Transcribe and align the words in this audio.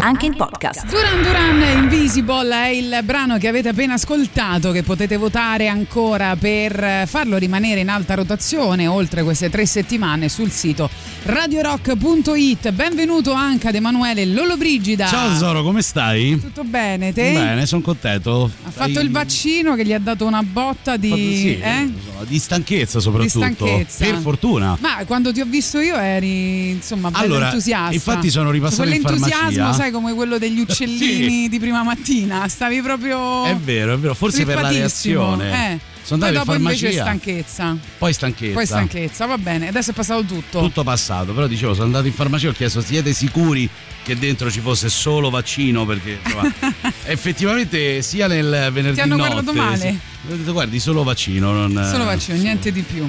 Anche 0.00 0.26
in 0.26 0.36
podcast. 0.36 0.86
Duran 0.86 1.22
Duran 1.22 1.82
Invisible 1.82 2.54
è 2.54 2.68
il 2.68 3.00
brano 3.02 3.36
che 3.36 3.48
avete 3.48 3.70
appena 3.70 3.94
ascoltato, 3.94 4.70
che 4.70 4.82
potete 4.84 5.16
votare 5.16 5.66
ancora 5.66 6.36
per 6.36 7.06
farlo 7.06 7.36
rimanere 7.36 7.80
in 7.80 7.88
alta 7.88 8.14
rotazione 8.14 8.86
oltre 8.86 9.24
queste 9.24 9.50
tre 9.50 9.66
settimane 9.66 10.28
sul 10.28 10.50
sito 10.50 10.88
radiorock.it. 11.24 12.70
Benvenuto 12.70 13.32
anche 13.32 13.68
ad 13.68 13.74
Emanuele 13.74 14.24
Lollobrigida. 14.24 15.06
Ciao 15.06 15.36
Zoro, 15.36 15.62
come 15.62 15.82
stai? 15.82 16.38
Tutto 16.40 16.64
bene, 16.64 17.12
te? 17.12 17.32
Bene, 17.32 17.66
sono 17.66 17.82
contento. 17.82 18.50
Ha 18.64 18.70
fatto 18.70 19.00
il 19.00 19.10
vaccino 19.10 19.74
che 19.74 19.84
gli 19.84 19.92
ha 19.92 19.98
dato 19.98 20.24
una 20.24 20.42
botta 20.42 20.96
di, 20.96 21.10
sì, 21.10 21.58
eh? 21.58 21.90
di 22.26 22.38
stanchezza 22.38 23.00
soprattutto. 23.00 23.44
Di 23.46 23.54
stanchezza. 23.54 24.04
Per 24.04 24.16
fortuna. 24.18 24.76
Ma 24.80 25.04
quando 25.06 25.32
ti 25.32 25.40
ho 25.40 25.46
visto 25.46 25.80
io 25.80 25.96
eri 25.96 26.70
insomma 26.70 27.10
bello 27.10 27.24
allora, 27.24 27.46
entusiasta. 27.46 27.92
Infatti 27.92 28.30
sono 28.30 28.50
ripassato 28.50 28.88
in 28.88 29.02
farmacia. 29.02 29.72
sai, 29.72 29.87
come 29.90 30.12
quello 30.14 30.38
degli 30.38 30.60
uccellini 30.66 31.42
Sì. 31.42 31.48
di 31.48 31.58
prima 31.58 31.82
mattina. 31.82 32.46
Stavi 32.48 32.80
proprio. 32.82 33.44
È 33.44 33.54
vero, 33.56 33.94
è 33.94 33.98
vero, 33.98 34.14
forse 34.14 34.44
per 34.44 34.60
la 34.60 34.70
reazione. 34.70 35.72
Eh. 35.74 35.78
Sono 36.08 36.20
Poi 36.20 36.28
andato 36.28 36.52
in 36.52 36.56
dopo 36.62 36.72
invece 36.72 36.92
stanchezza. 36.92 37.76
Poi 37.98 38.12
stanchezza. 38.14 38.54
Poi 38.54 38.64
stanchezza, 38.66 39.26
va 39.26 39.36
bene. 39.36 39.68
Adesso 39.68 39.90
è 39.90 39.94
passato 39.94 40.22
tutto. 40.24 40.60
Tutto 40.60 40.82
passato, 40.82 41.34
però 41.34 41.46
dicevo, 41.46 41.74
sono 41.74 41.84
andato 41.84 42.06
in 42.06 42.14
farmacia 42.14 42.46
e 42.46 42.50
ho 42.50 42.52
chiesto 42.54 42.80
siete 42.80 43.12
sicuri 43.12 43.68
che 44.02 44.18
dentro 44.18 44.50
ci 44.50 44.60
fosse 44.60 44.88
solo 44.88 45.28
vaccino 45.28 45.84
perché 45.84 46.18
insomma, 46.24 46.50
effettivamente 47.04 48.00
sia 48.00 48.26
nel 48.26 48.70
venerdì 48.72 48.94
Ti 48.94 49.00
hanno 49.02 49.16
notte 49.16 49.30
guardato 49.32 49.52
male? 49.58 49.78
sì, 49.78 49.98
ho 50.32 50.36
detto 50.36 50.52
guardi 50.52 50.78
solo 50.80 51.02
vaccino 51.02 51.52
non 51.52 51.86
Solo 51.90 52.04
vaccino, 52.04 52.38
niente 52.38 52.72
di 52.72 52.80
più. 52.80 53.06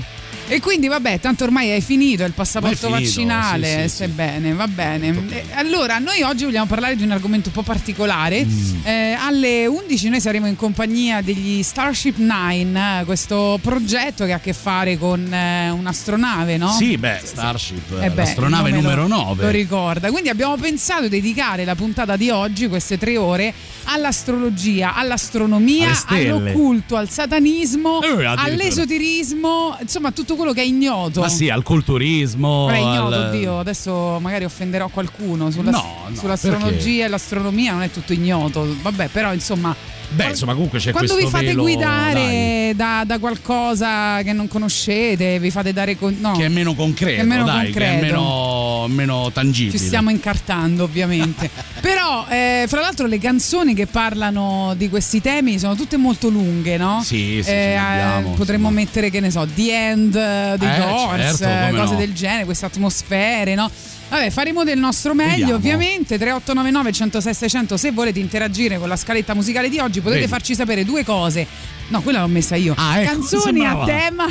E 0.52 0.60
quindi 0.62 0.88
vabbè, 0.88 1.20
tanto 1.20 1.44
ormai 1.44 1.70
hai 1.70 1.80
finito 1.82 2.24
il 2.24 2.32
passaporto 2.32 2.88
è 2.88 2.90
finito, 2.90 3.04
vaccinale, 3.04 3.68
sì, 3.68 3.82
sì, 3.82 3.88
stai 3.96 4.08
sì. 4.08 4.14
bene, 4.14 4.54
va 4.54 4.68
bene. 4.68 5.08
Eh, 5.30 5.44
allora, 5.54 6.00
noi 6.00 6.24
oggi 6.24 6.44
vogliamo 6.44 6.66
parlare 6.66 6.96
di 6.96 7.04
un 7.04 7.12
argomento 7.12 7.50
un 7.50 7.54
po' 7.54 7.62
particolare. 7.62 8.44
Mm. 8.44 8.86
Eh, 8.86 9.12
alle 9.20 9.68
11 9.68 10.10
noi 10.10 10.20
saremo 10.20 10.48
in 10.48 10.56
compagnia 10.56 11.22
degli 11.22 11.62
Starship 11.62 12.18
Nine, 12.18 13.02
eh, 13.02 13.06
questo 13.06 13.60
progetto 13.62 14.26
che 14.26 14.34
ha 14.34 14.38
a 14.38 14.40
che 14.40 14.54
fare 14.54 14.98
con 14.98 15.32
eh, 15.32 15.70
un'astronave, 15.70 16.58
no? 16.58 16.72
Sì, 16.72 16.98
beh, 16.98 17.20
Starship, 17.24 17.92
Eh 18.02 18.10
beh, 18.10 18.16
l'astronave 18.16 18.72
numero 18.72 19.04
lo- 19.04 19.16
9. 19.16 19.44
Lo 19.44 19.50
ricorda. 19.52 20.10
Quindi 20.10 20.30
abbiamo 20.30 20.56
pensato 20.58 21.04
di 21.04 21.10
dedicare 21.10 21.64
la 21.64 21.76
puntata 21.76 22.16
di 22.16 22.32
oggi, 22.32 22.68
queste 22.68 22.98
tre 22.98 23.18
ore, 23.18 23.54
all'astrologia, 23.84 24.96
all'astronomia, 24.96 25.92
all'occulto, 26.08 26.96
al 26.96 27.10
satanismo, 27.10 28.02
Eh, 28.02 28.26
all'esoterismo, 28.26 29.78
insomma 29.82 30.12
tutto 30.12 30.36
quello 30.40 30.54
che 30.54 30.62
è 30.62 30.66
ignoto. 30.66 31.20
Ma 31.22 31.30
sì, 31.30 31.50
al 31.50 31.64
culturismo. 31.64 32.48
Ora 32.48 32.76
è 32.76 32.80
ignoto, 32.80 33.16
al- 33.16 33.28
oddio, 33.28 33.60
adesso 33.60 34.18
magari 34.20 34.46
offenderò 34.46 34.88
qualcuno 34.88 35.52
sulla- 35.52 35.72
No, 35.72 35.86
no, 36.08 36.16
sull'astrologia 36.16 36.70
perché? 36.72 37.04
e 37.04 37.08
l'astronomia, 37.08 37.74
non 37.74 37.82
è 37.84 37.92
tutto 37.92 38.14
ignoto. 38.14 38.66
Vabbè, 38.82 39.08
però 39.10 39.34
insomma. 39.34 39.76
Beh, 40.12 40.30
insomma, 40.30 40.54
comunque 40.54 40.80
c'è 40.80 40.92
Quando 40.92 41.14
questo 41.14 41.30
vi 41.30 41.36
fate 41.36 41.46
velo, 41.52 41.62
guidare 41.62 42.74
da, 42.76 43.04
da 43.06 43.20
qualcosa 43.20 44.22
che 44.24 44.34
non 44.34 44.48
conoscete, 44.48 45.40
vi 45.40 45.52
fate 45.52 45.72
dare 45.72 45.98
con- 45.98 46.18
no, 46.20 46.32
che 46.34 46.46
è 46.46 46.50
meno 46.50 46.74
concreto, 46.74 47.16
Che 47.18 47.22
è 47.22 47.26
meno 47.26 47.44
dai, 47.44 47.72
che 47.72 47.80
è 47.80 47.90
concreto. 47.92 48.06
meno, 48.06 48.88
meno 48.88 49.32
tangibile. 49.32 49.78
Ci 49.78 49.86
stiamo 49.86 50.10
incartando 50.10 50.84
ovviamente. 50.84 51.50
Però, 51.80 52.26
eh, 52.28 52.66
fra 52.68 52.82
l'altro, 52.82 53.06
le 53.08 53.20
canzoni 53.20 53.74
che 53.74 53.86
parlano 53.86 54.74
di 54.76 54.90
questi 54.90 55.22
temi 55.22 55.60
sono 55.60 55.76
tutte 55.76 55.96
molto 55.98 56.30
lunghe, 56.30 56.76
no? 56.78 57.02
Sì, 57.04 57.42
sì, 57.44 57.50
Eh, 57.52 57.76
abbiamo, 57.76 58.32
potremmo 58.34 58.68
insomma. 58.70 58.72
mettere, 58.72 59.10
che 59.10 59.20
ne 59.20 59.30
so, 59.32 59.48
The 59.54 59.90
End 59.90 60.16
eh, 60.16 60.56
dei 60.58 60.70
Eh, 60.74 60.78
Doors, 60.78 61.38
certo, 61.38 61.44
eh, 61.44 61.78
cose 61.80 61.94
no. 61.94 62.00
del 62.00 62.14
genere, 62.14 62.46
queste 62.46 62.66
atmosfere, 62.66 63.54
no? 63.56 63.70
Vabbè, 64.10 64.30
faremo 64.32 64.64
del 64.64 64.80
nostro 64.80 65.14
meglio, 65.14 65.32
Vediamo. 65.32 65.56
ovviamente. 65.56 66.18
3899 66.18 66.92
106 66.92 67.34
600 67.34 67.78
se 67.78 67.92
volete 67.92 68.20
interagire 68.20 68.78
con 68.80 68.88
la 68.88 68.96
scaletta 68.96 69.34
musicale 69.36 69.70
di 69.70 69.78
oggi, 69.80 70.00
potete 70.02 70.22
Vedi. 70.22 70.32
farci 70.32 70.56
sapere 70.56 70.84
due 70.84 71.04
cose. 71.04 71.46
No, 71.90 72.02
quella 72.02 72.22
l'ho 72.22 72.28
messa 72.28 72.56
io. 72.56 72.74
Ah, 72.78 73.00
ecco, 73.00 73.12
Canzoni 73.12 73.66
a 73.66 73.70
sembrava- 73.72 73.86
tema. 73.86 74.26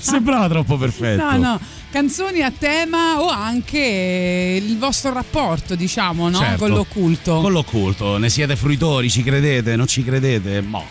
Sembrava 0.00 0.48
troppo 0.48 0.76
perfetto. 0.76 1.22
No, 1.22 1.36
no, 1.36 1.60
canzoni 1.90 2.40
a 2.42 2.50
tema 2.56 3.20
o 3.20 3.28
anche 3.28 4.60
il 4.62 4.78
vostro 4.78 5.12
rapporto, 5.12 5.74
diciamo, 5.74 6.28
no? 6.28 6.38
Certo. 6.38 6.56
con 6.64 6.70
l'occulto. 6.70 7.40
Con 7.40 7.52
l'occulto, 7.52 8.16
ne 8.18 8.28
siete 8.30 8.56
fruitori, 8.56 9.10
ci 9.10 9.22
credete, 9.22 9.76
non 9.76 9.86
ci 9.86 10.02
credete? 10.04 10.60
Mo. 10.62 10.84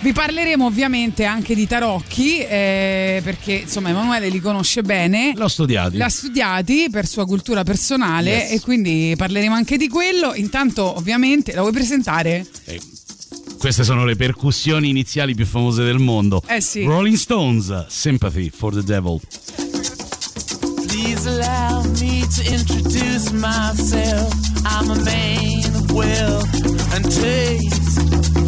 Vi 0.00 0.12
parleremo 0.12 0.64
ovviamente 0.64 1.24
anche 1.24 1.54
di 1.56 1.66
tarocchi, 1.66 2.38
eh, 2.38 3.20
perché 3.24 3.52
insomma 3.54 3.88
Emanuele 3.90 4.28
li 4.28 4.38
conosce 4.40 4.82
bene. 4.82 5.32
L'ho 5.34 5.48
studiati. 5.48 5.96
L'ha 5.96 6.08
studiati 6.08 6.86
per 6.90 7.06
sua 7.06 7.26
cultura 7.26 7.64
personale 7.64 8.30
Yes. 8.30 8.52
e 8.52 8.60
quindi 8.60 9.14
parleremo 9.16 9.54
anche 9.54 9.76
di 9.76 9.88
quello. 9.88 10.34
Intanto, 10.34 10.96
ovviamente, 10.96 11.52
la 11.52 11.60
vuoi 11.62 11.72
presentare? 11.72 12.46
Eh, 12.66 12.80
Queste 13.58 13.82
sono 13.82 14.04
le 14.04 14.14
percussioni 14.14 14.88
iniziali 14.88 15.34
più 15.34 15.44
famose 15.44 15.82
del 15.82 15.98
mondo. 15.98 16.42
Eh 16.46 16.60
sì. 16.60 16.84
Rolling 16.84 17.16
Stones, 17.16 17.86
Sympathy 17.88 18.50
for 18.54 18.72
the 18.72 18.84
Devil. 18.84 19.18
Please 20.86 21.28
allow 21.28 21.82
me 21.98 22.24
to 22.36 22.42
introduce 22.52 23.32
myself. 23.32 24.32
I'm 24.64 24.90
a 24.90 24.94
man 25.02 25.74
of 25.74 25.90
wealth 25.90 26.46
and 26.94 27.04
taste. 27.12 28.47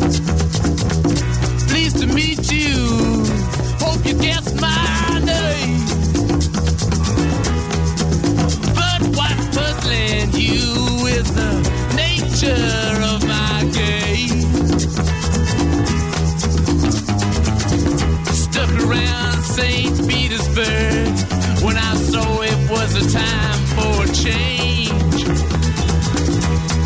St. 19.61 20.09
Petersburg 20.09 21.13
when 21.61 21.77
I 21.77 21.93
saw 21.93 22.41
it 22.41 22.57
was 22.67 22.95
a 22.97 23.05
time 23.11 23.61
for 23.77 24.07
change. 24.11 25.21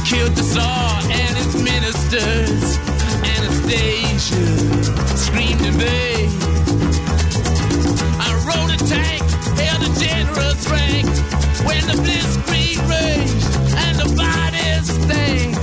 Killed 0.05 0.35
the 0.35 0.43
Tsar 0.43 0.99
and 1.09 1.37
his 1.37 1.55
ministers. 1.55 2.77
Anastasia 3.35 4.45
screamed 5.15 5.61
in 5.61 5.75
vain. 5.79 6.29
I 8.19 8.29
rode 8.43 8.71
a 8.75 8.79
tank, 8.93 9.23
held 9.57 9.81
a 9.81 9.91
generous 9.97 10.67
rank 10.69 11.07
when 11.63 11.81
the 11.87 11.95
blitzkrieg 12.03 12.77
raged 12.91 13.51
and 13.85 13.99
the 14.01 14.09
bodies 14.17 14.87
stank. 15.01 15.54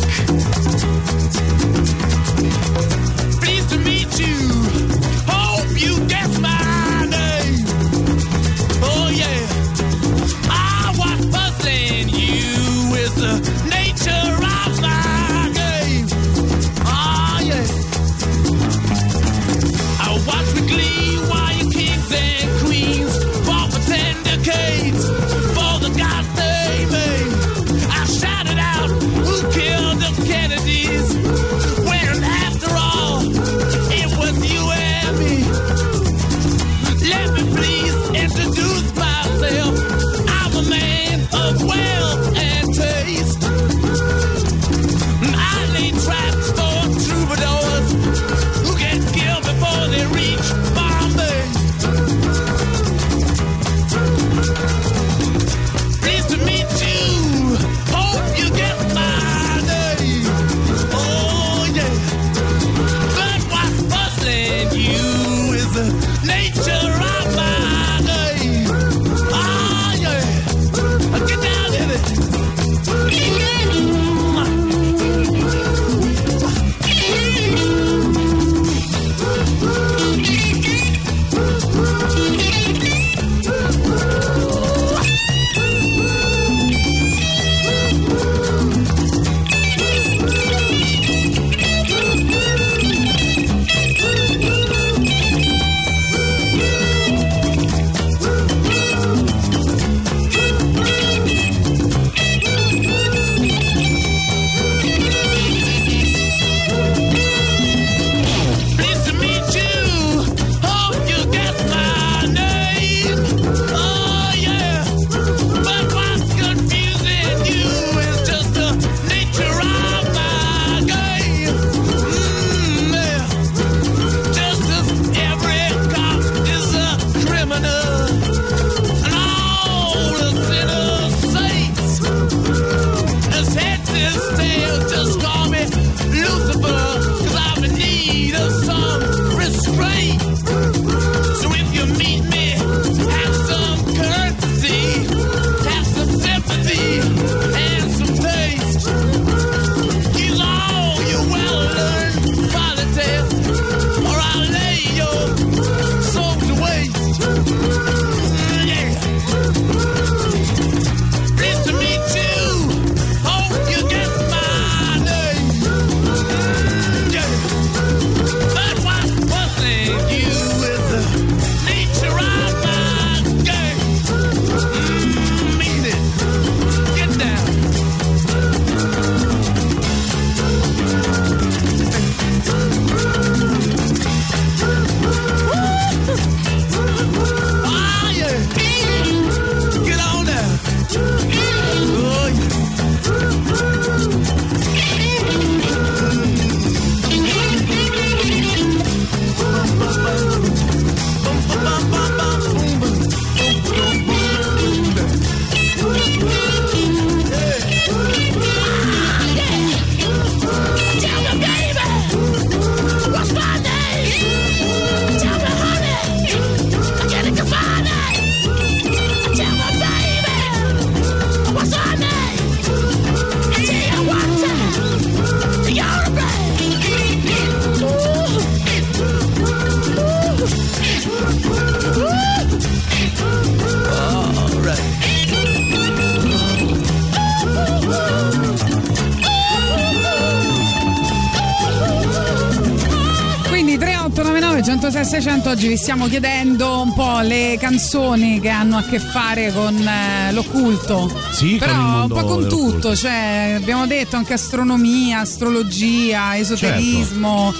106 245.43 245.47
600 245.47 245.50
oggi 245.50 245.69
vi 245.69 245.77
stiamo 245.77 246.06
chiedendo 246.06 246.81
un 246.83 246.94
po' 246.94 247.19
le 247.21 247.56
canzoni 247.59 248.41
che 248.41 248.49
hanno 248.49 248.77
a 248.77 248.83
che 248.83 248.99
fare 249.00 249.53
con 249.53 249.77
eh, 249.77 250.33
l'occulto. 250.33 251.12
Sì, 251.33 251.56
Però 251.56 252.03
un 252.03 252.09
po' 252.09 252.25
con 252.25 252.49
tutto, 252.49 252.94
cioè 252.94 253.55
abbiamo 253.56 253.87
detto 253.87 254.17
anche 254.17 254.35
astronomia, 254.35 255.21
astrologia, 255.21 256.37
esoterismo, 256.37 257.53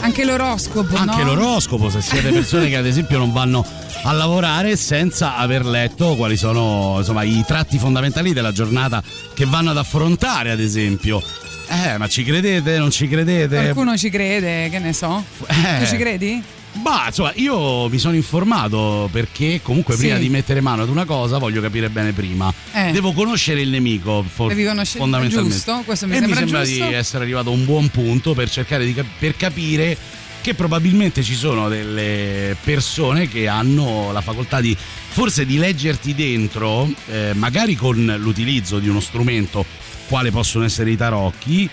anche 0.00 0.24
l'oroscopo, 0.24 0.96
Certo. 0.96 1.10
Anche 1.10 1.24
no? 1.24 1.34
l'oroscopo, 1.34 1.90
se 1.90 2.00
siete 2.00 2.30
persone 2.30 2.68
che 2.68 2.76
ad 2.76 2.86
esempio 2.86 3.18
non 3.18 3.32
vanno 3.32 3.64
a 4.04 4.12
lavorare 4.12 4.74
senza 4.76 5.36
aver 5.36 5.64
letto 5.64 6.16
quali 6.16 6.36
sono 6.36 6.96
insomma, 6.98 7.22
i 7.22 7.44
tratti 7.46 7.78
fondamentali 7.78 8.32
della 8.32 8.52
giornata 8.52 9.02
che 9.32 9.44
vanno 9.44 9.70
ad 9.70 9.78
affrontare, 9.78 10.50
ad 10.50 10.60
esempio. 10.60 11.22
Eh, 11.68 11.96
ma 11.96 12.08
ci 12.08 12.24
credete? 12.24 12.78
Non 12.78 12.90
ci 12.90 13.08
credete? 13.08 13.56
Qualcuno 13.56 13.96
ci 13.96 14.10
crede, 14.10 14.68
che 14.68 14.78
ne 14.80 14.92
so. 14.92 15.22
Eh. 15.46 15.78
Tu 15.78 15.86
ci 15.86 15.96
credi? 15.96 16.42
Bah, 16.82 17.04
insomma, 17.06 17.32
io 17.36 17.88
mi 17.88 17.98
sono 17.98 18.16
informato 18.16 19.08
perché 19.12 19.60
comunque 19.62 19.94
Sì. 19.94 20.00
prima 20.00 20.16
di 20.18 20.28
mettere 20.28 20.60
mano 20.60 20.82
ad 20.82 20.88
una 20.88 21.04
cosa 21.04 21.38
voglio 21.38 21.60
capire 21.60 21.88
bene 21.90 22.12
prima. 22.12 22.52
Eh. 22.72 22.90
Devo 22.90 23.12
conoscere 23.12 23.60
il 23.60 23.68
nemico, 23.70 24.24
for- 24.28 24.48
Devi 24.48 24.64
conoscere- 24.66 24.98
fondamentalmente. 24.98 25.54
giusto, 25.54 25.82
questo 25.84 26.06
mi 26.08 26.14
e 26.14 26.18
sembra 26.18 26.40
mi 26.40 26.46
sembra 26.46 26.64
giusto. 26.64 26.84
di 26.86 26.92
essere 26.94 27.22
arrivato 27.22 27.50
a 27.50 27.52
un 27.52 27.64
buon 27.64 27.88
punto 27.88 28.34
per 28.34 28.50
cercare 28.50 28.84
di 28.84 28.94
cap- 28.94 29.06
per 29.16 29.36
capire 29.36 29.96
che 30.40 30.54
probabilmente 30.54 31.22
ci 31.22 31.36
sono 31.36 31.68
delle 31.68 32.56
persone 32.64 33.28
che 33.28 33.46
hanno 33.46 34.10
la 34.10 34.20
facoltà 34.20 34.60
di 34.60 34.76
forse 34.76 35.46
di 35.46 35.58
leggerti 35.58 36.16
dentro, 36.16 36.90
eh, 37.08 37.30
magari 37.34 37.76
con 37.76 38.12
l'utilizzo 38.18 38.80
di 38.80 38.88
uno 38.88 38.98
strumento 38.98 39.64
quale 40.08 40.32
possono 40.32 40.64
essere 40.64 40.90
i 40.90 40.96
tarocchi 40.96 41.70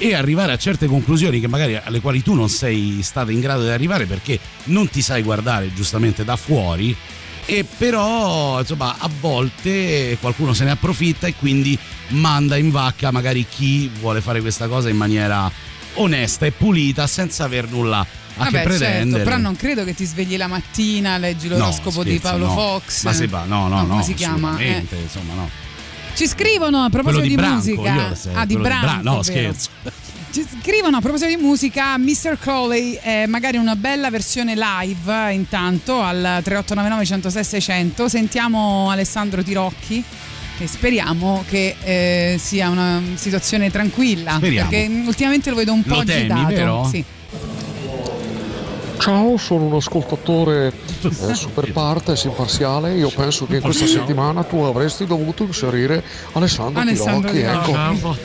e 0.00 0.14
arrivare 0.14 0.52
a 0.52 0.56
certe 0.58 0.86
conclusioni 0.86 1.40
che 1.40 1.48
magari 1.48 1.78
alle 1.82 2.00
quali 2.00 2.22
tu 2.22 2.34
non 2.34 2.48
sei 2.48 3.00
stata 3.02 3.30
in 3.32 3.40
grado 3.40 3.62
di 3.64 3.70
arrivare 3.70 4.04
perché 4.06 4.37
non 4.68 4.88
ti 4.88 5.02
sai 5.02 5.22
guardare 5.22 5.72
giustamente 5.74 6.24
da 6.24 6.36
fuori 6.36 6.94
e 7.44 7.64
però 7.64 8.60
insomma 8.60 8.96
a 8.98 9.08
volte 9.20 10.16
qualcuno 10.20 10.52
se 10.52 10.64
ne 10.64 10.70
approfitta 10.72 11.26
e 11.26 11.34
quindi 11.34 11.78
manda 12.08 12.56
in 12.56 12.70
vacca 12.70 13.10
magari 13.10 13.46
chi 13.48 13.88
vuole 14.00 14.20
fare 14.20 14.40
questa 14.40 14.66
cosa 14.68 14.88
in 14.88 14.96
maniera 14.96 15.50
onesta 15.94 16.46
e 16.46 16.50
pulita 16.52 17.06
senza 17.06 17.44
aver 17.44 17.68
nulla 17.70 18.00
a 18.00 18.06
Vabbè, 18.44 18.50
che 18.50 18.62
pretendere. 18.68 19.10
certo, 19.10 19.24
però 19.24 19.36
non 19.36 19.56
credo 19.56 19.82
che 19.84 19.94
ti 19.94 20.04
svegli 20.04 20.36
la 20.36 20.46
mattina, 20.46 21.18
leggi 21.18 21.48
No, 21.48 21.56
l'oroscopo 21.56 22.04
di 22.04 22.10
scherzi, 22.18 22.28
Paolo 22.28 22.46
no. 22.46 22.52
Fox. 22.52 23.02
Ma 23.02 23.12
se 23.12 23.26
va, 23.26 23.44
no, 23.44 23.66
no, 23.66 23.80
no, 23.80 23.86
come 23.88 24.02
si 24.04 24.14
chiama? 24.14 24.56
Eh. 24.58 24.84
insomma, 25.02 25.34
no. 25.34 25.50
Ci 26.14 26.26
scrivono 26.28 26.84
a 26.84 26.88
proposito 26.88 27.22
di, 27.22 27.28
di, 27.28 27.34
Branco, 27.34 27.54
musica. 27.56 28.14
se- 28.14 28.30
ah, 28.32 28.44
di 28.44 28.56
Branco. 28.56 28.86
Bra- 28.86 29.00
no, 29.02 29.10
vero. 29.10 29.22
scherzo. 29.22 29.70
Ci 30.30 30.46
scrivono 30.60 30.98
a 30.98 31.00
proposito 31.00 31.34
di 31.34 31.42
musica 31.42 31.96
Mr. 31.96 32.36
Crowley, 32.38 32.98
eh, 33.02 33.24
magari 33.26 33.56
una 33.56 33.76
bella 33.76 34.10
versione 34.10 34.54
live 34.54 35.10
eh, 35.10 35.32
intanto 35.32 36.02
al 36.02 36.40
3899 36.42 37.04
106 37.06 37.44
600. 37.44 38.08
Sentiamo 38.08 38.90
Alessandro 38.90 39.42
Tirocchi 39.42 40.04
e 40.58 40.66
speriamo 40.66 41.44
che 41.48 41.76
eh, 41.82 42.36
sia 42.38 42.68
una 42.68 43.00
situazione 43.14 43.70
tranquilla. 43.70 44.34
Speriamo. 44.36 44.68
Perché 44.68 45.02
ultimamente 45.06 45.48
lo 45.48 45.56
vedo 45.56 45.72
un 45.72 45.82
po' 45.82 45.94
Lo 45.96 46.04
temi, 46.04 46.30
agitato. 46.30 46.54
vero? 46.54 46.88
Sì. 46.90 47.04
Ciao, 48.98 49.36
sono 49.36 49.64
un 49.64 49.74
ascoltatore 49.74 50.72
eh, 51.02 51.34
super 51.34 51.70
partes 51.72 52.24
imparziale. 52.24 52.94
Io 52.94 53.10
penso 53.10 53.46
che 53.46 53.56
in 53.56 53.62
questa 53.62 53.86
settimana 53.86 54.42
tu 54.42 54.58
avresti 54.58 55.06
dovuto 55.06 55.44
inserire 55.44 56.02
Alessandro, 56.32 56.80
Alessandro 56.82 57.30
Tirocchi. 57.30 57.70
Tirocchi. 57.70 57.96
Ecco. 57.96 58.16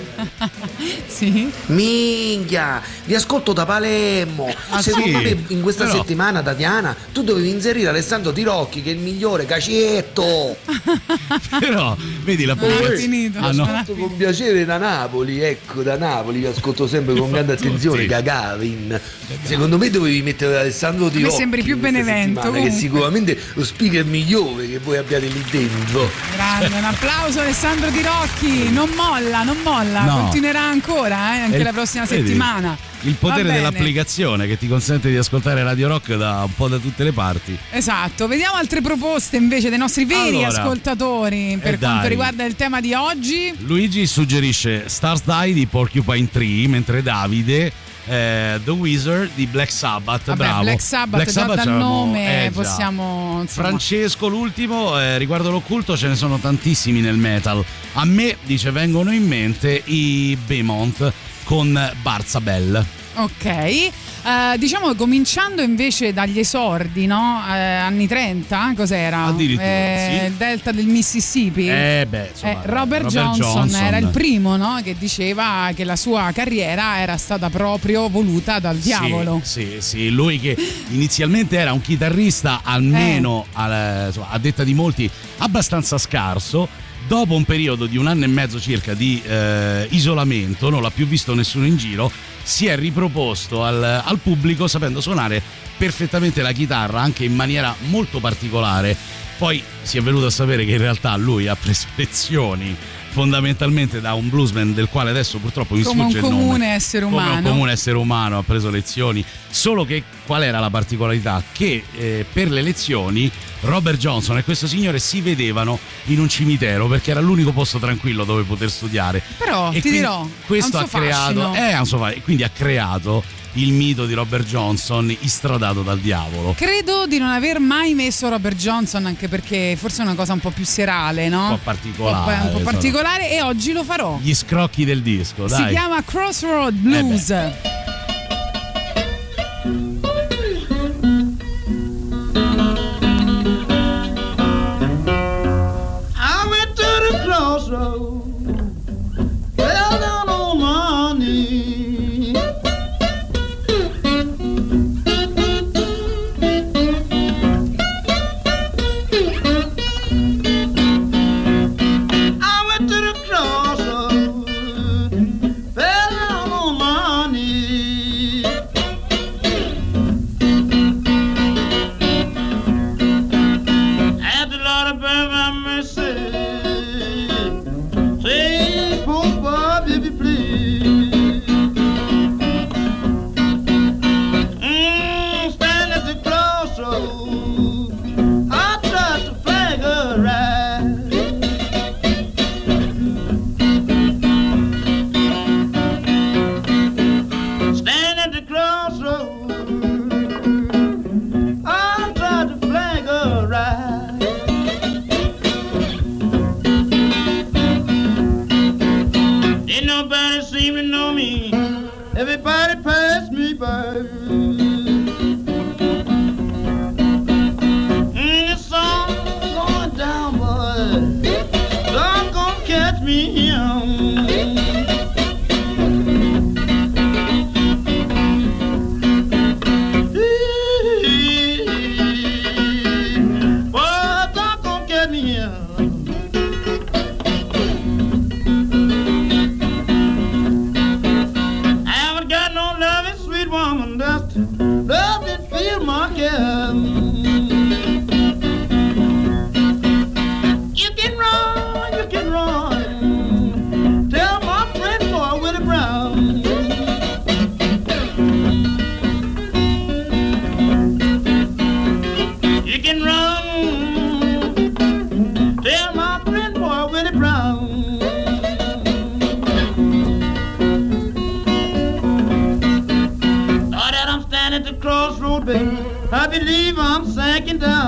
sì. 1.06 1.52
Minchia, 1.68 2.82
vi 3.06 3.14
ascolto 3.16 3.54
da 3.54 3.66
Palermo. 3.66 4.54
Ah, 4.72 4.82
Secondo 4.82 5.20
sì? 5.20 5.24
me 5.24 5.44
in 5.50 5.62
questa 5.62 5.86
Però- 5.86 5.98
settimana, 5.98 6.42
Tatiana, 6.42 6.96
tu 7.14 7.22
dovevi 7.24 7.50
inserire 7.50 7.90
Alessandro 7.90 8.32
Tirocchi, 8.34 8.82
che 8.82 8.90
è 8.90 8.94
il 8.94 9.00
migliore 9.00 9.46
cacetto. 9.46 10.58
Però 11.60 11.96
vedi 12.24 12.46
la 12.46 12.56
pubblicazione- 12.56 12.96
finito. 12.98 13.40
Ah, 13.40 13.52
no. 13.52 13.64
Ascolto 13.64 13.94
con 13.94 14.18
piacere 14.18 14.66
da 14.66 14.78
Napoli, 14.78 15.40
ecco, 15.40 15.84
da 15.84 15.98
Napoli, 15.98 16.40
vi 16.40 16.48
ascolto 16.48 16.88
sempre 16.88 17.16
con 17.16 17.30
grande 17.32 17.54
attenzione. 17.54 18.06
Gagavin. 18.08 19.00
Secondo 19.44 19.78
me 19.78 19.90
dovevi 19.90 20.22
mettere 20.24 20.63
Alessandro 20.64 21.10
Tirocchi. 21.10 21.36
sembri 21.36 21.62
più 21.64 21.76
in 21.76 21.80
questa 21.80 22.00
Benevento, 22.02 22.52
Che 22.52 22.72
sicuramente 22.72 23.38
lo 23.54 23.64
speaker 23.64 24.06
migliore 24.06 24.68
che 24.68 24.80
voi 24.80 24.98
abbiate 24.98 25.28
lì 25.28 25.44
dentro. 25.52 26.10
Grande, 26.34 26.78
un 26.78 26.84
applauso 26.84 27.40
Alessandro 27.42 27.90
Tirocchi, 27.92 28.70
non 28.72 28.90
molla, 28.96 29.44
non 29.44 29.58
molla, 29.64 30.04
No. 30.04 30.18
continuerà 30.22 30.62
ancora 30.62 31.36
eh, 31.36 31.40
anche 31.42 31.58
E 31.58 31.64
la 31.64 31.72
prossima 31.72 32.06
vedi? 32.06 32.26
settimana. 32.26 32.78
Il 33.06 33.16
potere 33.16 33.52
dell'applicazione 33.52 34.48
che 34.48 34.58
ti 34.58 34.66
consente 34.70 35.10
di 35.10 35.18
ascoltare 35.18 35.62
Radio 35.62 35.90
Rock 35.90 36.16
da 36.16 36.44
un 36.46 36.54
po' 36.56 36.70
da 36.70 36.78
tutte 36.78 37.04
le 37.04 37.12
parti. 37.12 37.58
Esatto, 37.72 38.28
vediamo 38.28 38.56
altre 38.56 38.80
proposte 38.80 39.36
invece 39.36 39.68
dei 39.68 39.78
nostri 39.78 40.06
veri 40.06 40.42
Allora, 40.46 40.62
ascoltatori 40.62 41.58
per 41.62 41.74
eh 41.74 41.78
quanto 41.78 42.00
dai. 42.00 42.10
riguarda 42.10 42.46
il 42.46 42.56
tema 42.56 42.80
di 42.80 42.94
oggi. 42.94 43.54
Luigi 43.60 44.08
suggerisce 44.08 44.84
Stars 44.88 45.24
Die 45.26 45.54
di 45.54 45.66
Porcupine 45.66 46.30
Tree, 46.32 46.68
mentre 46.70 47.04
Davide 47.04 47.72
eh, 48.06 48.60
The 48.64 48.72
Wizard 48.72 49.32
di 49.36 49.46
Black 49.48 49.72
Sabbath. 49.72 50.26
Vabbè, 50.26 50.38
bravo. 50.44 50.64
Black 50.64 50.82
Sabbath, 50.82 51.32
già 51.32 51.44
dal 51.46 51.56
c'avevamo- 51.58 51.80
nome 52.06 52.46
eh, 52.46 52.52
possiamo 52.52 53.40
insomma, 53.42 53.68
Francesco, 53.68 54.28
l'ultimo, 54.28 55.00
eh, 55.00 55.18
riguardo 55.18 55.50
l'occulto 55.52 55.96
ce 55.98 56.08
ne 56.08 56.16
sono 56.16 56.38
tantissimi 56.38 57.00
nel 57.02 57.18
metal. 57.18 57.64
A 57.94 58.06
me, 58.06 58.38
dice, 58.44 58.72
vengono 58.72 59.12
in 59.12 59.28
mente 59.28 59.82
i 59.86 60.38
Behemoth 60.46 61.12
con 61.44 61.92
Barzabel. 62.02 62.86
Ok, 63.16 63.90
Eh, 64.26 64.58
diciamo 64.58 64.96
cominciando 64.96 65.62
invece 65.62 66.14
dagli 66.14 66.40
esordi, 66.40 67.06
no? 67.08 67.44
Eh, 67.46 67.58
anni 67.58 68.08
30, 68.08 68.74
cos'era? 68.76 69.26
Addirittura, 69.26 69.68
Eh, 69.68 70.18
sì. 70.20 70.26
Il 70.28 70.32
delta 70.34 70.72
del 70.72 70.86
Mississippi. 70.86 71.68
Eh 71.68 72.06
beh, 72.08 72.30
insomma, 72.32 72.52
Eh, 72.54 72.58
Robert, 72.64 73.08
Johnson, 73.08 73.54
Johnson. 73.54 73.82
era 73.84 73.98
il 73.98 74.08
primo 74.08 74.56
no? 74.56 74.80
che 74.82 74.96
diceva 74.98 75.70
che 75.76 75.84
la 75.84 75.98
sua 75.98 76.32
carriera 76.34 77.00
era 77.00 77.18
stata 77.18 77.50
proprio 77.50 78.08
voluta 78.08 78.60
dal 78.60 78.78
diavolo. 78.78 79.42
Sì, 79.44 79.72
sì, 79.74 79.82
sì, 79.82 80.10
lui 80.10 80.40
che 80.40 80.56
inizialmente 80.92 81.58
era 81.58 81.74
un 81.74 81.82
chitarrista 81.82 82.62
almeno 82.64 83.44
Eh. 83.50 83.50
al- 83.54 84.06
insomma, 84.08 84.30
a 84.30 84.38
detta 84.38 84.64
di 84.64 84.74
molti 84.74 85.10
abbastanza 85.40 85.98
scarso. 85.98 86.68
Dopo 87.14 87.36
un 87.36 87.46
periodo 87.46 87.86
di 87.86 87.96
un 87.96 88.08
anno 88.08 88.24
e 88.24 88.28
mezzo 88.28 88.60
circa 88.60 88.96
di 88.96 89.22
eh, 89.24 89.86
isolamento, 89.92 90.72
non 90.72 90.82
l'ha 90.82 90.90
più 90.90 91.06
visto 91.06 91.36
nessuno 91.36 91.68
in 91.68 91.78
giro, 91.78 92.12
si 92.42 92.66
è 92.66 92.76
riproposto 92.76 93.64
al, 93.64 93.84
al 93.84 94.18
pubblico 94.18 94.68
sapendo 94.68 95.00
suonare 95.00 95.40
perfettamente 95.78 96.42
la 96.42 96.52
chitarra 96.54 97.02
anche 97.02 97.24
in 97.24 97.36
maniera 97.36 97.76
molto 97.82 98.20
particolare. 98.20 98.98
Poi 99.38 99.62
si 99.84 100.00
è 100.00 100.02
venuto 100.02 100.26
a 100.26 100.32
sapere 100.32 100.66
che 100.66 100.72
in 100.72 100.80
realtà 100.80 101.16
lui 101.16 101.46
ha 101.46 101.56
preso 101.56 101.86
lezioni 101.94 102.76
fondamentalmente 103.14 104.02
da 104.02 104.14
un 104.16 104.28
bluesman 104.28 104.74
del 104.74 104.90
quale 104.90 105.12
adesso 105.12 105.38
purtroppo 105.38 105.76
mi 105.76 105.84
Come 105.84 106.02
un 106.04 106.10
sfugge 106.10 106.26
il 106.26 106.32
nome. 106.32 106.44
comune 106.46 106.74
essere 106.74 107.06
Come 107.06 107.16
un 107.18 107.24
umano. 107.24 107.50
comune 107.50 107.72
essere 107.72 107.96
umano 107.98 108.38
ha 108.40 108.44
preso 108.44 108.70
lezioni. 108.70 109.24
Solo 109.50 109.86
che 109.86 110.04
qual 110.26 110.44
era 110.44 110.60
la 110.60 110.70
particolarità? 110.72 111.42
Che 111.52 111.84
eh, 111.96 112.26
per 112.34 112.50
le 112.50 112.62
lezioni 112.64 113.32
Robert 113.62 113.98
Johnson 114.00 114.38
e 114.40 114.44
questo 114.44 114.68
signore 114.68 114.98
si 115.00 115.22
vedevano 115.22 115.80
in 116.06 116.20
un 116.20 116.28
cimitero 116.28 116.88
perché 116.88 117.12
era 117.12 117.22
l'unico 117.22 117.52
posto 117.54 117.78
tranquillo 117.80 118.24
dove 118.26 118.42
poter 118.44 118.70
studiare. 118.70 119.22
Però 119.38 119.72
E 119.72 119.80
ti 119.80 119.92
dirò, 119.92 120.28
questo 120.48 120.78
ha 120.80 120.82
un 120.82 120.90
creato, 120.90 121.54
eh, 121.54 121.78
un 121.78 121.86
fa- 121.86 122.14
quindi 122.24 122.44
ha 122.44 122.50
creato 122.50 123.24
il 123.54 123.72
mito 123.72 124.06
di 124.06 124.14
Robert 124.14 124.46
Johnson 124.46 125.16
istradato 125.22 125.82
dal 125.84 126.00
diavolo. 126.00 126.54
Credo 126.58 127.06
di 127.08 127.18
non 127.20 127.30
aver 127.30 127.60
mai 127.60 127.94
messo 127.94 128.28
Robert 128.30 128.56
Johnson, 128.56 129.06
anche 129.06 129.28
perché 129.28 129.76
forse 129.78 130.02
è 130.02 130.06
una 130.06 130.16
cosa 130.16 130.34
un 130.34 130.40
po' 130.40 130.50
più 130.52 130.66
serale, 130.66 131.30
no? 131.30 131.44
Un 131.52 131.56
po' 131.58 131.60
particolare, 131.64 132.42
Un 132.48 132.52
po', 132.52 132.60
particolare 132.60 133.32
e 133.32 133.42
oggi 133.42 133.72
lo 133.72 133.84
farò. 133.84 134.18
Gli 134.22 134.34
scrocchi 134.34 134.86
del 134.86 135.02
disco, 135.02 135.48
Si 135.48 135.56
dai. 135.56 135.70
chiama 135.72 136.02
Crossroad 136.04 136.74
Blues. 136.74 137.30
I 137.30 137.93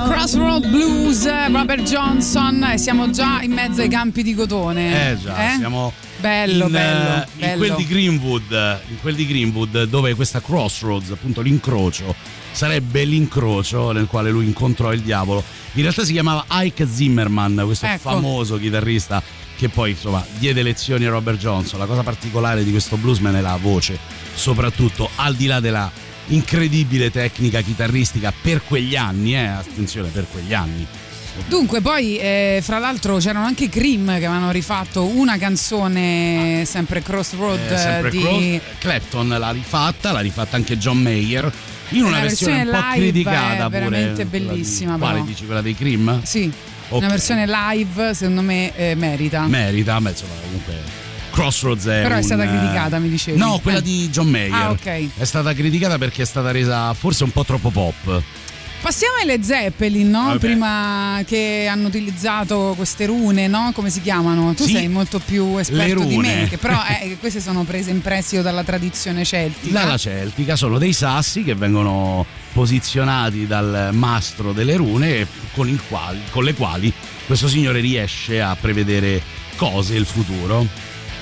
crossroad, 0.07 0.67
Blues, 0.67 1.25
Robert 1.51 1.83
Johnson, 1.83 2.63
e 2.63 2.77
siamo 2.77 3.09
già 3.09 3.41
in 3.41 3.51
mezzo 3.53 3.81
ai 3.81 3.89
campi 3.89 4.23
di 4.23 4.33
cotone. 4.33 5.11
Eh 5.11 5.17
già, 5.19 5.55
siamo 5.57 5.93
Bello, 6.19 6.65
in, 6.65 6.71
bello, 6.71 7.15
eh, 7.15 7.27
in 7.33 7.39
bello. 7.39 7.57
quel 7.57 7.75
di 7.75 7.85
Greenwood, 7.85 8.79
in 8.89 8.99
quel 8.99 9.15
di 9.15 9.27
Greenwood 9.27 9.83
dove 9.83 10.15
questa 10.15 10.41
crossroads, 10.41 11.11
appunto 11.11 11.41
l'incrocio, 11.41 12.15
sarebbe 12.51 13.03
l'incrocio 13.03 13.91
nel 13.91 14.07
quale 14.07 14.31
lui 14.31 14.45
incontrò 14.45 14.91
il 14.91 15.01
diavolo. 15.01 15.43
In 15.73 15.81
realtà 15.81 16.03
si 16.03 16.13
chiamava 16.13 16.45
Ike 16.49 16.87
Zimmerman, 16.87 17.61
questo 17.65 17.85
Ecco. 17.85 18.09
famoso 18.09 18.57
chitarrista 18.57 19.21
che 19.57 19.69
poi 19.69 19.91
insomma 19.91 20.25
diede 20.37 20.63
lezioni 20.63 21.05
a 21.05 21.09
Robert 21.09 21.37
Johnson. 21.37 21.79
La 21.79 21.85
cosa 21.85 22.01
particolare 22.01 22.63
di 22.63 22.71
questo 22.71 22.97
bluesman 22.97 23.35
è 23.35 23.41
la 23.41 23.57
voce, 23.61 23.97
soprattutto 24.33 25.09
al 25.15 25.35
di 25.35 25.45
là 25.45 25.59
della 25.59 25.91
incredibile 26.27 27.11
tecnica 27.11 27.61
chitarristica 27.61 28.33
per 28.41 28.61
quegli 28.63 28.95
anni, 28.95 29.35
eh, 29.35 29.45
attenzione 29.45 30.09
per 30.09 30.25
quegli 30.31 30.53
anni. 30.53 30.85
Dunque, 31.47 31.81
poi 31.81 32.17
eh, 32.17 32.61
fra 32.63 32.79
l'altro 32.79 33.17
c'erano 33.17 33.45
anche 33.45 33.65
i 33.65 33.69
Cream 33.69 34.05
che 34.05 34.25
avevano 34.25 34.51
rifatto 34.51 35.03
una 35.03 35.37
canzone 35.37 36.63
sempre 36.65 37.01
Crossroad 37.01 37.71
Eh, 37.71 37.77
sempre 37.77 38.09
di 38.09 38.19
Cross- 38.21 38.61
Clapton 38.79 39.27
l'ha 39.27 39.51
rifatta, 39.51 40.13
l'ha 40.13 40.21
rifatta 40.21 40.55
anche 40.55 40.77
John 40.77 40.97
Mayer 41.01 41.51
in 41.89 41.99
una, 42.03 42.09
Una 42.11 42.19
versione, 42.21 42.63
versione 42.63 42.77
un 42.77 42.83
po' 42.89 42.95
criticata 42.97 43.53
è 43.53 43.57
pure. 43.57 43.69
veramente 43.69 44.23
di- 44.23 44.29
bellissima, 44.29 44.95
Quale 44.97 45.13
però. 45.15 45.25
dici 45.25 45.45
quella 45.45 45.61
dei 45.61 45.75
Cream? 45.75 46.21
Sì, 46.23 46.49
Ok. 46.87 46.97
una 46.99 47.09
versione 47.09 47.45
live 47.47 48.13
secondo 48.13 48.41
me 48.41 48.73
eh, 48.73 48.95
merita. 48.95 49.41
Merita, 49.45 49.99
ma 49.99 50.09
insomma 50.11 50.33
comunque 50.41 50.73
Crossroads 51.35 51.85
è 51.87 52.01
Però 52.03 52.15
è 52.15 52.21
stata 52.21 52.47
criticata, 52.47 52.97
mi 52.97 53.09
dicevi. 53.09 53.37
No, 53.37 53.59
quella 53.61 53.79
Eh. 53.79 53.81
di 53.81 54.09
John 54.09 54.29
Mayer. 54.29 54.53
Ah, 54.53 54.69
ok. 54.71 55.09
È 55.17 55.25
stata 55.25 55.53
criticata 55.53 55.97
perché 55.97 56.21
è 56.21 56.25
stata 56.25 56.51
resa 56.51 56.93
forse 56.93 57.25
un 57.25 57.31
po' 57.31 57.43
troppo 57.43 57.71
pop. 57.71 58.21
Passiamo 58.81 59.15
ai 59.19 59.25
Led 59.25 59.41
Zeppelin, 59.41 60.09
no? 60.09 60.25
Vabbè. 60.27 60.39
Prima 60.39 61.19
che 61.25 61.67
hanno 61.69 61.87
utilizzato 61.87 62.73
queste 62.77 63.07
rune, 63.07 63.47
no? 63.47 63.71
Come 63.73 63.89
si 63.89 63.99
chiamano? 63.99 64.53
Tu 64.53 64.63
Sì, 64.65 64.73
sei 64.73 64.87
molto 64.87 65.19
più 65.19 65.57
esperto 65.57 66.03
di 66.05 66.17
me, 66.17 66.45
che 66.47 66.57
però 66.57 66.79
eh, 67.01 67.17
queste 67.19 67.41
sono 67.41 67.63
prese 67.63 67.89
in 67.89 68.01
prestito 68.01 68.41
dalla 68.43 68.63
tradizione 68.63 69.25
celtica. 69.25 69.77
Dalla 69.81 69.97
celtica 69.97 70.55
sono 70.55 70.77
dei 70.77 70.93
sassi 70.93 71.43
che 71.43 71.55
vengono 71.55 72.25
posizionati 72.53 73.45
dal 73.47 73.89
mastro 73.91 74.53
delle 74.53 74.75
rune 74.75 75.19
e 75.21 75.27
con, 75.53 75.67
il 75.67 75.81
quali- 75.89 76.21
con 76.29 76.43
le 76.45 76.53
quali 76.53 76.93
questo 77.25 77.47
signore 77.49 77.79
riesce 77.81 78.39
a 78.39 78.55
prevedere 78.55 79.21
cose, 79.57 79.95
il 79.95 80.05
futuro. 80.05 80.65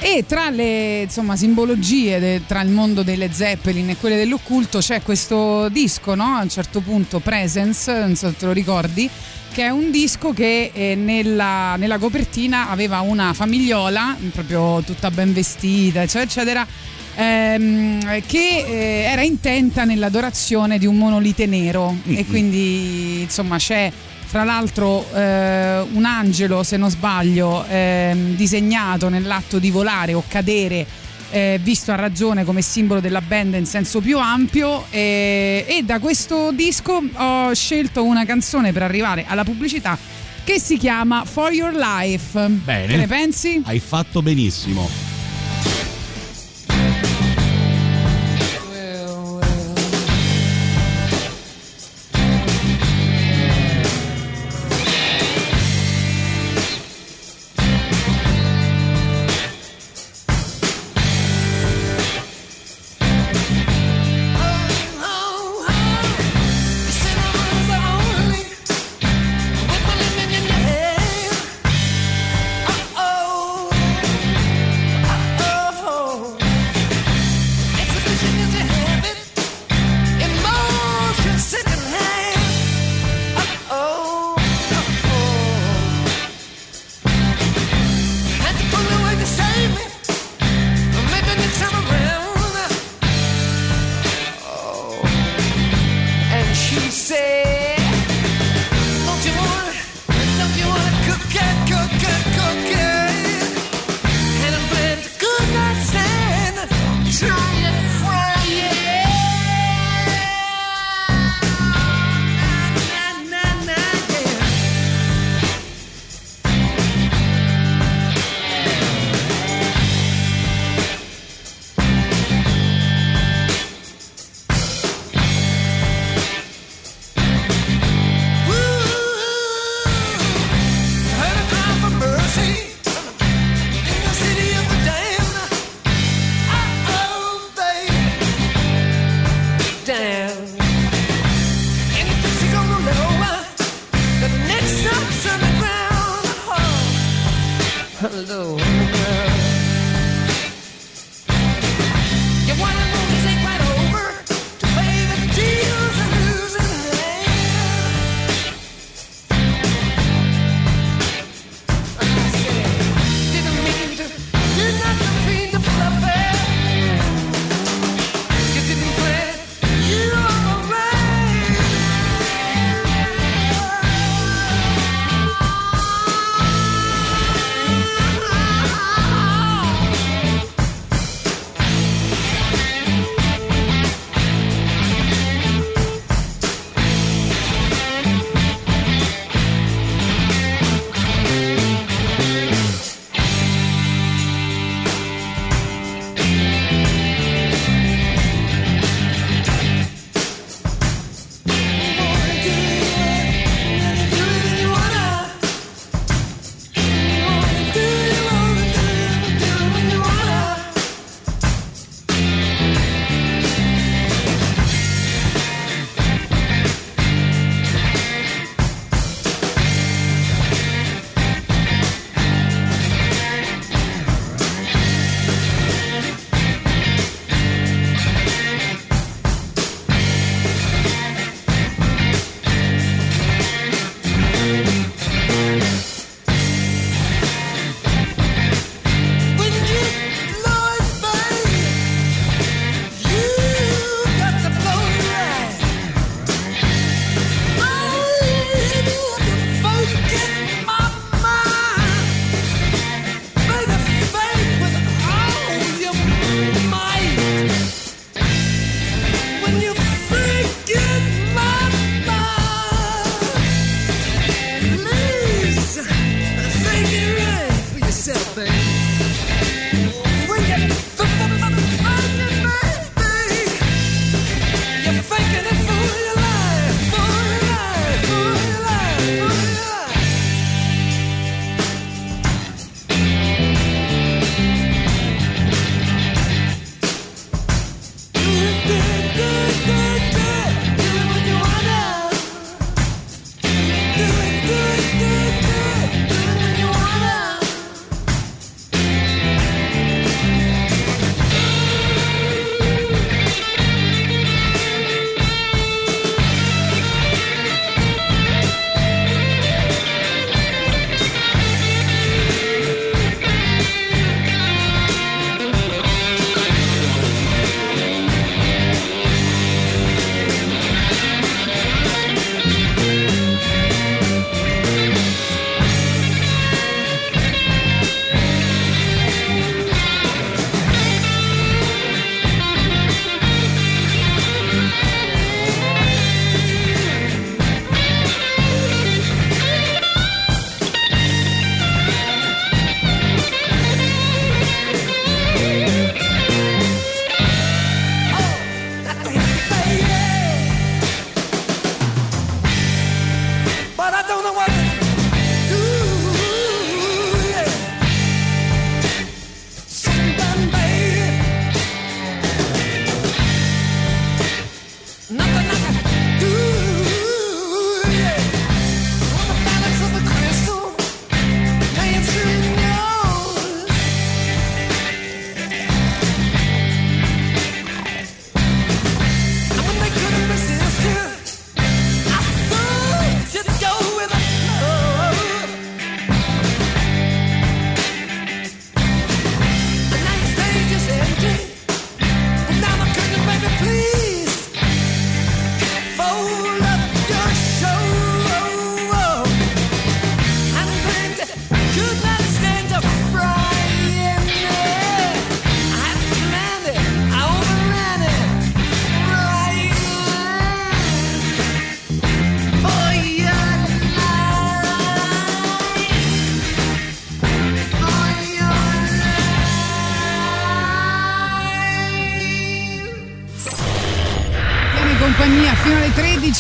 E 0.06 0.26
tra 0.28 0.50
le 0.50 1.04
insomma, 1.04 1.38
simbologie 1.38 2.20
de- 2.20 2.42
tra 2.46 2.62
il 2.62 2.70
mondo 2.70 3.04
delle 3.04 3.32
Zeppelin 3.32 3.92
e 3.92 3.96
quelle 3.96 4.18
dell'occulto 4.18 4.80
c'è 4.80 5.02
questo 5.02 5.70
disco, 5.70 6.14
no? 6.14 6.26
A 6.36 6.42
un 6.42 6.50
certo 6.50 6.82
punto, 6.82 7.20
Presence, 7.20 7.92
non 7.92 8.14
so 8.16 8.28
se 8.28 8.36
te 8.36 8.46
lo 8.46 8.52
ricordi, 8.52 9.10
che 9.54 9.64
è 9.64 9.70
un 9.70 9.92
disco 9.92 10.34
che 10.34 10.72
eh, 10.74 10.96
nella, 10.96 11.78
nella 11.78 11.98
copertina 11.98 12.70
aveva 12.70 13.00
una 13.00 13.32
famigliola, 13.34 14.18
proprio 14.34 14.82
tutta 14.86 15.10
ben 15.10 15.32
vestita, 15.34 16.02
eccetera, 16.02 16.24
eccetera. 16.24 16.68
ehm, 17.16 18.22
che 18.26 18.66
eh, 18.68 19.10
era 19.10 19.22
intenta 19.22 19.86
nell'adorazione 19.86 20.80
di 20.80 20.86
un 20.86 20.98
monolite 20.98 21.46
nero 21.46 21.96
e 22.08 22.26
quindi 22.26 23.22
insomma 23.22 23.58
c'è 23.58 23.90
fra 24.34 24.44
l'altro 24.44 25.06
eh, 25.14 25.82
un 25.92 26.06
angelo, 26.06 26.64
se 26.64 26.76
non 26.76 26.90
sbaglio, 26.90 27.64
ehm, 27.70 28.36
disegnato 28.36 29.08
nell'atto 29.08 29.60
di 29.60 29.70
volare 29.70 30.16
o 30.16 30.24
cadere, 30.28 30.88
eh, 31.30 31.60
visto 31.62 31.92
a 31.92 31.96
ragione 31.96 32.44
come 32.44 32.64
simbolo 32.64 33.00
della 33.00 33.22
band 33.22 33.54
in 33.54 33.68
senso 33.68 34.02
più 34.02 34.18
ampio. 34.18 34.86
eh, 34.90 35.66
e 35.68 35.84
da 35.84 36.00
questo 36.00 36.52
disco 36.52 37.04
ho 37.14 37.54
scelto 37.54 38.04
una 38.04 38.26
canzone 38.26 38.72
per 38.72 38.82
arrivare 38.82 39.24
alla 39.28 39.44
pubblicità 39.44 39.96
che 40.44 40.60
si 40.60 40.78
chiama 40.78 41.26
For 41.26 41.54
Your 41.54 41.76
Life. 41.76 42.48
Bene. 42.48 42.88
Che 42.88 42.98
ne 42.98 43.06
pensi? 43.06 43.62
Hai 43.64 43.80
fatto 43.80 44.24
benissimo. 44.24 45.13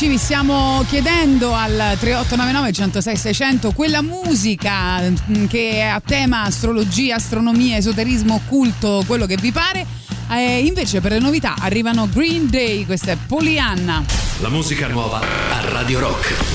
13 0.03 0.07
vi 0.07 0.17
stiamo 0.17 0.83
chiedendo 0.87 1.53
al 1.53 1.95
3899 1.97 2.71
106 2.73 3.17
600 3.17 3.71
quella 3.71 4.01
musica 4.01 4.99
mm, 5.01 5.45
che 5.45 5.71
è 5.71 5.81
a 5.81 6.01
tema 6.05 6.43
astrologia, 6.43 7.15
astronomia, 7.15 7.77
esoterismo, 7.77 8.35
occulto, 8.35 9.03
quello 9.07 9.25
che 9.25 9.37
vi 9.37 9.51
pare. 9.51 9.85
E 10.29 10.65
invece 10.65 10.99
per 10.99 11.11
le 11.11 11.19
novità 11.19 11.55
arrivano 11.57 12.09
Green 12.11 12.49
Day, 12.49 12.85
questa 12.85 13.11
è 13.11 13.17
Polianna. 13.27 14.03
La 14.39 14.49
musica 14.49 14.87
nuova 14.87 15.19
a 15.19 15.69
Radio 15.69 15.99
Rock. 15.99 16.52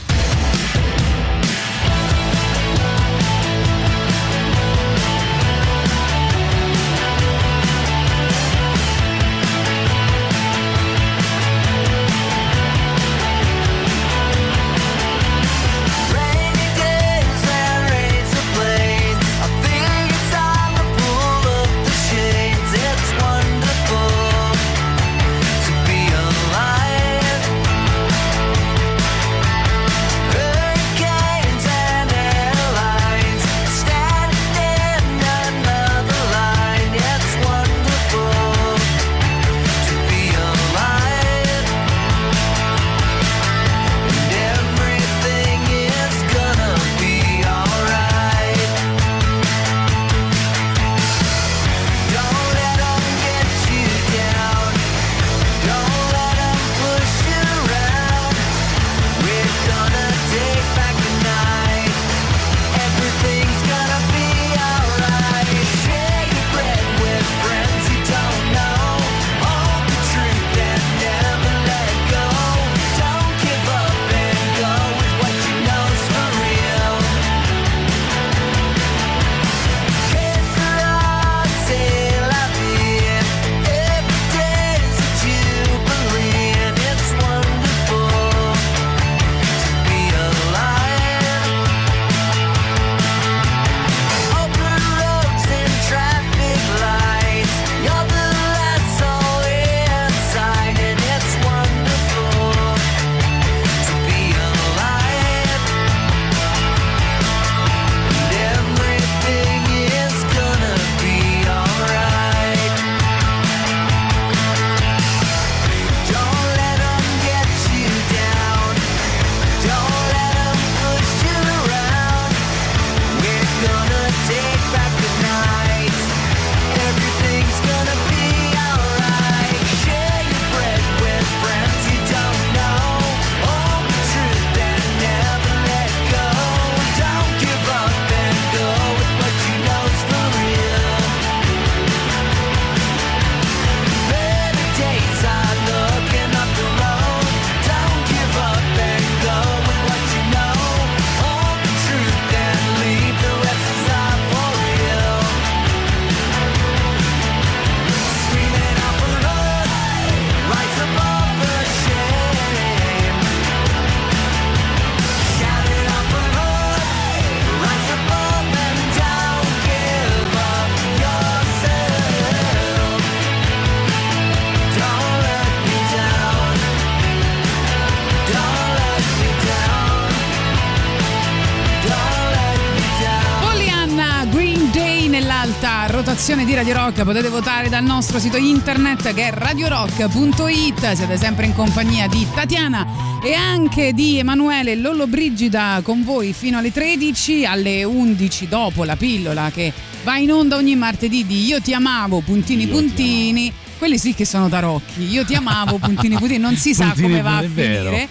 Rotazione 186.28 186.44
di 186.44 186.54
Radio 186.54 186.84
Rock 186.84 187.04
potete 187.04 187.28
votare 187.30 187.68
dal 187.70 187.82
nostro 187.82 188.18
sito 188.18 188.36
internet 188.36 189.14
che 189.14 189.28
è 189.28 189.32
radiorock.it 189.32 190.92
siete 190.92 191.16
sempre 191.16 191.46
in 191.46 191.54
compagnia 191.54 192.06
di 192.06 192.26
Tatiana 192.34 192.86
e 193.24 193.32
anche 193.32 193.94
di 193.94 194.18
Emanuele 194.18 194.74
Lollobrigida 194.74 195.80
con 195.82 196.04
voi 196.04 196.34
fino 196.34 196.58
alle 196.58 196.70
13 196.70 197.46
alle 197.46 197.82
11 197.82 198.46
dopo 198.46 198.84
la 198.84 198.94
pillola 198.96 199.50
che 199.50 199.72
va 200.04 200.18
in 200.18 200.30
onda 200.30 200.56
ogni 200.56 200.76
martedì 200.76 201.24
di 201.24 201.46
Io 201.46 201.62
ti 201.62 201.72
amavo 201.72 202.20
puntini 202.20 202.64
Io 202.64 202.68
ti 202.68 202.72
puntini. 202.74 203.52
quelli 203.78 203.96
sì 203.96 204.12
che 204.12 204.26
sono 204.26 204.50
tarocchi. 204.50 205.10
Io 205.10 205.24
ti 205.24 205.34
amavo 205.34 205.78
puntini 205.78 206.16
puntini. 206.16 206.38
Non 206.38 206.56
si 206.56 206.74
sa 206.74 206.92
Puntini 206.92 207.08
come 207.08 207.22
va 207.22 207.36
a 207.38 207.42
finire 207.42 208.08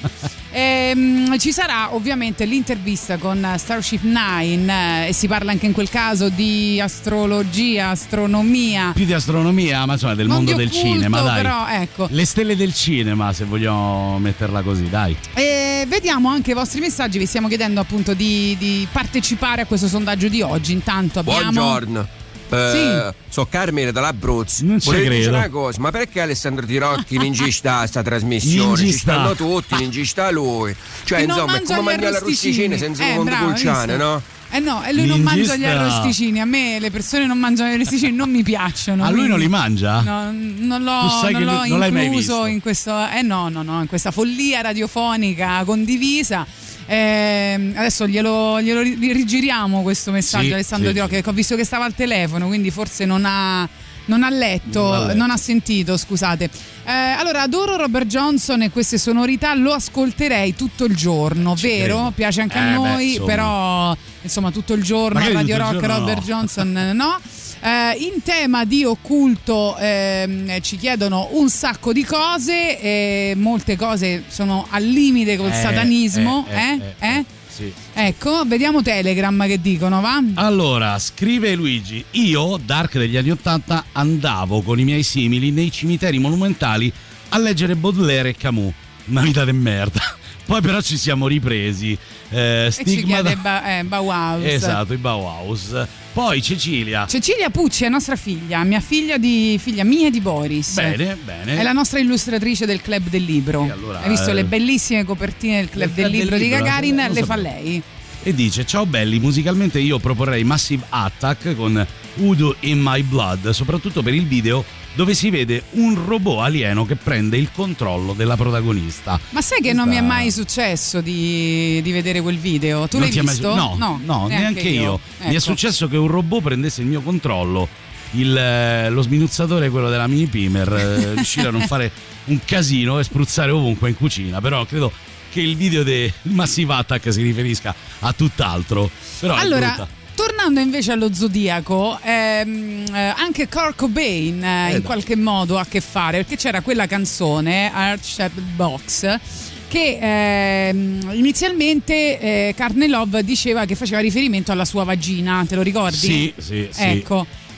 Ehm, 0.60 1.38
ci 1.38 1.52
sarà 1.52 1.94
ovviamente 1.94 2.46
l'intervista 2.46 3.18
con 3.18 3.48
Starship 3.58 4.02
Nine 4.02 5.06
eh, 5.06 5.10
e 5.10 5.14
si 5.14 5.28
parla 5.28 5.52
anche 5.52 5.68
in 5.68 5.72
quel 5.72 5.88
caso 5.88 6.30
di 6.30 6.82
astrologia, 6.82 7.90
astronomia. 7.90 8.92
Più 8.96 9.06
di 9.06 9.14
astronomia, 9.14 9.86
ma 9.86 9.94
insomma 9.94 10.16
del 10.16 10.26
Non 10.26 10.38
mondo 10.38 10.56
del 10.56 10.66
occulto, 10.66 10.88
cinema, 10.88 11.22
dai. 11.22 11.42
però, 11.44 11.68
ecco. 11.68 12.08
Le 12.10 12.26
stelle 12.26 12.56
del 12.56 12.74
cinema, 12.74 13.34
se 13.34 13.46
vogliamo 13.46 14.18
metterla 14.18 14.64
così, 14.64 14.90
dai. 14.90 15.16
E 15.36 15.86
vediamo 15.88 16.28
anche 16.30 16.52
i 16.52 16.56
vostri 16.56 16.80
messaggi, 16.80 17.20
vi 17.20 17.28
stiamo 17.28 17.48
chiedendo 17.48 17.80
appunto 17.80 18.16
di, 18.16 18.56
di 18.58 18.88
partecipare 18.92 19.62
a 19.62 19.66
questo 19.68 19.88
sondaggio 19.88 20.28
di 20.28 20.42
oggi. 20.42 20.72
Intanto 20.72 21.20
abbiamo... 21.20 21.52
Buongiorno. 21.52 22.17
Eh, 22.50 23.14
So 23.30 23.46
Carmine 23.50 23.92
dall'Abruzzo. 23.92 24.64
Non 24.66 24.80
ci 24.80 24.86
Volevo 24.88 25.06
credo. 25.08 25.30
una 25.30 25.50
cosa, 25.50 25.80
ma 25.82 25.92
perché 25.92 26.22
Alessandro 26.22 26.66
Tirocchi 26.66 27.18
non 27.20 27.34
ci 27.34 27.52
sta 27.52 27.86
sta 27.88 28.02
trasmissione? 28.02 28.66
Non 28.68 28.76
ci 28.78 28.92
stanno 28.94 29.34
sta. 29.34 29.44
tutti, 29.44 29.74
non 29.84 29.92
ci 29.92 30.06
sta 30.06 30.32
lui. 30.32 30.76
Cioè, 31.04 31.20
Che 31.20 31.26
non 31.26 31.36
insomma, 31.36 31.52
è 31.56 31.60
mangia 31.60 31.76
come 31.76 31.92
mangiare 31.92 32.12
la 32.12 32.20
rosticina 32.20 32.78
senza 32.78 33.04
Eh, 33.04 33.10
un 33.12 33.16
mondo 33.26 33.36
pulciane, 33.46 33.94
visto? 33.98 34.04
no? 34.08 34.22
Eh 34.50 34.60
no, 34.60 34.82
e 34.82 34.94
lui 34.94 35.08
non 35.08 35.20
Mingista. 35.20 35.56
mangia 35.56 35.56
gli 35.58 35.66
arrosticini. 35.66 36.40
A 36.40 36.46
me 36.46 36.80
le 36.80 36.90
persone 36.90 37.26
non 37.26 37.38
mangiano 37.38 37.70
gli 37.70 37.74
arrosticini 37.74 38.16
non 38.16 38.30
mi 38.30 38.44
piacciono. 38.44 39.04
A 39.04 39.10
lui 39.10 39.28
non 39.28 39.40
li 39.40 39.50
mangia? 39.50 40.00
No, 40.00 40.32
non 40.32 40.84
l'ho, 40.84 41.02
Tu 41.02 41.10
sai 41.20 41.34
non 41.34 41.44
l'ho 41.44 41.58
lui- 41.60 41.70
non 41.70 41.80
l'hai 41.80 41.92
mai 41.92 42.06
incluso 42.06 42.34
visto? 42.36 42.46
in 42.46 42.62
questo. 42.62 43.08
Eh 43.14 43.22
no, 43.24 43.50
no, 43.50 43.62
no, 43.62 43.82
in 43.82 43.88
questa 43.88 44.12
follia 44.12 44.62
radiofonica 44.62 45.64
condivisa. 45.66 46.48
Ehm, 46.88 47.74
adesso 47.76 48.08
glielo, 48.08 48.62
glielo 48.62 48.82
ri- 48.82 48.98
rigiriamo 49.12 49.82
questo 49.82 50.12
messaggio 50.12 50.46
Sì, 50.48 50.54
Alessandro 50.54 50.88
sì, 50.88 50.94
Di 50.94 51.00
Rocca, 51.00 51.20
che 51.22 51.30
ho 51.30 51.34
visto 51.34 51.56
che 51.56 51.66
stava 51.66 51.86
al 51.86 51.94
telefono, 51.94 52.48
quindi 52.48 52.72
forse 52.72 53.06
non 53.06 53.24
ha, 53.26 53.68
Non 54.06 54.24
ha 54.24 54.30
letto, 54.30 54.82
Non 54.84 54.94
ha 54.94 55.06
letto. 55.08 55.18
non 55.18 55.32
ha 55.32 55.38
sentito, 55.38 55.98
scusate. 55.98 56.50
Eh, 56.86 56.92
allora, 56.92 57.42
adoro 57.42 57.76
Robert 57.76 58.06
Johnson 58.08 58.62
e 58.62 58.70
queste 58.70 58.98
sonorità 58.98 59.54
lo 59.54 59.74
ascolterei 59.74 60.56
tutto 60.56 60.86
il 60.86 60.96
giorno, 60.96 61.58
Ci 61.58 61.68
vero? 61.68 61.96
credo. 61.96 62.12
Piace 62.16 62.40
anche 62.42 62.58
a 62.58 62.62
Eh, 62.62 62.70
beh, 62.70 62.74
noi, 62.76 63.08
insomma. 63.10 63.26
però 63.28 63.98
insomma 64.22 64.52
tutto 64.52 64.74
il 64.74 64.84
giorno 64.84 65.20
Magari 65.20 65.34
Radio 65.36 65.58
Rock 65.58 65.82
Robert 65.86 66.20
no. 66.20 66.24
Johnson 66.26 66.92
no. 66.94 67.20
Eh, 67.60 67.98
in 68.00 68.22
tema 68.24 68.66
di 68.66 68.84
occulto 68.84 69.76
ehm, 69.78 70.62
ci 70.62 70.78
chiedono 70.78 71.30
un 71.32 71.50
sacco 71.50 71.92
di 71.92 72.04
cose, 72.04 72.80
e 72.80 73.34
molte 73.36 73.76
cose 73.76 74.24
sono 74.28 74.68
al 74.70 74.84
limite 74.84 75.38
col 75.38 75.50
Eh, 75.52 75.54
satanismo, 75.54 76.46
eh, 76.50 76.56
eh? 76.56 76.82
eh, 77.00 77.08
Eh? 77.18 77.26
Sì. 77.58 77.74
Ecco, 77.94 78.44
vediamo 78.46 78.84
Telegram 78.84 79.48
che 79.48 79.60
dicono, 79.60 80.00
va? 80.00 80.22
Allora, 80.36 81.00
scrive 81.00 81.56
Luigi, 81.56 82.06
io, 82.12 82.58
Dark 82.64 83.00
degli 83.00 83.18
anni 83.18 83.32
Ottanta, 83.32 83.86
andavo 83.94 84.62
con 84.62 84.80
i 84.80 84.84
miei 84.84 85.02
simili 85.02 85.50
nei 85.50 85.72
cimiteri 85.72 86.20
monumentali 86.20 86.94
a 87.30 87.40
leggere 87.40 87.76
Baudelaire 87.76 88.30
e 88.30 88.36
Camus. 88.36 88.74
Una 89.06 89.22
vita 89.22 89.44
de 89.44 89.54
merda. 89.54 90.02
Poi 90.48 90.62
però 90.62 90.80
ci 90.82 90.98
siamo 90.98 91.28
ripresi. 91.28 91.98
Eh, 92.30 92.68
E 92.68 92.72
ci 92.72 92.84
stigma 92.84 93.22
da- 93.22 93.36
ba- 93.36 93.80
eh, 93.80 93.84
Bauhaus. 93.84 94.44
Esatto, 94.46 94.94
i 94.94 94.98
Bauhaus. 94.98 95.76
Poi 96.14 96.42
Cecilia. 96.42 97.06
Cecilia 97.06 97.50
Pucci 97.50 97.84
è 97.84 97.90
nostra 97.90 98.16
figlia, 98.16 98.64
mia 98.64 98.80
figlia 98.80 99.18
di 99.18 99.60
figlia 99.62 99.84
mia 99.84 100.08
e 100.08 100.10
di 100.10 100.22
Boris. 100.22 100.74
Bene, 100.74 101.18
bene. 101.24 101.58
È 101.58 101.64
la 101.64 101.74
nostra 101.74 102.00
illustratrice 102.00 102.66
del 102.66 102.82
Club 102.82 103.10
del 103.10 103.24
Libro. 103.26 103.66
E 103.66 103.72
allora, 103.72 104.00
Hai 104.02 104.10
visto 104.10 104.30
eh, 104.32 104.34
le 104.36 104.46
bellissime 104.46 105.04
copertine 105.04 105.58
del 105.58 105.70
Club 105.70 105.92
del 105.94 106.06
Club 106.06 106.12
Libro 106.12 106.30
del 106.30 106.40
di 106.40 106.44
Libro, 106.48 106.64
Gagarin? 106.64 106.96
lo 107.08 107.14
Le 107.14 107.24
fa 107.24 107.36
lei. 107.36 107.82
E 108.24 108.34
dice: 108.34 108.66
Ciao 108.66 108.86
belli, 108.86 109.20
musicalmente 109.20 109.80
io 109.80 110.00
proporrei 110.00 110.44
Massive 110.46 110.86
Attack 110.90 111.56
con 111.56 111.86
Udo 112.16 112.56
in 112.62 112.80
My 112.82 113.02
Blood, 113.04 113.50
soprattutto 113.50 114.02
per 114.02 114.14
il 114.14 114.26
video 114.26 114.64
dove 114.98 115.14
si 115.14 115.30
vede 115.30 115.62
un 115.74 115.94
robot 116.08 116.40
alieno 116.40 116.84
che 116.84 116.96
prende 116.96 117.38
il 117.38 117.52
controllo 117.54 118.14
della 118.14 118.36
protagonista. 118.36 119.20
Ma 119.30 119.42
sai 119.42 119.62
che 119.62 119.72
non 119.72 119.88
mi 119.88 119.96
è 119.96 120.02
mai 120.02 120.32
successo 120.32 121.02
di, 121.02 121.80
di 121.84 121.92
vedere 121.92 122.20
quel 122.20 122.40
video? 122.40 122.88
Tu 122.88 122.98
Non 122.98 123.02
l'hai 123.06 123.12
ti 123.12 123.20
è 123.20 123.22
mai 123.22 123.36
visto? 123.36 123.52
su- 123.52 123.78
no, 123.78 124.00
no, 124.04 124.28
neanche, 124.28 124.68
io. 124.68 125.00
Mi 125.20 125.28
è 125.28 125.30
Ecco. 125.30 125.40
successo 125.40 125.88
che 125.88 125.98
un 125.98 126.08
robot 126.08 126.42
prendesse 126.42 126.82
il 126.82 126.88
mio 126.88 127.02
controllo. 127.02 127.68
Il, 128.14 128.36
eh, 128.36 128.90
lo 128.90 129.04
sminuzzatore, 129.04 129.70
quello 129.70 129.90
della 129.90 130.08
mini 130.08 130.26
pimer, 130.26 130.74
eh, 130.74 131.14
riuscire 131.16 131.50
a 131.50 131.52
non 131.52 131.62
fare 131.62 131.92
un 132.26 132.40
casino 132.44 132.98
e 132.98 133.04
spruzzare 133.04 133.52
ovunque 133.52 133.90
in 133.90 133.96
cucina. 133.96 134.42
Però 134.42 134.66
credo 134.66 134.92
che 135.30 135.42
il 135.42 135.56
video 135.56 135.84
di 135.84 136.12
Massive 136.24 136.74
Attack 136.74 137.14
si 137.14 137.22
riferisca 137.22 137.76
a 138.00 138.14
tutt'altro. 138.14 138.90
Però 139.20 139.36
Allora. 139.36 139.88
Tornando 140.18 140.60
invece 140.60 140.94
allo 140.94 141.14
zodiaco, 141.14 142.00
ehm, 142.02 142.86
eh, 142.92 143.14
anche 143.16 143.48
Kurt 143.48 143.76
Cobain 143.76 144.44
eh, 144.44 144.66
in 144.66 144.72
dai. 144.72 144.82
qualche 144.82 145.16
modo 145.16 145.60
ha 145.60 145.62
a 145.62 145.66
che 145.66 145.80
fare, 145.80 146.18
perché 146.18 146.38
c'era 146.38 146.62
quella 146.62 146.88
canzone, 146.88 147.72
Archshep 147.72 148.32
Box, 148.56 149.20
che 149.68 150.00
ehm, 150.02 151.12
inizialmente 151.14 152.20
eh, 152.20 152.54
Carne 152.58 152.88
Love 152.88 153.24
diceva 153.24 153.66
che 153.66 153.76
faceva 153.76 154.00
riferimento 154.00 154.52
alla 154.52 154.66
sua 154.66 154.84
vagina, 154.84 155.46
te 155.48 155.54
lo 155.54 155.62
ricordi? 155.62 155.98
Sì, 155.98 156.34
sì, 156.36 156.68
sì. 156.72 156.84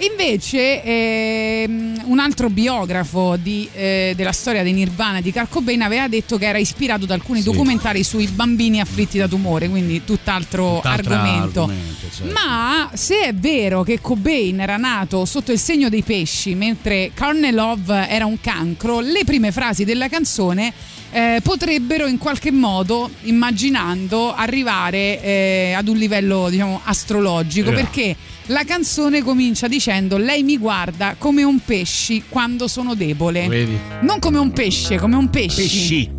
Invece 0.01 0.81
ehm, 0.83 2.03
un 2.05 2.19
altro 2.19 2.49
biografo 2.49 3.35
di, 3.35 3.67
eh, 3.73 4.13
della 4.15 4.31
storia 4.31 4.63
dei 4.63 4.71
Nirvana 4.71 5.19
di 5.19 5.31
Kurt 5.33 5.49
Cobain 5.49 5.81
aveva 5.81 6.07
detto 6.07 6.37
che 6.37 6.45
era 6.47 6.57
ispirato 6.57 7.05
da 7.05 7.15
alcuni 7.15 7.39
Sì. 7.41 7.45
documentari 7.51 8.03
sui 8.03 8.25
bambini 8.27 8.79
afflitti 8.79 9.17
da 9.17 9.27
tumore, 9.27 9.67
quindi 9.67 10.05
tutt'altro 10.05 10.75
Tutt'altro 10.75 11.13
argomento. 11.13 11.61
argomento, 11.63 12.05
certo. 12.15 12.31
Ma 12.33 12.89
se 12.93 13.19
è 13.25 13.33
vero 13.33 13.83
che 13.83 13.99
Cobain 13.99 14.61
era 14.61 14.77
nato 14.77 15.25
sotto 15.25 15.51
il 15.51 15.59
segno 15.59 15.89
dei 15.89 16.03
pesci 16.03 16.55
mentre 16.55 17.11
Carne 17.13 17.51
Love 17.51 18.07
era 18.07 18.25
un 18.25 18.39
cancro, 18.39 19.01
le 19.01 19.23
prime 19.25 19.51
frasi 19.51 19.83
della 19.83 20.07
canzone 20.07 20.71
eh, 21.11 21.39
potrebbero 21.43 22.05
in 22.07 22.17
qualche 22.17 22.51
modo, 22.51 23.09
immaginando, 23.23 24.33
arrivare 24.33 25.21
eh, 25.21 25.73
ad 25.75 25.87
un 25.87 25.97
livello 25.97 26.49
diciamo 26.49 26.81
astrologico 26.83 27.69
Eh. 27.71 27.73
perché 27.73 28.15
la 28.47 28.63
canzone 28.63 29.21
comincia 29.21 29.67
dicendo 29.67 30.17
lei 30.17 30.43
mi 30.43 30.57
guarda 30.57 31.15
come 31.17 31.43
un 31.43 31.59
pesci 31.63 32.23
quando 32.29 32.67
sono 32.67 32.95
debole. 32.95 33.47
Vedi? 33.47 33.77
Non 34.01 34.19
come 34.19 34.37
un 34.39 34.51
pesce, 34.51 34.97
come 34.97 35.15
un 35.15 35.29
pesci. 35.29 35.61
Pesci. 35.61 36.17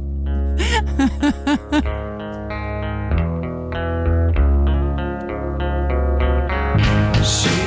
She 7.23 7.60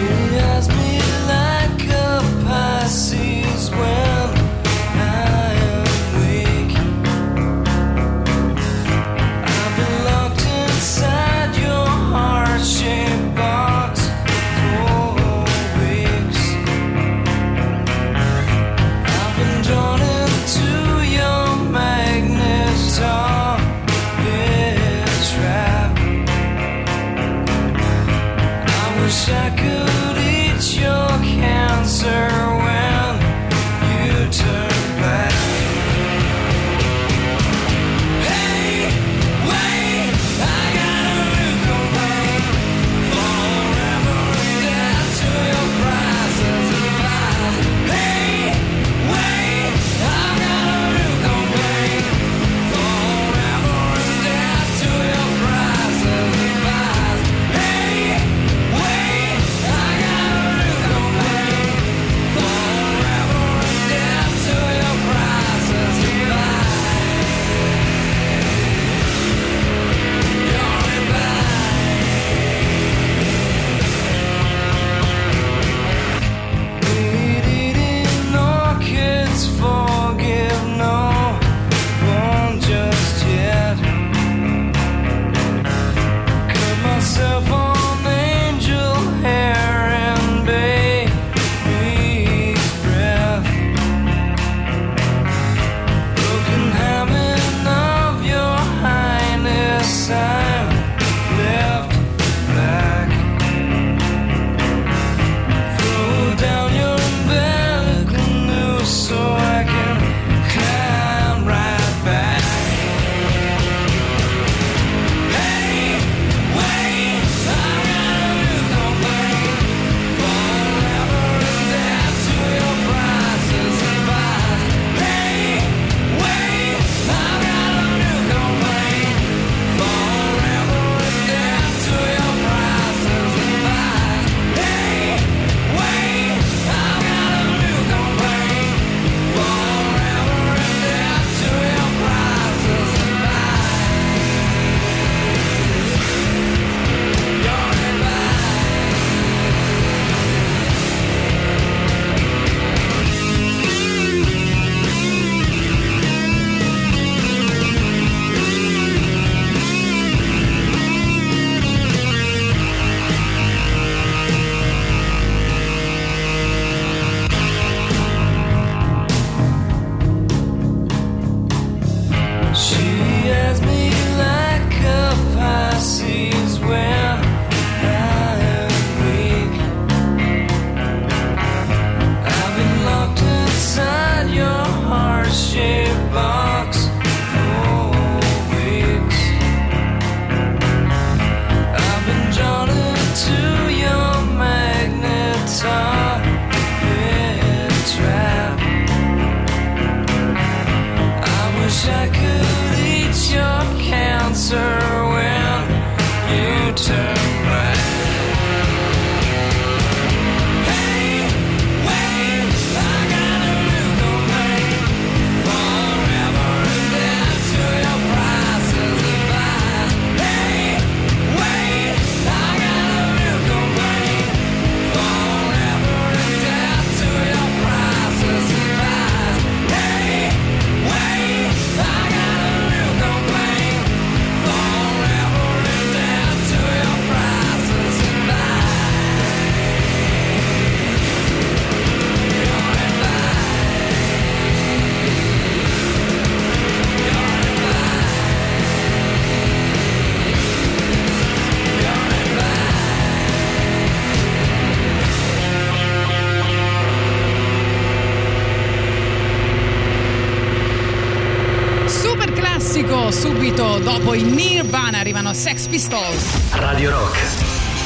dopo 263.84 264.14
i 264.14 264.24
Nirvana 264.24 265.00
arrivano 265.00 265.34
Sex 265.34 265.68
Pistols. 265.68 266.52
Radio 266.52 266.90
Rock, 266.92 267.18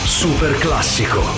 super 0.06 0.56
classico. 0.60 1.37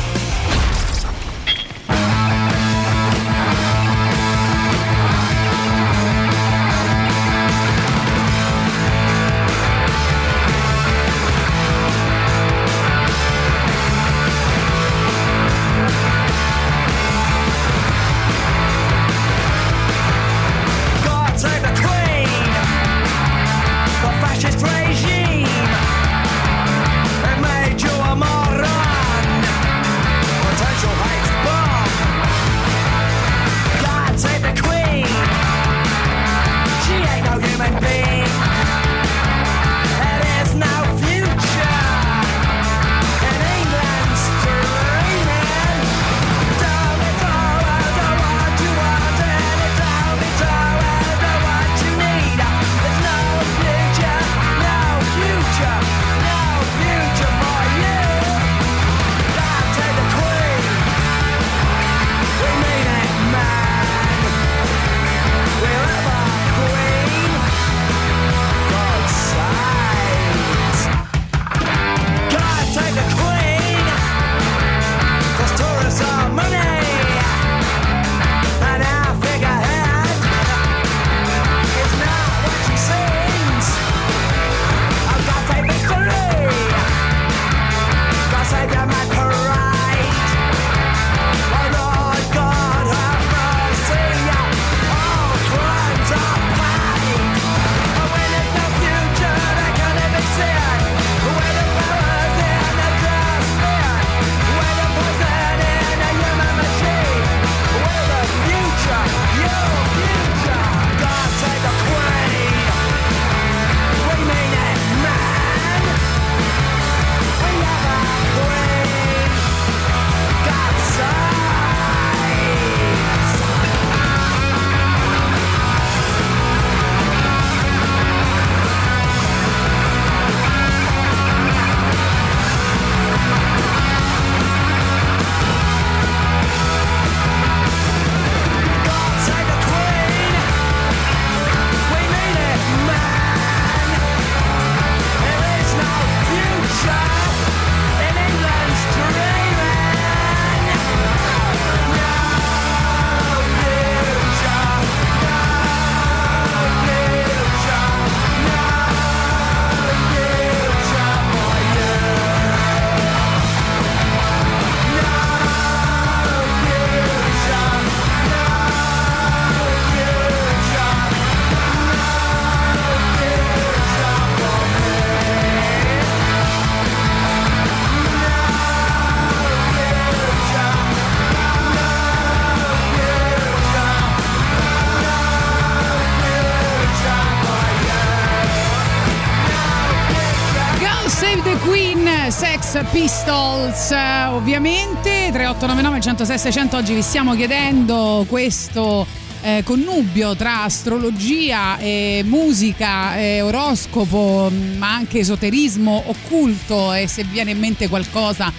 Pistols, 192.86 193.92
eh, 193.92 194.26
ovviamente 194.28 195.30
3899 195.32 196.00
106 196.02 196.38
600 196.38 196.78
oggi 196.78 196.94
vi 196.94 197.02
stiamo 197.02 197.36
chiedendo 197.36 198.26
questo 198.28 199.06
eh, 199.42 199.64
connubio 199.64 200.36
tra 200.36 200.64
astrologia 200.64 201.78
e 201.78 202.24
musica, 202.26 203.18
e 203.18 203.42
oroscopo, 203.42 204.52
ma 204.78 204.94
anche 204.94 205.20
esoterismo 205.20 206.04
occulto. 206.08 206.94
E 206.94 207.08
se 207.08 207.24
vi 207.24 207.32
viene 207.32 207.52
in 207.52 207.60
mente 207.60 207.88
qualcosa 207.88 208.52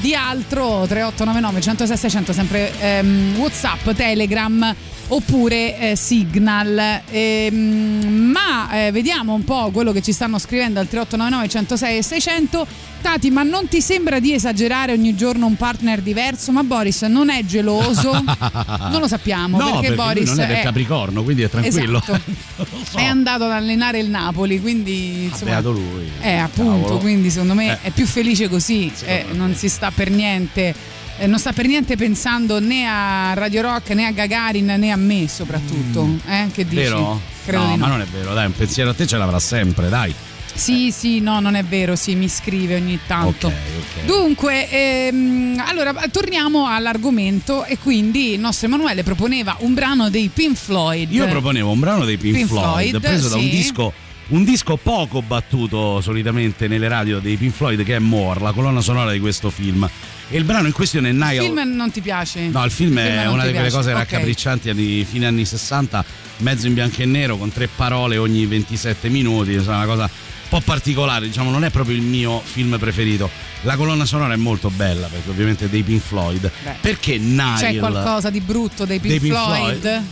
di 0.00 0.14
altro 0.14 0.86
3899 0.86 1.60
106 1.60 1.96
600 1.96 2.32
sempre 2.32 2.72
ehm, 2.78 3.36
Whatsapp, 3.38 3.90
Telegram 3.90 4.74
oppure 5.08 5.78
eh, 5.78 5.96
Signal. 5.96 7.02
Ehm, 7.10 8.30
ma 8.32 8.86
eh, 8.86 8.90
vediamo 8.90 9.34
un 9.34 9.44
po' 9.44 9.70
quello 9.72 9.92
che 9.92 10.02
ci 10.02 10.12
stanno 10.12 10.38
scrivendo 10.38 10.80
al 10.80 10.88
3899 10.88 11.48
106 11.48 11.96
e 11.96 12.02
600 12.02 12.66
Tati 13.06 13.30
ma 13.30 13.44
non 13.44 13.68
ti 13.68 13.80
sembra 13.80 14.18
di 14.18 14.32
esagerare 14.32 14.90
ogni 14.92 15.14
giorno 15.14 15.46
un 15.46 15.54
partner 15.54 16.00
diverso 16.00 16.50
ma 16.50 16.64
Boris 16.64 17.02
non 17.02 17.30
è 17.30 17.44
geloso 17.44 18.10
non 18.90 18.98
lo 18.98 19.06
sappiamo 19.06 19.58
no, 19.58 19.64
perché, 19.80 19.80
perché 19.80 19.94
Boris 19.94 20.28
non 20.30 20.40
è 20.40 20.46
del 20.48 20.56
è- 20.56 20.62
Capricorno, 20.62 21.22
quindi 21.22 21.42
è 21.42 21.48
tranquillo. 21.48 22.02
Esatto. 22.02 22.20
So. 22.90 22.98
è 22.98 23.04
andato 23.04 23.44
ad 23.44 23.52
allenare 23.52 23.98
il 24.00 24.08
Napoli 24.08 24.60
quindi 24.60 25.24
insomma 25.24 25.50
Beato 25.52 25.70
lui. 25.72 26.10
eh, 26.20 26.36
appunto, 26.36 26.80
Cavolo. 26.82 26.98
quindi 26.98 27.30
secondo 27.30 27.54
me 27.54 27.72
Eh. 27.72 27.78
è 27.82 27.90
più 27.90 28.06
felice 28.06 28.48
così, 28.48 28.90
eh, 29.04 29.26
non 29.32 29.54
si 29.54 29.68
sta 29.68 29.90
per 29.92 30.10
niente. 30.10 30.74
eh, 31.18 31.26
non 31.28 31.38
sta 31.38 31.52
per 31.52 31.66
niente 31.66 31.96
pensando 31.96 32.58
né 32.60 32.86
a 32.86 33.34
Radio 33.34 33.62
Rock 33.62 33.90
né 33.90 34.06
a 34.06 34.10
Gagarin 34.10 34.66
né 34.78 34.90
a 34.90 34.96
me 34.96 35.28
soprattutto. 35.28 36.08
Eh? 36.26 36.48
Che 36.52 36.64
dici? 36.64 36.74
Mm. 36.80 36.82
Vero? 36.84 37.20
Credo 37.44 37.62
no, 37.62 37.70
di 37.72 37.76
no. 37.78 37.86
ma 37.86 37.88
non 37.88 38.00
è 38.00 38.04
vero, 38.06 38.34
dai, 38.34 38.46
un 38.46 38.52
pensiero 38.56 38.90
a 38.90 38.94
te 38.94 39.06
ce 39.06 39.16
l'avrà 39.16 39.38
sempre, 39.38 39.88
dai. 39.88 40.12
Sì, 40.56 40.90
sì, 40.90 41.20
no, 41.20 41.38
non 41.40 41.54
è 41.54 41.62
vero, 41.62 41.96
sì, 41.96 42.14
mi 42.14 42.28
scrive 42.28 42.76
ogni 42.76 42.98
tanto. 43.06 43.48
Ok, 43.48 43.54
ok. 43.54 44.04
Dunque, 44.04 44.68
ehm, 44.70 45.62
allora 45.64 45.94
torniamo 46.10 46.66
all'argomento 46.66 47.64
e 47.64 47.78
quindi 47.78 48.32
il 48.32 48.40
nostro 48.40 48.66
Emanuele 48.66 49.02
proponeva 49.02 49.56
un 49.60 49.74
brano 49.74 50.08
dei 50.08 50.30
Pink 50.32 50.56
Floyd. 50.56 51.12
Io 51.12 51.28
proponevo 51.28 51.70
un 51.70 51.78
brano 51.78 52.04
dei 52.04 52.16
Pink, 52.16 52.36
Pink 52.36 52.48
Floyd, 52.48 52.88
Floyd, 52.88 53.00
preso 53.00 53.28
da 53.28 53.36
un 53.36 53.42
sì. 53.42 53.50
disco 53.50 53.92
un 54.28 54.42
disco 54.42 54.76
poco 54.76 55.22
battuto 55.22 56.00
solitamente 56.00 56.66
nelle 56.66 56.88
radio 56.88 57.20
dei 57.20 57.36
Pink 57.36 57.54
Floyd 57.54 57.84
che 57.84 57.94
è 57.94 57.98
More, 58.00 58.40
la 58.40 58.50
colonna 58.52 58.80
sonora 58.80 59.12
di 59.12 59.20
questo 59.20 59.50
film. 59.50 59.88
E 60.28 60.36
il 60.36 60.42
brano 60.42 60.66
in 60.66 60.72
questione 60.72 61.08
è 61.08 61.12
Il 61.12 61.18
Nile 61.18 61.40
film 61.40 61.62
non 61.76 61.92
ti 61.92 62.00
piace? 62.00 62.48
No, 62.48 62.64
il 62.64 62.72
film 62.72 62.98
è 62.98 63.24
non 63.24 63.34
una 63.34 63.42
ti 63.42 63.48
di 63.50 63.54
quelle 63.54 63.68
piace? 63.68 63.76
cose 63.76 63.90
Ok. 63.92 63.98
raccapriccianti 63.98 64.74
di 64.74 65.06
fine 65.08 65.26
anni 65.26 65.44
60, 65.44 66.04
mezzo 66.38 66.66
in 66.66 66.74
bianco 66.74 67.02
e 67.02 67.04
nero, 67.04 67.36
con 67.36 67.52
tre 67.52 67.68
parole 67.68 68.16
ogni 68.16 68.46
27 68.46 69.08
minuti, 69.08 69.52
insomma, 69.52 69.76
una 69.76 69.86
cosa 69.86 70.10
po' 70.48 70.60
particolare, 70.60 71.26
diciamo, 71.26 71.50
non 71.50 71.64
è 71.64 71.70
proprio 71.70 71.96
il 71.96 72.02
mio 72.02 72.40
film 72.44 72.76
preferito. 72.78 73.28
La 73.62 73.76
colonna 73.76 74.04
sonora 74.04 74.34
è 74.34 74.36
molto 74.36 74.70
bella, 74.70 75.06
perché 75.08 75.30
ovviamente 75.30 75.64
è 75.64 75.68
dei 75.68 75.82
Pink 75.82 76.02
Floyd. 76.02 76.50
Beh. 76.62 76.74
Perché 76.80 77.18
Nile? 77.18 77.54
C'è 77.58 77.76
qualcosa 77.78 78.30
di 78.30 78.40
brutto 78.40 78.84
dei 78.84 78.98
Pink, 79.00 79.18
dei 79.18 79.20
Pink 79.20 79.34
Floyd? 79.34 79.80
Floyd? 79.80 80.02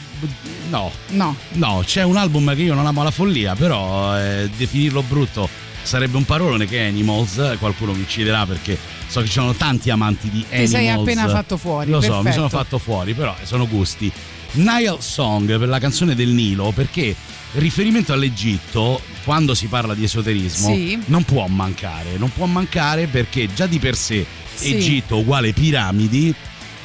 No, 0.70 0.90
No. 1.10 1.36
no, 1.52 1.82
c'è 1.84 2.02
un 2.02 2.16
album 2.16 2.54
che 2.54 2.62
io 2.62 2.74
non 2.74 2.86
amo 2.86 3.02
alla 3.02 3.10
follia, 3.10 3.54
però 3.54 4.18
eh, 4.18 4.50
definirlo 4.56 5.02
brutto 5.02 5.48
sarebbe 5.82 6.16
un 6.16 6.24
parolone 6.24 6.66
che 6.66 6.78
è 6.80 6.86
Animals, 6.88 7.56
qualcuno 7.58 7.92
mi 7.92 8.00
ucciderà 8.00 8.46
perché 8.46 8.76
so 9.06 9.20
che 9.20 9.26
ci 9.26 9.32
sono 9.32 9.52
tanti 9.52 9.90
amanti 9.90 10.30
di 10.30 10.44
Animals. 10.48 10.70
sei 10.70 10.88
appena 10.88 11.28
fatto 11.28 11.56
fuori, 11.58 11.90
Lo 11.90 12.00
so, 12.00 12.06
mi 12.08 12.22
perfetto. 12.22 12.34
sono 12.34 12.48
fatto 12.48 12.78
fuori, 12.78 13.12
però 13.12 13.36
sono 13.42 13.68
gusti. 13.68 14.10
Nile 14.52 14.96
Song 15.00 15.58
per 15.58 15.68
la 15.68 15.78
canzone 15.78 16.14
del 16.14 16.28
Nilo, 16.30 16.70
perché 16.74 17.14
riferimento 17.52 18.12
all'Egitto, 18.14 19.00
quando 19.24 19.54
si 19.54 19.66
parla 19.66 19.94
di 19.94 20.04
esoterismo, 20.04 20.68
Sì. 20.74 20.98
non 21.06 21.24
può 21.24 21.46
mancare, 21.46 22.16
non 22.18 22.30
può 22.32 22.46
mancare 22.46 23.06
perché 23.06 23.48
già 23.54 23.66
di 23.66 23.78
per 23.78 23.96
sé 23.96 24.24
Sì. 24.54 24.74
Egitto 24.74 25.18
uguale 25.18 25.52
piramidi, 25.52 26.32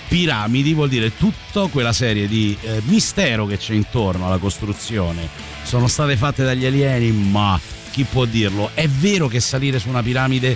piramidi 0.07 0.73
vuol 0.73 0.89
dire 0.89 1.15
tutta 1.15 1.67
quella 1.67 1.93
serie 1.93 2.27
di 2.27 2.57
eh, 2.61 2.81
mistero 2.85 3.45
che 3.45 3.57
c'è 3.57 3.73
intorno 3.73 4.25
alla 4.25 4.37
costruzione. 4.39 5.27
Sono 5.63 5.87
state 5.87 6.17
fatte 6.17 6.43
dagli 6.43 6.65
alieni, 6.65 7.11
ma 7.11 7.59
chi 7.91 8.03
può 8.05 8.25
dirlo? 8.25 8.71
È 8.73 8.87
vero 8.87 9.27
che 9.27 9.39
salire 9.39 9.77
su 9.77 9.87
una 9.89 10.01
piramide, 10.01 10.55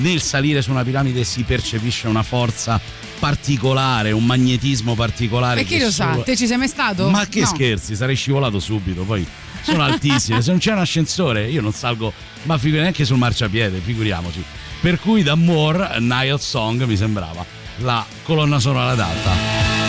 nel 0.00 0.20
salire 0.22 0.62
su 0.62 0.70
una 0.70 0.84
piramide 0.84 1.24
si 1.24 1.42
percepisce 1.42 2.06
una 2.06 2.22
forza 2.22 2.80
particolare, 3.18 4.12
un 4.12 4.24
magnetismo 4.24 4.94
particolare. 4.94 5.60
E 5.60 5.64
chi 5.64 5.78
lo 5.80 5.90
sa? 5.90 6.10
solo- 6.12 6.22
Te 6.24 6.36
ci 6.36 6.46
sei 6.46 6.58
mai 6.58 6.68
stato? 6.68 7.08
Ma 7.10 7.26
che 7.26 7.40
No. 7.40 7.46
scherzi, 7.46 7.96
sarei 7.96 8.14
scivolato 8.16 8.58
subito, 8.60 9.02
poi 9.02 9.26
sono 9.62 9.82
altissime, 9.82 10.42
se 10.42 10.50
non 10.50 10.58
c'è 10.58 10.72
un 10.72 10.78
ascensore 10.78 11.48
io 11.48 11.60
non 11.60 11.72
salgo, 11.72 12.12
ma 12.42 12.58
figuri 12.58 12.80
neanche 12.80 13.04
sul 13.04 13.18
marciapiede, 13.18 13.78
figuriamoci. 13.78 14.44
Per 14.80 14.98
cui 14.98 15.22
da 15.22 15.34
Moore, 15.34 16.00
Nile 16.00 16.38
Song 16.38 16.82
mi 16.84 16.96
sembrava 16.96 17.44
la 17.78 18.04
colonna 18.22 18.58
sonora 18.58 18.90
adatta. 18.90 19.81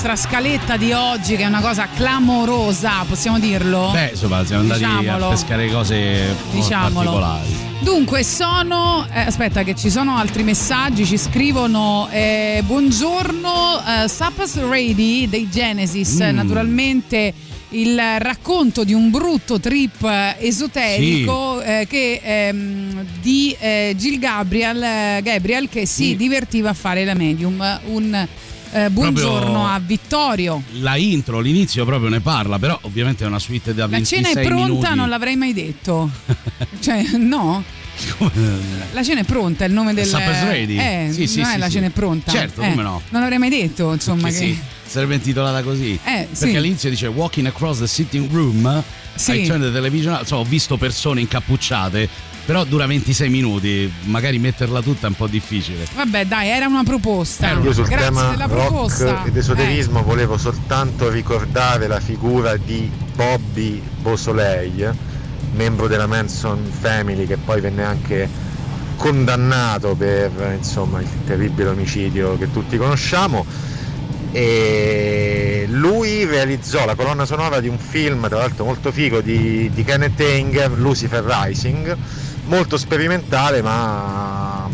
Nostra 0.00 0.14
scaletta 0.30 0.76
di 0.76 0.92
oggi 0.92 1.34
che 1.34 1.42
è 1.42 1.46
una 1.46 1.60
cosa 1.60 1.88
clamorosa, 1.92 3.04
possiamo 3.08 3.40
dirlo? 3.40 3.90
Beh, 3.90 4.10
insomma, 4.12 4.44
siamo 4.46 4.62
andati 4.62 4.84
Diciamolo. 4.84 5.26
a 5.26 5.30
pescare 5.30 5.68
cose 5.72 6.36
Diciamolo. 6.52 6.94
particolari. 6.94 7.56
Dunque 7.80 8.22
sono, 8.22 9.04
eh, 9.12 9.22
aspetta 9.22 9.64
che 9.64 9.74
ci 9.74 9.90
sono 9.90 10.16
altri 10.16 10.44
messaggi, 10.44 11.04
ci 11.04 11.18
scrivono 11.18 12.06
eh, 12.12 12.62
buongiorno 12.64 13.82
eh, 14.04 14.08
Sapas 14.08 14.56
Ready 14.68 15.28
dei 15.28 15.48
Genesis, 15.50 16.20
Mm. 16.20 16.34
naturalmente 16.36 17.34
il 17.70 18.00
racconto 18.18 18.84
di 18.84 18.92
un 18.92 19.10
brutto 19.10 19.58
trip 19.58 20.00
eh, 20.04 20.36
esoterico 20.38 21.60
eh, 21.60 21.86
che, 21.90 22.20
ehm, 22.22 23.04
di 23.20 23.52
eh, 23.58 23.94
Gil 23.96 24.20
Gabriel, 24.20 24.80
eh, 24.80 25.20
Gabriel 25.24 25.68
che 25.68 25.86
si 25.86 26.10
Sì. 26.10 26.16
divertiva 26.16 26.70
a 26.70 26.74
fare 26.74 27.04
la 27.04 27.14
medium. 27.14 27.80
Un 27.86 28.26
eh, 28.72 28.90
buongiorno 28.90 29.66
a 29.66 29.78
Vittorio. 29.78 30.62
La 30.80 30.96
intro, 30.96 31.40
l'inizio 31.40 31.84
proprio 31.84 32.08
ne 32.08 32.20
parla, 32.20 32.58
però 32.58 32.78
ovviamente 32.82 33.24
è 33.24 33.26
una 33.26 33.38
suite 33.38 33.74
da 33.74 33.82
La 33.82 33.88
26 33.88 34.24
cena 34.24 34.40
è 34.40 34.44
pronta, 34.44 34.64
minuti. 34.68 34.94
non 34.94 35.08
l'avrei 35.08 35.36
mai 35.36 35.52
detto. 35.52 36.10
cioè, 36.80 37.04
no? 37.16 37.62
La 38.92 39.02
cena 39.02 39.20
è 39.20 39.24
pronta, 39.24 39.64
è 39.64 39.68
il 39.68 39.74
nome 39.74 39.92
del. 39.94 40.06
Supper's 40.06 40.42
ready? 40.44 40.76
Eh, 40.78 41.08
Sì, 41.12 41.26
sì, 41.26 41.40
non 41.40 41.48
sì, 41.50 41.54
è 41.54 41.58
la 41.58 41.66
sì. 41.66 41.72
cena 41.72 41.86
è 41.86 41.90
pronta. 41.90 42.30
Certo, 42.30 42.60
Eh, 42.62 42.70
come 42.70 42.82
no? 42.82 43.02
Non 43.08 43.20
l'avrei 43.22 43.38
mai 43.38 43.48
detto, 43.50 43.92
insomma, 43.92 44.28
Che 44.28 44.34
che, 44.34 44.38
sì. 44.38 44.58
Sarebbe 44.86 45.16
intitolata 45.16 45.62
così. 45.62 45.98
Eh, 46.04 46.28
Perché 46.38 46.56
all'inizio 46.56 46.88
dice 46.90 47.08
Walking 47.08 47.46
across 47.46 47.78
the 47.80 47.86
sitting 47.86 48.30
room. 48.32 48.82
Sì. 49.14 49.42
I 49.42 49.46
turned 49.46 49.66
the 49.66 49.72
television. 49.72 50.16
Insomma, 50.20 50.40
ho 50.42 50.44
visto 50.44 50.76
persone 50.76 51.20
incappucciate. 51.20 52.08
Però 52.48 52.64
dura 52.64 52.86
26 52.86 53.28
minuti. 53.28 53.92
Magari 54.04 54.38
metterla 54.38 54.80
tutta 54.80 55.06
è 55.06 55.10
un 55.10 55.16
po' 55.16 55.26
difficile. 55.26 55.84
Vabbè, 55.94 56.24
dai, 56.24 56.48
era 56.48 56.66
una 56.66 56.82
proposta. 56.82 57.50
Io 57.50 57.74
sul 57.74 57.86
Grazie 57.86 58.06
tema 58.06 58.30
della 58.30 58.46
rock 58.46 58.68
proposta. 58.68 59.24
ed 59.26 59.36
esoterismo 59.36 60.02
volevo 60.02 60.38
soltanto 60.38 61.10
ricordare 61.10 61.86
la 61.88 62.00
figura 62.00 62.56
di 62.56 62.90
Bobby 63.14 63.82
Beausoleil, 64.00 64.96
membro 65.56 65.88
della 65.88 66.06
Manson 66.06 66.64
Family 66.70 67.26
che 67.26 67.36
poi 67.36 67.60
venne 67.60 67.84
anche 67.84 68.26
condannato 68.96 69.94
per 69.94 70.54
insomma, 70.56 71.02
il 71.02 71.08
terribile 71.26 71.68
omicidio 71.68 72.38
che 72.38 72.50
tutti 72.50 72.78
conosciamo 72.78 73.44
e 74.32 75.66
lui 75.68 76.24
realizzò 76.24 76.86
la 76.86 76.94
colonna 76.94 77.26
sonora 77.26 77.60
di 77.60 77.68
un 77.68 77.78
film 77.78 78.26
tra 78.28 78.38
l'altro 78.38 78.64
molto 78.64 78.90
figo 78.90 79.20
di, 79.20 79.70
di 79.72 79.84
Kenneth 79.84 80.20
Anger, 80.20 80.70
Lucifer 80.78 81.22
Rising 81.22 81.96
molto 82.48 82.76
sperimentale 82.76 83.62
ma 83.62 84.68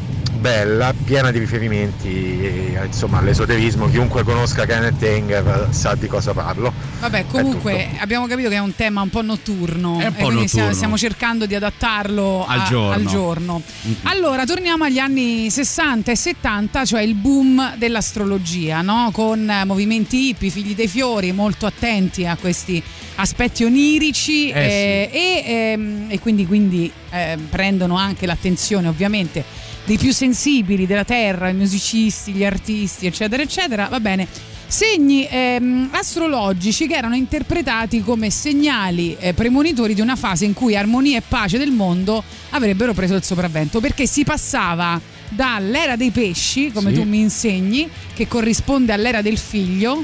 bella, 0.45 0.93
piena 1.05 1.31
di 1.31 1.39
riferimenti 1.39 2.75
eh, 2.75 2.79
insomma 2.85 3.17
all'esoterismo 3.17 3.89
chiunque 3.89 4.25
conosca 4.25 4.67
Kenneth 4.67 5.03
Anger 5.03 5.69
sa 5.71 5.95
di 5.95 6.07
cosa 6.07 6.35
parlo 6.35 6.71
Vabbè, 7.01 7.27
comunque 7.27 7.89
abbiamo 7.99 8.27
capito 8.27 8.51
che 8.51 8.55
è 8.57 8.61
un 8.61 8.75
tema 8.75 9.03
un 9.03 9.11
po' 9.11 9.21
notturno. 9.21 10.01
È 10.01 10.07
un 10.07 10.13
e 10.15 10.19
po' 10.19 10.27
quindi 10.27 10.49
stiamo, 10.49 10.69
notturno. 10.69 10.73
stiamo 10.75 10.97
cercando 10.97 11.45
di 11.45 11.55
adattarlo 11.55 12.47
Al 12.47 12.61
a- 12.61 12.65
giorno. 12.65 12.93
al 12.95 13.05
giorno. 13.05 13.63
Mm-mm. 13.87 13.95
Allora, 14.05 14.47
torniamo 14.47 14.85
agli 14.85 14.99
anni 14.99 15.51
60 15.51 16.13
e 16.13 16.17
70, 16.17 16.85
cioè 16.87 17.03
il 17.03 17.15
boom 17.15 17.77
dell'astrologia, 17.77 18.81
no? 18.81 19.11
con 19.13 19.51
eh, 19.51 19.67
movimenti 19.67 20.29
hippie, 20.29 20.49
figli 20.49 20.75
dei 20.75 20.89
fiori, 20.89 21.33
molto 21.33 21.67
attenti 21.67 22.25
a 22.27 22.37
questi 22.41 22.83
aspetti 23.17 23.65
onirici 23.65 24.49
Eh, 24.51 25.11
eh, 25.13 25.45
e, 25.47 25.53
ehm, 25.53 26.07
e 26.09 26.19
quindi, 26.21 26.47
quindi 26.47 26.91
eh, 27.11 27.37
prendono 27.51 27.97
anche 27.97 28.25
l'attenzione 28.25 28.89
ovviamente 28.89 29.45
dei 29.85 29.99
più 29.99 30.13
sensibili 30.13 30.87
della 30.87 31.05
terra, 31.05 31.49
i 31.49 31.55
musicisti, 31.55 32.33
gli 32.33 32.45
artisti, 32.45 33.07
eccetera, 33.07 33.43
eccetera. 33.43 33.87
Va 33.89 34.01
bene. 34.01 34.27
Segni 34.67 35.27
ehm, 35.31 35.91
astrologici 35.93 36.87
che 36.87 36.95
erano 36.95 37.15
interpretati 37.15 38.03
come 38.03 38.31
segnali 38.31 39.15
eh, 39.21 39.35
premonitori 39.35 39.95
di 39.95 40.01
una 40.01 40.17
fase 40.17 40.47
in 40.47 40.55
cui 40.55 40.75
armonia 40.75 41.19
e 41.19 41.23
pace 41.27 41.59
del 41.59 41.71
mondo 41.71 42.25
avrebbero 42.51 42.93
preso 42.95 43.15
il 43.15 43.23
sopravvento, 43.23 43.81
perché 43.81 44.07
si 44.07 44.25
passava 44.25 45.01
dall'era 45.29 45.97
dei 45.97 46.11
pesci, 46.11 46.73
come 46.73 46.91
Sì. 46.91 46.97
tu 46.97 47.03
mi 47.05 47.21
insegni, 47.21 47.89
che 48.15 48.27
corrisponde 48.27 48.93
all'era 48.93 49.21
del 49.23 49.39
figlio, 49.39 50.03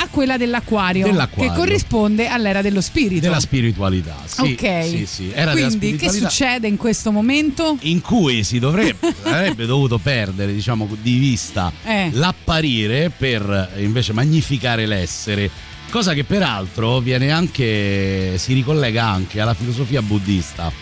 a 0.00 0.08
quella 0.10 0.36
dell'acquario, 0.36 1.04
Dell'acquario. 1.06 1.52
che 1.52 1.56
corrisponde 1.58 2.26
all'era 2.28 2.62
dello 2.62 2.80
spirito. 2.80 3.20
Della 3.20 3.40
spiritualità. 3.40 4.16
Sì, 4.24 4.56
ok. 4.58 4.84
Sì, 4.88 5.06
sì. 5.06 5.30
Era 5.34 5.52
Quindi 5.52 5.96
che 5.96 6.10
succede 6.10 6.66
in 6.68 6.76
questo 6.76 7.10
momento? 7.12 7.76
in 7.82 8.00
cui 8.00 8.42
si 8.44 8.58
dovrebbe 8.58 9.14
avrebbe 9.24 9.66
dovuto 9.66 9.98
perdere 9.98 10.52
diciamo 10.52 10.88
di 11.00 11.18
vista 11.18 11.72
Eh. 11.84 12.10
l'apparire 12.12 13.10
per 13.16 13.72
invece 13.76 14.12
magnificare 14.12 14.86
l'essere 14.86 15.50
cosa 15.90 16.14
che 16.14 16.24
peraltro 16.24 17.00
viene 17.00 17.30
anche 17.30 18.34
si 18.38 18.52
ricollega 18.54 19.04
anche 19.06 19.40
alla 19.40 19.54
filosofia 19.54 20.02
buddista 20.02 20.72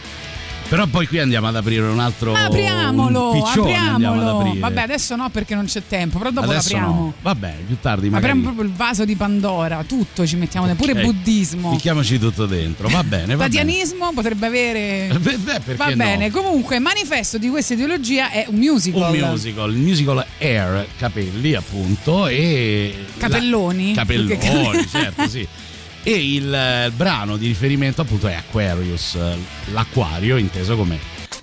però 0.69 0.87
poi 0.87 1.07
qui 1.07 1.19
andiamo 1.19 1.47
ad 1.49 1.57
aprire 1.57 1.87
un 1.87 1.99
altro 1.99 2.35
Apriamolo, 2.35 3.33
un 3.33 3.47
apriamolo. 3.47 4.55
Vabbè, 4.59 4.83
adesso 4.83 5.17
no 5.17 5.31
perché 5.31 5.55
non 5.55 5.65
c'è 5.65 5.83
tempo, 5.89 6.19
però 6.19 6.31
dopo 6.31 6.51
Adesso 6.51 6.73
l'apriamo. 6.75 6.95
no. 6.95 7.13
va 7.23 7.35
bene 7.35 7.57
più 7.67 7.77
tardi 7.81 8.11
magari 8.11 8.33
Apriamo 8.33 8.43
proprio 8.53 8.65
il 8.71 8.77
vaso 8.77 9.05
di 9.05 9.15
Pandora, 9.17 9.83
tutto 9.85 10.27
ci 10.27 10.37
mettiamo 10.37 10.67
dentro, 10.67 10.85
pure 10.87 11.01
buddismo. 11.03 11.71
mettiamoci 11.71 12.19
tutto 12.19 12.47
dentro 12.47 12.89
va 12.89 13.03
bene 13.03 13.35
va 13.35 13.49
bene 13.49 13.63
Tatianismo 13.65 14.13
potrebbe 14.13 14.47
avere. 14.47 15.09
Beh, 15.19 15.39
beh, 15.39 15.61
perché 15.61 15.75
Va 15.77 15.89
no? 15.89 15.97
bene, 15.97 16.31
comunque, 16.31 16.79
manifesto 16.79 17.39
di 17.39 17.49
questa 17.49 17.73
ideologia 17.75 18.31
è 18.31 18.47
un 18.49 18.57
musical. 18.57 19.11
un 19.13 19.31
musical, 19.31 19.71
il 19.73 19.79
musical 19.79 20.27
Air, 20.39 20.87
capelli 20.99 21.55
appunto 21.55 22.27
e 22.27 22.95
Capelloni? 23.17 23.95
la- 23.95 24.05
capelloni, 24.05 24.87
certo, 24.89 25.29
sì. 25.29 25.47
E 26.03 26.35
il, 26.35 26.53
eh, 26.53 26.91
brano 26.95 27.37
di 27.37 27.47
riferimento 27.47 28.03
appunto 28.03 28.29
è 28.29 28.35
Aquarius, 28.35 29.15
eh, 29.15 29.37
l'acquario 29.73 30.37
inteso 30.37 30.77
come 30.77 30.99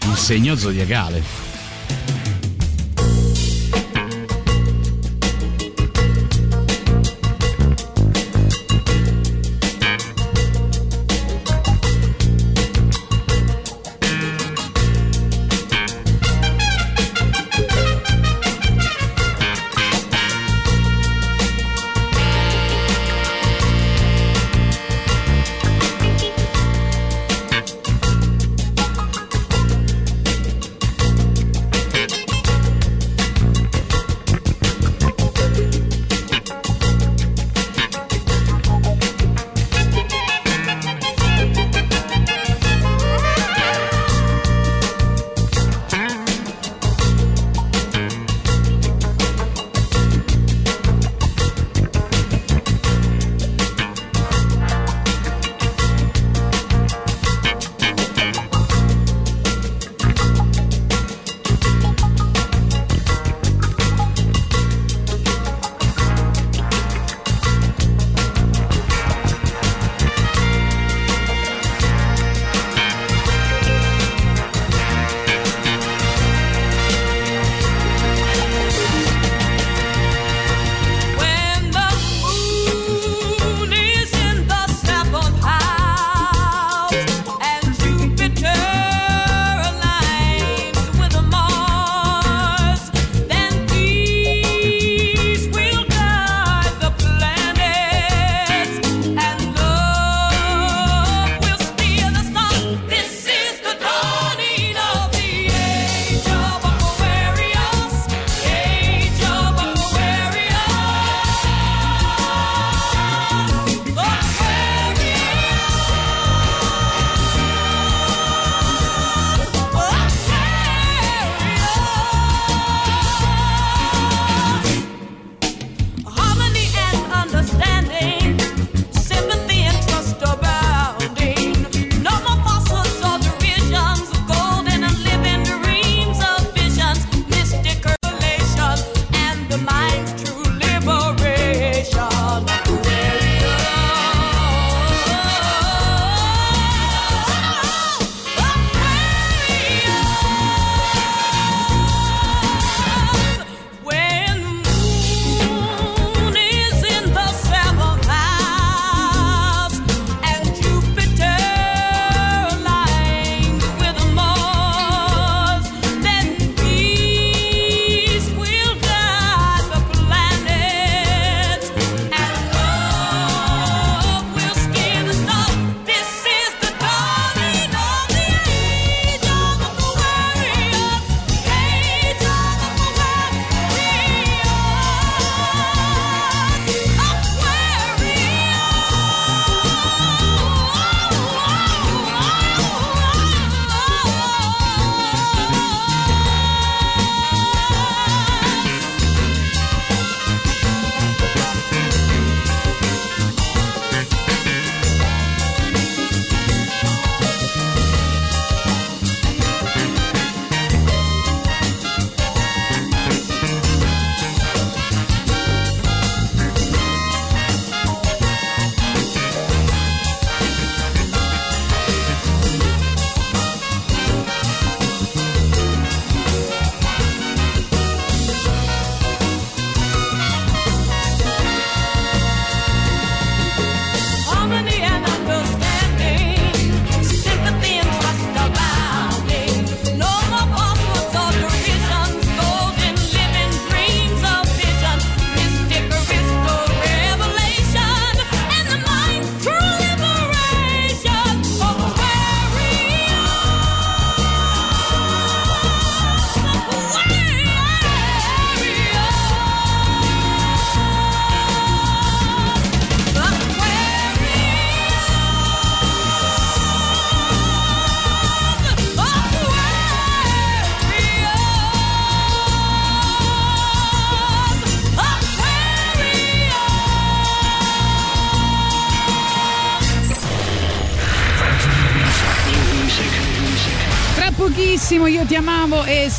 il 0.07 0.15
segno 0.15 0.55
zodiacale. 0.55 1.44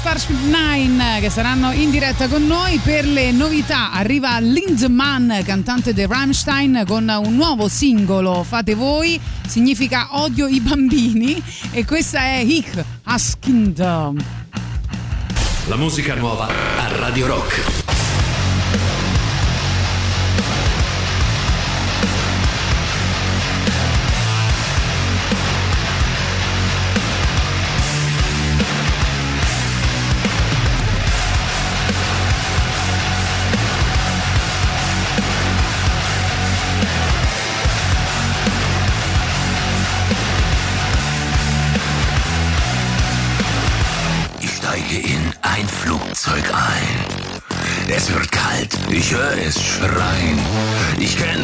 Starship 0.07 0.39
9 0.41 1.19
che 1.19 1.31
saranno 1.31 1.73
in 1.73 1.91
diretta 1.91 2.29
con 2.29 2.47
noi 2.47 2.79
per 2.79 3.05
le 3.05 3.33
novità. 3.33 3.91
Arriva 3.91 4.39
Lindemann, 4.39 5.33
cantante 5.43 5.93
dei 5.93 6.07
Rammstein, 6.07 6.85
con 6.87 7.09
un 7.09 7.35
nuovo 7.35 7.67
singolo, 7.67 8.45
fate 8.45 8.77
voi, 8.77 9.21
significa 9.49 10.11
odio 10.11 10.47
i 10.47 10.61
bambini 10.61 11.43
e 11.73 11.85
questa 11.85 12.21
è 12.21 12.37
Ich 12.37 12.85
as 13.03 13.35
Kind. 13.41 13.79
La 13.79 15.77
musica 15.77 16.15
nuova 16.15 16.47
a 16.47 16.99
Radio 16.99 17.27
Rock. 17.27 17.86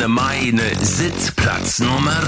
meine, 0.09 0.63
Sitzplatznummer 0.81 2.23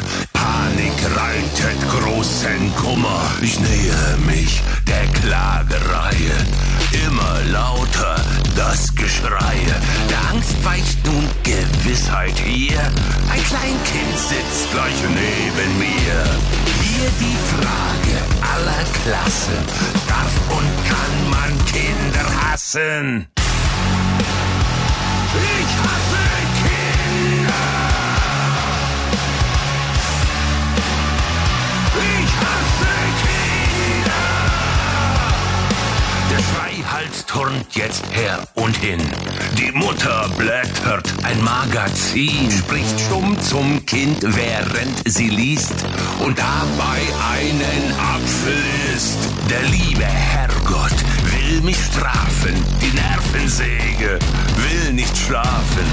Magazin, 42.15 42.51
spricht 42.51 43.01
stumm 43.01 43.37
zum 43.41 43.85
Kind, 43.87 44.19
während 44.23 45.03
sie 45.05 45.31
liest 45.31 45.75
und 46.21 46.39
dabei 46.39 47.01
einen 47.33 47.95
Apfel 47.99 48.55
isst. 48.95 49.19
Der 49.51 49.63
liebe 49.63 50.05
Herrgott 50.05 50.95
will 51.25 51.61
mich 51.63 51.77
strafen, 51.77 52.55
die 52.81 52.95
Nervensäge 52.95 54.21
will 54.57 54.93
nicht 54.93 55.17
schlafen, 55.17 55.87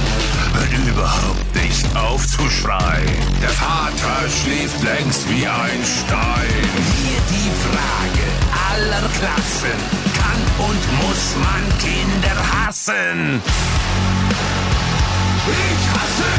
hört 0.53 0.87
überhaupt 0.87 1.55
nicht 1.55 1.95
auf 1.95 2.27
zu 2.27 2.47
schreien. 2.51 3.09
Der 3.41 3.49
Vater 3.49 4.29
schläft 4.29 4.83
längst 4.83 5.27
wie 5.27 5.47
ein 5.47 5.81
Stein. 5.83 6.69
Hier 7.01 7.21
die 7.31 7.51
Frage 7.65 8.27
aller 8.69 9.09
Klassen, 9.17 9.77
kann 10.13 10.67
und 10.67 11.03
muss 11.03 11.35
man 11.41 11.79
Kinder 11.79 12.67
hassen? 12.67 13.41
Ich 15.47 16.30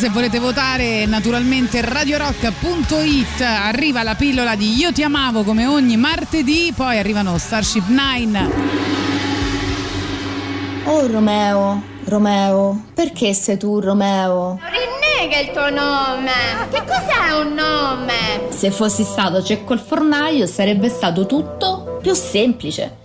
se 0.00 0.08
volete 0.08 0.38
votare 0.38 1.04
naturalmente 1.04 1.82
radiorock.it, 1.82 3.42
arriva 3.42 4.02
la 4.02 4.14
pillola 4.14 4.56
di 4.56 4.78
Io 4.78 4.92
ti 4.92 5.02
amavo 5.02 5.42
come 5.42 5.66
ogni 5.66 5.98
martedì, 5.98 6.72
poi 6.74 6.96
arrivano 6.96 7.36
Starship 7.36 7.86
9. 7.86 8.48
Oh 10.84 11.06
Romeo, 11.06 11.82
Romeo, 12.04 12.84
perché 12.94 13.34
sei 13.34 13.58
tu 13.58 13.78
Romeo? 13.78 14.58
Rinnega 14.70 15.38
il 15.38 15.50
tuo 15.50 15.68
nome! 15.68 16.32
Che 16.70 16.78
cos'è 16.78 17.38
un 17.38 17.52
nome? 17.52 18.48
Se 18.48 18.70
fossi 18.70 19.04
stato 19.04 19.42
c'è 19.42 19.64
col 19.64 19.80
fornaio 19.80 20.46
sarebbe 20.46 20.88
stato 20.88 21.26
tutto 21.26 21.98
più 22.00 22.14
semplice. 22.14 22.96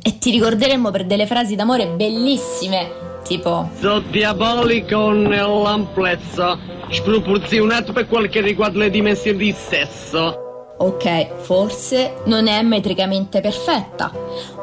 E 0.00 0.18
ti 0.18 0.30
ricorderemmo 0.30 0.92
per 0.92 1.06
delle 1.06 1.26
frasi 1.26 1.56
d'amore 1.56 1.88
bellissime, 1.88 3.05
tipo 3.26 3.70
So 3.78 4.00
diabolico 4.00 5.10
nell'amplezza, 5.10 6.58
sproporzionato 6.90 7.92
per 7.92 8.06
quel 8.06 8.28
che 8.28 8.40
riguarda 8.40 8.78
le 8.78 8.90
dimensioni 8.90 9.38
di 9.38 9.52
sesso. 9.52 10.44
Ok, 10.78 11.40
forse 11.40 12.16
non 12.26 12.46
è 12.46 12.60
metricamente 12.62 13.40
perfetta. 13.40 14.12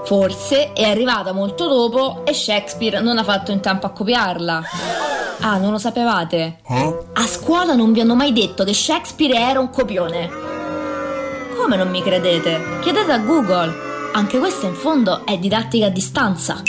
Forse 0.06 0.74
è 0.74 0.84
arrivata 0.84 1.32
molto 1.32 1.68
dopo 1.68 2.24
e 2.26 2.34
Shakespeare 2.34 3.02
non 3.02 3.18
ha 3.18 3.24
fatto 3.24 3.52
in 3.52 3.62
tempo 3.62 3.88
a 3.88 3.90
copiarla. 3.90 4.62
Ah, 5.40 5.58
non 5.58 5.72
lo 5.72 5.80
sapevate? 5.80 6.60
A 6.68 7.26
scuola 7.26 7.74
non 7.74 7.92
vi 7.94 8.02
hanno 8.02 8.16
mai 8.16 8.32
detto 8.32 8.64
che 8.64 8.74
Shakespeare 8.74 9.34
era 9.34 9.60
un 9.60 9.72
copione. 9.72 10.30
Come 11.58 11.76
non 11.76 11.90
mi 11.90 12.02
credete? 12.02 12.80
Chiedete 12.82 13.12
a 13.12 13.18
Google. 13.18 13.74
Anche 14.14 14.38
questa 14.38 14.68
in 14.68 14.76
fondo 14.76 15.26
è 15.26 15.38
didattica 15.40 15.88
a 15.88 15.90
distanza. 15.90 16.62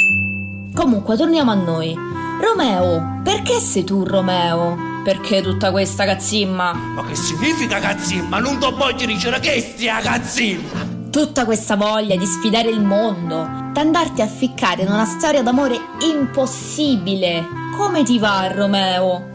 Comunque, 0.74 1.16
torniamo 1.16 1.52
a 1.52 1.54
noi. 1.54 1.96
Romeo, 2.40 3.20
perché 3.22 3.60
sei 3.60 3.84
tu 3.84 4.02
Romeo? 4.04 4.76
Perché 5.04 5.40
tutta 5.40 5.70
questa 5.70 6.04
cazzimma? 6.04 6.72
Ma 6.72 7.04
che 7.04 7.14
significa 7.14 7.78
cazzimma? 7.78 8.40
Non 8.40 8.58
ti 8.58 8.66
voglio 8.76 9.06
dire 9.06 9.38
che 9.38 9.60
stia 9.60 10.00
cazzimma! 10.00 10.92
Tutta 11.10 11.44
questa 11.44 11.76
voglia 11.76 12.16
di 12.16 12.26
sfidare 12.26 12.70
il 12.70 12.80
mondo, 12.80 13.48
d'andarti 13.72 14.20
a 14.20 14.26
ficcare 14.26 14.82
in 14.82 14.88
una 14.90 15.04
storia 15.04 15.42
d'amore 15.42 15.78
impossibile. 16.00 17.46
Come 17.76 18.02
ti 18.02 18.18
va, 18.18 18.50
Romeo? 18.52 19.28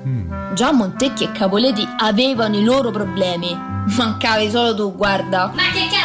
Già 0.54 0.74
Montecchi 0.74 1.24
e 1.24 1.32
Capoleti 1.32 1.88
avevano 2.00 2.58
i 2.58 2.64
loro 2.66 2.92
problemi. 2.92 3.56
Mancavi 3.98 4.50
solo 4.50 4.76
tu, 4.76 4.94
guarda. 4.94 5.52
Ma 5.56 5.64
che 5.72 5.88
cazzo? 5.90 5.99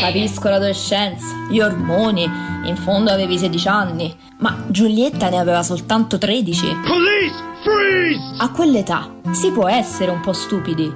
Capisco 0.00 0.48
l'adolescenza, 0.48 1.26
gli 1.50 1.60
ormoni, 1.60 2.24
in 2.64 2.76
fondo 2.76 3.10
avevi 3.10 3.38
16 3.38 3.68
anni, 3.68 4.14
ma 4.38 4.64
Giulietta 4.68 5.28
ne 5.28 5.38
aveva 5.38 5.62
soltanto 5.62 6.18
13. 6.18 6.80
Police, 6.84 7.34
freeze! 7.62 8.34
A 8.38 8.50
quell'età 8.50 9.14
si 9.32 9.50
può 9.50 9.68
essere 9.68 10.10
un 10.10 10.20
po' 10.20 10.32
stupidi. 10.32 10.92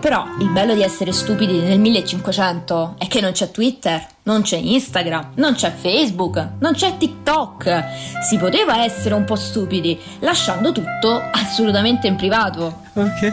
Però 0.00 0.26
il 0.38 0.50
bello 0.50 0.74
di 0.74 0.82
essere 0.82 1.12
stupidi 1.12 1.60
nel 1.60 1.80
1500 1.80 2.96
è 2.98 3.08
che 3.08 3.22
non 3.22 3.32
c'è 3.32 3.50
Twitter, 3.50 4.06
non 4.24 4.42
c'è 4.42 4.58
Instagram, 4.58 5.30
non 5.36 5.54
c'è 5.54 5.72
Facebook, 5.72 6.46
non 6.58 6.74
c'è 6.74 6.98
TikTok. 6.98 7.84
Si 8.22 8.36
poteva 8.36 8.84
essere 8.84 9.14
un 9.14 9.24
po' 9.24 9.36
stupidi, 9.36 9.98
lasciando 10.18 10.72
tutto 10.72 11.22
assolutamente 11.32 12.06
in 12.06 12.16
privato. 12.16 12.82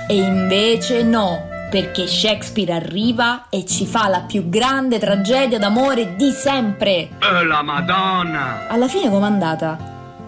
E 0.07 0.15
invece 0.15 1.03
no, 1.03 1.49
perché 1.71 2.05
Shakespeare 2.05 2.73
arriva 2.73 3.45
e 3.47 3.65
ci 3.65 3.85
fa 3.85 4.09
la 4.09 4.19
più 4.19 4.49
grande 4.49 4.99
tragedia 4.99 5.57
d'amore 5.57 6.17
di 6.17 6.29
sempre. 6.31 7.11
Eh, 7.17 7.45
la 7.45 7.61
madonna! 7.61 8.67
Alla 8.67 8.89
fine 8.89 9.09
com'è 9.09 9.25
andata? 9.25 9.77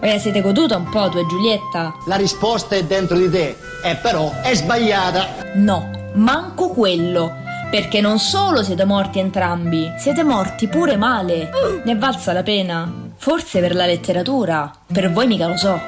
La 0.00 0.18
siete 0.18 0.40
goduta 0.40 0.78
un 0.78 0.88
po' 0.88 1.10
tu 1.10 1.18
e 1.18 1.26
Giulietta? 1.26 1.92
La 2.06 2.16
risposta 2.16 2.76
è 2.76 2.84
dentro 2.84 3.18
di 3.18 3.28
te, 3.28 3.56
e 3.82 3.94
però 3.96 4.32
è 4.40 4.54
sbagliata. 4.54 5.52
No, 5.56 5.90
manco 6.14 6.68
quello. 6.70 7.42
Perché 7.70 8.00
non 8.00 8.18
solo 8.18 8.62
siete 8.62 8.86
morti 8.86 9.18
entrambi, 9.18 9.92
siete 9.98 10.24
morti 10.24 10.66
pure 10.66 10.96
male. 10.96 11.50
Ne 11.84 11.92
è 11.92 11.96
valsa 11.96 12.32
la 12.32 12.42
pena. 12.42 12.90
Forse 13.16 13.60
per 13.60 13.74
la 13.74 13.84
letteratura. 13.84 14.70
Per 14.90 15.12
voi 15.12 15.26
mica 15.26 15.46
lo 15.46 15.58
so. 15.58 15.78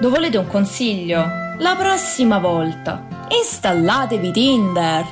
Lo 0.00 0.08
volete 0.08 0.38
un 0.38 0.46
consiglio? 0.46 1.44
La 1.58 1.74
prossima 1.74 2.38
volta 2.38 3.06
installatevi 3.30 4.30
Tinder. 4.30 5.06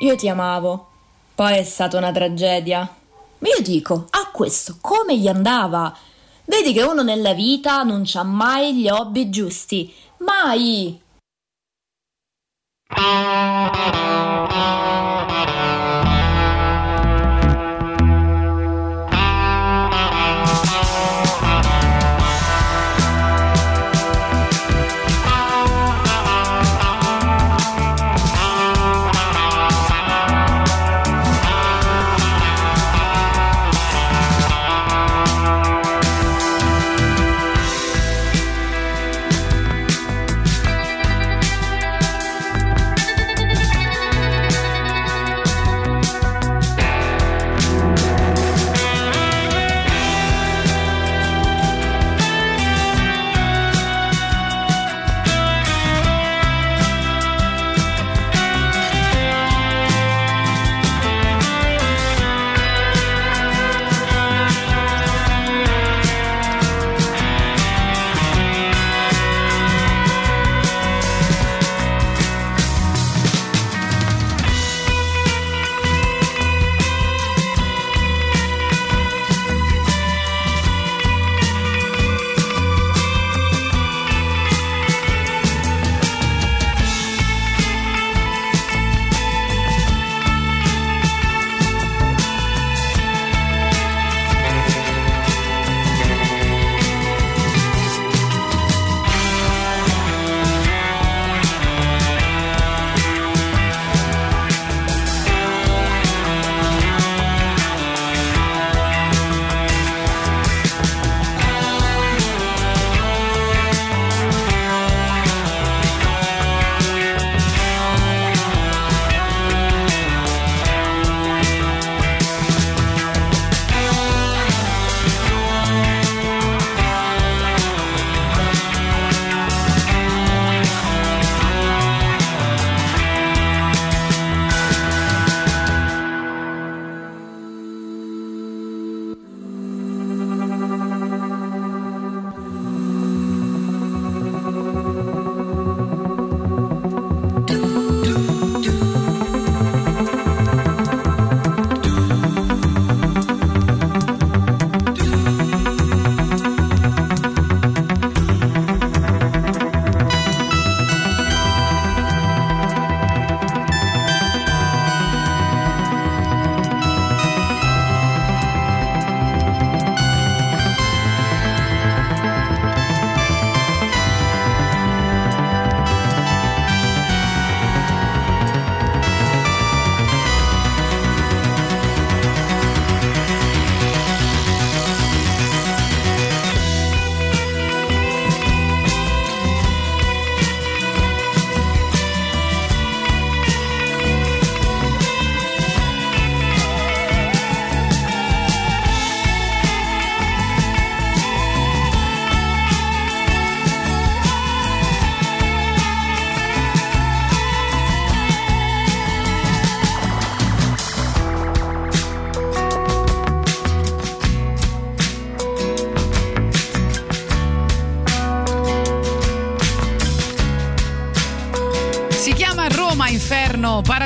Io 0.00 0.14
ti 0.14 0.28
amavo. 0.28 0.88
Poi 1.34 1.56
è 1.56 1.62
stata 1.62 1.96
una 1.96 2.12
tragedia. 2.12 2.80
Ma 3.38 3.48
io 3.48 3.62
dico, 3.62 4.06
a 4.10 4.28
questo 4.32 4.76
come 4.82 5.16
gli 5.16 5.28
andava? 5.28 5.96
Vedi 6.44 6.74
che 6.74 6.82
uno 6.82 7.02
nella 7.02 7.32
vita 7.32 7.82
non 7.84 8.02
c'ha 8.04 8.22
mai 8.22 8.74
gli 8.74 8.88
hobby 8.90 9.30
giusti. 9.30 9.90
Mai! 10.18 11.00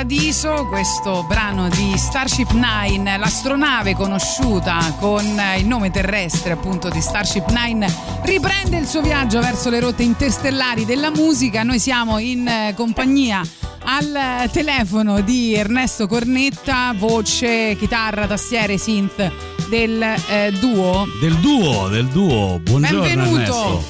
Paradiso, 0.01 0.65
questo 0.65 1.23
brano 1.27 1.69
di 1.69 1.95
Starship 1.95 2.53
Nine, 2.53 3.17
l'astronave 3.17 3.93
conosciuta 3.93 4.95
con 4.99 5.23
il 5.59 5.67
nome 5.67 5.91
terrestre 5.91 6.53
appunto 6.53 6.89
di 6.89 6.99
Starship 6.99 7.47
Nine, 7.51 7.85
riprende 8.23 8.77
il 8.77 8.87
suo 8.87 9.01
viaggio 9.01 9.39
verso 9.41 9.69
le 9.69 9.79
rotte 9.79 10.01
interstellari 10.01 10.85
della 10.85 11.11
musica. 11.11 11.61
Noi 11.61 11.77
siamo 11.77 12.17
in 12.17 12.47
eh, 12.47 12.73
compagnia 12.75 13.43
al 13.83 14.49
telefono 14.51 15.21
di 15.21 15.53
Ernesto 15.53 16.07
Cornetta, 16.07 16.95
voce, 16.97 17.75
chitarra, 17.77 18.25
tastiere, 18.25 18.79
synth 18.79 19.31
del 19.69 20.01
eh, 20.01 20.51
duo. 20.59 21.05
Del 21.21 21.35
duo, 21.35 21.89
del 21.89 22.07
duo. 22.07 22.57
Buongiorno 22.57 23.01
Benvenuto. 23.01 23.37
Ernesto. 23.37 23.83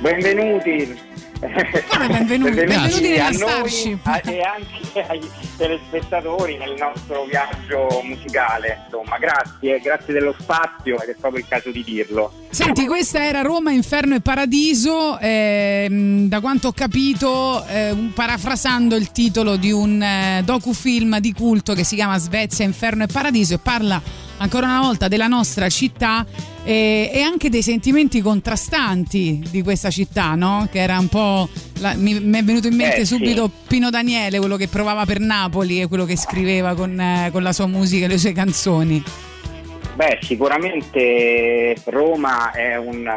Benvenuti. 0.00 1.13
Come 1.44 2.06
benvenuti, 2.08 2.54
benvenuti 2.54 3.00
nella 3.02 3.26
a 3.26 3.30
noi 3.30 3.68
Starship. 3.68 4.20
e 4.24 4.40
anche 4.40 5.06
ai 5.08 5.30
telespettatori 5.58 6.56
nel 6.56 6.74
nostro 6.78 7.24
viaggio 7.24 8.00
musicale. 8.02 8.80
Insomma, 8.84 9.18
grazie, 9.18 9.78
grazie 9.80 10.14
dello 10.14 10.33
spazio 10.44 11.00
ed 11.02 11.08
è 11.08 11.16
proprio 11.18 11.40
il 11.40 11.48
caso 11.48 11.70
di 11.70 11.82
dirlo. 11.82 12.32
Senti, 12.50 12.86
questa 12.86 13.24
era 13.24 13.40
Roma, 13.40 13.72
Inferno 13.72 14.14
e 14.14 14.20
Paradiso, 14.20 15.18
ehm, 15.18 16.28
da 16.28 16.40
quanto 16.40 16.68
ho 16.68 16.72
capito, 16.72 17.64
eh, 17.66 17.90
un- 17.90 18.12
parafrasando 18.12 18.94
il 18.94 19.10
titolo 19.10 19.56
di 19.56 19.72
un 19.72 20.00
eh, 20.00 20.42
docufilm 20.44 21.18
di 21.18 21.32
culto 21.32 21.74
che 21.74 21.82
si 21.84 21.96
chiama 21.96 22.18
Svezia, 22.18 22.64
Inferno 22.64 23.04
e 23.04 23.06
Paradiso 23.06 23.54
e 23.54 23.58
parla 23.58 24.00
ancora 24.36 24.66
una 24.66 24.80
volta 24.80 25.08
della 25.08 25.26
nostra 25.28 25.68
città 25.68 26.26
eh, 26.64 27.10
e 27.12 27.20
anche 27.20 27.50
dei 27.50 27.62
sentimenti 27.62 28.20
contrastanti 28.20 29.42
di 29.50 29.62
questa 29.62 29.90
città, 29.90 30.34
no? 30.34 30.68
Che 30.70 30.78
era 30.78 30.98
un 30.98 31.08
po'... 31.08 31.48
la- 31.80 31.94
mi, 31.94 32.18
mi 32.20 32.38
è 32.38 32.44
venuto 32.44 32.66
in 32.68 32.74
mente 32.76 33.00
Eh, 33.00 33.04
sì. 33.04 33.14
subito 33.14 33.50
Pino 33.66 33.90
Daniele, 33.90 34.38
quello 34.38 34.56
che 34.56 34.68
provava 34.68 35.04
per 35.04 35.18
Napoli 35.20 35.80
e 35.80 35.86
quello 35.88 36.04
che 36.04 36.16
scriveva 36.16 36.74
con, 36.74 36.98
eh, 37.00 37.28
con 37.32 37.42
la 37.42 37.52
sua 37.52 37.66
musica 37.66 38.04
e 38.06 38.08
le 38.08 38.18
sue 38.18 38.32
canzoni. 38.32 39.02
Beh, 39.94 40.18
sicuramente 40.22 41.76
Roma 41.84 42.50
è, 42.50 42.76
un, 42.76 43.08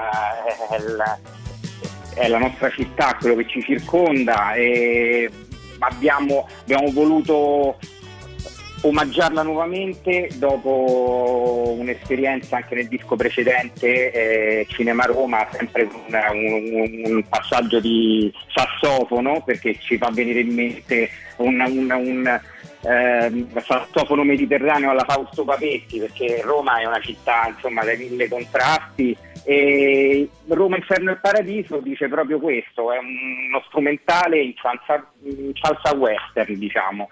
è 2.13 2.27
la, 2.27 2.37
nostra 2.37 2.69
città, 2.69 3.17
quello 3.19 3.35
che 3.37 3.47
ci 3.47 3.63
circonda 3.63 4.53
e 4.53 5.27
abbiamo, 5.79 6.47
abbiamo 6.61 6.91
voluto 6.91 7.79
omaggiarla 8.81 9.41
nuovamente 9.41 10.29
dopo 10.35 11.75
un'esperienza 11.79 12.57
anche 12.57 12.75
nel 12.75 12.87
disco 12.87 13.15
precedente 13.15 14.11
eh, 14.11 14.67
Cinema 14.69 15.05
Roma 15.05 15.47
sempre 15.51 15.87
con 15.87 16.01
un, 16.07 16.73
un- 16.73 17.01
un 17.05 17.23
passaggio 17.27 17.79
di 17.79 18.31
sassofono 18.53 19.41
perché 19.43 19.79
ci 19.79 19.97
fa 19.97 20.11
venire 20.13 20.41
in 20.41 20.53
mente 20.53 21.09
un, 21.37 21.59
un, 21.59 21.91
un, 21.91 22.41
ehm, 22.83 23.59
sassofono 23.61 24.23
mediterraneo 24.23 24.91
alla 24.91 25.05
Fausto 25.07 25.43
Papetti 25.43 25.99
perché 25.99 26.41
Roma 26.43 26.79
è 26.79 26.85
una 26.85 26.99
città 26.99 27.47
insomma 27.53 27.83
dai 27.83 27.97
mille 27.97 28.27
contrasti 28.27 29.15
e 29.43 30.27
Roma 30.47 30.75
Inferno 30.77 31.11
e 31.11 31.17
Paradiso 31.17 31.77
dice 31.79 32.07
proprio 32.07 32.39
questo 32.39 32.91
è 32.91 32.97
uno 32.97 33.63
strumentale 33.67 34.41
in 34.41 34.53
salsa, 34.61 35.09
in 35.23 35.51
salsa 35.53 35.95
western 35.95 36.57
diciamo 36.57 37.07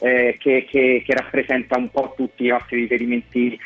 eh, 0.00 0.36
che, 0.38 0.66
che- 0.68 1.02
che 1.04 1.14
rappresenta 1.14 1.76
un 1.76 1.90
po' 1.90 2.14
tutti 2.16 2.44
i 2.46 2.48
nostri 2.48 2.80
riferimenti 2.80 3.58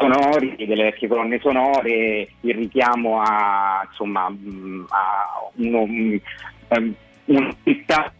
sonori, 0.00 0.54
delle 0.56 0.84
vecchie 0.84 1.08
colonne 1.08 1.38
sonore, 1.40 2.28
il 2.40 2.54
richiamo 2.54 3.20
a, 3.20 3.84
insomma, 3.86 4.30
mh, 4.30 4.86
a 4.88 5.50
uno, 5.56 5.84
mh, 5.84 6.20
ehm, 7.30 7.36
una 7.36 7.56
città 7.64 8.12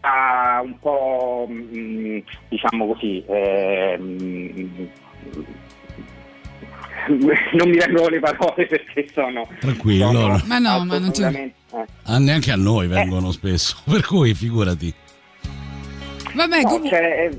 un 0.63 0.79
po' 0.79 1.47
mh, 1.49 2.23
diciamo 2.49 2.87
così 2.87 3.23
ehm, 3.27 4.89
non 7.07 7.69
mi 7.69 7.77
vengono 7.77 8.07
le 8.09 8.19
parole 8.19 8.65
perché 8.67 9.07
sono 9.13 9.47
Tranquillo. 9.59 10.11
sono 10.11 10.41
Ma 10.45 10.59
no, 10.59 10.85
ma 10.85 10.97
non 10.99 11.13
ci- 11.13 11.23
assolutamente- 11.23 11.55
eh. 11.73 11.85
Ah, 12.03 12.17
neanche 12.19 12.51
a 12.51 12.55
noi 12.55 12.87
vengono 12.87 13.31
spesso, 13.31 13.77
per 13.89 14.05
cui 14.05 14.33
figurati. 14.33 14.93
Vabbè, 16.33 16.61
No, 16.61 16.69
comu- 16.69 16.89
cioè, 16.89 17.29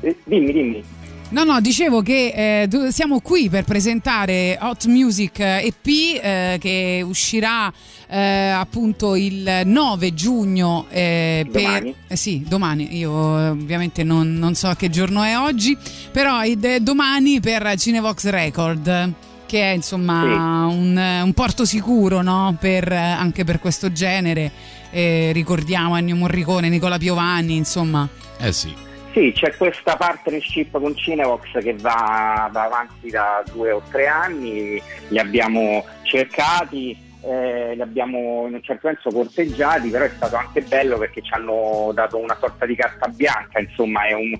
eh, 0.00 0.16
dimmi, 0.24 0.52
dimmi. 0.52 0.84
No, 1.30 1.42
no, 1.42 1.60
dicevo 1.60 2.00
che 2.00 2.68
eh, 2.70 2.92
siamo 2.92 3.18
qui 3.20 3.48
per 3.48 3.64
presentare 3.64 4.56
Hot 4.60 4.86
Music 4.86 5.40
eh, 5.40 5.66
EP 5.66 5.86
eh, 6.22 6.56
che 6.60 7.02
uscirà 7.04 7.72
eh, 8.08 8.50
appunto 8.50 9.16
il 9.16 9.62
9 9.64 10.14
giugno. 10.14 10.86
eh, 10.90 11.44
per- 11.50 11.62
Domani? 11.62 11.94
eh, 12.06 12.16
sì, 12.16 12.44
domani. 12.46 12.96
Io 12.96 13.10
eh, 13.40 13.48
ovviamente 13.48 14.04
non, 14.04 14.34
non 14.34 14.54
so 14.54 14.72
che 14.76 14.90
giorno 14.90 15.22
è 15.24 15.36
oggi, 15.36 15.76
però 16.12 16.38
è 16.40 16.78
domani 16.80 17.40
per 17.40 17.74
Cinevox 17.76 18.28
Record. 18.28 19.12
Che 19.46 19.60
è 19.60 19.74
insomma 19.74 20.66
un, 20.66 20.96
un 20.96 21.32
porto 21.32 21.64
sicuro 21.64 22.22
no? 22.22 22.56
per, 22.58 22.90
eh, 22.90 22.96
anche 22.96 23.42
per 23.44 23.58
questo 23.58 23.90
genere. 23.92 24.50
Eh, 24.90 25.30
ricordiamo 25.32 25.96
Ennio 25.96 26.14
Morricone, 26.16 26.68
Nicola 26.68 26.96
Piovani, 26.98 27.56
insomma. 27.56 28.08
Eh 28.38 28.52
sì. 28.52 28.72
Sì, 29.14 29.30
c'è 29.32 29.54
questa 29.56 29.94
partnership 29.94 30.72
con 30.72 30.92
Cinevox 30.96 31.60
che 31.62 31.74
va, 31.74 32.48
va 32.52 32.64
avanti 32.64 33.10
da 33.10 33.44
due 33.52 33.70
o 33.70 33.80
tre 33.88 34.08
anni, 34.08 34.82
li 35.06 35.18
abbiamo 35.20 35.84
cercati, 36.02 36.96
eh, 37.22 37.76
li 37.76 37.80
abbiamo 37.80 38.46
in 38.48 38.54
un 38.54 38.62
certo 38.62 38.88
senso 38.88 39.10
corteggiati, 39.10 39.88
però 39.90 40.04
è 40.04 40.10
stato 40.16 40.34
anche 40.34 40.62
bello 40.62 40.98
perché 40.98 41.22
ci 41.22 41.32
hanno 41.32 41.92
dato 41.94 42.18
una 42.18 42.36
sorta 42.40 42.66
di 42.66 42.74
carta 42.74 43.06
bianca, 43.06 43.60
insomma 43.60 44.04
è 44.08 44.14
un, 44.14 44.32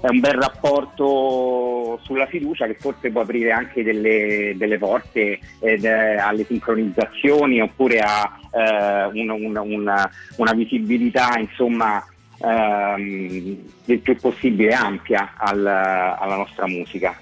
è 0.00 0.06
un 0.08 0.20
bel 0.20 0.34
rapporto 0.34 1.98
sulla 2.04 2.26
fiducia 2.26 2.66
che 2.66 2.76
forse 2.78 3.10
può 3.10 3.22
aprire 3.22 3.50
anche 3.50 3.82
delle, 3.82 4.54
delle 4.56 4.78
porte 4.78 5.40
ed, 5.60 5.84
eh, 5.84 6.16
alle 6.16 6.44
sincronizzazioni 6.44 7.60
oppure 7.60 7.98
a 7.98 8.38
eh, 8.54 9.04
una, 9.20 9.32
una- 9.32 9.62
una- 9.62 10.10
una 10.36 10.52
visibilità 10.52 11.36
insomma 11.38 12.04
ehm, 12.42 13.56
il 13.86 13.98
più 13.98 14.16
possibile 14.20 14.72
ampia 14.74 15.34
al- 15.38 15.66
alla 15.66 16.36
nostra 16.36 16.66
musica. 16.66 17.16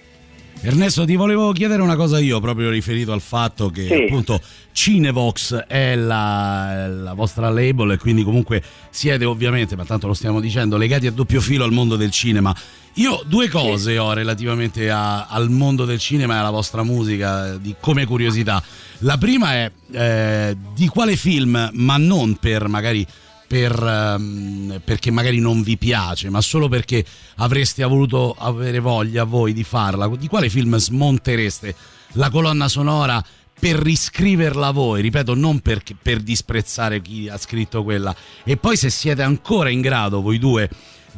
Ernesto, 0.62 1.06
ti 1.06 1.16
volevo 1.16 1.52
chiedere 1.52 1.80
una 1.80 1.96
cosa 1.96 2.18
io, 2.18 2.38
proprio 2.38 2.68
riferito 2.68 3.12
al 3.12 3.22
fatto 3.22 3.70
che 3.70 3.86
Sì. 3.86 3.94
appunto 3.94 4.38
Cinevox 4.72 5.54
è 5.66 5.94
la, 5.96 6.86
la 6.86 7.14
vostra 7.14 7.48
label 7.48 7.92
e 7.92 7.96
quindi 7.96 8.22
comunque 8.24 8.62
siete 8.90 9.24
ovviamente, 9.24 9.74
ma 9.74 9.86
tanto 9.86 10.06
lo 10.06 10.12
stiamo 10.12 10.38
dicendo, 10.38 10.76
legati 10.76 11.06
a 11.06 11.12
doppio 11.12 11.40
filo 11.40 11.64
al 11.64 11.72
mondo 11.72 11.96
del 11.96 12.10
cinema. 12.10 12.54
Io 12.94 13.22
due 13.24 13.48
cose 13.48 13.96
ho 13.96 14.12
relativamente 14.12 14.90
a- 14.90 15.26
al 15.28 15.48
mondo 15.48 15.86
del 15.86 15.98
cinema 15.98 16.34
e 16.34 16.38
alla 16.38 16.50
vostra 16.50 16.82
musica, 16.82 17.56
di, 17.56 17.74
come 17.80 18.04
curiosità. 18.04 18.62
La 18.98 19.16
prima 19.16 19.54
è 19.54 19.70
eh, 19.92 20.56
di 20.74 20.88
quale 20.88 21.16
film, 21.16 21.70
ma 21.72 21.96
non 21.96 22.34
per 22.36 22.68
magari 22.68 23.06
per, 23.50 23.82
ehm, 23.82 24.80
perché 24.84 25.10
magari 25.10 25.40
non 25.40 25.64
vi 25.64 25.76
piace, 25.76 26.30
ma 26.30 26.40
solo 26.40 26.68
perché 26.68 27.04
avreste 27.38 27.82
voluto 27.82 28.36
avere 28.38 28.78
voglia 28.78 29.24
voi 29.24 29.52
di 29.52 29.64
farla, 29.64 30.06
di 30.06 30.28
quale 30.28 30.48
film 30.48 30.76
smontereste 30.76 31.74
la 32.12 32.30
colonna 32.30 32.68
sonora 32.68 33.20
per 33.58 33.74
riscriverla 33.74 34.70
voi? 34.70 35.02
Ripeto, 35.02 35.34
non 35.34 35.58
per, 35.58 35.82
per 36.00 36.20
disprezzare 36.20 37.02
chi 37.02 37.28
ha 37.28 37.36
scritto 37.36 37.82
quella. 37.82 38.14
E 38.44 38.56
poi 38.56 38.76
se 38.76 38.88
siete 38.88 39.22
ancora 39.22 39.68
in 39.68 39.80
grado, 39.80 40.22
voi 40.22 40.38
due, 40.38 40.70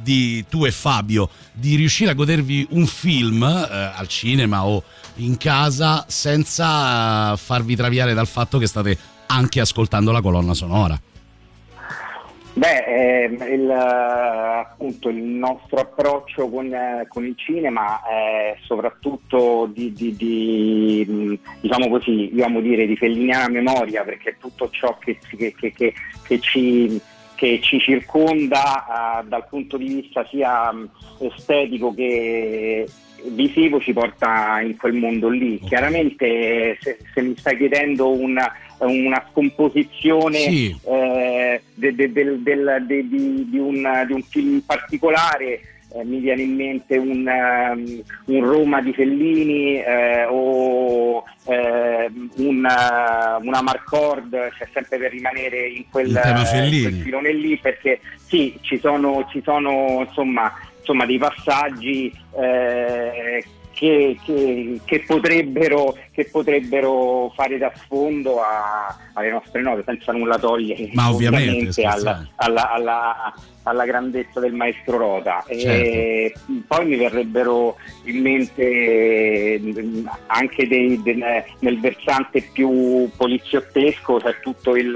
di 0.03 0.43
tu 0.49 0.65
e 0.65 0.71
Fabio, 0.71 1.29
di 1.53 1.75
riuscire 1.75 2.13
a 2.13 2.15
godervi 2.15 2.69
un 2.71 2.87
film 2.87 3.43
eh, 3.43 3.93
al 3.95 4.09
cinema 4.09 4.65
o 4.65 4.83
in 5.17 5.37
casa 5.37 6.07
senza 6.09 7.35
eh, 7.35 7.37
farvi 7.37 7.77
traviare 7.77 8.15
dal 8.15 8.27
fatto 8.27 8.57
che 8.57 8.67
state 8.67 8.97
anche 9.27 9.61
ascoltando 9.61 10.13
la 10.13 10.23
colonna 10.23 10.55
sonora. 10.55 10.99
Beh, 12.55 12.85
ehm, 12.85 13.35
il, 13.51 13.71
eh, 13.71 14.59
appunto 14.61 15.09
il 15.09 15.17
nostro 15.23 15.81
approccio 15.81 16.49
con, 16.51 16.73
eh, 16.73 17.07
con 17.09 17.25
il 17.25 17.35
cinema 17.37 18.03
è 18.07 18.57
soprattutto 18.67 19.71
di, 19.73 19.93
di- 19.95 20.15
di, 20.15 21.07
mh, 21.09 21.39
diciamo 21.63 21.89
così, 21.89 22.35
io 22.35 22.45
amo 22.45 22.61
dire 22.61 22.87
di 22.87 22.95
felliniana 22.97 23.49
memoria 23.49 24.05
perché 24.05 24.37
tutto 24.39 24.69
ciò 24.71 24.99
che, 24.99 25.19
che- 25.35 25.55
che- 25.55 25.73
che- 25.73 26.41
ci, 26.41 27.01
che 27.35 27.59
ci 27.63 27.79
circonda 27.81 29.21
eh, 29.23 29.27
dal 29.29 29.47
punto 29.49 29.79
di 29.79 29.87
vista 29.87 30.27
sia 30.29 30.71
mh, 30.73 30.91
estetico 31.21 31.95
che 31.95 32.87
visivo 33.31 33.81
ci 33.81 33.93
porta 33.93 34.61
in 34.61 34.77
quel 34.77 34.95
mondo 34.95 35.29
lì. 35.29 35.59
Chiaramente 35.61 36.77
se, 36.81 36.99
se 37.13 37.21
mi 37.23 37.35
stai 37.37 37.57
chiedendo 37.57 38.11
una, 38.11 38.53
una 38.79 39.25
scomposizione 39.31 40.39
Sì. 40.39 40.77
eh, 40.87 41.61
de- 41.75 41.95
de- 41.95 42.13
de- 42.13 43.09
di, 43.09 43.49
di 43.51 43.59
un, 43.59 44.05
di 44.07 44.13
un 44.13 44.23
film 44.23 44.61
particolare. 44.67 45.61
eh, 45.95 46.05
mi 46.05 46.21
viene 46.21 46.41
in 46.43 46.55
mente 46.55 46.97
un, 46.97 47.29
ehm, 47.29 48.03
un 48.27 48.45
Roma 48.47 48.81
di 48.81 48.95
Fellini 48.95 49.77
eh, 49.77 50.25
o 50.27 51.23
una, 52.37 53.39
una 53.43 53.61
Marcord, 53.63 54.31
cioè 54.57 54.69
sempre 54.73 54.99
per 54.99 55.11
rimanere 55.11 55.69
in 55.69 55.85
quel, 55.91 56.17
eh, 56.17 56.45
Fellini. 56.47 56.81
quel 56.83 56.95
filone 57.03 57.33
lì, 57.33 57.59
perché 57.59 58.01
sì, 58.27 58.57
ci 58.63 58.79
sono, 58.79 59.27
ci 59.31 59.43
sono 59.45 60.05
insomma, 60.07 60.51
insomma 60.83 61.07
dei 61.07 61.19
passaggi 61.19 62.13
eh, 62.39 63.45
che, 63.73 64.19
che- 64.25 64.81
che 64.85 65.01
potrebbero 65.07 65.97
che 66.13 66.27
potrebbero 66.27 67.33
fare 67.35 67.57
da 67.57 67.73
sfondo 67.75 68.41
a- 68.43 68.95
alle 69.15 69.31
nostre 69.31 69.63
note, 69.63 69.83
senza 69.87 70.13
nulla 70.13 70.39
togliere 70.39 70.91
Ma 70.93 71.11
ovviamente, 71.11 71.83
alla, 71.85 72.27
alla- 72.37 72.71
alla- 72.71 73.35
alla 73.65 73.85
grandezza 73.87 74.41
del 74.41 74.53
maestro 74.53 74.99
Rota. 74.99 75.43
Certo. 75.49 76.41
poi 76.67 76.85
mi 76.87 76.97
verrebbero 76.97 77.77
in 78.05 78.21
mente 78.21 78.63
eh, 78.63 79.63
anche 80.27 80.67
dei- 80.69 81.01
del- 81.03 81.25
nel 81.61 81.81
versante 81.81 82.43
più 82.53 83.09
poliziottesco, 83.17 84.17
c'è 84.19 84.39
tutto 84.41 84.77
il, 84.77 84.95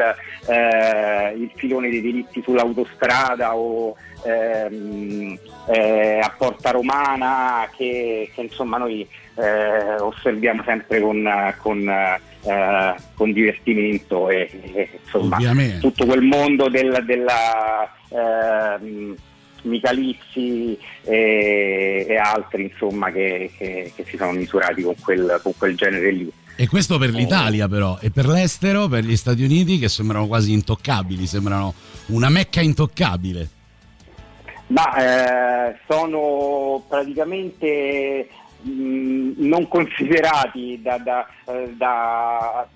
eh, 0.49 1.33
il 1.37 1.51
filone 1.55 1.89
dei 1.91 2.03
delitti 2.03 2.43
sull'autostrada 2.43 3.57
o 3.57 3.95
ehm, 4.25 5.39
eh, 5.69 6.19
a 6.23 6.35
Porta 6.37 6.71
Romana 6.71 7.69
che, 7.77 8.31
che, 8.35 8.41
insomma 8.43 8.79
noi 8.79 9.07
eh, 9.35 10.01
osserviamo 10.01 10.63
sempre 10.65 11.01
con, 11.01 11.29
con, 11.59 11.89
eh, 11.89 12.95
con 13.15 13.33
divertimento 13.33 14.29
e, 14.31 14.49
e, 14.75 14.89
insomma 15.05 15.39
tutto 15.81 16.07
quel 16.07 16.23
mondo 16.23 16.69
del- 16.69 17.03
della 17.05 17.91
ehm, 18.11 19.15
Michalizzi 19.63 20.79
e, 21.03 22.07
e 22.09 22.17
altri 22.17 22.71
insomma 22.73 23.11
che, 23.11 23.51
che- 23.59 23.93
che 23.95 24.05
si 24.07 24.17
sono 24.17 24.33
misurati 24.33 24.83
con 24.83 24.95
quel, 25.01 25.41
con 25.43 25.53
quel 25.59 25.75
genere 25.77 26.11
lì. 26.13 26.31
E 26.59 26.69
questo 26.69 26.97
per 26.97 27.11
l'Italia 27.11 27.69
però, 27.69 27.99
e 28.01 28.11
per 28.11 28.27
l'estero, 28.27 28.89
per 28.89 29.05
gli 29.05 29.17
Stati 29.17 29.43
Uniti 29.43 29.79
che 29.79 29.89
sembrano 29.91 30.27
quasi 30.27 30.53
intoccabili, 30.53 31.27
sembrano 31.27 31.75
una 32.07 32.31
mecca 32.31 32.63
intoccabile. 32.63 33.51
Ma 34.69 35.69
eh, 35.71 35.77
sono 35.89 36.83
praticamente 36.89 38.29
mh, 38.63 39.33
non 39.37 39.69
considerati 39.69 40.81
da, 40.83 40.99
da- 40.99 41.27
eh, 41.47 41.73
da- 41.77 42.67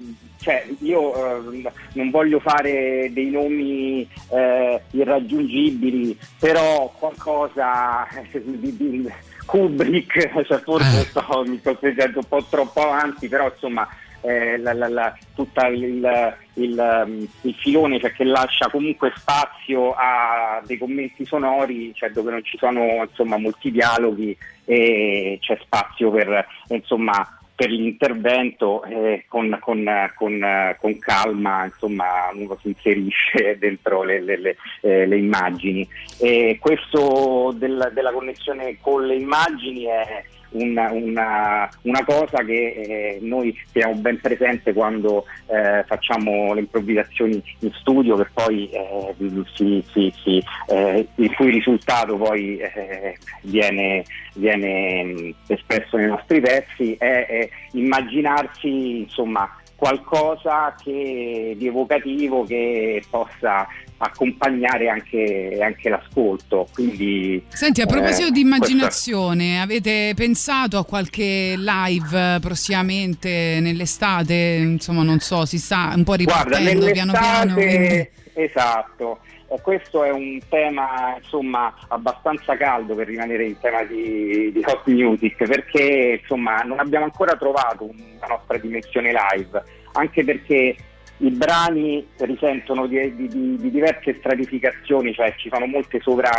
cioè 0.41 0.67
io 0.81 1.43
eh, 1.53 1.71
non 1.95 2.11
voglio 2.11 2.39
fare 2.41 3.11
dei 3.13 3.29
nomi 3.31 4.09
eh, 4.31 4.81
irraggiungibili, 4.93 6.17
però 6.39 6.91
qualcosa 6.99 8.07
di, 8.33 8.77
di 8.77 9.13
Kubrick, 9.45 10.45
cioè 10.47 10.61
forse 10.61 11.05
sto, 11.07 11.43
mi 11.45 11.59
sto 11.59 11.75
spingendo 11.75 12.21
un 12.21 12.29
po' 12.29 12.45
troppo 12.49 12.81
avanti, 12.81 13.29
però 13.29 13.51
insomma 13.53 13.87
eh, 14.23 14.59
la, 14.59 14.73
la, 14.73 14.89
la, 14.89 15.17
tutta 15.35 15.67
il, 15.69 16.37
il, 16.55 17.03
um, 17.07 17.27
il 17.43 17.55
filone 17.55 17.99
cioè, 18.01 18.13
che 18.13 18.25
lascia 18.25 18.69
comunque 18.69 19.13
spazio 19.17 19.95
a 19.97 20.63
dei 20.67 20.79
commenti 20.79 21.25
sonori 21.25 21.93
cioè, 21.95 22.11
dove 22.11 22.31
non 22.31 22.45
ci 22.45 22.57
sono 22.59 23.03
insomma, 23.09 23.37
molti 23.39 23.71
dialoghi 23.71 24.37
e 24.65 25.39
c'è 25.41 25.59
spazio 25.63 26.11
per, 26.11 26.47
insomma, 26.69 27.39
per 27.55 27.71
l'intervento 27.71 28.83
eh, 28.85 29.25
con, 29.29 29.57
con, 29.61 29.85
con, 30.15 30.75
con 30.79 30.99
calma 30.99 31.65
insomma, 31.67 32.31
uno 32.33 32.57
si 32.63 32.69
inserisce 32.69 33.57
dentro 33.61 34.03
le, 34.03 34.21
le- 34.21 34.39
le- 34.39 34.57
eh, 34.81 35.07
le 35.07 35.17
immagini. 35.19 35.87
E 36.19 36.57
questo 36.61 37.53
del- 37.55 37.91
della 37.93 38.13
connessione 38.13 38.79
con 38.81 39.07
le 39.07 39.17
immagini 39.17 39.85
è 39.85 40.25
una, 40.51 40.91
una- 40.93 41.69
una 41.83 42.05
cosa 42.05 42.43
che 42.45 42.73
eh, 42.73 43.19
noi 43.21 43.57
teniamo 43.73 44.01
ben 44.01 44.21
presente 44.21 44.73
quando 44.73 45.25
eh, 45.47 45.85
facciamo 45.87 46.53
le 46.55 46.61
improvvisazioni 46.61 47.43
in 47.61 47.73
studio 47.73 48.17
che 48.17 48.27
poi 48.33 48.69
eh, 48.71 49.15
si- 49.55 49.85
si- 49.93 50.13
si, 50.23 50.43
eh, 50.69 51.07
il 51.17 51.35
cui 51.35 51.51
risultato 51.51 52.17
poi 52.17 52.59
eh, 52.59 53.17
viene, 53.43 54.05
viene 54.35 55.35
espresso 55.47 55.97
nei 55.97 56.07
nostri 56.07 56.41
pezzi 56.41 56.95
è, 56.99 57.27
è 57.27 57.49
immaginarsi 57.73 59.01
insomma 59.01 59.49
qualcosa 59.77 60.75
che, 60.83 61.55
di 61.57 61.67
evocativo 61.67 62.45
che 62.45 63.03
possa 63.09 63.67
accompagnare 64.03 64.89
anche, 64.89 65.59
anche 65.61 65.89
l'ascolto. 65.89 66.69
Quindi, 66.73 67.43
Senti, 67.49 67.81
a 67.83 67.87
proposito 67.87 68.29
eh, 68.29 68.33
di 68.33 68.41
immaginazione, 68.41 69.61
avete 69.61 70.13
pensato 70.15 70.79
a 70.79 70.85
qualche 70.85 71.55
live 71.57 72.35
eh, 72.37 72.39
prossimamente 72.41 73.59
nell'estate? 73.61 74.35
Insomma, 74.35 75.03
non 75.03 75.19
so, 75.21 75.45
si 75.45 75.59
sta 75.59 75.93
un 75.95 76.05
po' 76.05 76.17
Guarda, 76.17 76.57
ripartendo 76.57 76.91
piano 76.91 77.13
piano. 77.13 77.55
quindi- 77.55 78.09
esatto. 78.35 79.21
Eh, 79.49 79.61
questo 79.61 80.05
è 80.05 80.11
un 80.11 80.39
tema 80.49 81.17
insomma 81.21 81.75
abbastanza 81.89 82.57
caldo 82.57 82.95
per 82.95 83.09
rimanere 83.09 83.47
in 83.47 83.59
tema 83.59 83.83
di, 83.83 84.53
di 84.53 84.63
hot 84.65 84.87
music 84.87 85.45
perché 85.45 86.21
insomma 86.21 86.63
non 86.63 86.79
abbiamo 86.79 87.05
ancora 87.07 87.35
trovato 87.37 87.85
una 87.85 88.27
nostra 88.29 88.59
dimensione 88.59 89.13
live 89.13 89.61
anche 89.93 90.23
perché 90.23 90.77
i 91.23 91.31
brani 91.31 92.07
risentono 92.19 92.87
di, 92.87 93.15
di- 93.15 93.29
di- 93.29 93.57
di 93.59 93.71
diverse 93.71 94.15
stratificazioni 94.19 95.13
cioè 95.15 95.35
ci 95.37 95.49
sono 95.53 95.67
molte 95.67 96.01
sovra 96.01 96.31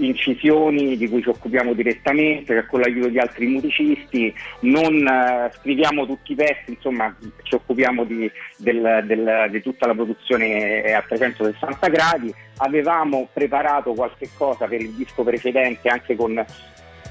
incisioni 0.00 0.96
di 0.96 1.08
cui 1.08 1.22
ci 1.22 1.28
occupiamo 1.28 1.72
direttamente 1.72 2.54
cioè 2.54 2.66
con 2.66 2.80
l'aiuto 2.80 3.08
di 3.08 3.18
altri 3.18 3.46
musicisti. 3.46 4.32
Non 4.60 4.94
eh, 5.06 5.50
scriviamo 5.58 6.06
tutti 6.06 6.32
i 6.32 6.34
pezzi 6.36 6.70
insomma 6.70 7.14
ci 7.42 7.54
occupiamo 7.54 8.04
di, 8.04 8.30
del- 8.56 9.02
del- 9.04 9.48
di 9.50 9.60
tutta 9.60 9.86
la 9.86 9.94
produzione 9.94 10.82
a 10.92 11.02
360 11.06 11.88
gradi. 11.88 12.32
Avevamo 12.58 13.28
preparato 13.32 13.92
qualche 13.94 14.28
cosa 14.36 14.66
per 14.66 14.80
il 14.80 14.90
disco 14.92 15.22
precedente 15.24 15.88
anche 15.88 16.14
con 16.16 16.44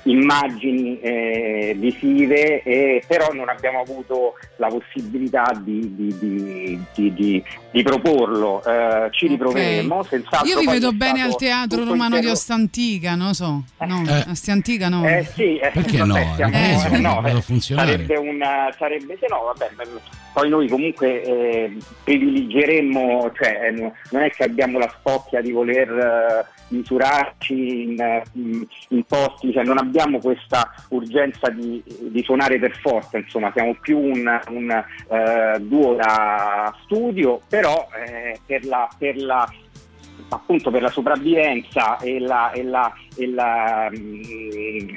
immagini 0.03 0.99
eh, 0.99 1.75
visive 1.77 2.61
e 2.63 3.03
però 3.07 3.27
non 3.33 3.49
abbiamo 3.49 3.81
avuto 3.81 4.33
la 4.57 4.67
possibilità 4.67 5.51
di, 5.61 5.93
di- 5.95 6.17
di- 6.17 6.79
di- 6.93 7.13
di- 7.13 7.43
di 7.71 7.83
proporlo 7.83 8.63
Eh, 8.65 9.09
ci 9.11 9.27
riproveremo 9.27 10.03
senz'altro 10.03 10.47
Io 10.47 10.59
vi 10.59 10.65
vedo 10.65 10.91
bene 10.93 11.21
al 11.21 11.35
teatro 11.35 11.79
romano 11.83 12.09
di 12.11 12.15
interro- 12.27 12.31
Ostantica, 12.33 13.15
non 13.15 13.33
so. 13.33 13.63
No, 13.85 14.03
Ostantica 14.29 14.89
no. 14.89 15.07
eh 15.07 15.23
sì, 15.33 15.57
eh, 15.57 15.71
Perché 15.73 15.97
vabbè, 15.97 16.07
no? 16.37 16.47
Eh, 16.51 16.73
eh, 16.73 16.77
sì, 16.77 17.01
no, 17.01 17.25
eh. 17.25 17.61
Sarebbe 17.61 18.15
una 18.17 18.69
sarebbe 18.77 19.17
se 19.19 19.25
no, 19.29 19.43
vabbè, 19.45 19.69
poi 20.33 20.49
noi 20.49 20.67
comunque 20.67 21.23
eh, 21.23 21.77
privilegeremmo, 22.03 23.31
cioè 23.35 23.67
eh, 23.67 23.71
no- 23.71 23.93
non 24.11 24.21
è 24.23 24.29
che 24.29 24.43
abbiamo 24.43 24.77
la 24.79 24.91
spocchia 24.99 25.41
di 25.41 25.51
voler 25.51 25.89
eh, 25.89 26.45
misurarci 26.69 27.83
in, 27.83 27.99
eh, 27.99 28.23
in 28.89 29.03
posti, 29.05 29.51
cioè 29.51 29.63
non 29.63 29.77
abbiamo 29.77 29.95
questa 30.19 30.73
urgenza 30.89 31.49
di, 31.49 31.83
di 31.85 32.23
suonare 32.23 32.59
per 32.59 32.77
forza, 32.77 33.17
insomma, 33.17 33.51
siamo 33.53 33.75
più 33.81 33.97
un, 33.97 34.39
un, 34.49 34.83
eh, 35.09 35.59
duo 35.59 35.95
da 35.95 36.75
studio, 36.83 37.41
però 37.47 37.87
eh, 38.05 38.39
per 38.45 38.65
la, 38.65 38.87
per 38.97 39.17
la 39.17 39.49
appunto 40.29 40.71
per 40.71 40.81
la 40.81 40.89
sopravvivenza 40.89 41.97
e 41.99 42.19
la, 42.19 42.51
e 42.51 42.63
la, 42.63 42.93
e 43.15 43.27
la, 43.27 43.89
mm, 43.89 44.95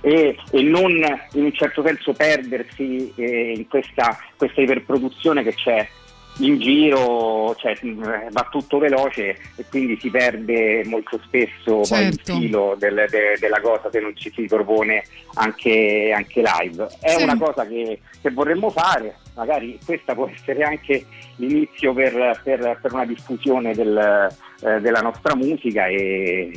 e 0.00 0.36
non 0.62 0.92
in 1.32 1.44
un 1.44 1.52
certo 1.52 1.82
senso 1.82 2.12
perdersi 2.12 3.12
eh, 3.16 3.54
in 3.56 3.66
questa, 3.68 4.18
questa 4.36 4.60
iperproduzione 4.60 5.42
che 5.42 5.54
c'è 5.54 5.88
in 6.38 6.58
giro, 6.58 7.54
cioè, 7.58 7.76
mh, 7.80 8.30
va 8.30 8.48
tutto 8.50 8.78
veloce 8.78 9.36
e 9.56 9.64
quindi 9.70 9.96
si 10.00 10.10
perde 10.10 10.82
molto 10.86 11.20
spesso 11.24 11.76
poi 11.76 11.84
Certo. 11.84 12.32
il 12.32 12.38
filo 12.38 12.74
del- 12.78 13.06
de- 13.08 13.36
della 13.38 13.60
cosa 13.60 13.88
se 13.90 14.00
non 14.00 14.16
ci 14.16 14.32
si 14.34 14.42
propone 14.46 15.04
anche, 15.34 16.12
anche 16.14 16.42
live. 16.42 16.88
È 17.00 17.10
Sì. 17.10 17.22
una 17.22 17.38
cosa 17.38 17.64
che, 17.66 18.00
che 18.20 18.30
vorremmo 18.30 18.70
fare, 18.70 19.16
magari 19.36 19.78
questa 19.84 20.14
può 20.14 20.28
essere 20.28 20.64
anche 20.64 21.04
l'inizio 21.36 21.92
per, 21.92 22.40
per- 22.42 22.78
per 22.82 22.92
una 22.92 23.06
diffusione 23.06 23.72
del, 23.74 24.28
eh, 24.62 24.80
della 24.80 25.00
nostra 25.00 25.36
musica 25.36 25.86
e 25.86 26.50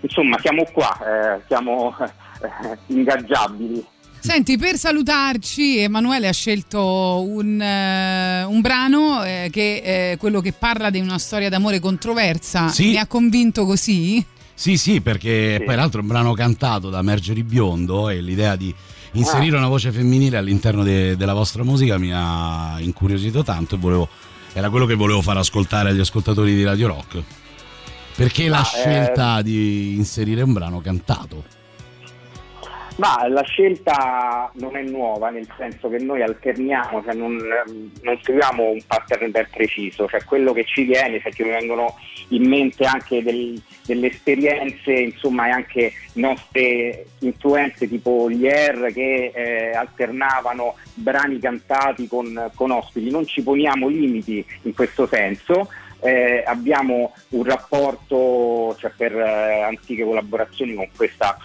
insomma 0.00 0.36
siamo 0.40 0.64
qua, 0.72 1.36
eh, 1.36 1.40
siamo 1.46 1.94
eh, 2.00 2.76
ingaggiabili. 2.86 3.84
Senti, 4.26 4.58
per 4.58 4.76
salutarci, 4.76 5.78
Emanuele 5.78 6.26
ha 6.28 6.32
scelto 6.32 7.24
un, 7.26 7.60
eh, 7.60 8.42
un 8.44 8.60
brano 8.60 9.22
eh, 9.24 9.48
che 9.52 9.82
è 9.82 10.16
quello 10.18 10.40
che 10.40 10.52
parla 10.52 10.90
di 10.90 10.98
una 11.00 11.18
storia 11.18 11.48
d'amore 11.48 11.78
controversa. 11.78 12.68
Sì. 12.68 12.88
Mi 12.90 12.96
ha 12.98 13.06
convinto 13.06 13.64
così? 13.64 14.24
Sì, 14.52 14.76
sì, 14.76 15.00
perché 15.00 15.62
peraltro 15.64 16.00
è 16.00 16.02
un 16.02 16.08
brano 16.08 16.32
cantato 16.34 16.90
da 16.90 17.02
Marjorie 17.02 17.44
Biondo 17.44 18.08
e 18.08 18.20
l'idea 18.20 18.56
di 18.56 18.74
inserire 19.12 19.56
Ah. 19.56 19.60
una 19.60 19.68
voce 19.68 19.92
femminile 19.92 20.36
all'interno 20.38 20.82
de- 20.82 21.16
della 21.16 21.34
vostra 21.34 21.62
musica 21.62 21.96
mi 21.98 22.10
ha 22.12 22.76
incuriosito 22.80 23.42
tanto 23.44 23.76
e 23.76 23.78
volevo, 23.78 24.08
era 24.54 24.70
quello 24.70 24.86
che 24.86 24.94
volevo 24.94 25.22
far 25.22 25.36
ascoltare 25.36 25.90
agli 25.90 26.00
ascoltatori 26.00 26.54
di 26.54 26.64
Radio 26.64 26.88
Rock. 26.88 27.22
Perché 28.16 28.48
la 28.48 28.58
Ah, 28.58 28.62
eh, 28.62 28.64
scelta 28.80 29.42
di 29.42 29.94
inserire 29.94 30.42
un 30.42 30.52
brano 30.52 30.80
cantato? 30.80 31.44
Ma 32.96 33.28
la 33.28 33.42
scelta 33.42 34.50
non 34.54 34.74
è 34.74 34.82
nuova, 34.82 35.28
nel 35.28 35.46
senso 35.58 35.90
che 35.90 35.98
noi 35.98 36.22
alterniamo, 36.22 37.02
cioè 37.04 37.12
non, 37.12 37.36
non 38.00 38.18
seguiamo 38.22 38.70
un 38.70 38.80
pattern 38.86 39.30
ben 39.30 39.46
preciso, 39.52 40.08
cioè 40.08 40.24
quello 40.24 40.54
che 40.54 40.64
ci 40.64 40.84
viene, 40.84 41.20
cioè 41.20 41.30
ci 41.30 41.42
vengono 41.42 41.94
in 42.28 42.48
mente 42.48 42.86
anche 42.86 43.22
del- 43.22 43.60
delle 43.84 44.06
esperienze, 44.06 44.92
insomma, 44.92 45.48
e 45.48 45.50
anche 45.50 45.92
nostre 46.14 47.04
influenze 47.20 47.86
tipo 47.86 48.30
gli 48.30 48.48
Air 48.48 48.90
che 48.94 49.30
eh, 49.34 49.70
alternavano 49.72 50.76
brani 50.94 51.38
cantati 51.38 52.08
con, 52.08 52.50
con 52.54 52.70
ospiti. 52.70 53.10
Non 53.10 53.26
ci 53.26 53.42
poniamo 53.42 53.88
limiti 53.88 54.44
in 54.62 54.74
questo 54.74 55.06
senso. 55.06 55.68
Eh, 56.00 56.42
abbiamo 56.46 57.12
un 57.30 57.44
rapporto 57.44 58.74
cioè, 58.78 58.90
per 58.96 59.16
eh, 59.16 59.62
antiche 59.62 60.04
collaborazioni 60.04 60.74
con 60.74 60.88
questa 60.94 61.36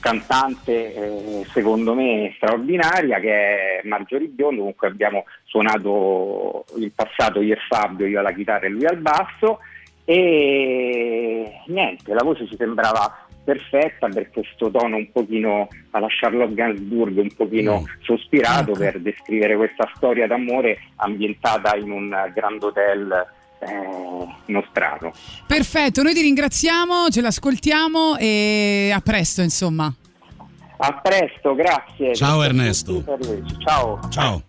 cantante 0.00 0.94
eh, 0.94 1.46
secondo 1.52 1.94
me 1.94 2.32
straordinaria 2.36 3.20
che 3.20 3.32
è 3.32 3.80
Marjorie 3.84 4.28
Biondo, 4.28 4.58
comunque 4.58 4.88
abbiamo 4.88 5.24
suonato 5.44 6.64
in 6.76 6.92
passato 6.94 7.40
io 7.40 7.54
e 7.54 7.58
Fabio, 7.68 8.06
io 8.06 8.18
alla 8.18 8.32
chitarra 8.32 8.66
e 8.66 8.70
lui 8.70 8.86
al 8.86 8.98
basso. 8.98 9.60
E 10.04 11.60
niente, 11.66 12.12
la 12.12 12.24
voce 12.24 12.46
ci 12.46 12.56
sembrava 12.56 13.26
perfetta 13.44 14.08
per 14.08 14.30
questo 14.30 14.70
tono 14.70 14.96
un 14.96 15.10
pochino 15.12 15.68
alla 15.90 16.06
Charlotte 16.08 16.54
Gainsbourg, 16.54 17.16
un 17.16 17.34
pochino 17.34 17.84
sospirato 18.00 18.72
per 18.72 19.00
descrivere 19.00 19.56
questa 19.56 19.90
storia 19.94 20.26
d'amore 20.26 20.78
ambientata 20.96 21.76
in 21.76 21.90
un 21.90 22.32
grand 22.34 22.62
hotel 22.62 23.26
nostrano. 24.46 25.12
Perfetto, 25.46 26.02
noi 26.02 26.14
ti 26.14 26.22
ringraziamo, 26.22 27.08
ce 27.10 27.20
l'ascoltiamo 27.20 28.16
e 28.16 28.90
a 28.94 29.00
presto, 29.00 29.42
insomma. 29.42 29.92
A 30.82 30.92
presto, 30.94 31.54
grazie. 31.54 32.14
Ciao, 32.14 32.42
Ernesto. 32.42 33.04
Ciao. 33.62 34.00
Ciao. 34.08 34.42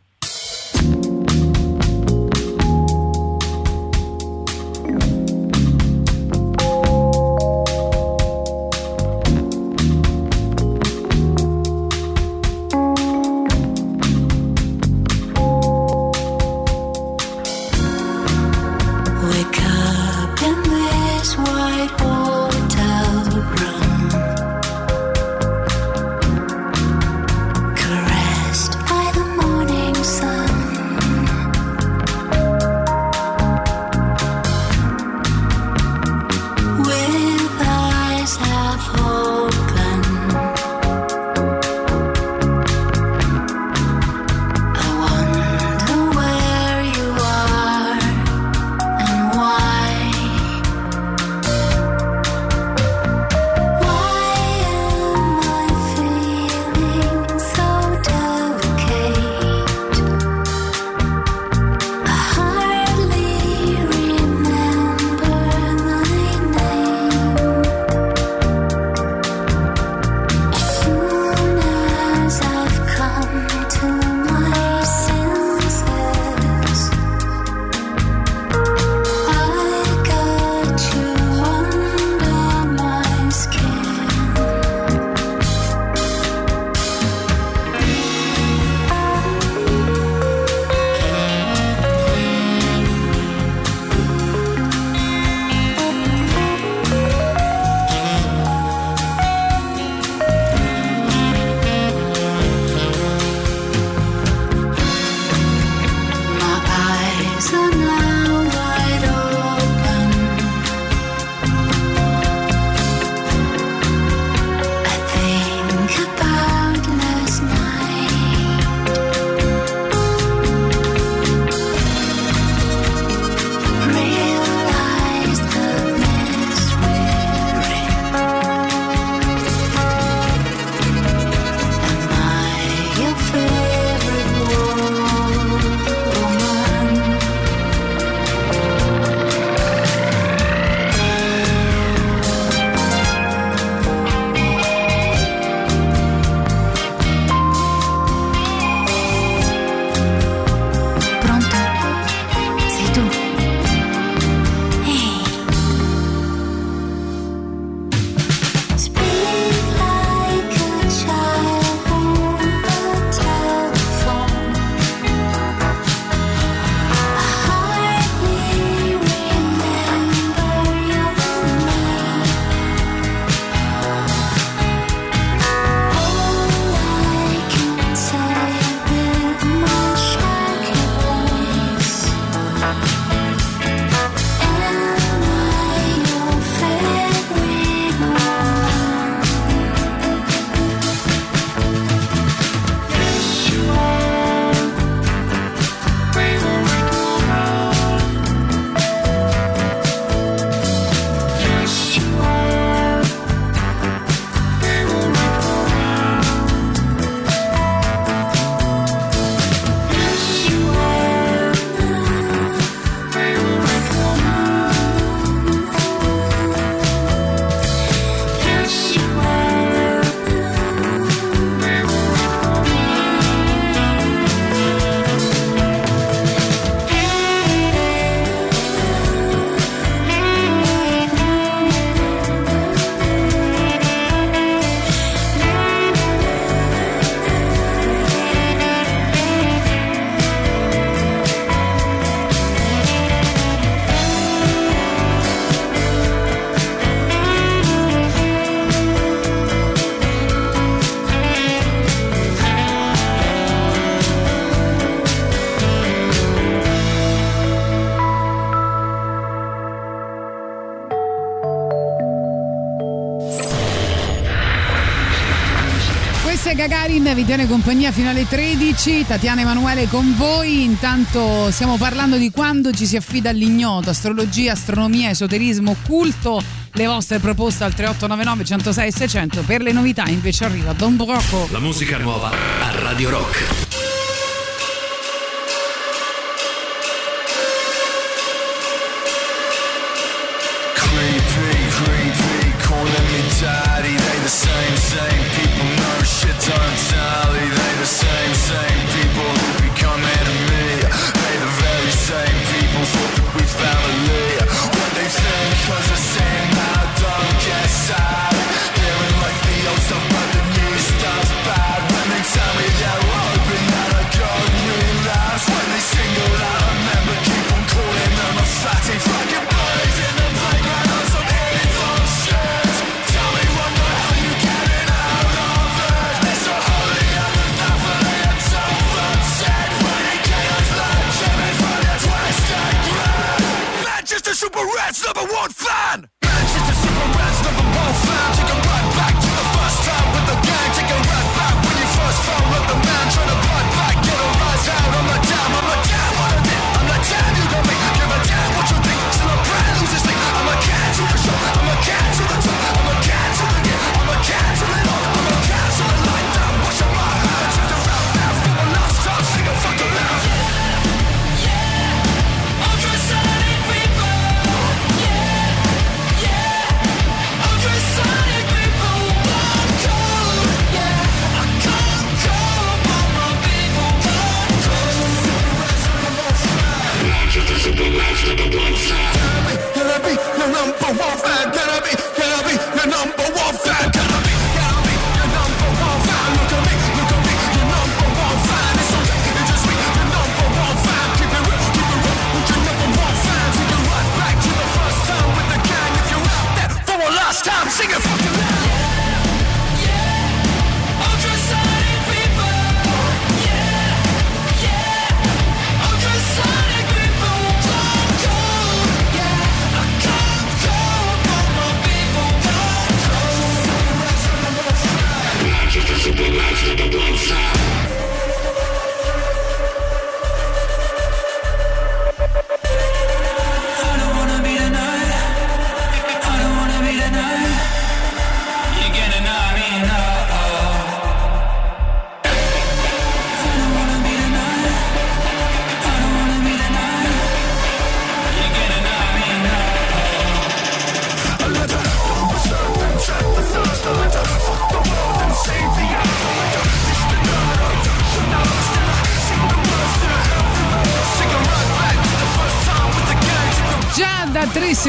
Vi 267.13 267.25
tiene 267.25 267.45
compagnia 267.45 267.91
fino 267.91 268.09
alle 268.09 268.25
13, 268.25 269.05
Tatiana 269.05 269.41
Emanuele 269.41 269.87
con 269.87 270.15
voi. 270.15 270.63
Intanto 270.63 271.51
stiamo 271.51 271.75
parlando 271.75 272.15
di 272.15 272.31
quando 272.31 272.71
ci 272.71 272.85
si 272.85 272.95
affida 272.95 273.29
all'ignoto, 273.29 273.89
astrologia, 273.89 274.53
astronomia, 274.53 275.09
esoterismo, 275.09 275.71
occulto. 275.71 276.41
Le 276.71 276.85
vostre 276.85 277.19
proposte 277.19 277.65
al 277.65 277.73
3899 277.73 278.45
106 278.45 278.91
600. 278.91 279.41
Per 279.41 279.61
le 279.61 279.73
novità 279.73 280.05
invece 280.05 280.45
arriva 280.45 280.71
Don 280.71 280.95
Broco. 280.95 281.49
La 281.51 281.59
musica 281.59 281.97
nuova 281.97 282.29
a 282.29 282.79
Radio 282.79 283.09
Rock. 283.09 283.70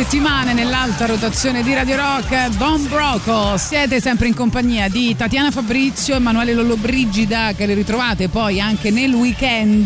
Settimane 0.02 0.52
nell'alta 0.52 1.06
rotazione 1.06 1.62
di 1.62 1.72
Radio 1.74 1.94
Rock, 1.94 2.48
Don 2.56 2.88
Broco. 2.88 3.56
Siete 3.56 4.00
sempre 4.00 4.26
in 4.26 4.34
compagnia 4.34 4.88
di 4.88 5.14
Tatiana 5.14 5.52
Fabrizio, 5.52 6.16
Emanuele 6.16 6.54
Lollobrigida, 6.54 7.52
che 7.52 7.66
le 7.66 7.74
ritrovate 7.74 8.28
poi 8.28 8.60
anche 8.60 8.90
nel 8.90 9.14
weekend 9.14 9.84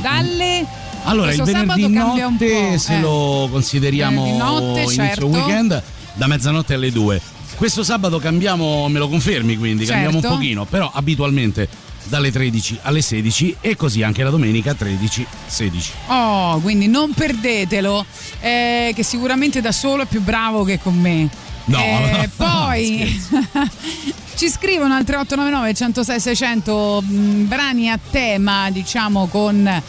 dalle. 0.00 0.64
Allora, 1.02 1.32
il 1.32 1.40
questo 1.40 1.56
sabato 1.58 1.74
venerdì 1.74 1.92
cambia 1.92 2.26
un 2.28 2.32
notte, 2.34 2.70
po', 2.70 2.78
se 2.78 2.96
eh. 2.96 3.00
lo 3.00 3.48
consideriamo 3.50 4.36
notte, 4.36 4.80
inizio 4.82 5.02
certo. 5.02 5.26
weekend, 5.26 5.82
da 6.14 6.26
mezzanotte 6.28 6.74
alle 6.74 6.92
2. 6.92 7.20
Questo 7.56 7.82
sabato 7.82 8.18
cambiamo, 8.20 8.86
me 8.88 9.00
lo 9.00 9.08
confermi 9.08 9.56
quindi, 9.56 9.84
cambiamo 9.86 10.16
un 10.16 10.22
Certo. 10.22 10.36
pochino, 10.36 10.66
però 10.66 10.88
abitualmente 10.94 11.68
dalle 12.12 12.30
13 12.30 12.80
alle 12.82 13.00
16 13.00 13.56
e 13.62 13.74
così 13.74 14.02
anche 14.02 14.22
la 14.22 14.28
domenica 14.28 14.76
13-16. 14.78 15.90
Oh, 16.08 16.60
quindi 16.60 16.86
non 16.86 17.14
perdetelo, 17.14 18.04
eh, 18.40 18.92
che 18.94 19.02
sicuramente 19.02 19.62
da 19.62 19.72
solo 19.72 20.02
è 20.02 20.06
più 20.06 20.20
bravo 20.20 20.62
che 20.62 20.78
con 20.78 20.94
me. 20.94 21.26
No, 21.64 21.78
Eh, 21.78 22.28
poi 22.36 23.18
ci 24.36 24.50
scrivono 24.50 24.92
al 24.94 25.04
3899 25.04 25.72
106 25.74 26.20
600 26.20 27.02
mh, 27.02 27.48
brani 27.48 27.88
a 27.90 27.98
tema, 28.10 28.70
diciamo, 28.70 29.26
con 29.28 29.82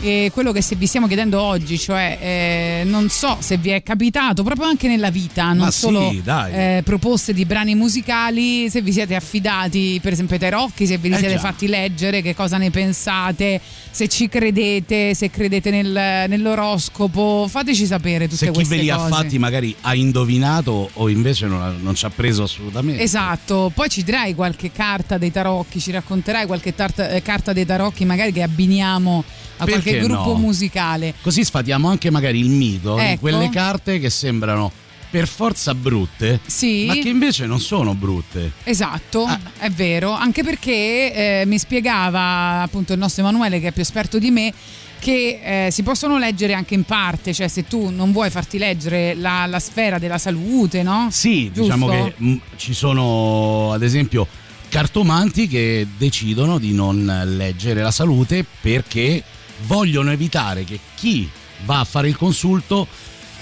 eh, 0.00 0.30
quello 0.32 0.52
che 0.52 0.62
se 0.62 0.76
vi 0.76 0.86
stiamo 0.86 1.06
chiedendo 1.06 1.40
oggi, 1.40 1.78
cioè 1.78 2.18
eh, 2.20 2.82
non 2.84 3.08
so 3.08 3.36
se 3.40 3.56
vi 3.56 3.70
è 3.70 3.82
capitato 3.82 4.42
proprio 4.42 4.66
anche 4.66 4.88
nella 4.88 5.10
vita, 5.10 5.52
non 5.52 5.70
sì, 5.72 5.78
solo 5.80 6.10
eh, 6.50 6.82
proposte 6.84 7.32
di 7.32 7.44
brani 7.44 7.74
musicali, 7.74 8.70
se 8.70 8.80
vi 8.82 8.92
siete 8.92 9.14
affidati 9.14 9.98
per 10.02 10.12
esempio 10.12 10.34
ai 10.36 10.40
tarocchi, 10.40 10.86
se 10.86 10.98
ve 10.98 11.08
li 11.08 11.14
Eh 11.14 11.18
siete 11.18 11.34
già. 11.34 11.40
fatti 11.40 11.66
leggere, 11.66 12.22
che 12.22 12.34
cosa 12.34 12.56
ne 12.58 12.70
pensate, 12.70 13.60
se 13.90 14.08
ci 14.08 14.28
credete, 14.28 15.14
se 15.14 15.30
credete 15.30 15.70
nel- 15.70 16.26
nell'oroscopo, 16.28 17.46
fateci 17.48 17.86
sapere 17.86 18.24
tutte 18.24 18.36
Se 18.36 18.46
chi 18.46 18.52
queste 18.52 18.76
ve 18.76 18.82
li 18.82 18.88
cose. 18.88 19.04
ha 19.04 19.08
fatti 19.08 19.38
magari 19.38 19.74
ha 19.82 19.94
indovinato 19.94 20.90
o 20.92 21.08
invece 21.08 21.46
non, 21.46 21.76
non 21.80 21.94
ci 21.94 22.04
ha 22.04 22.10
preso 22.10 22.44
assolutamente. 22.44 23.02
Esatto, 23.02 23.70
poi 23.74 23.88
ci 23.88 24.02
dirai 24.04 24.34
qualche 24.34 24.70
carta 24.70 25.18
dei 25.18 25.30
tarocchi, 25.32 25.80
ci 25.80 25.90
racconterai 25.90 26.46
qualche 26.46 26.74
tarta- 26.74 27.10
eh, 27.10 27.22
carta 27.22 27.52
dei 27.52 27.66
tarocchi 27.66 28.04
magari 28.04 28.32
che 28.32 28.42
abbiniamo 28.42 29.24
a 29.58 29.64
Perché 29.64 29.90
qualche 29.90 30.06
gruppo 30.06 30.32
no? 30.32 30.38
musicale. 30.38 31.14
Così 31.20 31.44
sfatiamo 31.44 31.88
anche 31.88 32.10
magari 32.10 32.38
il 32.40 32.48
mito 32.48 32.96
di 32.96 33.02
Ecco. 33.02 33.20
quelle 33.20 33.48
carte 33.50 33.98
che 33.98 34.10
sembrano 34.10 34.70
per 35.10 35.26
forza 35.26 35.74
brutte, 35.74 36.38
Sì. 36.44 36.84
ma 36.86 36.94
che 36.94 37.08
invece 37.08 37.46
non 37.46 37.60
sono 37.60 37.94
brutte. 37.94 38.52
Esatto, 38.64 39.24
Ah. 39.24 39.40
è 39.58 39.70
vero, 39.70 40.10
anche 40.12 40.42
perché 40.42 41.40
eh, 41.40 41.42
mi 41.46 41.58
spiegava 41.58 42.60
appunto 42.62 42.92
il 42.92 42.98
nostro 42.98 43.22
Emanuele 43.22 43.58
che 43.60 43.68
è 43.68 43.72
più 43.72 43.80
esperto 43.82 44.18
di 44.18 44.30
me 44.30 44.52
che 45.00 45.66
eh, 45.66 45.70
si 45.70 45.82
possono 45.84 46.18
leggere 46.18 46.52
anche 46.54 46.74
in 46.74 46.82
parte, 46.82 47.32
cioè 47.32 47.48
se 47.48 47.66
tu 47.66 47.88
non 47.88 48.10
vuoi 48.12 48.28
farti 48.30 48.58
leggere 48.58 49.14
la, 49.14 49.46
la 49.46 49.60
sfera 49.60 49.98
della 49.98 50.18
salute, 50.18 50.82
no? 50.82 51.08
Sì, 51.10 51.44
Giusto? 51.52 51.62
diciamo 51.62 51.88
che 51.88 52.14
mh, 52.16 52.36
ci 52.56 52.74
sono 52.74 53.72
ad 53.72 53.82
esempio 53.84 54.26
cartomanti 54.68 55.48
che 55.48 55.86
decidono 55.96 56.58
di 56.58 56.72
non 56.74 57.22
leggere 57.24 57.80
la 57.80 57.90
salute 57.90 58.44
perché 58.60 59.22
vogliono 59.66 60.10
evitare 60.10 60.64
che 60.64 60.78
chi 60.94 61.28
va 61.64 61.80
a 61.80 61.84
fare 61.84 62.08
il 62.08 62.16
consulto 62.16 62.86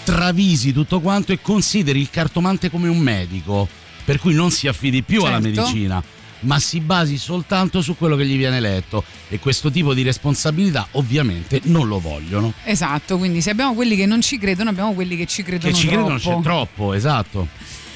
travisi 0.04 0.72
tutto 0.72 1.00
quanto 1.00 1.32
e 1.32 1.40
consideri 1.40 2.00
il 2.00 2.10
cartomante 2.10 2.70
come 2.70 2.88
un 2.88 2.98
medico, 2.98 3.68
per 4.04 4.18
cui 4.20 4.34
non 4.34 4.50
si 4.50 4.68
affidi 4.68 5.02
più 5.02 5.22
alla 5.24 5.40
Certo. 5.40 5.60
medicina, 5.62 6.02
ma 6.40 6.58
si 6.60 6.80
basi 6.80 7.18
soltanto 7.18 7.82
su 7.82 7.96
quello 7.96 8.14
che 8.14 8.24
gli 8.26 8.36
viene 8.36 8.60
letto 8.60 9.02
e 9.28 9.38
questo 9.40 9.70
tipo 9.70 9.94
di 9.94 10.02
responsabilità 10.02 10.86
ovviamente 10.92 11.60
non 11.64 11.88
lo 11.88 11.98
vogliono. 11.98 12.52
Esatto, 12.64 13.18
quindi 13.18 13.40
se 13.40 13.50
abbiamo 13.50 13.74
quelli 13.74 13.96
che 13.96 14.06
non 14.06 14.20
ci 14.20 14.38
credono, 14.38 14.70
abbiamo 14.70 14.92
quelli 14.92 15.16
che 15.16 15.26
ci 15.26 15.42
credono 15.42 15.72
Che 15.72 15.76
ci 15.78 15.88
troppo. 15.88 16.04
credono 16.06 16.18
c'è 16.36 16.42
troppo, 16.42 16.92
esatto. 16.92 17.48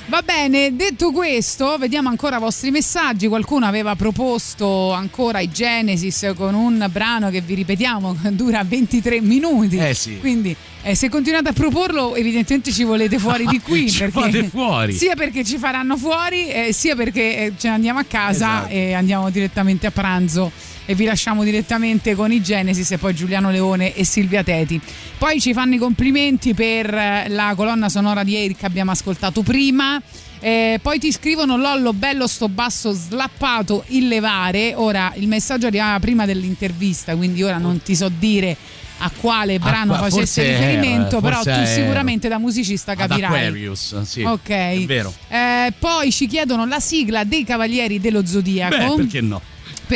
Va 0.07 0.23
bene, 0.23 0.75
detto 0.75 1.13
questo, 1.13 1.77
vediamo 1.79 2.09
ancora 2.09 2.37
i 2.39 2.41
vostri 2.41 2.73
messaggi. 2.73 3.29
Qualcuno 3.29 3.67
aveva 3.67 3.95
proposto 3.95 4.91
ancora 4.93 5.39
i 5.39 5.49
Genesis 5.51 6.33
con 6.35 6.55
un 6.55 6.85
brano 6.91 7.31
che 7.31 7.41
vi 7.41 7.55
ripetiamo 7.55 8.17
dura 8.33 8.65
23 8.65 9.21
minuti. 9.21 9.77
Eh 9.77 9.95
sì. 9.95 10.19
Quindi 10.19 10.55
eh, 10.83 10.97
se 10.97 11.09
continuate 11.09 11.51
a 11.51 11.53
proporlo, 11.53 12.17
evidentemente 12.17 12.73
ci 12.73 12.83
volete 12.83 13.21
fuori 13.21 13.47
di 13.47 13.61
qui. 13.63 13.89
Ci 13.89 13.99
perché- 13.99 14.21
fate 14.21 14.45
fuori. 14.49 14.93
Sia 14.95 15.15
perché 15.15 15.45
ci 15.45 15.59
faranno 15.59 15.97
fuori, 15.97 16.49
eh, 16.51 16.73
sia 16.73 16.97
perché 16.97 17.37
eh, 17.45 17.53
ce 17.57 17.69
ne 17.69 17.75
andiamo 17.75 18.01
a 18.01 18.05
casa 18.05 18.31
Esatto. 18.63 18.69
e 18.73 18.93
andiamo 18.95 19.31
direttamente 19.31 19.87
a 19.87 19.91
pranzo 19.93 20.51
e 20.87 20.95
vi 20.95 21.05
lasciamo 21.05 21.45
direttamente 21.45 22.15
con 22.15 22.33
i 22.33 22.43
Genesis 22.43 22.91
e 22.93 22.99
poi 22.99 23.15
Giuliano 23.15 23.51
Leone 23.51 23.95
e 23.95 24.05
Silvia 24.05 24.43
Teti. 24.43 24.81
Poi 25.19 25.41
ci 25.41 25.53
fanno 25.53 25.75
i 25.75 25.79
complimenti 25.79 26.55
per 26.55 26.93
eh, 26.93 27.25
la 27.29 27.53
colonna 27.55 27.89
sonora 27.89 28.25
di 28.25 28.35
Eric 28.37 28.59
che 28.59 28.67
abbiamo 28.67 28.91
ascoltato 28.91 29.43
prima. 29.43 30.01
Eh, 30.43 30.79
poi 30.81 30.99
ti 30.99 31.13
scrivono 31.13 31.59
Lollo, 31.59 31.93
bello 31.93 32.27
sto 32.27 32.49
basso 32.49 32.93
slappato 32.93 33.85
il 33.89 34.09
levare. 34.09 34.73
Ora 34.75 35.13
il 35.17 35.29
messaggio 35.29 35.67
arrivava 35.67 35.99
prima 36.01 36.25
dell'intervista, 36.25 37.15
quindi 37.15 37.43
ora 37.43 37.59
non 37.59 37.83
ti 37.83 37.95
so 37.95 38.09
dire 38.09 38.57
a 39.03 39.11
quale 39.19 39.59
brano 39.59 39.97
qua- 39.97 40.09
facesse 40.09 40.43
forse 40.43 40.43
è- 40.43 40.59
riferimento, 40.59 41.21
però 41.21 41.43
tu 41.43 41.65
sicuramente 41.67 42.29
da 42.29 42.39
musicista 42.39 42.95
capirai. 42.95 43.25
Aquarius, 43.47 44.01
sì. 44.03 44.23
Ok. 44.23 44.49
È 44.49 44.83
vero. 44.87 45.13
Eh, 45.29 45.73
poi 45.79 46.11
ci 46.11 46.27
chiedono 46.27 46.67
la 46.67 46.81
sigla 46.81 47.25
dei 47.25 47.45
Cavalieri 47.45 48.01
dello 48.01 48.25
Zodiaco. 48.27 48.77
Beh, 48.77 49.03
perché 49.03 49.21
no? 49.21 49.41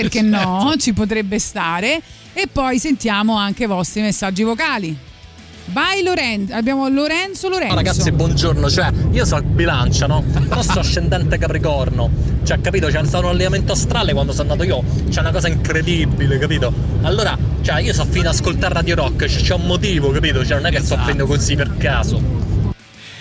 Perché 0.01 0.21
no? 0.23 0.75
Ci 0.77 0.93
potrebbe 0.93 1.39
stare. 1.39 2.01
E 2.33 2.49
poi 2.53 2.79
sentiamo 2.79 3.37
anche 3.37 3.65
i 3.65 3.67
vostri 3.67 4.03
messaggi 4.03 4.43
vocali. 4.43 4.97
Vai 5.67 6.03
Lorenzo, 6.03 6.53
abbiamo 6.55 6.87
Lorenzo 6.89 7.49
Lorenzo. 7.49 7.75
No, 7.75 7.81
ragazzi, 7.81 8.13
buongiorno. 8.13 8.69
Cioè, 8.69 8.91
io 9.13 9.25
so 9.25 9.37
il 9.37 9.45
bilancia, 9.45 10.07
no? 10.07 10.23
Però 10.23 10.61
sono 10.61 10.81
ascendente 10.81 11.39
Capricorno. 11.39 12.11
Cioè, 12.45 12.61
capito? 12.61 12.89
C'è 12.89 13.03
stato 13.05 13.25
un 13.25 13.31
allenamento 13.31 13.73
astrale 13.73 14.13
quando 14.13 14.33
sono 14.33 14.53
andato 14.53 14.69
io. 14.69 14.85
C'è 15.09 15.21
una 15.21 15.31
cosa 15.33 15.49
incredibile, 15.49 16.39
capito? 16.39 16.71
Allora, 17.03 17.39
cioè, 17.63 17.81
io 17.81 17.95
so 17.95 18.05
fino 18.05 18.29
ad 18.29 18.35
ascoltare 18.35 18.75
Radio 18.75 18.97
Rock. 18.97 19.27
Cioè, 19.27 19.41
c'è 19.41 19.55
un 19.55 19.65
motivo, 19.65 20.11
capito? 20.11 20.45
Cioè, 20.45 20.57
non 20.57 20.67
è 20.67 20.71
che 20.71 20.81
sto 20.81 20.97
prendendo 20.97 21.25
così 21.27 21.55
per 21.55 21.77
caso. 21.79 22.21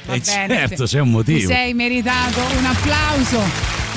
Va 0.05 0.13
Eh, 0.15 0.19
bene, 0.19 0.55
certo, 0.57 0.83
c'è 0.83 0.99
un 0.99 1.11
motivo. 1.11 1.39
Ti 1.39 1.45
sei 1.45 1.73
meritato 1.73 2.39
un 2.57 2.65
applauso. 2.65 3.92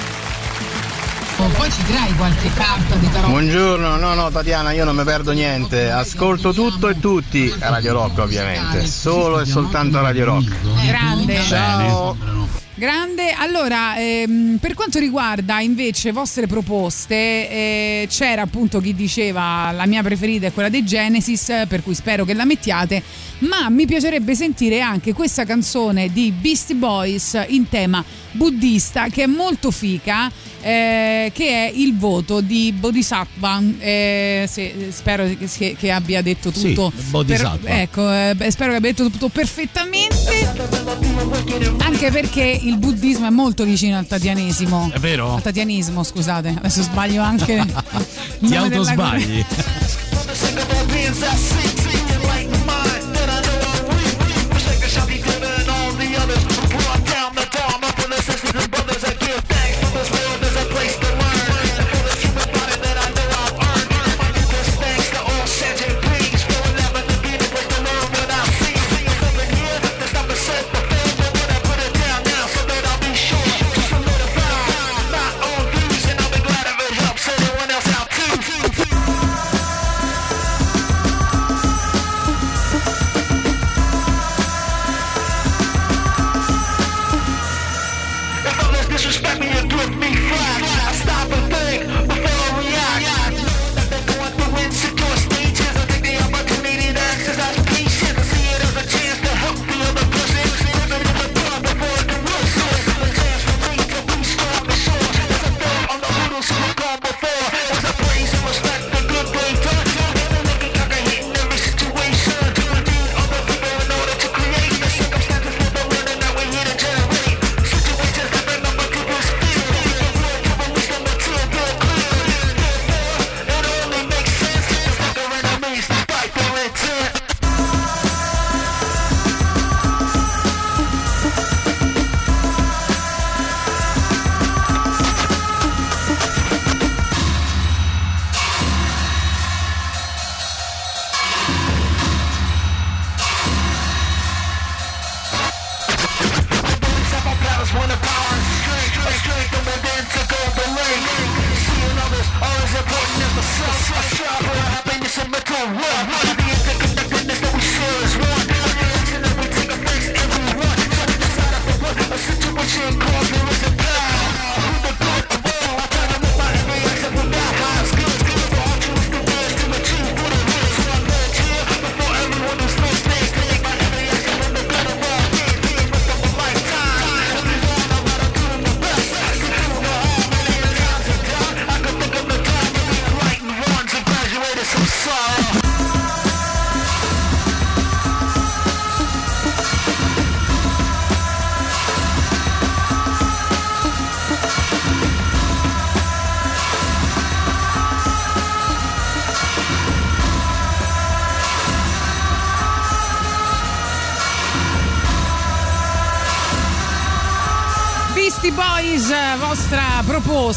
Poi 1.36 1.70
ci 1.70 1.82
dirai 1.84 2.14
qualche 2.14 2.50
carta 2.54 2.94
di 2.96 3.10
tarot. 3.10 3.28
Buongiorno, 3.28 3.96
no 3.96 4.14
no 4.14 4.30
Tatiana, 4.30 4.72
io 4.72 4.84
non 4.84 4.96
mi 4.96 5.04
perdo 5.04 5.32
niente, 5.32 5.90
ascolto 5.90 6.54
tutto 6.54 6.88
e 6.88 6.98
tutti 6.98 7.54
a 7.60 7.68
Radio 7.68 7.92
Rock 7.92 8.18
ovviamente, 8.18 8.86
solo 8.86 9.40
e 9.40 9.44
soltanto 9.44 9.98
a 9.98 10.00
Radio 10.00 10.24
Rock. 10.24 10.86
Grande. 10.86 11.42
Ciao. 11.42 12.65
Grande, 12.78 13.30
allora 13.32 13.96
ehm, 13.96 14.58
per 14.60 14.74
quanto 14.74 14.98
riguarda 14.98 15.60
invece 15.60 16.12
vostre 16.12 16.46
proposte, 16.46 17.14
eh, 17.14 18.06
c'era 18.10 18.42
appunto 18.42 18.80
chi 18.80 18.94
diceva 18.94 19.70
la 19.72 19.86
mia 19.86 20.02
preferita 20.02 20.48
è 20.48 20.52
quella 20.52 20.68
dei 20.68 20.84
Genesis, 20.84 21.64
per 21.68 21.82
cui 21.82 21.94
spero 21.94 22.26
che 22.26 22.34
la 22.34 22.44
mettiate, 22.44 23.02
ma 23.38 23.70
mi 23.70 23.86
piacerebbe 23.86 24.34
sentire 24.34 24.80
anche 24.82 25.14
questa 25.14 25.44
canzone 25.46 26.12
di 26.12 26.30
Beastie 26.38 26.74
Boys 26.76 27.42
in 27.48 27.66
tema 27.70 28.04
buddista 28.32 29.08
che 29.08 29.22
è 29.22 29.26
molto 29.26 29.70
fica, 29.70 30.30
eh, 30.60 31.30
che 31.32 31.48
è 31.48 31.72
il 31.74 31.96
voto 31.96 32.42
di 32.42 32.74
Bodhisattva, 32.78 33.62
eh, 33.78 34.44
se- 34.46 34.88
spero 34.90 35.26
che, 35.56 35.76
che 35.78 35.90
abbia 35.90 36.20
detto 36.20 36.52
Sì, 36.52 36.74
tutto. 36.74 36.92
Bodhisattva. 37.08 37.56
per- 37.70 37.78
ecco, 37.80 38.12
eh, 38.12 38.50
spero 38.50 38.72
che 38.72 38.76
abbia 38.76 38.90
detto 38.92 39.08
tutto 39.08 39.28
perfettamente. 39.30 40.14
Anche 41.78 42.10
perché 42.10 42.58
il 42.66 42.78
buddismo 42.78 43.26
è 43.26 43.30
molto 43.30 43.64
vicino 43.64 43.96
al 43.96 44.06
tatianesimo. 44.06 44.90
È 44.92 44.98
vero? 44.98 45.34
Al 45.34 45.42
tatianismo, 45.42 46.02
scusate. 46.02 46.54
Adesso 46.58 46.82
sbaglio 46.82 47.22
anche. 47.22 47.64
Ti 48.40 48.56
autosbagli. 48.56 49.44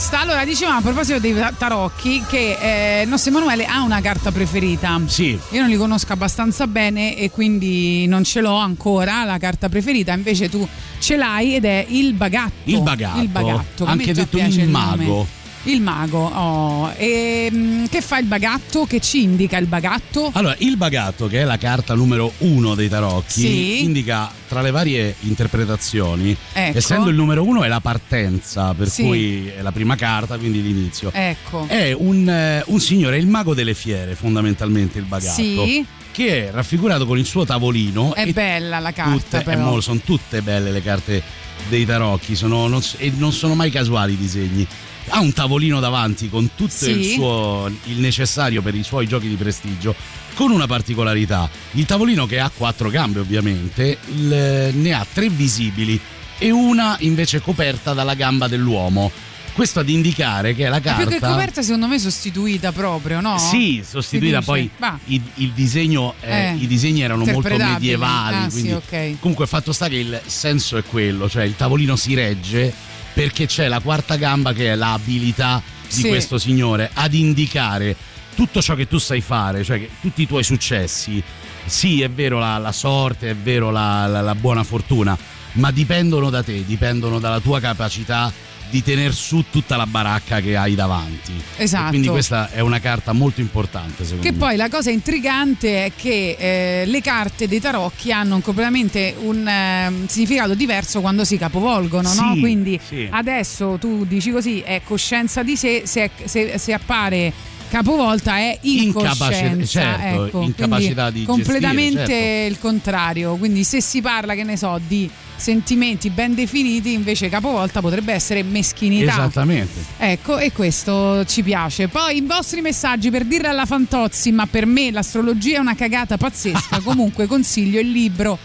proposta. 0.09 0.19
Allora, 0.19 0.43
dicevamo 0.43 0.79
a 0.79 0.81
proposito 0.81 1.19
dei 1.19 1.33
ta- 1.33 1.53
tarocchi 1.55 2.23
che 2.27 2.57
eh, 2.59 3.01
il 3.03 3.09
nostro 3.09 3.31
Emanuele 3.31 3.65
ha 3.65 3.81
una 3.83 4.01
carta 4.01 4.31
preferita. 4.31 4.99
Sì. 5.05 5.39
Io 5.51 5.61
non 5.61 5.69
li 5.69 5.77
conosco 5.77 6.11
abbastanza 6.11 6.67
bene 6.67 7.15
e 7.15 7.29
quindi 7.29 8.05
non 8.07 8.23
ce 8.23 8.41
l'ho 8.41 8.55
ancora 8.55 9.23
la 9.23 9.37
carta 9.37 9.69
preferita, 9.69 10.13
invece 10.13 10.49
tu 10.49 10.67
ce 10.99 11.15
l'hai 11.15 11.55
ed 11.55 11.65
è 11.65 11.85
il 11.89 12.13
bagatto. 12.13 12.51
Il 12.69 12.81
bagatto. 12.81 13.21
Il 13.21 13.27
bagatto. 13.27 13.85
Anche 13.85 14.13
detto 14.13 14.37
il 14.37 14.69
mago. 14.69 15.27
Il 15.63 15.81
mago, 15.81 16.25
oh. 16.25 16.91
E, 16.95 17.49
mm, 17.51 17.85
che 17.89 18.01
fa 18.01 18.17
il 18.17 18.25
bagatto? 18.25 18.85
Che 18.85 19.01
ci 19.01 19.23
indica 19.23 19.57
il 19.57 19.67
bagatto? 19.67 20.29
Allora, 20.33 20.55
il 20.59 20.77
bagatto, 20.77 21.27
che 21.27 21.41
è 21.41 21.43
la 21.43 21.57
carta 21.57 21.93
numero 21.95 22.31
uno 22.39 22.75
dei 22.75 22.87
tarocchi, 22.87 23.41
Sì. 23.41 23.83
indica 23.83 24.31
tra 24.49 24.61
le 24.61 24.71
varie 24.71 25.15
interpretazioni, 25.21 26.35
Ecco. 26.53 26.77
essendo 26.77 27.09
il 27.09 27.15
numero 27.15 27.43
uno 27.45 27.63
è 27.63 27.67
la 27.67 27.79
partenza, 27.79 28.73
per 28.73 28.89
Sì. 28.89 29.03
cui 29.03 29.47
è 29.47 29.61
la 29.61 29.71
prima 29.71 29.95
carta, 29.95 30.37
quindi 30.37 30.61
l'inizio. 30.61 31.11
Ecco. 31.13 31.65
È 31.67 31.93
un, 31.93 32.27
eh, 32.27 32.63
un 32.65 32.79
signore, 32.79 33.17
il 33.17 33.27
mago 33.27 33.53
delle 33.53 33.73
fiere, 33.75 34.15
fondamentalmente 34.15 34.97
il 34.97 35.05
bagatto. 35.05 35.33
Sì. 35.41 35.85
Che 36.11 36.47
è 36.47 36.51
raffigurato 36.51 37.05
con 37.05 37.17
il 37.19 37.25
suo 37.25 37.45
tavolino. 37.45 38.15
È 38.15 38.25
bella 38.33 38.79
la 38.79 38.91
carta, 38.91 39.37
tutte, 39.39 39.51
è 39.51 39.55
mo- 39.55 39.79
sono 39.79 39.99
tutte 40.03 40.41
belle 40.41 40.71
le 40.71 40.81
carte 40.81 41.21
dei 41.69 41.85
tarocchi, 41.85 42.35
sono- 42.35 42.67
non 42.67 42.81
e 42.97 43.13
non 43.15 43.31
sono 43.31 43.53
mai 43.53 43.69
casuali 43.69 44.13
i 44.13 44.17
disegni. 44.17 44.67
Ha 45.11 45.19
un 45.21 45.31
tavolino 45.33 45.79
davanti 45.79 46.29
con 46.29 46.49
tutto 46.55 46.71
Sì. 46.71 46.89
il, 46.91 47.05
suo, 47.13 47.71
il 47.85 47.99
necessario 47.99 48.61
per 48.61 48.75
i 48.75 48.83
suoi 48.83 49.07
giochi 49.07 49.27
di 49.27 49.35
prestigio, 49.35 49.95
con 50.39 50.51
una 50.51 50.67
particolarità. 50.67 51.49
Il 51.71 51.85
tavolino 51.85 52.25
che 52.25 52.39
ha 52.39 52.49
quattro 52.49 52.89
gambe 52.89 53.19
ovviamente, 53.19 53.97
il- 54.07 54.71
ne 54.73 54.93
ha 54.93 55.05
tre 55.11 55.27
visibili 55.27 55.99
e 56.37 56.49
una 56.49 56.95
invece 57.01 57.41
coperta 57.41 57.91
dalla 57.91 58.13
gamba 58.13 58.47
dell'uomo. 58.47 59.11
Questo 59.51 59.81
ad 59.81 59.89
indicare 59.89 60.55
che 60.55 60.63
è 60.63 60.69
la 60.69 60.75
Ma 60.75 60.79
carta... 60.79 61.01
più 61.05 61.11
che 61.11 61.19
coperta, 61.19 61.61
secondo 61.61 61.87
me, 61.87 61.99
sostituita 61.99 62.71
proprio, 62.71 63.19
no? 63.19 63.37
Sì, 63.37 63.83
sostituita 63.85 64.41
poi 64.41 64.69
il, 65.07 65.21
il 65.35 65.51
disegno, 65.51 66.13
eh, 66.21 66.51
Eh, 66.51 66.55
i 66.55 66.67
disegni 66.67 67.01
erano 67.01 67.25
molto 67.25 67.57
medievali. 67.57 68.35
Ah, 68.37 68.49
sì, 68.49 68.61
quindi 68.61 68.71
ok. 68.71 69.19
Comunque 69.19 69.45
fatto 69.45 69.73
sta 69.73 69.89
che 69.89 69.97
il 69.97 70.21
senso 70.25 70.77
è 70.77 70.83
quello, 70.85 71.27
cioè 71.29 71.43
il 71.43 71.57
tavolino 71.57 71.97
si 71.97 72.13
regge 72.15 72.73
perché 73.13 73.45
c'è 73.45 73.67
la 73.67 73.81
quarta 73.81 74.15
gamba 74.15 74.53
che 74.53 74.71
è 74.71 74.75
l'abilità 74.75 75.61
di 75.85 75.93
Sì. 76.01 76.07
questo 76.07 76.37
signore 76.37 76.89
ad 76.93 77.13
indicare 77.13 77.93
tutto 78.39 78.61
ciò 78.61 78.73
che 78.73 78.87
tu 78.87 78.97
sai 78.99 79.19
fare, 79.19 79.65
cioè 79.65 79.79
che 79.79 79.89
tutti 79.99 80.21
i 80.21 80.27
tuoi 80.27 80.43
successi. 80.45 81.21
Sì, 81.65 82.01
è 82.01 82.09
vero 82.09 82.39
la, 82.39 82.57
la 82.57 82.71
sorte, 82.71 83.31
è 83.31 83.35
vero 83.35 83.69
la, 83.69 84.07
la- 84.07 84.21
la 84.21 84.33
buona 84.33 84.63
fortuna, 84.63 85.17
ma 85.53 85.71
dipendono 85.71 86.29
da 86.29 86.41
te, 86.41 86.63
dipendono 86.65 87.19
dalla 87.19 87.41
tua 87.41 87.59
capacità 87.59 88.31
di 88.69 88.81
tener 88.81 89.13
su 89.13 89.43
tutta 89.51 89.75
la 89.75 89.85
baracca 89.85 90.39
che 90.39 90.55
hai 90.55 90.73
davanti. 90.73 91.33
E 91.57 91.63
Esatto. 91.63 91.89
quindi 91.89 92.07
questa 92.07 92.49
è 92.49 92.61
una 92.61 92.79
carta 92.79 93.11
molto 93.11 93.41
importante, 93.41 94.03
secondo 94.05 94.23
Che 94.23 94.31
me. 94.31 94.37
poi 94.37 94.55
la 94.55 94.69
cosa 94.69 94.89
intrigante 94.89 95.85
è 95.85 95.91
che 95.93 96.37
eh, 96.39 96.85
le 96.85 97.01
carte 97.01 97.45
dei 97.49 97.59
tarocchi 97.59 98.13
hanno 98.13 98.39
completamente 98.39 99.15
un 99.19 99.45
ehm, 99.45 100.07
significato 100.07 100.53
diverso 100.53 101.01
quando 101.01 101.25
si 101.25 101.37
capovolgono, 101.37 102.13
no? 102.13 102.33
Sì, 102.35 102.39
Quindi 102.39 102.79
sì. 102.81 103.05
adesso 103.11 103.75
tu 103.79 104.05
dici 104.05 104.31
così, 104.31 104.61
è 104.61 104.81
coscienza 104.83 105.43
di 105.43 105.57
sé, 105.57 105.81
se, 105.85 106.09
se- 106.23 106.57
se 106.57 106.71
appare 106.73 107.33
capovolta 107.69 108.37
è 108.37 108.57
incoscienza. 108.61 109.25
Incapaci- 109.25 109.67
certo, 109.67 110.25
ecco. 110.25 110.41
incapacità 110.41 111.09
di 111.09 111.23
completamente 111.23 111.97
gestire, 111.97 112.19
certo. 112.19 112.51
il 112.51 112.59
contrario. 112.59 113.35
Quindi 113.35 113.63
se 113.63 113.81
si 113.81 114.01
parla, 114.01 114.33
che 114.33 114.43
ne 114.43 114.57
so, 114.57 114.79
di 114.85 115.09
sentimenti 115.39 116.09
ben 116.09 116.35
definiti, 116.35 116.93
invece 116.93 117.29
capovolta 117.29 117.79
potrebbe 117.79 118.13
essere 118.13 118.43
meschinità. 118.43 119.11
Esattamente. 119.11 119.85
Ecco, 119.97 120.37
e 120.37 120.51
questo 120.51 121.23
ci 121.25 121.41
piace. 121.43 121.87
Poi 121.87 122.17
i 122.17 122.21
vostri 122.21 122.61
messaggi 122.61 123.09
per 123.09 123.23
dirle 123.23 123.47
alla 123.47 123.65
Fantozzi, 123.65 124.31
ma 124.31 124.45
per 124.45 124.65
me 124.65 124.91
l'astrologia 124.91 125.57
è 125.57 125.59
una 125.59 125.75
cagata 125.75 126.17
pazzesca. 126.17 126.81
Comunque 126.83 127.25
consiglio 127.25 127.79
il 127.79 127.91
libro 127.91 128.37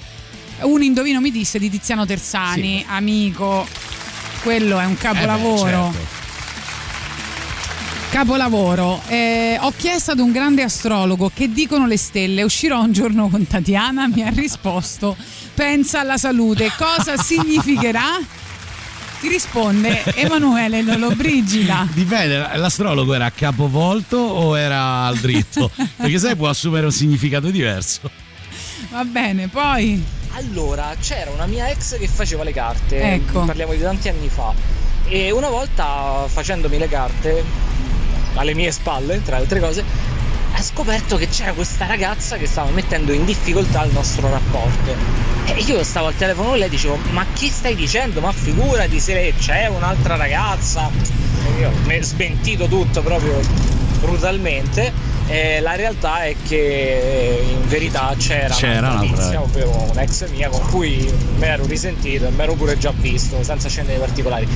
Un 0.61 0.83
indovino 0.83 1.21
mi 1.21 1.31
disse 1.31 1.59
di 1.59 1.69
Tiziano 1.69 2.07
Tersani, 2.07 2.85
amico. 2.87 3.67
Quello 4.43 4.79
è 4.79 4.85
un 4.85 4.97
capolavoro. 4.97 5.67
Eh 5.67 5.91
beh, 5.91 5.97
certo. 5.97 6.14
Capolavoro. 8.15 9.01
Eh, 9.09 9.59
ho 9.61 9.73
chiesto 9.77 10.13
ad 10.13 10.21
un 10.21 10.31
grande 10.31 10.63
astrologo 10.63 11.33
che 11.35 11.51
dicono 11.51 11.89
le 11.89 11.97
stelle. 11.99 12.45
Uscirò 12.45 12.81
un 12.81 12.93
giorno 12.93 13.29
con 13.29 13.45
Tatiana. 13.45 14.07
Mi 14.07 14.23
ha 14.23 14.29
risposto: 14.31 15.17
pensa 15.53 15.99
alla 15.99 16.17
salute. 16.17 16.71
Cosa 16.79 17.17
significherà? 17.21 18.21
Ti 19.21 19.27
risponde 19.27 20.05
Emanuele 20.15 20.83
Lollobrigida. 20.83 21.89
Dipende, 21.93 22.37
l'astrologo 22.55 23.15
era 23.15 23.25
a 23.25 23.31
capovolto 23.33 24.17
o 24.17 24.57
era 24.57 25.07
al 25.07 25.17
dritto? 25.17 25.69
Perché 25.97 26.19
sai, 26.21 26.37
può 26.37 26.49
assumere 26.49 26.87
un 26.87 26.93
significato 26.93 27.51
diverso. 27.51 28.09
Va 28.93 29.05
bene, 29.05 29.49
poi. 29.49 30.01
Allora, 30.35 30.95
c'era 31.01 31.33
una 31.33 31.47
mia 31.47 31.69
ex 31.69 31.99
che 31.99 32.07
faceva 32.07 32.45
le 32.45 32.53
carte, 32.53 33.15
Ecco. 33.15 33.41
parliamo 33.45 33.73
di 33.73 33.81
tanti 33.81 34.09
anni 34.09 34.29
fa, 34.29 34.53
e 35.09 35.33
una 35.33 35.49
volta 35.49 36.27
facendomi 36.29 36.79
le 36.79 36.89
carte, 36.89 37.45
alle 38.35 38.55
mie 38.55 38.71
spalle, 38.71 39.23
tra 39.23 39.37
le 39.37 39.43
altre 39.43 39.61
cose, 39.61 39.85
ha 40.57 40.63
scoperto 40.63 41.17
che 41.17 41.29
c'era 41.29 41.53
questa 41.53 41.87
ragazza 41.87 42.37
che 42.37 42.47
stava 42.47 42.71
mettendo 42.71 43.13
in 43.13 43.25
difficoltà 43.25 43.85
il 43.85 43.93
nostro 43.93 44.31
rapporto. 44.31 44.95
E 45.47 45.61
io 45.63 45.83
stavo 45.83 46.07
al 46.07 46.17
telefono 46.17 46.51
con 46.51 46.59
lei 46.59 46.69
e 46.69 46.71
dicevo, 46.71 46.97
ma 47.11 47.25
che 47.33 47.49
stai 47.49 47.75
dicendo? 47.75 48.21
Ma 48.21 48.33
figurati 48.33 49.01
se 49.01 49.35
c'è 49.39 49.67
un'altra 49.67 50.17
ragazza. 50.17 50.89
E 51.47 51.61
io 51.61 51.71
mi 51.85 51.99
ho 51.99 52.03
smentito 52.03 52.67
tutto 52.67 53.03
proprio 53.03 53.41
brutalmente. 54.01 55.13
E 55.27 55.59
la 55.61 55.75
realtà 55.75 56.25
è 56.25 56.37
che 56.47 57.43
in 57.51 57.67
verità 57.67 58.15
c'era, 58.19 58.55
C'era 58.55 58.79
un'altra 58.91 59.01
un'altra- 59.01 59.25
tizia, 59.25 59.43
ovvero 59.43 59.71
un'ex 59.91 60.29
mia 60.31 60.49
con 60.51 60.61
cui 60.69 61.11
mi 61.37 61.47
ero 61.47 61.65
risentito 61.67 62.27
e 62.27 62.31
mi 62.31 62.43
ero 62.43 62.55
pure 62.55 62.77
già 62.77 62.93
visto, 62.95 63.43
senza 63.43 63.69
scendere 63.69 63.97
nei 63.99 64.07
particolari. 64.07 64.47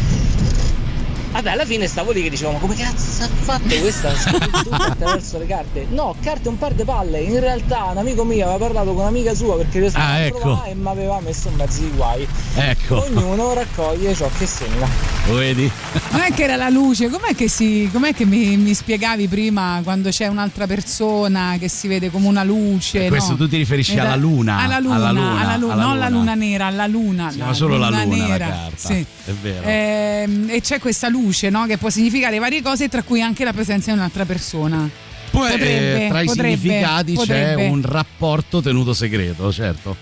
Vabbè, 1.31 1.51
alla 1.51 1.65
fine 1.67 1.87
stavo 1.87 2.11
lì 2.13 2.23
che 2.23 2.31
dicevo, 2.31 2.53
ma 2.53 2.59
come 2.59 2.75
cazzo 2.75 3.23
ha 3.23 3.29
fatto 3.29 3.75
questa? 3.81 4.11
Tutto 4.63 4.75
attraverso 4.75 5.39
le 5.39 5.47
carte? 5.47 5.87
No, 5.91 6.15
carte 6.23 6.49
un 6.49 6.59
par 6.59 6.73
di 6.73 6.85
palle. 6.85 7.21
In 7.21 7.39
realtà 7.39 7.85
un 7.85 7.99
amico 7.99 8.25
mio 8.25 8.45
aveva 8.49 8.59
parlato 8.67 8.93
con 8.93 9.03
un'amica 9.03 9.35
sua 9.35 9.57
perché 9.57 9.81
le 9.81 9.91
Ah, 9.95 10.19
ecco. 10.21 10.65
e 10.65 10.75
mi 10.75 10.89
aveva 10.89 11.21
messo 11.21 11.49
in 11.49 11.55
mezzo 11.55 11.81
di 11.81 11.91
guai. 11.95 12.27
Ecco, 12.57 13.05
Ognuno 13.05 13.53
raccoglie 13.55 14.15
ciò 14.15 14.29
che 14.39 14.47
sembra. 14.47 14.89
lo 15.27 15.35
vedi? 15.35 15.71
Non 16.11 16.21
è 16.23 16.33
che 16.33 16.43
era 16.45 16.57
la 16.57 16.69
luce, 16.71 17.09
com'è 17.09 17.35
che, 17.35 17.49
si, 17.49 17.89
com'è 17.93 18.15
che 18.15 18.25
mi, 18.25 18.57
mi 18.57 18.75
spiegavi 18.75 19.29
prima 19.29 19.81
quando 19.85 20.09
c'è 20.11 20.27
un'altra 20.27 20.67
persona 20.67 21.57
che 21.59 21.69
si 21.69 21.89
vede 21.89 22.11
come 22.11 22.27
una 22.27 22.43
luce? 22.43 23.05
E 23.05 23.09
questo 23.09 23.33
no? 23.33 23.37
tu 23.39 23.49
ti 23.49 23.57
riferisci 23.59 23.95
è- 23.97 24.01
alla 24.01 24.17
luna, 24.17 24.59
Alla 24.59 24.79
luna, 24.79 24.95
alla 24.97 25.11
luna, 25.13 25.31
alla 25.41 25.57
luna, 25.57 25.73
alla 25.75 25.83
non 25.85 25.99
la 25.99 26.09
luna. 26.09 26.19
luna 26.21 26.35
nera, 26.35 26.67
alla 26.67 26.87
luna. 26.87 27.31
Si 27.31 27.37
chiama 27.37 27.53
solo 27.53 27.77
la 27.77 27.89
luna 27.91 28.05
la 28.07 28.15
nera. 28.27 28.47
carta. 28.49 28.77
Sì. 28.89 29.05
È 29.27 29.31
vero. 29.43 29.63
Ehm, 29.67 30.47
e 30.51 30.61
c'è 30.63 30.79
questa 30.79 31.09
luce 31.09 31.17
no? 31.51 31.67
che 31.67 31.79
può 31.79 31.91
significare 31.91 32.39
varie 32.39 32.63
cose, 32.63 32.89
tra 32.89 33.03
cui 33.03 33.21
anche 33.21 33.45
la 33.45 33.53
presenza 33.53 33.91
di 33.93 33.99
un'altra 33.99 34.25
persona. 34.25 34.89
Poi 35.31 35.51
potrebbe, 35.51 36.05
eh, 36.05 36.09
tra 36.09 36.21
i 36.23 36.27
potrebbe, 36.27 36.57
significati 36.57 37.13
potrebbe. 37.13 37.63
c'è 37.63 37.69
un 37.69 37.83
rapporto 37.83 38.63
tenuto 38.63 38.95
segreto, 38.95 39.53
certo. 39.53 39.97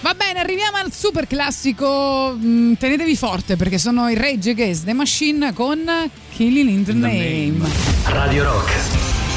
Va 0.00 0.14
bene, 0.14 0.40
arriviamo 0.40 0.78
al 0.78 0.92
super 0.92 1.26
classico. 1.26 2.34
Mm, 2.34 2.74
tenetevi 2.74 3.16
forte 3.16 3.56
perché 3.56 3.76
sono 3.76 4.08
i 4.08 4.14
Rage 4.14 4.50
Against 4.50 4.84
the 4.84 4.94
Machine 4.94 5.52
con 5.52 5.84
Killing 6.32 6.68
in 6.70 6.84
the, 6.84 6.92
Name. 6.92 7.58
Radio 8.06 8.44
Rock. 8.44 8.72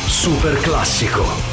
Super 0.07 0.57
classico. 0.61 1.52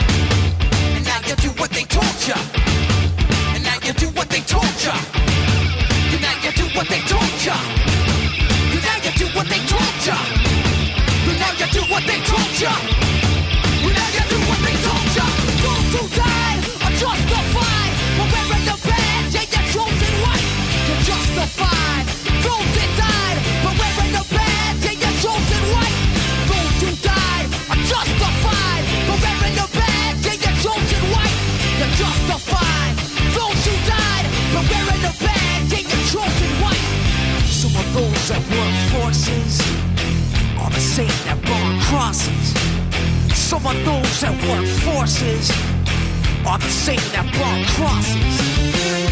Same 46.81 47.11
that 47.13 47.27
burn 47.37 47.63
crosses. 47.77 48.35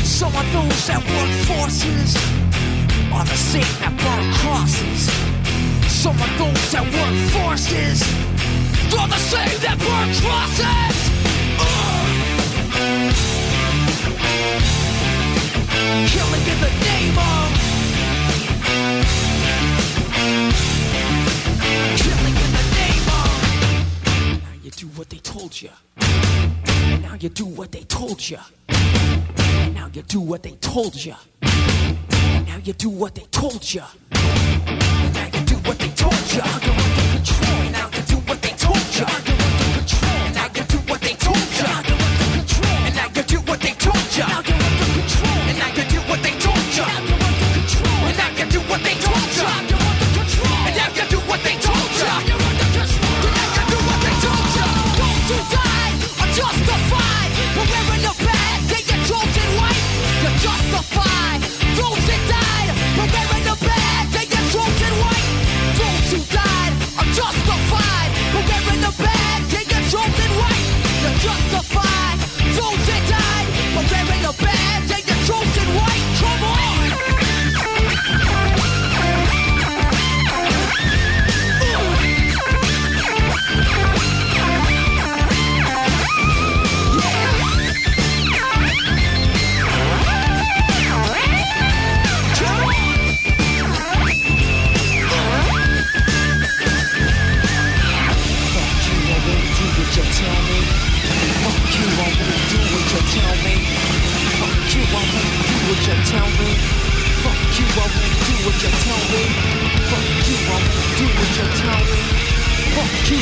Some 0.01 0.33
of 0.35 0.45
those 0.53 0.87
that 0.87 1.01
work 1.05 1.33
forces 1.45 2.17
are 3.13 3.25
the 3.25 3.37
same 3.37 3.73
that 3.81 3.93
burn 3.93 4.25
crosses. 4.41 5.01
Some 5.85 6.17
of 6.17 6.31
those 6.41 6.71
that 6.73 6.85
work 6.97 7.17
forces 7.37 8.01
are 8.97 9.07
the 9.07 9.21
same 9.21 9.59
that 9.61 9.77
burn 9.85 10.09
crosses. 10.17 10.97
Ugh. 11.61 12.09
Killing 16.09 16.45
in 16.49 16.57
the 16.65 16.73
name 16.89 17.17
of 17.21 17.47
Killing 22.01 22.37
in 22.45 22.51
the 22.57 22.65
name 22.79 23.05
of 23.19 23.29
Now 24.41 24.55
you 24.63 24.71
do 24.71 24.87
what 24.97 25.07
they 25.11 25.17
told 25.17 25.61
you. 25.61 25.69
Now 27.09 27.15
you 27.19 27.29
do 27.29 27.45
what 27.47 27.71
they 27.71 27.81
told 27.85 28.29
you. 28.29 28.37
And 28.67 29.73
now 29.73 29.89
you 29.91 30.03
do 30.03 30.21
what 30.21 30.43
they 30.43 30.51
told 30.61 30.93
you. 30.93 31.15
And 31.41 32.45
now 32.45 32.57
you 32.63 32.71
do 32.73 32.87
what 32.87 33.15
they 33.15 33.23
told 33.31 33.73
you. 33.73 33.81
And 34.11 35.13
now 35.15 35.25
you 35.25 35.43
do 35.43 35.55
what 35.67 35.79
they 35.79 35.89
told 35.89 36.13
you. 36.31 36.41
Under 36.41 36.67
control. 37.17 37.71
Now 37.71 37.89
you 37.95 38.03
do 38.03 38.15
what 38.27 38.39
they 38.43 38.51
told 38.51 38.77
you. 38.95 39.58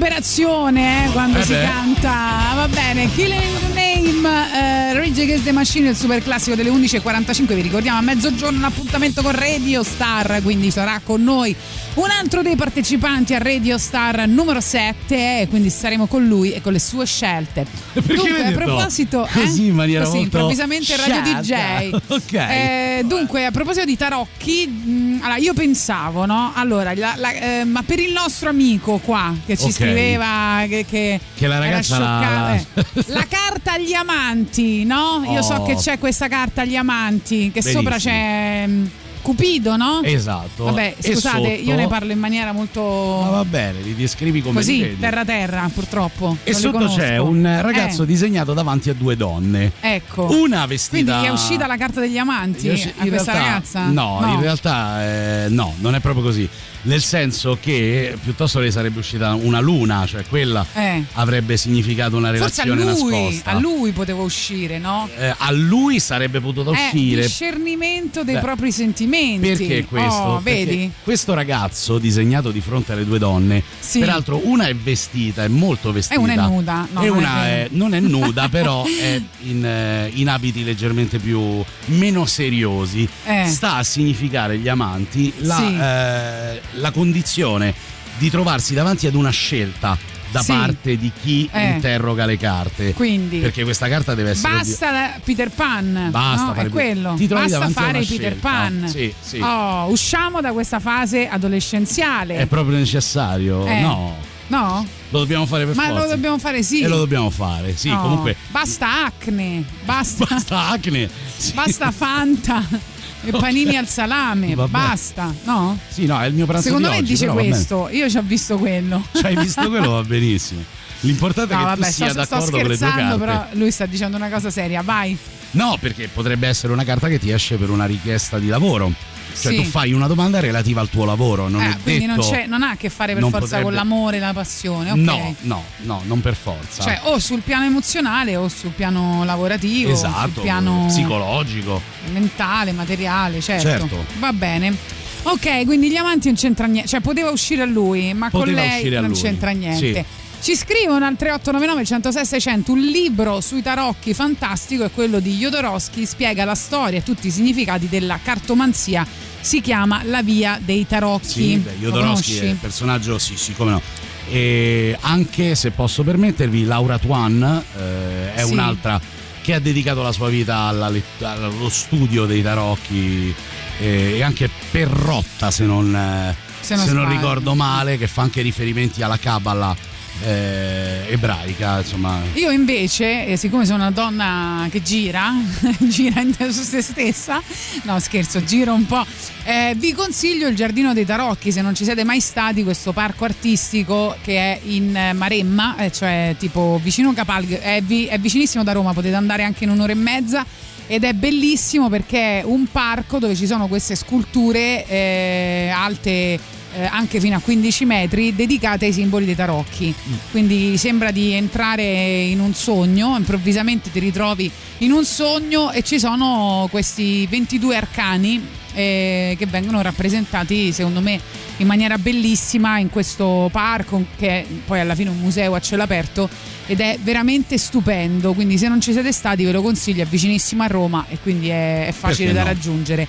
liberazione 0.00 1.04
eh, 1.06 1.10
quando 1.10 1.38
Eh 1.40 1.42
si 1.44 1.52
beh. 1.52 1.62
canta. 1.62 2.52
Va 2.54 2.68
bene, 2.68 3.10
Killing 3.12 3.58
the 3.58 3.66
Name, 3.74 4.28
eh, 4.54 4.94
Rage 4.94 5.22
Against 5.22 5.44
the 5.44 5.52
Machine, 5.52 5.90
il 5.90 5.96
super 5.96 6.22
classico 6.22 6.56
delle 6.56 6.70
11.45. 6.70 7.54
Vi 7.54 7.60
ricordiamo 7.60 7.98
a 7.98 8.00
mezzogiorno 8.00 8.56
un 8.56 8.64
appuntamento 8.64 9.20
con 9.20 9.32
Radio 9.32 9.82
Star, 9.82 10.40
quindi 10.42 10.70
sarà 10.70 11.02
con 11.04 11.22
noi 11.22 11.54
un 11.94 12.08
altro 12.08 12.40
dei 12.42 12.54
partecipanti 12.56 13.34
a 13.34 13.38
Radio 13.38 13.76
Star 13.76 14.26
numero 14.28 14.60
7 14.60 15.40
e 15.40 15.48
quindi 15.48 15.70
staremo 15.70 16.06
con 16.06 16.24
lui 16.26 16.52
e 16.52 16.60
con 16.62 16.72
le 16.72 16.78
sue 16.78 17.04
scelte. 17.04 17.66
Perché 17.92 18.14
dunque, 18.14 18.44
a 18.46 18.50
proposito, 18.52 19.26
eh? 19.26 19.30
così 19.32 19.66
in 19.66 19.74
maniera 19.74 20.04
Così, 20.04 20.20
improvvisamente 20.20 20.96
Radio 20.96 21.14
scialda. 21.42 21.88
DJ. 21.90 22.00
Ok. 22.20 22.32
Eh, 22.32 23.02
dunque, 23.06 23.44
a 23.44 23.50
proposito 23.50 23.84
di 23.84 23.96
tarocchi, 23.96 24.66
mh, 24.66 25.18
allora 25.22 25.36
io 25.36 25.52
pensavo, 25.52 26.26
no? 26.26 26.52
Allora, 26.54 26.94
la- 26.94 27.14
la- 27.16 27.32
eh, 27.32 27.64
ma 27.64 27.82
per 27.82 27.98
il 27.98 28.12
nostro 28.12 28.48
amico 28.48 28.98
qua 28.98 29.34
che 29.44 29.56
ci 29.56 29.64
Ok. 29.64 29.72
scriveva 29.72 30.64
che, 30.68 30.84
che, 30.88 31.20
Che 31.34 31.46
la 31.46 31.56
era 31.56 31.64
ragazza 31.64 31.98
la- 31.98 32.54
eh, 32.54 32.64
la 33.08 33.26
carta 33.28 33.72
agli 33.72 33.92
amanti, 33.94 34.84
no? 34.84 35.24
Io 35.28 35.42
so 35.42 35.54
Oh. 35.54 35.62
che 35.64 35.74
c'è 35.74 35.98
questa 35.98 36.28
carta 36.28 36.62
agli 36.62 36.76
amanti, 36.76 37.50
che 37.52 37.62
sopra 37.62 37.96
Benissimo. 37.96 38.14
c'è. 38.14 38.66
mh, 38.66 38.90
Cupido, 39.22 39.76
no? 39.76 40.00
Esatto. 40.02 40.64
Vabbè, 40.64 40.96
scusate, 40.98 41.36
sotto- 41.36 41.48
io 41.70 41.76
ne 41.76 41.86
parlo 41.86 42.12
in 42.12 42.18
maniera 42.18 42.52
molto 42.52 42.80
Ma 43.22 43.28
va 43.30 43.44
bene, 43.44 43.80
li 43.80 43.94
descrivi 43.94 44.40
come 44.42 44.56
così, 44.56 44.96
terra 44.98 45.24
terra, 45.24 45.70
purtroppo. 45.72 46.36
E 46.44 46.54
sotto 46.54 46.86
c'è 46.86 47.18
un 47.18 47.42
ragazzo 47.60 48.02
Eh, 48.02 48.06
disegnato 48.06 48.52
davanti 48.54 48.90
a 48.90 48.94
due 48.94 49.16
donne. 49.16 49.72
Ecco. 49.80 50.28
Una 50.32 50.66
vestita. 50.66 51.12
Quindi 51.12 51.26
è 51.26 51.30
uscita 51.30 51.66
la 51.66 51.76
carta 51.76 52.00
degli 52.00 52.18
amanti 52.18 52.66
Io- 52.66 52.72
a 52.72 52.76
questa 52.76 53.02
realtà- 53.06 53.32
ragazza? 53.32 53.86
No, 53.88 54.20
in 54.34 54.40
realtà 54.40 55.04
eh, 55.04 55.46
no, 55.48 55.74
non 55.78 55.94
è 55.94 56.00
proprio 56.00 56.24
così. 56.24 56.48
Nel 56.82 57.02
senso 57.02 57.58
che 57.60 58.16
piuttosto 58.22 58.58
le 58.58 58.70
sarebbe 58.70 59.00
uscita 59.00 59.34
una 59.34 59.60
luna, 59.60 60.06
cioè 60.06 60.24
quella 60.26 60.64
Eh. 60.72 61.04
avrebbe 61.14 61.56
significato 61.58 62.16
una 62.16 62.32
Forse 62.34 62.62
a 62.62 62.64
relazione 62.64 62.92
lui, 63.02 63.12
nascosta. 63.20 63.50
a 63.50 63.58
lui 63.58 63.92
poteva 63.92 64.22
uscire, 64.22 64.78
no? 64.78 65.08
Eh, 65.18 65.34
a 65.36 65.50
lui 65.50 66.00
sarebbe 66.00 66.40
potuto 66.40 66.72
Eh, 66.72 66.76
uscire. 66.86 67.22
discernimento 67.22 68.24
dei 68.24 68.36
Beh, 68.36 68.40
propri 68.40 68.72
sentimenti. 68.72 69.46
Perché 69.48 69.84
questo? 69.84 70.08
Oh, 70.20 70.40
Perché 70.40 70.64
vedi? 70.64 70.90
questo 71.02 71.34
ragazzo 71.34 71.98
disegnato 71.98 72.50
di 72.50 72.60
fronte 72.62 72.92
alle 72.92 73.04
due 73.04 73.18
donne, 73.18 73.62
Sì. 73.78 73.98
peraltro 73.98 74.40
una 74.44 74.66
è 74.66 74.74
vestita, 74.74 75.44
è 75.44 75.48
molto 75.48 75.90
E 75.90 75.92
vestita. 75.92 76.18
una 76.20 76.32
è 76.32 76.36
nuda. 76.36 76.88
No, 76.92 77.02
e 77.02 77.06
non 77.08 77.16
una 77.18 77.46
è- 77.46 77.68
non 77.72 77.94
è 77.94 78.00
nuda, 78.00 78.48
però 78.50 78.84
è 78.86 79.20
in, 79.42 79.64
eh, 79.64 80.10
in 80.14 80.28
abiti 80.30 80.64
leggermente 80.64 81.18
più 81.18 81.62
meno 81.86 82.24
seriosi. 82.24 83.06
Eh. 83.26 83.46
Sta 83.48 83.74
a 83.76 83.82
significare 83.82 84.56
gli 84.58 84.68
amanti 84.68 85.30
la, 85.40 85.56
Sì. 85.56 86.69
La 86.74 86.90
condizione 86.90 87.74
di 88.18 88.30
trovarsi 88.30 88.74
davanti 88.74 89.06
ad 89.06 89.14
una 89.14 89.30
scelta 89.30 89.96
da 90.30 90.42
Sì. 90.42 90.52
parte 90.52 90.96
di 90.96 91.10
chi 91.22 91.48
Eh. 91.50 91.70
interroga 91.70 92.24
le 92.24 92.36
carte. 92.36 92.92
Quindi 92.92 93.38
Perché 93.38 93.64
questa 93.64 93.88
carta 93.88 94.14
deve 94.14 94.30
essere 94.30 94.52
Basta 94.54 94.90
la- 94.92 95.20
Peter 95.24 95.50
Pan. 95.50 96.08
Basta 96.10 96.46
no? 96.46 96.54
fare 96.54 96.68
è 96.68 96.70
quello. 96.70 97.14
ti 97.16 97.26
trovi 97.26 97.48
Basta 97.50 97.68
fare 97.70 97.98
Peter 98.00 98.18
scelta. 98.32 98.48
Pan. 98.48 98.88
Sì, 98.88 99.12
sì. 99.20 99.38
Oh, 99.40 99.86
usciamo 99.90 100.40
da 100.40 100.52
questa 100.52 100.78
fase 100.78 101.26
adolescenziale. 101.28 102.36
È 102.36 102.46
proprio 102.46 102.76
necessario? 102.78 103.66
Eh. 103.66 103.80
No. 103.80 104.16
No? 104.48 104.86
Lo 105.10 105.18
dobbiamo 105.20 105.46
fare 105.46 105.64
per 105.64 105.74
Ma 105.76 105.84
forza. 105.86 106.00
lo 106.02 106.08
dobbiamo 106.08 106.38
fare 106.38 106.62
sì. 106.64 106.80
E 106.82 106.88
lo 106.88 106.96
dobbiamo 106.98 107.30
fare, 107.30 107.76
sì, 107.76 107.88
Oh, 107.88 108.00
comunque. 108.00 108.36
Basta 108.50 109.04
acne. 109.06 109.64
Basta, 109.84 110.26
Basta 110.30 110.68
acne. 110.68 111.08
Sì. 111.36 111.52
basta 111.54 111.90
Fanta. 111.92 112.62
E 113.26 113.30
panini 113.32 113.76
al 113.76 113.86
salame. 113.86 114.54
Vabbè. 114.54 114.70
Basta. 114.70 115.34
No? 115.44 115.78
Sì, 115.88 116.06
no, 116.06 116.20
è 116.20 116.26
il 116.26 116.34
mio 116.34 116.46
pranzo 116.46 116.68
Secondo 116.68 116.88
me 116.88 116.96
oggi, 116.96 117.12
dice 117.12 117.26
questo. 117.26 117.88
Io 117.90 118.08
ci 118.08 118.16
ho 118.16 118.22
visto 118.22 118.56
quello. 118.56 119.04
Ci 119.12 119.26
hai 119.26 119.36
visto 119.36 119.68
quello, 119.68 119.90
va 119.90 120.02
benissimo. 120.02 120.62
L'importante 121.00 121.54
No, 121.54 121.60
è 121.60 121.62
che 121.62 121.68
vabbè, 121.68 121.86
tu 121.86 121.92
sia 121.92 122.08
sto, 122.10 122.24
sto 122.24 122.34
d'accordo 122.34 122.58
con 122.58 122.68
le 122.68 122.76
tue 122.76 122.86
carte. 122.88 123.18
però 123.18 123.46
lui 123.52 123.70
sta 123.70 123.86
dicendo 123.86 124.16
una 124.16 124.28
cosa 124.28 124.50
seria. 124.50 124.82
Vai. 124.82 125.16
No, 125.52 125.76
perché 125.80 126.08
potrebbe 126.08 126.46
essere 126.48 126.72
una 126.72 126.84
carta 126.84 127.08
che 127.08 127.18
ti 127.18 127.30
esce 127.30 127.56
per 127.56 127.70
una 127.70 127.84
richiesta 127.86 128.38
di 128.38 128.48
lavoro. 128.48 128.92
Cioè, 129.38 129.52
Sì. 129.52 129.56
tu 129.56 129.64
fai 129.64 129.92
una 129.92 130.06
domanda 130.06 130.40
relativa 130.40 130.80
al 130.80 130.88
tuo 130.88 131.04
lavoro, 131.04 131.48
non 131.48 131.62
Eh, 131.62 131.70
è 131.70 131.76
quindi 131.82 132.06
detto. 132.06 132.30
non, 132.30 132.44
non 132.48 132.62
ha 132.62 132.70
a 132.70 132.76
che 132.76 132.88
fare 132.90 133.12
per 133.14 133.22
forza 133.22 133.38
potrebbe- 133.38 133.62
con 133.64 133.72
l'amore 133.74 134.18
la 134.18 134.32
passione. 134.32 134.90
ok? 134.90 134.96
No, 134.98 135.34
no, 135.42 135.64
no, 135.78 136.02
non 136.04 136.20
per 136.20 136.34
forza. 136.34 136.82
Cioè, 136.82 137.00
o 137.04 137.18
sul 137.18 137.40
piano 137.40 137.64
emozionale 137.64 138.36
o 138.36 138.48
sul 138.48 138.70
piano 138.70 139.24
lavorativo, 139.24 139.92
esatto, 139.92 140.30
sul 140.34 140.42
piano 140.42 140.84
psicologico. 140.88 141.80
mentale, 142.12 142.72
materiale, 142.72 143.40
certo. 143.40 143.68
Certo. 143.68 144.04
Va 144.18 144.32
bene. 144.32 144.74
Ok, 145.22 145.64
quindi 145.66 145.90
gli 145.90 145.96
amanti 145.96 146.28
non 146.28 146.36
c'entra 146.36 146.66
niente, 146.66 146.88
cioè 146.88 147.00
poteva 147.00 147.30
uscire 147.30 147.62
a 147.62 147.66
lui, 147.66 148.14
ma 148.14 148.30
con 148.30 148.40
Poteva 148.40 148.62
lei 148.62 148.76
uscire 148.76 148.96
a 148.96 149.00
non 149.00 149.10
lui, 149.10 149.20
c'entra 149.20 149.50
niente. 149.50 149.94
sì. 149.94 150.04
Ci 150.42 150.56
scrivono 150.56 151.04
al 151.04 151.16
3899 151.16 151.84
106 151.84 152.24
600 152.24 152.72
un 152.72 152.80
libro 152.80 153.42
sui 153.42 153.60
tarocchi 153.60 154.14
fantastico, 154.14 154.84
è 154.84 154.90
quello 154.90 155.20
di 155.20 155.36
Jodorowsky, 155.36 156.06
spiega 156.06 156.46
la 156.46 156.54
storia 156.54 156.98
e 156.98 157.02
tutti 157.02 157.26
i 157.26 157.30
significati 157.30 157.88
della 157.88 158.18
cartomanzia. 158.22 159.06
Si 159.40 159.60
chiama 159.60 160.00
La 160.04 160.22
via 160.22 160.58
dei 160.62 160.86
tarocchi. 160.86 161.26
Sì, 161.28 161.56
beh, 161.58 161.76
Jodorowsky 161.78 162.38
è 162.38 162.44
il 162.44 162.56
personaggio, 162.56 163.18
sì, 163.18 163.36
sì, 163.36 163.52
come 163.52 163.72
no. 163.72 163.82
E 164.30 164.96
anche 165.00 165.54
se 165.54 165.72
posso 165.72 166.02
permettervi, 166.04 166.64
Laura 166.64 166.98
Twan 166.98 167.62
eh, 167.76 168.32
è 168.34 168.44
Sì. 168.44 168.52
un'altra 168.52 168.98
che 169.42 169.54
ha 169.54 169.58
dedicato 169.58 170.02
la 170.02 170.12
sua 170.12 170.28
vita 170.30 170.56
alla 170.56 170.90
allo 171.20 171.68
studio 171.68 172.24
dei 172.24 172.42
tarocchi 172.42 173.34
eh, 173.78 174.16
e 174.16 174.22
anche 174.22 174.48
Perrotta, 174.70 175.50
se 175.50 175.64
non, 175.66 176.34
Se 176.60 176.76
non 176.76 176.86
se 176.86 176.92
non 176.92 177.08
ricordo 177.10 177.54
male, 177.54 177.98
che 177.98 178.06
fa 178.06 178.22
anche 178.22 178.40
riferimenti 178.40 179.02
alla 179.02 179.18
Kabbalah 179.18 179.88
eh, 180.22 181.06
ebraica, 181.08 181.78
insomma. 181.78 182.20
Io 182.34 182.50
invece, 182.50 183.26
eh, 183.26 183.36
siccome 183.36 183.64
sono 183.64 183.78
una 183.78 183.90
donna 183.90 184.66
che 184.70 184.82
gira, 184.82 185.32
gira 185.78 186.22
su 186.50 186.62
se 186.62 186.82
stessa, 186.82 187.42
no 187.82 187.98
scherzo, 187.98 188.42
giro 188.44 188.74
un 188.74 188.86
po', 188.86 189.04
eh, 189.44 189.74
vi 189.76 189.92
consiglio 189.92 190.48
il 190.48 190.56
Giardino 190.56 190.92
dei 190.92 191.04
Tarocchi, 191.04 191.52
se 191.52 191.62
non 191.62 191.74
ci 191.74 191.84
siete 191.84 192.04
mai 192.04 192.20
stati, 192.20 192.62
questo 192.62 192.92
parco 192.92 193.24
artistico 193.24 194.16
che 194.22 194.36
è 194.36 194.60
in 194.64 195.12
Maremma, 195.14 195.76
eh, 195.76 195.92
cioè 195.92 196.34
tipo 196.38 196.80
vicino 196.82 197.12
Capalg, 197.12 197.58
è, 197.58 197.80
vi- 197.82 198.06
è 198.06 198.18
vicinissimo 198.18 198.62
da 198.62 198.72
Roma, 198.72 198.92
potete 198.92 199.14
andare 199.14 199.42
anche 199.42 199.64
in 199.64 199.70
un'ora 199.70 199.92
e 199.92 199.96
mezza. 199.96 200.44
Ed 200.86 201.04
è 201.04 201.12
bellissimo 201.12 201.88
perché 201.88 202.40
è 202.40 202.42
un 202.42 202.66
parco 202.66 203.20
dove 203.20 203.36
ci 203.36 203.46
sono 203.46 203.68
queste 203.68 203.94
sculture 203.94 204.84
eh, 204.88 205.70
alte 205.72 206.36
eh, 206.74 206.84
anche 206.84 207.20
fino 207.20 207.36
a 207.36 207.40
15 207.40 207.84
metri 207.84 208.34
dedicate 208.34 208.86
ai 208.86 208.92
simboli 208.92 209.24
dei 209.24 209.34
tarocchi. 209.34 209.94
Quindi 210.30 210.76
sembra 210.76 211.10
di 211.10 211.32
entrare 211.32 211.82
in 211.82 212.40
un 212.40 212.54
sogno, 212.54 213.16
improvvisamente 213.16 213.90
ti 213.90 213.98
ritrovi 213.98 214.50
in 214.78 214.92
un 214.92 215.04
sogno 215.04 215.70
e 215.72 215.82
ci 215.82 215.98
sono 215.98 216.68
questi 216.70 217.26
22 217.26 217.76
arcani 217.76 218.58
eh, 218.72 219.34
che 219.38 219.46
vengono 219.46 219.82
rappresentati 219.82 220.72
secondo 220.72 221.00
me 221.00 221.20
in 221.56 221.66
maniera 221.66 221.98
bellissima 221.98 222.78
in 222.78 222.88
questo 222.88 223.48
parco 223.52 224.04
che 224.16 224.28
è 224.28 224.46
poi 224.64 224.80
alla 224.80 224.94
fine 224.94 225.10
un 225.10 225.18
museo 225.18 225.54
a 225.54 225.60
cielo 225.60 225.82
aperto 225.82 226.28
ed 226.66 226.80
è 226.80 226.98
veramente 227.02 227.58
stupendo 227.58 228.32
quindi 228.32 228.56
se 228.58 228.68
non 228.68 228.80
ci 228.80 228.92
siete 228.92 229.12
stati 229.12 229.44
ve 229.44 229.52
lo 229.52 229.62
consiglio 229.62 230.02
è 230.02 230.06
vicinissimo 230.06 230.62
a 230.62 230.66
Roma 230.68 231.06
e 231.08 231.18
quindi 231.20 231.48
è, 231.48 231.86
è 231.86 231.92
facile 231.92 232.32
Perché 232.32 232.32
da 232.32 232.42
no? 232.42 232.46
raggiungere 232.46 233.08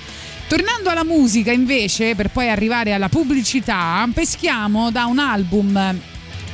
Tornando 0.51 0.89
alla 0.89 1.05
musica 1.05 1.53
invece, 1.53 2.13
per 2.13 2.29
poi 2.29 2.49
arrivare 2.49 2.91
alla 2.91 3.07
pubblicità, 3.07 4.05
peschiamo 4.13 4.91
da 4.91 5.05
un 5.05 5.17
album 5.17 5.97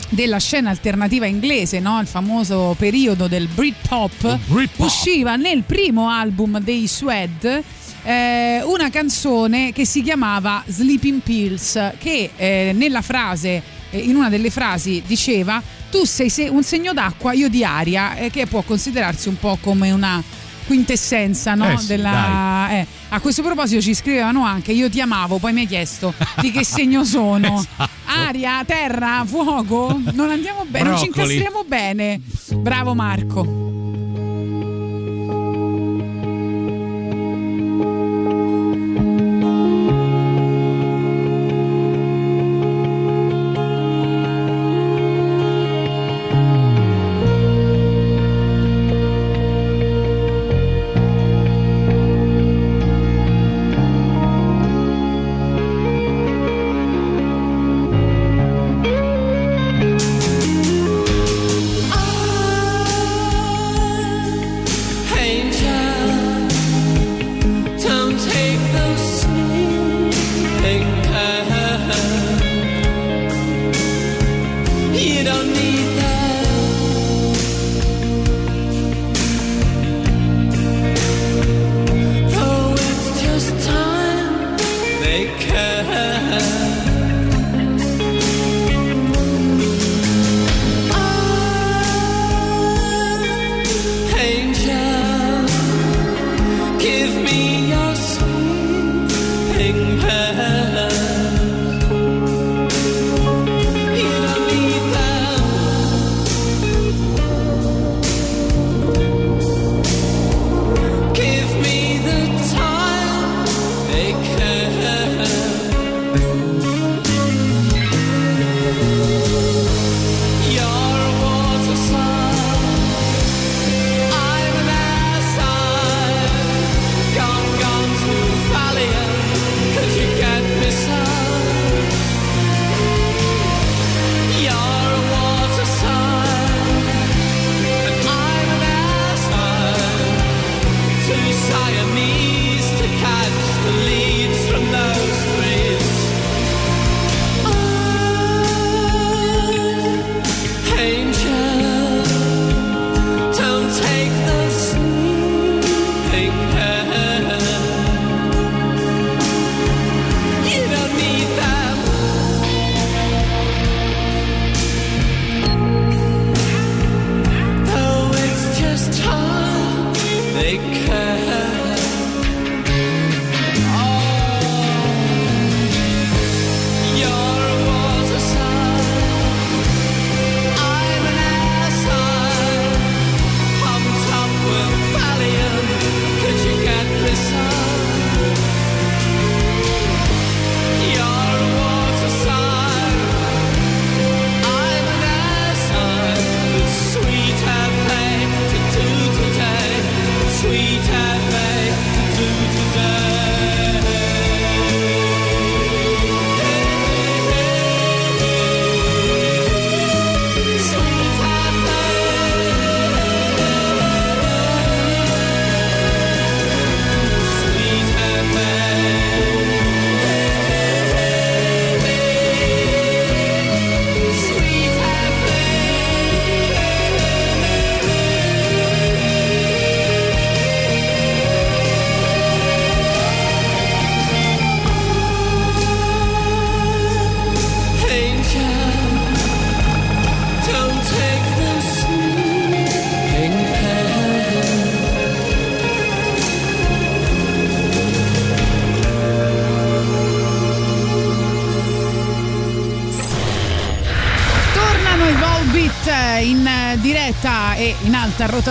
della 0.10 0.38
scena 0.38 0.70
alternativa 0.70 1.26
inglese, 1.26 1.80
no? 1.80 2.00
il 2.00 2.06
famoso 2.06 2.76
periodo 2.78 3.26
del 3.26 3.48
Britpop, 3.48 4.38
Britpop. 4.50 4.86
usciva 4.86 5.36
nel 5.36 5.64
primo 5.64 6.10
album 6.10 6.60
dei 6.60 6.86
Sued 6.86 7.64
eh, 8.04 8.62
una 8.66 8.92
canzone 8.92 9.72
che 9.72 9.84
si 9.84 10.04
chiamava 10.04 10.64
Sleeping 10.68 11.22
Pills, 11.22 11.94
che 11.98 12.30
eh, 12.36 12.74
nella 12.76 13.02
frase, 13.02 13.64
eh, 13.90 13.98
in 13.98 14.16
una 14.16 14.30
delle 14.30 14.52
frasi 14.52 15.02
diceva 15.08 15.60
tu 15.90 16.06
sei 16.06 16.30
se- 16.30 16.50
un 16.50 16.62
segno 16.62 16.94
d'acqua, 16.94 17.34
io 17.34 17.50
di 17.50 17.64
aria, 17.64 18.16
eh, 18.16 18.30
che 18.30 18.46
può 18.46 18.62
considerarsi 18.62 19.28
un 19.28 19.40
po' 19.40 19.58
come 19.60 19.90
una 19.90 20.22
quintessenza 20.68 21.56
no? 21.56 21.70
Eh 21.72 21.78
sì, 21.78 21.88
della... 21.88 22.70
eh. 22.72 22.86
A 23.10 23.20
questo 23.20 23.42
proposito 23.42 23.82
ci 23.82 23.96
scrivevano 23.96 24.44
anche 24.44 24.74
io 24.74 24.90
ti 24.90 25.02
amavo, 25.02 25.38
poi 25.40 25.54
mi 25.54 25.62
hai 25.62 25.68
chiesto 25.68 26.14
di 26.42 26.52
che 26.52 26.64
segno 26.64 27.04
sono. 27.04 27.66
Esatto. 27.78 27.96
Aria, 28.10 28.64
terra, 28.66 29.24
fuoco? 29.26 30.00
Non 30.14 30.30
andiamo 30.30 30.66
bene, 30.68 30.90
non 30.90 30.98
ci 30.98 31.06
incastriamo 31.08 31.64
bene. 31.68 32.22
Bravo 32.56 32.94
Marco. 32.96 33.77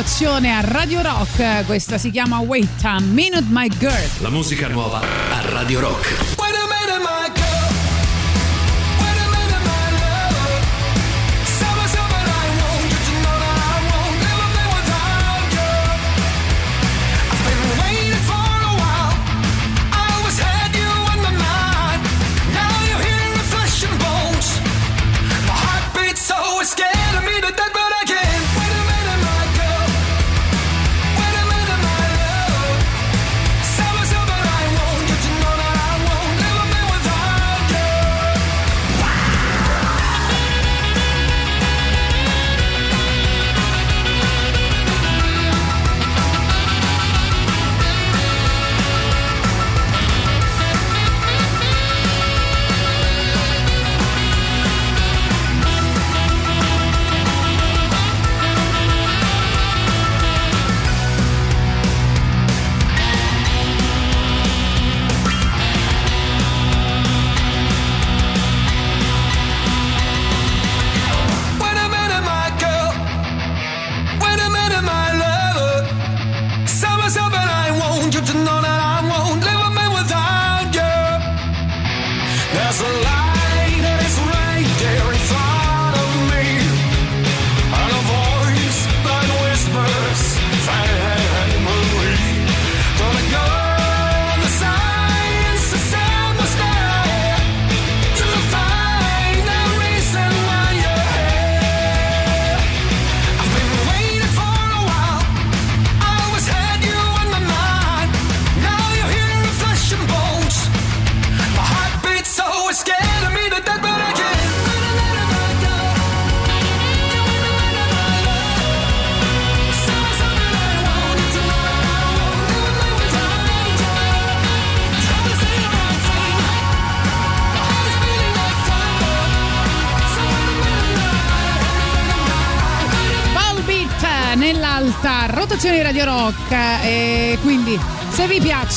Rotazione 0.07 0.53
a 0.53 0.61
Radio 0.61 1.03
Rock. 1.03 1.67
Questa 1.67 1.99
si 1.99 2.13
chiama 2.13 2.39
Wait 2.39 2.85
a 2.85 3.01
Minute 3.01 3.47
My 3.49 3.69
Girl. 3.77 4.09
La 4.21 4.31
musica 4.31 4.69
nuova 4.69 5.01
a 5.01 5.51
Radio 5.51 5.81
Rock. 5.81 6.36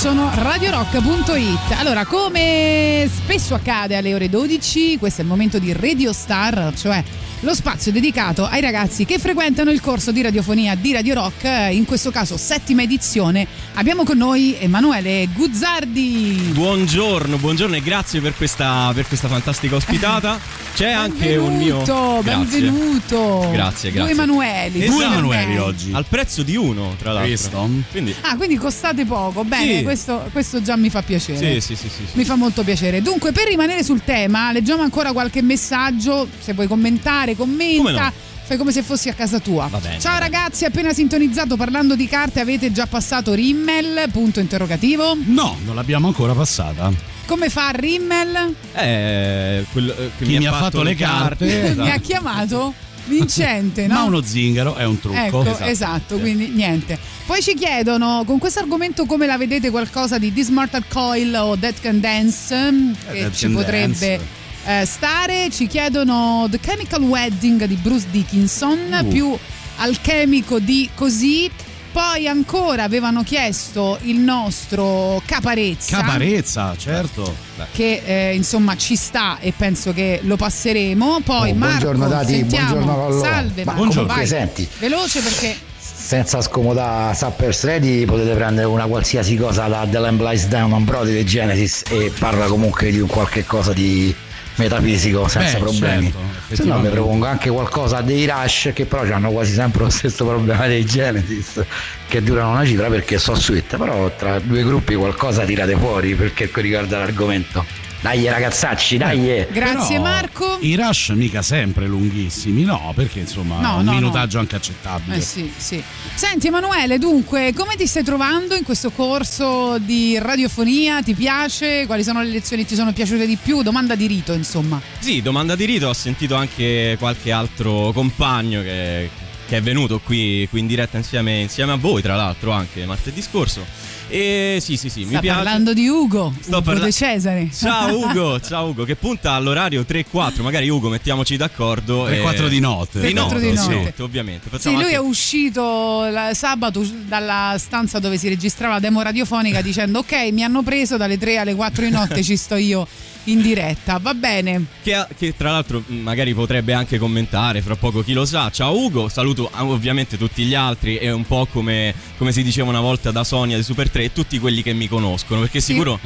Piacciono 0.01 0.31
radiorock.it 0.33 1.73
allora 1.77 2.05
come 2.05 3.05
spesso 3.13 3.53
accade 3.53 3.97
alle 3.97 4.13
ore 4.13 4.29
12 4.29 4.97
questo 4.97 5.19
è 5.19 5.23
il 5.25 5.29
momento 5.29 5.59
di 5.59 5.73
Radio 5.73 6.13
Star 6.13 6.71
cioè 6.73 7.03
lo 7.41 7.53
spazio 7.53 7.91
dedicato 7.91 8.45
ai 8.45 8.61
ragazzi 8.61 9.03
che 9.03 9.19
frequentano 9.19 9.71
il 9.71 9.81
corso 9.81 10.13
di 10.13 10.21
radiofonia 10.21 10.75
di 10.75 10.93
Radio 10.93 11.15
Rock. 11.15 11.69
In 11.71 11.85
questo 11.85 12.11
caso 12.11 12.35
settima 12.35 12.81
edizione. 12.81 13.47
Abbiamo 13.75 14.03
con 14.03 14.17
noi 14.17 14.57
Emanuele 14.59 15.27
Guzzardi. 15.33 16.51
Buongiorno, 16.51 17.37
buongiorno 17.37 17.77
e 17.77 17.81
grazie 17.81 18.19
per 18.19 18.35
questa, 18.35 18.91
per 18.93 19.07
questa 19.07 19.29
fantastica 19.29 19.75
ospitata. 19.75 20.37
C'è 20.79 20.91
anche 20.91 21.35
un 21.35 21.57
mio. 21.57 21.79
benvenuto 21.83 22.21
Grazie. 22.23 22.61
benvenuto 22.61 23.49
Grazie, 23.51 23.89
due 23.91 23.97
grazie. 23.99 24.13
Emanueli 24.13 24.81
Esatto. 24.81 24.95
due 24.95 25.05
Emanueli. 25.07 25.91
Al 25.91 26.05
prezzo 26.07 26.41
di 26.41 26.55
uno, 26.55 26.95
tra 26.97 27.11
l'altro. 27.11 27.29
Visto? 27.29 27.69
Quindi. 27.91 28.15
Ah, 28.21 28.37
quindi 28.37 28.55
costate 28.55 29.03
poco. 29.03 29.43
Bene, 29.43 29.79
Sì. 29.79 29.83
questo, 29.83 30.29
questo 30.31 30.61
già 30.61 30.77
mi 30.77 30.89
fa 30.89 31.01
piacere. 31.01 31.59
Sì, 31.59 31.75
sì, 31.75 31.75
sì, 31.75 31.89
sì, 31.89 32.05
sì. 32.09 32.17
Mi 32.17 32.23
fa 32.23 32.35
molto 32.35 32.63
piacere. 32.63 33.01
Dunque, 33.01 33.33
per 33.33 33.47
rimanere 33.47 33.83
sul 33.83 34.05
tema, 34.05 34.53
leggiamo 34.53 34.81
ancora 34.81 35.11
qualche 35.11 35.41
messaggio. 35.41 36.25
Se 36.39 36.53
vuoi 36.53 36.67
commentare, 36.67 37.35
commenta. 37.35 37.81
Come 37.83 37.91
no? 37.91 38.11
Fai 38.45 38.55
come 38.57 38.71
se 38.71 38.81
fossi 38.81 39.09
a 39.09 39.13
casa 39.13 39.39
tua. 39.39 39.67
Bene, 39.81 39.99
Ciao 39.99 40.17
ragazzi, 40.17 40.63
appena 40.63 40.93
sintonizzato 40.93 41.57
parlando 41.57 41.97
di 41.97 42.07
carte, 42.07 42.39
avete 42.39 42.71
già 42.71 42.87
passato 42.87 43.33
Rimmel? 43.33 44.07
Punto 44.13 44.39
interrogativo. 44.39 45.17
No, 45.25 45.57
non 45.65 45.75
l'abbiamo 45.75 46.07
ancora 46.07 46.31
passata. 46.33 47.17
Come 47.29 47.49
fa 47.49 47.69
Rimmel? 47.69 48.55
Eh, 48.73 49.63
quello, 49.71 49.91
eh, 49.95 50.09
che 50.17 50.25
Chi 50.25 50.39
mi 50.39 50.47
ha 50.47 50.51
fatto 50.51 50.81
le 50.81 50.95
carte, 50.95 51.63
esatto. 51.63 51.83
Mi 51.83 51.91
ha 51.91 51.99
chiamato 51.99 52.73
vincente, 53.05 53.85
no? 53.85 53.93
Ma 53.93 54.01
uno 54.01 54.21
zingaro 54.23 54.73
è 54.73 54.83
un 54.83 54.99
trucco. 54.99 55.43
Ecco, 55.43 55.59
esatto, 55.59 56.17
quindi 56.17 56.47
niente. 56.47 56.97
Poi 57.27 57.39
ci 57.43 57.53
chiedono 57.53 58.23
con 58.25 58.39
questo 58.39 58.61
argomento 58.61 59.05
come 59.05 59.27
la 59.27 59.37
vedete 59.37 59.69
qualcosa 59.69 60.17
di 60.17 60.33
This 60.33 60.49
Mortal 60.49 60.85
Coil 60.87 61.35
o 61.35 61.55
Dead 61.55 61.79
Can 61.79 61.99
Dance 61.99 62.71
mm, 62.71 62.91
che 63.11 63.19
Dead 63.19 63.33
ci 63.35 63.47
potrebbe 63.49 64.19
eh, 64.65 64.85
stare. 64.87 65.51
Ci 65.51 65.67
chiedono 65.67 66.47
The 66.49 66.59
Chemical 66.59 67.03
Wedding 67.03 67.65
di 67.65 67.75
Bruce 67.75 68.07
Dickinson, 68.09 69.03
Uh. 69.03 69.07
più 69.07 69.37
alchemico 69.75 70.57
di 70.57 70.89
così. 70.95 71.47
Poi 71.91 72.27
ancora 72.27 72.83
avevano 72.83 73.23
chiesto 73.23 73.97
il 74.03 74.17
nostro 74.17 75.21
Caparezza 75.25 75.97
Caparezza, 75.97 76.75
certo. 76.77 77.35
che 77.71 78.01
eh, 78.05 78.35
insomma 78.35 78.77
ci 78.77 78.95
sta 78.95 79.39
e 79.39 79.53
penso 79.55 79.91
che 79.93 80.19
lo 80.23 80.35
passeremo. 80.35 81.21
Poi 81.23 81.49
Oh, 81.51 81.55
Marco, 81.55 81.77
buongiorno, 81.91 82.07
Dati, 82.07 82.33
sentiamo. 82.35 82.73
buongiorno, 82.75 83.05
allora. 83.05 83.29
Salve 83.29 83.63
Ma 83.65 83.71
Marco, 83.73 83.87
comunque, 83.87 84.15
vai. 84.15 84.27
senti. 84.27 84.67
Veloce 84.77 85.21
perché 85.21 85.55
Senza 85.79 86.41
scomodare 86.41 87.13
Supper 87.15 87.55
Ready 87.61 88.05
potete 88.05 88.33
prendere 88.33 88.65
una 88.67 88.85
qualsiasi 88.85 89.35
cosa 89.35 89.67
da 89.67 89.85
The 89.89 89.99
Lamb 89.99 90.21
Lies 90.21 90.47
Down 90.47 90.71
on 90.73 90.83
Brody 90.83 91.13
di 91.13 91.25
Genesis 91.25 91.83
e 91.89 92.11
parla 92.17 92.45
comunque 92.47 92.89
di 92.91 92.99
un 92.99 93.07
qualche 93.07 93.45
cosa 93.45 93.73
di 93.73 94.13
metafisico 94.59 95.27
senza 95.27 95.53
Beh, 95.53 95.59
problemi. 95.63 96.03
certo, 96.11 96.17
Se 96.19 96.25
no 96.27 96.33
effettivamente. 96.53 96.89
propongo 96.91 97.25
anche 97.25 97.49
qualcosa 97.49 98.01
dei 98.01 98.25
Rush 98.27 98.71
che 98.73 98.85
però 98.85 99.01
hanno 99.03 99.31
quasi 99.31 99.53
sempre 99.53 99.83
lo 99.83 99.89
stesso 99.89 100.25
problema 100.25 100.67
dei 100.67 100.85
Genesis 100.85 101.63
che 102.07 102.21
durano 102.21 102.51
una 102.51 102.65
cifra 102.65 102.87
perché 102.89 103.17
so 103.17 103.33
sweet, 103.35 103.77
però 103.77 104.11
tra 104.15 104.39
due 104.39 104.63
gruppi 104.63 104.95
qualcosa 104.95 105.43
tirate 105.45 105.75
fuori 105.75 106.13
perché 106.15 106.49
riguarda 106.55 106.99
l'argomento. 106.99 107.87
Dai 108.01 108.29
ragazzacci, 108.29 108.95
dai! 108.95 109.45
Grazie 109.51 109.97
Però 109.97 110.01
Marco. 110.01 110.57
I 110.61 110.75
rush 110.75 111.09
mica 111.09 111.41
sempre 111.41 111.85
lunghissimi, 111.85 112.63
no, 112.63 112.93
perché 112.95 113.19
insomma 113.19 113.59
No, 113.59 113.77
un 113.77 113.83
no, 113.83 113.91
minutaggio 113.91 114.39
anche 114.39 114.55
accettabile. 114.55 115.17
Eh 115.17 115.21
sì, 115.21 115.51
sì. 115.55 115.83
Senti 116.15 116.47
Emanuele, 116.47 116.97
dunque, 116.97 117.53
come 117.53 117.75
ti 117.75 117.85
stai 117.85 118.03
trovando 118.03 118.55
in 118.55 118.63
questo 118.63 118.91
corso 118.91 119.77
di 119.79 120.17
radiofonia? 120.17 121.01
Ti 121.01 121.13
piace? 121.13 121.85
Quali 121.87 122.03
sono 122.03 122.21
le 122.21 122.29
lezioni 122.29 122.61
che 122.61 122.69
ti 122.69 122.75
sono 122.75 122.93
piaciute 122.93 123.27
di 123.27 123.37
più? 123.41 123.63
Domanda 123.63 123.95
di 123.95 124.07
rito, 124.07 124.31
insomma. 124.31 124.79
Sì, 124.99 125.21
domanda 125.21 125.55
di 125.57 125.65
rito, 125.65 125.89
ho 125.89 125.93
sentito 125.93 126.35
anche 126.35 126.95
qualche 126.97 127.33
altro 127.33 127.91
compagno 127.91 128.61
che, 128.61 129.09
che 129.45 129.57
è 129.57 129.61
venuto 129.61 129.99
qui, 129.99 130.47
qui 130.49 130.61
in 130.61 130.67
diretta 130.67 130.95
insieme, 130.95 131.41
insieme 131.41 131.73
a 131.73 131.75
voi, 131.75 132.01
tra 132.01 132.15
l'altro, 132.15 132.51
anche 132.51 132.85
martedì 132.85 133.21
scorso. 133.21 133.65
E 134.11 134.57
sì, 134.59 134.75
sì, 134.75 134.89
sì, 134.89 135.01
Sta 135.03 135.13
mi 135.13 135.19
piace. 135.19 135.35
parlando 135.43 135.73
di 135.73 135.87
Ugo, 135.87 136.33
Sto 136.39 136.49
Ugo 136.57 136.61
parla- 136.63 136.85
De 136.85 136.91
Cesare. 136.91 137.49
Ciao 137.55 137.93
Ugo, 138.09 138.39
ciao 138.39 138.69
Ugo, 138.69 138.83
che 138.83 138.95
punta 138.95 139.33
all'orario 139.33 139.85
3-4, 139.87 140.41
magari 140.41 140.67
Ugo 140.67 140.89
mettiamoci 140.89 141.37
d'accordo. 141.37 142.07
3-4 142.07 142.45
e- 142.45 142.49
di 142.49 142.59
notte. 142.59 142.99
Di 143.01 143.13
3-4 143.13 143.13
notte, 143.13 143.39
di 143.51 143.57
sì, 143.57 143.69
notte. 143.69 144.01
ovviamente. 144.01 144.43
Sì, 144.45 144.49
Facciamo 144.49 144.75
lui 144.77 144.85
anche- 144.85 144.95
è 144.95 144.99
uscito 144.99 146.07
la- 146.09 146.33
sabato 146.33 146.83
dalla 147.07 147.55
stanza 147.59 147.99
dove 147.99 148.17
si 148.17 148.27
registrava 148.29 148.73
la 148.75 148.79
demo 148.79 149.01
radiofonica 149.01 149.61
dicendo 149.61 149.99
ok 149.99 150.29
mi 150.31 150.43
hanno 150.43 150.63
preso 150.63 150.97
dalle 150.97 151.17
3 151.17 151.37
alle 151.37 151.53
4 151.53 151.85
di 151.85 151.91
notte 151.91 152.23
ci 152.23 152.35
sto 152.35 152.55
io 152.55 152.87
in 153.25 153.41
diretta, 153.41 153.97
va 154.01 154.13
bene. 154.13 154.65
Che, 154.81 155.05
che 155.17 155.35
tra 155.37 155.51
l'altro 155.51 155.83
mh, 155.85 155.93
magari 155.95 156.33
potrebbe 156.33 156.73
anche 156.73 156.97
commentare 156.97 157.61
fra 157.61 157.75
poco 157.75 158.01
chi 158.03 158.13
lo 158.13 158.25
sa. 158.25 158.49
Ciao 158.51 158.77
Ugo, 158.77 159.09
saluto 159.09 159.49
ah, 159.53 159.65
ovviamente 159.65 160.17
tutti 160.17 160.43
gli 160.43 160.53
altri 160.55 160.97
e 160.97 161.11
un 161.11 161.25
po' 161.25 161.47
come, 161.51 161.93
come 162.17 162.31
si 162.31 162.41
diceva 162.43 162.69
una 162.69 162.79
volta 162.79 163.11
da 163.11 163.23
Sonia 163.23 163.57
di 163.57 163.63
Super 163.63 163.89
3 163.89 164.03
e 164.05 164.13
tutti 164.13 164.39
quelli 164.39 164.63
che 164.63 164.73
mi 164.73 164.87
conoscono 164.87 165.41
perché 165.41 165.59
Sì. 165.59 165.73
sicuro 165.73 165.99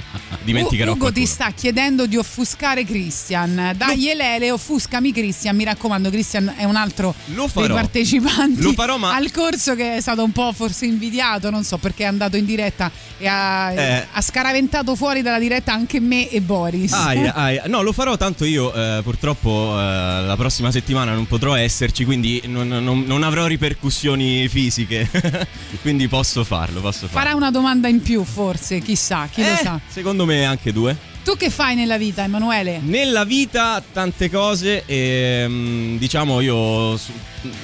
dimenticherò 0.44 0.92
Ugo 0.92 1.00
qualcuno. 1.00 1.26
ti 1.26 1.32
sta 1.32 1.52
chiedendo 1.52 2.06
di 2.06 2.18
offuscare 2.18 2.84
Christian. 2.84 3.74
Dai 3.78 4.10
Elele, 4.10 4.52
offuscami 4.52 5.12
Christian. 5.14 5.56
Mi 5.56 5.64
raccomando, 5.64 6.10
Christian 6.10 6.54
è 6.58 6.64
un 6.66 6.76
altro 6.76 7.14
dei 7.26 7.48
farò. 7.48 7.74
partecipanti 7.76 8.62
Lo 8.62 8.74
farò, 8.74 8.98
ma- 8.98 9.14
al 9.16 9.32
corso 9.32 9.76
che 9.76 9.96
è 9.98 10.02
stato 10.02 10.24
un 10.24 10.32
po' 10.32 10.52
forse 10.54 10.86
invidiato, 10.86 11.50
non 11.50 11.64
so 11.64 11.78
perché 11.78 12.04
è 12.04 12.08
andato 12.08 12.36
in 12.38 12.46
diretta 12.46 12.92
e 13.18 13.28
ha, 13.28 13.72
Eh. 13.72 14.08
ha 14.12 14.22
scaraventato 14.22 14.96
fuori 14.96 15.22
dalla 15.22 15.40
diretta 15.40 15.72
anche 15.74 16.00
me 16.00 16.30
e 16.30 16.42
Boris. 16.42 16.92
Aia, 17.06 17.34
aia. 17.34 17.64
No, 17.68 17.82
lo 17.82 17.92
farò 17.92 18.18
tanto 18.18 18.46
io 18.46 18.74
eh, 18.74 19.02
purtroppo 19.04 19.74
eh, 19.78 19.82
la 20.26 20.36
prossima 20.38 20.72
settimana 20.72 21.14
non 21.14 21.26
potrò 21.28 21.56
esserci, 21.56 22.06
quindi 22.06 22.42
non, 22.46 22.68
non- 22.68 23.04
non 23.06 23.24
avrò 23.24 23.46
ripercussioni 23.46 24.48
fisiche. 24.48 25.10
quindi 25.82 26.08
posso 26.08 26.44
farlo, 26.44 26.82
posso 26.82 27.08
farlo. 27.08 27.20
Farà 27.20 27.36
una 27.36 27.52
domanda 27.52 27.88
in 27.88 28.02
più 28.02 28.24
forse, 28.24 28.80
chissà, 28.80 29.28
chi 29.32 29.42
lo 29.42 29.48
Eh, 29.50 29.56
sa. 29.62 29.80
Secondo 29.88 30.26
me 30.26 30.46
anche 30.46 30.72
due. 30.72 31.12
Tu 31.24 31.38
che 31.38 31.50
fai 31.50 31.74
nella 31.76 31.98
vita, 31.98 32.24
Emanuele? 32.24 32.80
Nella 32.84 33.24
vita 33.24 33.82
tante 33.94 34.30
cose 34.30 34.84
e 34.86 35.46
mm, 35.48 35.96
diciamo 35.98 36.42
io 36.42 37.00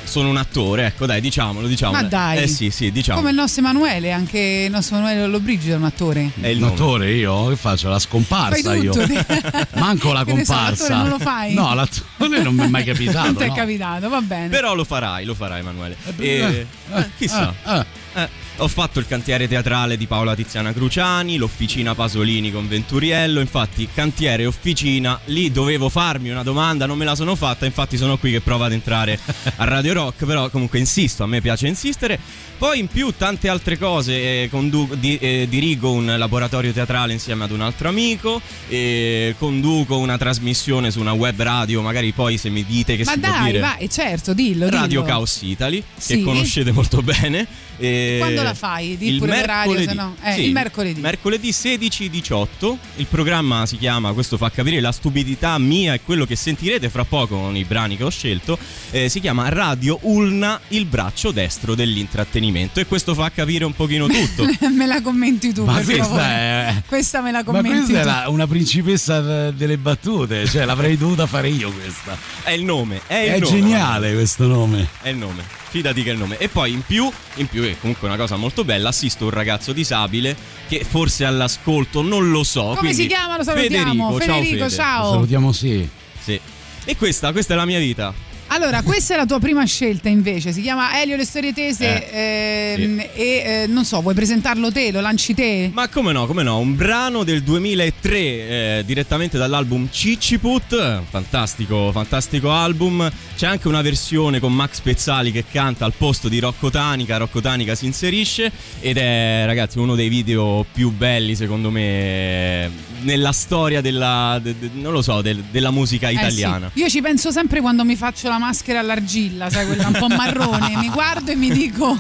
sono 0.06 0.30
un 0.30 0.38
attore, 0.38 0.86
ecco 0.86 1.06
dai, 1.06 1.20
diciamolo, 1.20 1.68
diciamolo. 1.68 2.02
Ma 2.02 2.08
dai. 2.08 2.44
Eh 2.44 2.48
sì, 2.48 2.70
sì, 2.70 2.90
diciamo. 2.90 3.18
Come 3.20 3.32
il 3.32 3.36
nostro 3.36 3.62
Emanuele, 3.62 4.14
anche 4.14 4.64
il 4.66 4.72
nostro 4.72 4.96
Emanuele 4.96 5.26
Lollobrigida 5.26 5.74
è 5.74 5.78
un 5.78 5.84
attore. 5.84 6.32
È 6.40 6.48
il 6.48 6.64
attore 6.64 7.12
io? 7.12 7.48
Che 7.50 7.58
faccio? 7.58 7.90
La 7.90 8.00
scomparsa 8.00 8.62
Fai 8.70 8.86
tutto, 8.86 9.02
io. 9.02 9.26
Manco 9.76 10.14
la 10.14 10.20
so, 10.20 10.26
comparsa. 10.26 10.70
l'attore 10.70 10.94
non 10.96 11.10
lo 11.10 11.20
fai? 11.20 11.54
No, 11.54 11.74
l'attore 11.74 12.42
non 12.42 12.56
mi 12.56 12.64
è 12.64 12.68
mai 12.68 12.86
capitato. 12.86 13.26
non 13.26 13.36
ti 13.36 13.44
è 13.44 13.48
no. 13.48 13.54
capitato, 13.56 14.08
va 14.08 14.22
bene. 14.22 14.48
Però 14.48 14.74
lo 14.74 14.86
farai, 14.86 15.26
lo 15.26 15.36
farai 15.36 15.60
Emanuele. 15.60 15.98
E- 16.18 16.28
eh, 16.28 16.66
eh, 16.96 17.10
chissà. 17.18 17.54
eh, 17.66 17.86
Eh, 18.14 18.30
ho 18.62 18.68
fatto 18.68 19.00
il 19.00 19.08
cantiere 19.08 19.48
teatrale 19.48 19.96
di 19.96 20.06
Paola 20.06 20.36
Tiziana 20.36 20.74
Cruciani, 20.74 21.38
l'officina 21.38 21.96
Pasolini 21.96 22.52
con 22.52 22.68
Venturiello, 22.68 23.40
infatti 23.40 23.88
cantiere 23.94 24.44
e 24.44 24.46
officina, 24.48 25.18
lì 25.26 25.50
dovevo 25.50 25.88
farmi 25.88 26.30
una 26.30 26.44
domanda, 26.44 26.86
non 26.86 26.98
me 26.98 27.06
la 27.06 27.16
sono 27.16 27.36
fatta, 27.36 27.66
infatti 27.66 27.96
sono 27.96 28.18
qui 28.18 28.32
che 28.32 28.42
provo 28.42 28.66
ad 28.66 28.74
entrare 28.74 29.18
a 29.56 29.64
Radio 29.64 29.94
Rock, 29.94 30.26
però 30.26 30.50
comunque 30.50 30.78
insisto, 30.78 31.24
a 31.24 31.28
me 31.28 31.40
piace 31.40 31.68
insistere. 31.68 32.20
Poi 32.58 32.80
in 32.80 32.88
più 32.88 33.14
tante 33.18 33.48
altre 33.48 33.78
cose, 33.78 34.44
eh, 34.44 34.50
condu- 34.50 34.96
di- 34.96 35.18
eh, 35.18 35.46
dirigo 35.50 35.92
un 35.94 36.14
laboratorio 36.18 36.74
teatrale 36.74 37.14
insieme 37.14 37.46
ad 37.46 37.52
un 37.52 37.62
altro 37.62 37.88
amico, 37.88 38.42
e 38.68 39.36
conduco 39.40 39.98
una 39.98 40.18
trasmissione 40.18 40.92
su 40.92 41.00
una 41.00 41.14
web 41.14 41.42
radio, 41.42 41.82
magari 41.82 42.12
poi 42.12 42.38
se 42.38 42.50
mi 42.50 42.66
dite 42.66 42.98
che 42.98 43.06
Ma 43.06 43.14
si 43.14 43.20
può 43.20 43.30
dai, 43.32 43.46
dire... 43.46 43.60
vai, 43.60 43.90
certo, 43.90 44.34
dillo. 44.34 44.70
Radio 44.70 44.88
dillo. 44.88 45.04
Chaos 45.04 45.40
Italy, 45.44 45.82
Sì. 45.96 46.18
che 46.18 46.24
conoscete 46.24 46.72
molto 46.74 47.02
bene. 47.02 47.48
Quando 47.80 48.44
la 48.44 48.49
fai? 48.54 48.98
Di 48.98 49.08
il 49.10 49.18
pure 49.20 49.40
l'orario, 49.40 49.72
mercoledì. 49.74 49.88
se 49.88 49.94
no. 49.94 50.16
Eh, 50.22 50.34
Sì, 50.34 50.42
il 50.46 50.52
mercoledì. 50.52 51.00
Mercoledì 51.02 51.52
16-18. 51.52 52.78
Il 52.98 53.06
programma 53.08 53.66
si 53.66 53.78
chiama, 53.78 54.12
questo 54.14 54.38
fa 54.38 54.50
capire 54.52 54.80
la 54.80 54.92
stupidità 54.92 55.58
mia 55.58 55.94
e 55.94 56.02
quello 56.02 56.26
che 56.26 56.36
sentirete 56.36 56.90
fra 56.90 57.04
poco 57.06 57.38
con 57.40 57.56
i 57.56 57.64
brani 57.66 57.98
che 57.98 58.04
ho 58.04 58.10
scelto. 58.10 58.58
eh, 58.92 59.10
si 59.10 59.20
chiama 59.20 59.50
Radio 59.50 60.00
Ulna, 60.04 60.60
il 60.70 60.86
braccio 60.86 61.32
destro 61.32 61.76
dell'intrattenimento. 61.76 62.80
E 62.80 62.86
questo 62.86 63.14
fa 63.14 63.30
capire 63.32 63.66
un 63.66 63.74
pochino 63.74 64.08
tutto. 64.08 64.46
me 64.76 64.86
la 64.86 65.02
commenti 65.02 65.54
tu, 65.54 65.64
Ma 65.66 65.76
per 65.76 65.86
questa 65.86 66.04
favore. 66.04 66.24
è. 66.24 66.82
Questa 66.88 67.22
me 67.22 67.32
la 67.32 67.38
Ma 67.40 67.44
commenti 67.44 67.70
questa 67.78 68.00
è 68.00 68.02
tu. 68.02 68.08
la- 68.08 68.30
una 68.30 68.48
principessa 68.48 69.52
delle 69.52 69.78
battute, 69.78 70.46
cioè 70.48 70.66
l'avrei 70.66 70.98
dovuta 70.98 71.26
fare 71.28 71.50
io 71.50 71.72
questa. 71.72 72.18
È 72.44 72.52
il 72.52 72.64
nome, 72.64 73.02
è 73.08 73.16
il 73.16 73.32
È 73.34 73.40
nome. 73.40 73.56
geniale 73.56 74.14
questo 74.14 74.48
nome. 74.48 74.88
È 75.02 75.10
il 75.10 75.18
nome, 75.18 75.44
fidati 75.70 76.04
che 76.04 76.10
è 76.10 76.14
il 76.14 76.20
nome. 76.20 76.38
E 76.38 76.50
poi 76.50 76.72
in 76.72 76.82
più, 76.86 77.10
in 77.36 77.48
più 77.48 77.64
è 77.64 77.78
comunque 77.80 78.08
una 78.08 78.18
cosa 78.18 78.36
molto 78.36 78.64
bella, 78.64 78.90
assisto 78.90 79.26
un 79.26 79.32
ragazzo 79.32 79.72
disabile 79.72 80.36
che 80.68 80.84
forse 80.88 81.26
all'ascolto 81.26 82.02
non 82.02 82.30
lo 82.32 82.44
so. 82.44 82.64
Come 82.64 82.78
quindi 82.78 82.96
si 82.96 83.08
chiama? 83.08 83.38
Lo 83.38 83.44
salutiamo. 83.44 83.86
Federico, 83.86 84.20
ciao 84.20 84.36
Federico, 84.36 84.64
Fede. 84.64 84.76
ciao. 84.76 85.12
Salutiamo 85.12 85.52
sì. 85.52 85.90
Sì. 86.22 86.40
E 86.86 86.98
questa, 86.98 87.32
questa 87.32 87.54
è 87.54 87.58
la 87.58 87.66
mia 87.66 87.80
vita. 87.80 88.14
Allora, 88.52 88.82
questa 88.82 89.14
è 89.14 89.18
la 89.18 89.28
tua 89.28 89.40
prima 89.40 89.64
scelta 89.66 90.10
invece, 90.10 90.52
si 90.52 90.62
chiama 90.62 91.00
Elio 91.00 91.16
le 91.16 91.24
storie 91.24 91.54
tese 91.54 92.12
ehm, 92.12 93.00
e 93.14 93.24
eh, 93.46 93.66
non 93.68 93.86
so, 93.86 94.02
vuoi 94.02 94.16
presentarlo 94.16 94.72
te, 94.72 94.92
lo 94.92 95.02
lanci 95.02 95.36
te? 95.36 95.70
Ma 95.72 95.88
come 95.88 96.12
no, 96.14 96.26
come 96.26 96.42
no, 96.42 96.58
un 96.58 96.76
brano 96.76 97.24
del 97.24 97.44
2003 97.44 98.18
eh, 98.18 98.84
direttamente 98.88 99.38
dall'album 99.38 99.88
Cicciput, 99.92 101.04
fantastico, 101.10 101.92
fantastico 101.92 102.52
album. 102.52 103.08
C'è 103.38 103.46
anche 103.46 103.68
una 103.68 103.82
versione 103.84 104.40
con 104.40 104.52
Max 104.54 104.80
Pezzali 104.80 105.32
che 105.32 105.46
canta 105.50 105.86
al 105.86 105.94
posto 105.96 106.28
di 106.28 106.40
Rocco 106.40 106.72
Tanica, 106.72 107.18
Rocco 107.18 107.42
Tanica 107.42 107.76
si 107.76 107.86
inserisce 107.86 108.52
ed 108.80 108.98
è 108.98 109.44
ragazzi 109.46 109.78
uno 109.78 109.94
dei 109.94 110.10
video 110.10 110.66
più 110.74 110.90
belli 110.92 111.36
secondo 111.36 111.70
me 111.70 112.70
nella 113.02 113.32
storia 113.32 113.80
della, 113.80 114.40
de- 114.42 114.56
de- 114.58 114.70
non 114.74 114.92
lo 114.92 115.02
so, 115.04 115.22
del- 115.22 115.44
della 115.52 115.72
musica 115.72 116.08
Eh 116.10 116.14
sì. 116.14 116.18
italiana. 116.18 116.72
Io 116.74 116.90
ci 116.90 117.00
penso 117.02 117.32
sempre 117.32 117.62
quando 117.62 117.86
mi 117.86 117.96
faccio 117.96 118.28
la 118.28 118.38
maschera 118.40 118.80
all'argilla, 118.80 119.50
sai, 119.52 119.68
quella 119.68 119.86
un 119.88 119.98
po' 120.00 120.08
marrone, 120.08 120.76
mi 120.78 120.90
guardo 120.90 121.30
e 121.32 121.36
mi 121.36 121.50
dico 121.52 121.96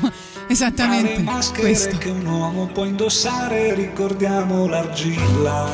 esattamente 0.47 1.13
Tra 1.13 1.17
le 1.17 1.23
maschere 1.23 1.61
questo. 1.61 1.97
che 1.99 2.09
un 2.09 2.25
uomo 2.25 2.65
può 2.67 2.83
indossare 2.85 3.75
ricordiamo 3.75 4.65
l'argilla. 4.65 5.67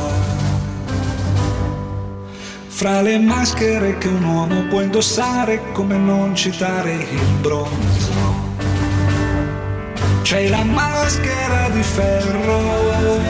Fra 2.67 3.01
le 3.01 3.17
maschere 3.19 3.97
che 3.97 4.09
un 4.09 4.23
uomo 4.23 4.63
può 4.67 4.81
indossare 4.81 5.71
come 5.71 5.95
non 5.97 6.35
citare 6.35 6.93
il 6.93 7.21
bronzo. 7.39 8.43
C'è 10.23 10.49
la 10.49 10.63
maschera 10.63 11.69
di 11.69 11.81
ferro, 11.83 13.21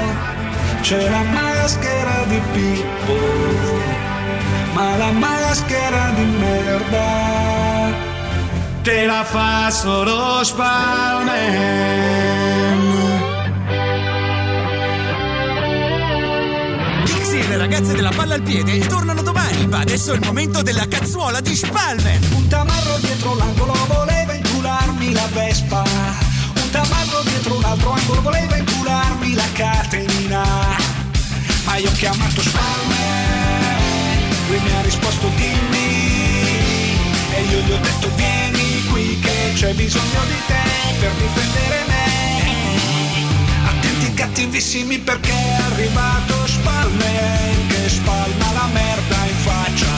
c'è 0.82 1.10
la 1.10 1.22
maschera 1.22 2.24
di 2.28 2.40
Pippo, 2.54 3.65
ma 4.76 4.98
la 4.98 5.12
maschera 5.12 6.12
di 6.16 6.26
merda 6.38 7.66
te 8.86 9.06
la 9.06 9.24
fa 9.24 9.72
solo 9.72 10.44
Spalman. 10.44 11.34
Dixie 17.06 17.40
e 17.40 17.48
le 17.48 17.58
ragazze 17.58 17.94
della 17.96 18.12
palla 18.16 18.36
al 18.36 18.42
piede 18.44 18.78
tornano 18.86 19.24
domani, 19.24 19.66
ma 19.66 19.80
adesso 19.80 20.12
è 20.12 20.16
il 20.16 20.22
momento 20.24 20.62
della 20.62 20.88
cazzuola 20.88 21.42
di 21.42 21.56
Spalmen. 21.56 22.22
Un 22.36 22.48
tamarro 22.48 22.98
dietro 23.00 23.34
l'angolo 23.36 23.74
voleva 23.88 24.34
incularmi 24.34 25.14
la 25.14 25.28
Vespa. 25.34 25.84
Un 26.62 26.70
tamarro 26.70 27.22
dietro 27.24 27.58
un 27.58 27.64
altro 27.64 27.92
angolo 27.92 28.22
voleva 28.22 28.56
incularmi 28.56 29.34
la 29.34 29.48
catenina. 29.54 30.44
Ma 31.66 31.78
io 31.78 31.90
ho 31.90 31.94
chiamato 31.94 32.42
Spalman, 32.42 33.45
lui 34.56 34.64
mi 34.64 34.72
ha 34.72 34.82
risposto 34.82 35.28
dimmi. 35.36 36.98
E 37.36 37.42
io 37.50 37.60
gli 37.60 37.72
ho 37.72 37.80
detto 37.80 38.10
vieni 38.16 38.84
qui 38.92 39.20
che 39.20 39.52
c'è 39.54 39.74
bisogno 39.74 40.22
di 40.28 40.40
te 40.48 40.96
per 41.00 41.12
difendere 41.12 41.84
me. 41.88 43.68
Attenti 43.68 44.14
cattivissimi 44.14 45.00
perché 45.00 45.32
è 45.32 45.62
arrivato 45.72 46.48
Spalman 46.48 47.68
che 47.68 47.90
spalma 47.90 48.52
la 48.54 48.70
merda 48.72 49.18
in 49.26 49.38
faccia. 49.44 49.94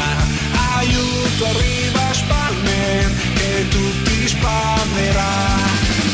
Aiuto, 0.78 1.46
arriva 1.46 2.14
Spalman 2.14 3.16
che 3.36 3.68
tutti 3.70 4.28
spalmerà. 4.28 5.36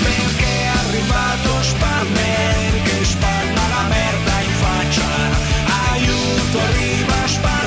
Perché 0.03 0.51
è 0.63 0.71
arrivato 0.85 1.61
Spalman 1.61 2.81
che 2.83 3.05
spalma 3.05 3.67
la 3.75 3.83
merda 3.87 4.39
in 4.41 4.53
faccia. 4.63 5.11
Aiuto, 5.93 6.59
arriva 6.59 7.27
Spalman 7.27 7.62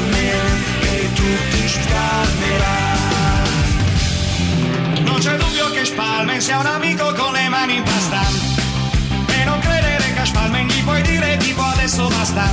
che 1.37 1.49
tutti 1.51 1.69
spalmerà. 1.69 2.95
Non 5.05 5.19
c'è 5.19 5.37
dubbio 5.37 5.71
che 5.71 5.85
Spalman 5.85 6.41
sia 6.41 6.59
un 6.59 6.67
amico 6.67 7.13
con 7.13 7.33
le 7.33 7.49
mani 7.49 7.77
in 7.77 7.83
pasta. 7.83 8.23
E 9.27 9.45
non 9.45 9.59
credere 9.61 10.13
che 10.13 10.21
a 10.21 10.25
Spalman 10.25 10.67
gli 10.67 10.83
puoi 10.83 11.03
dire 11.03 11.37
tipo 11.37 11.63
adesso 11.63 12.09
basta. 12.09 12.49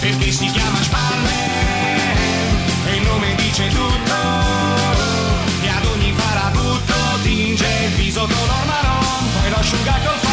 Perché 0.00 0.30
si 0.32 0.46
chiama 0.46 0.82
Spalman 0.82 1.28
e 2.86 2.96
il 2.96 3.02
nome 3.02 3.34
dice 3.36 3.68
tutto. 3.68 4.18
E 5.62 5.68
ad 5.68 5.84
ogni 5.86 6.12
farabutto 6.16 6.94
tinge 7.22 7.66
il 7.84 7.92
viso 7.96 8.20
color 8.20 8.66
marron, 8.66 9.32
poi 9.32 9.50
lo 9.50 9.56
asciuga 9.56 9.98
col 10.04 10.18
phon. 10.20 10.30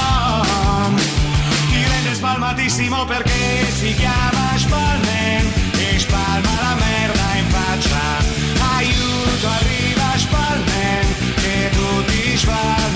bellissimo 2.68 3.06
perché 3.06 3.66
si 3.72 3.94
chiama 3.96 4.58
Spalmen 4.58 5.57
spalma 6.42 6.62
la 6.62 6.76
merda 6.76 7.36
in 7.36 7.50
faccia. 7.50 8.18
Aiuto, 8.78 9.48
arriva 9.48 10.18
Spalmen 10.18 11.06
che 11.36 11.70
tutti 11.72 12.38
spalmerà. 12.38 12.87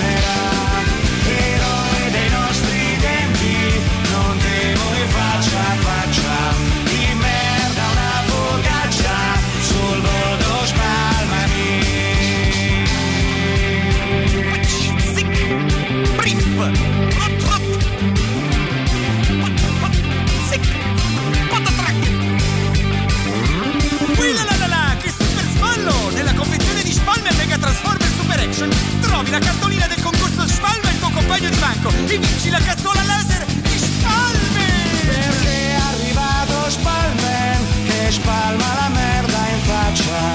Compagno 31.82 32.06
di 32.06 32.12
banco 32.12 32.14
e 32.14 32.18
vinci 32.18 32.50
la 32.50 32.60
cazzola 32.60 33.02
laser 33.04 33.44
di 33.44 33.78
Spalmer! 33.78 35.06
Perché 35.06 35.50
è 35.50 35.74
arrivato 35.74 36.70
Spalman 36.70 37.66
che 37.84 38.10
spalma 38.10 38.74
la 38.74 38.88
merda 38.88 39.48
in 39.48 39.60
faccia. 39.62 40.31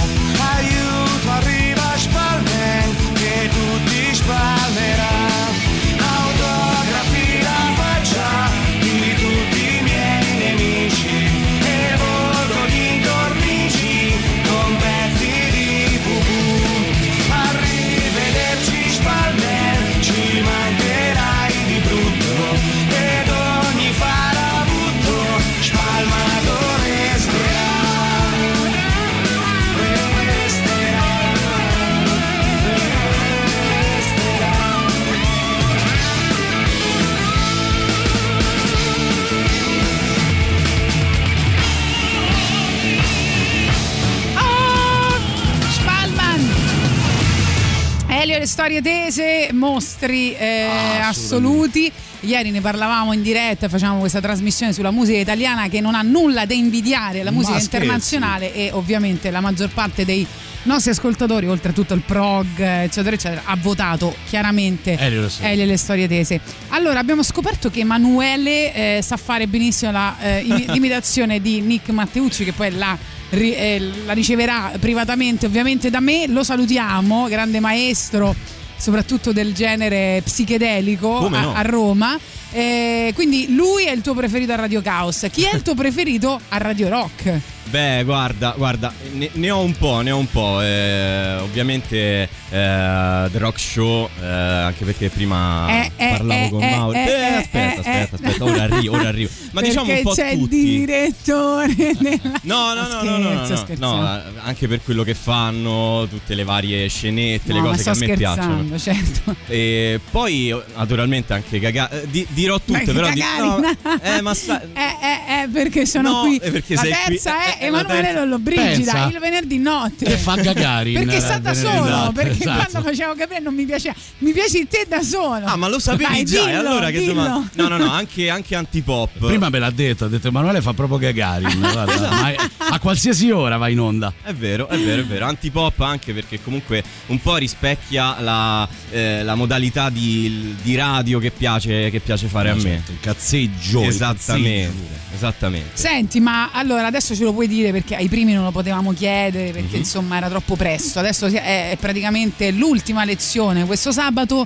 Storie 48.47 48.81
tese, 48.81 49.49
mostri 49.51 50.33
eh, 50.35 50.67
assoluti. 51.01 51.91
Ieri 52.21 52.49
ne 52.49 52.61
parlavamo 52.61 53.13
in 53.13 53.21
diretta, 53.21 53.69
facciamo 53.69 53.99
questa 53.99 54.19
trasmissione 54.19 54.73
sulla 54.73 54.89
musica 54.89 55.19
italiana 55.19 55.67
che 55.67 55.81
non 55.81 55.93
ha 55.93 56.01
nulla 56.01 56.45
da 56.45 56.53
invidiare 56.55 57.21
alla 57.21 57.29
musica 57.31 57.53
Ma 57.53 57.59
scherzi. 57.59 57.75
internazionale 57.75 58.53
e 58.53 58.71
ovviamente 58.71 59.29
la 59.29 59.39
maggior 59.39 59.69
parte 59.69 60.03
dei 60.03 60.25
nostri 60.63 60.91
ascoltatori, 60.91 61.47
oltretutto 61.47 61.93
il 61.93 62.01
prog, 62.01 62.59
eccetera, 62.59 63.15
eccetera, 63.15 63.41
ha 63.45 63.55
votato 63.55 64.15
chiaramente 64.27 64.97
Elio 64.97 65.21
le 65.21 65.29
storie. 65.29 65.51
Elio 65.51 65.65
le 65.65 65.77
storie 65.77 66.07
tese. 66.07 66.41
Allora, 66.69 66.99
abbiamo 66.99 67.23
scoperto 67.23 67.69
che 67.69 67.81
Emanuele 67.81 68.73
eh, 68.97 69.01
sa 69.01 69.15
fare 69.17 69.47
benissimo 69.47 69.91
la 69.91 70.15
eh, 70.19 70.39
imi- 70.39 70.65
l'imitazione 70.73 71.39
di 71.39 71.61
Nick 71.61 71.89
Matteucci, 71.89 72.43
che 72.43 72.51
poi 72.53 72.71
la, 72.71 72.97
ri- 73.31 73.55
eh, 73.55 73.91
la 74.05 74.13
riceverà 74.13 74.71
privatamente 74.79 75.45
ovviamente 75.45 75.89
da 75.89 75.99
me. 75.99 76.27
Lo 76.27 76.43
salutiamo, 76.43 77.27
grande 77.27 77.59
maestro, 77.59 78.35
soprattutto 78.77 79.31
del 79.31 79.53
genere 79.53 80.21
psichedelico 80.23 81.09
Come 81.09 81.37
a, 81.37 81.41
no? 81.41 81.53
a 81.53 81.61
Roma. 81.61 82.19
Eh, 82.51 83.11
quindi 83.15 83.53
lui 83.53 83.85
è 83.85 83.91
il 83.91 84.01
tuo 84.01 84.13
preferito 84.13 84.53
a 84.53 84.55
Radio 84.55 84.81
Caos. 84.81 85.27
Chi 85.31 85.43
è 85.43 85.55
il 85.55 85.61
tuo 85.61 85.75
preferito 85.75 86.39
a 86.49 86.57
Radio 86.57 86.89
Rock? 86.89 87.39
Beh, 87.69 88.03
guarda, 88.05 88.53
guarda, 88.55 88.93
ne, 89.11 89.29
ne 89.33 89.49
ho 89.51 89.61
un 89.61 89.73
po', 89.75 89.99
ne 90.01 90.11
ho 90.11 90.17
un 90.17 90.27
po'. 90.29 90.61
eh, 90.61 91.35
ovviamente 91.41 91.97
eh, 92.23 92.29
The 92.49 93.37
Rock 93.37 93.59
Show, 93.59 94.09
eh, 94.21 94.25
anche 94.25 94.85
perché 94.85 95.09
prima 95.09 95.67
Eh, 95.83 95.91
eh, 95.97 96.09
parlavo 96.17 96.45
eh, 96.45 96.49
con 96.49 96.59
Mauro. 96.69 96.97
aspetta, 96.97 97.79
aspetta, 97.79 98.15
aspetta, 98.15 98.43
ora 98.45 98.63
arrivo, 98.63 98.95
ora 98.95 99.09
arrivo. 99.09 99.29
Ma 99.51 99.59
diciamo 99.61 99.91
un 99.93 100.01
po' 100.01 100.11
c'è 100.13 100.29
il 100.29 100.39
tutti. 100.39 100.63
direttore 100.63 101.75
della... 101.75 102.39
No, 102.43 102.73
no, 102.73 102.87
no, 102.87 103.01
no, 103.03 103.17
no, 103.17 103.45
Scherzo, 103.45 103.47
no, 103.47 103.47
no, 103.49 103.55
scherzando. 103.57 103.95
no, 104.01 104.21
anche 104.43 104.67
per 104.69 104.81
quello 104.83 105.03
che 105.03 105.13
fanno, 105.13 106.07
tutte 106.09 106.35
le 106.35 106.43
varie 106.45 106.87
scenette, 106.87 107.51
le 107.51 107.59
No, 107.59 107.65
ma 107.65 107.71
cose 107.75 107.83
che 107.83 107.89
a 107.89 108.07
me 108.07 108.15
piacciono. 108.15 108.77
certo. 108.79 109.35
E 109.47 109.99
poi 110.09 110.55
naturalmente 110.75 111.33
anche 111.33 111.59
Gaga, 111.59 111.89
eh, 111.89 112.07
di- 112.09 112.25
dirò 112.29 112.57
tutte, 112.59 112.71
Ma 112.85 112.93
però 112.93 113.09
di- 113.09 113.19
Gagarin. 113.19 113.75
no, 113.83 113.99
eh, 114.01 114.21
ma 114.21 114.33
sta- 114.33 114.61
Eh, 114.73 115.41
eh, 115.43 115.47
perché 115.49 115.85
sono 115.85 116.11
No, 116.11 116.21
qui. 116.21 116.39
perché 116.39 116.75
la 116.75 116.81
sei 116.81 116.91
qui. 116.91 117.01
terza 117.19 117.35
Eh, 117.37 117.56
è 117.56 117.56
eh, 117.59 117.69
la 117.69 117.79
Emanuele. 117.79 118.13
Lollobrigida 118.13 118.91
Pensa. 118.93 119.07
il 119.07 119.17
venerdì 119.19 119.57
notte. 119.57 120.05
Che 120.05 120.17
fa 120.17 120.35
Gagarin, 120.35 120.93
Perché 120.93 121.15
eh, 121.17 121.19
sta 121.21 121.37
da 121.39 121.53
solo. 121.53 121.87
notte, 121.89 122.13
Perché 122.13 122.43
esatto. 122.43 122.69
quando 122.71 122.89
facevo 122.89 123.15
capire 123.15 123.39
non 123.39 123.53
mi 123.53 123.65
piaceva. 123.65 123.95
Mi 124.19 124.31
piaci 124.31 124.67
te 124.67 124.85
da 124.87 125.01
solo. 125.01 125.45
Ah, 125.45 125.55
ma 125.55 125.67
lo 125.67 125.79
sapevi 125.79 126.03
Vai, 126.11 126.25
già, 126.25 126.45
dillo, 126.45 126.59
allora 126.59 126.89
che 126.89 126.99
dillo. 126.99 127.13
domanda? 127.13 127.49
No, 127.53 127.67
no, 127.67 127.77
no, 127.77 127.91
anche, 127.91 128.29
anche 128.29 128.55
antipop. 128.55 129.25
Prima 129.25 129.49
me 129.49 129.59
l'ha 129.59 129.71
detto, 129.71 130.05
ha 130.05 130.07
detto 130.07 130.27
Emanuele 130.27 130.61
fa 130.61 130.73
proprio 130.73 130.97
Gagarin. 130.97 131.59
guarda, 131.59 132.09
ma 132.09 132.33
a 132.69 132.79
qualsiasi 132.79 133.29
ora 133.31 133.57
va 133.57 133.69
in 133.69 133.79
onda. 133.79 134.13
È 134.23 134.33
vero, 134.33 134.67
è 134.67 134.77
vero, 134.77 135.01
è 135.01 135.05
vero. 135.05 135.25
Antipop 135.25 135.79
anche 135.81 136.13
perché 136.13 136.41
comunque 136.41 136.83
un 137.07 137.19
po' 137.21 137.35
rispecchia 137.37 138.19
la, 138.19 138.67
eh, 138.91 139.23
la 139.23 139.35
modalità 139.35 139.89
di, 139.89 140.55
di 140.61 140.75
radio 140.75 141.19
che 141.19 141.31
piace, 141.31 141.89
che 141.89 141.99
piace 141.99 142.27
fare 142.27 142.49
a 142.49 142.55
me. 142.55 142.61
certo, 142.61 142.91
il 142.91 142.99
cazzeggio. 142.99 143.81
il 143.81 143.87
Esattamente, 143.87 144.67
cazzeggio. 144.67 145.15
esattamente. 145.15 145.69
Senti, 145.73 146.19
ma 146.19 146.51
allora 146.51 146.87
adesso 146.87 147.15
ce 147.15 147.23
lo 147.23 147.33
puoi 147.33 147.46
dire 147.47 147.71
perché 147.71 147.95
ai 147.95 148.07
primi 148.07 148.33
non 148.33 148.43
lo 148.43 148.51
potevamo 148.51 148.93
chiedere 148.93 149.51
perché 149.51 149.73
Mhm. 149.73 149.77
insomma 149.77 150.17
era 150.17 150.29
troppo 150.29 150.55
presto. 150.55 150.99
Adesso 150.99 151.25
è 151.27 151.75
praticamente 151.79 152.51
l'ultima 152.51 153.03
lezione 153.05 153.65
questo 153.65 153.91
sabato. 153.91 154.45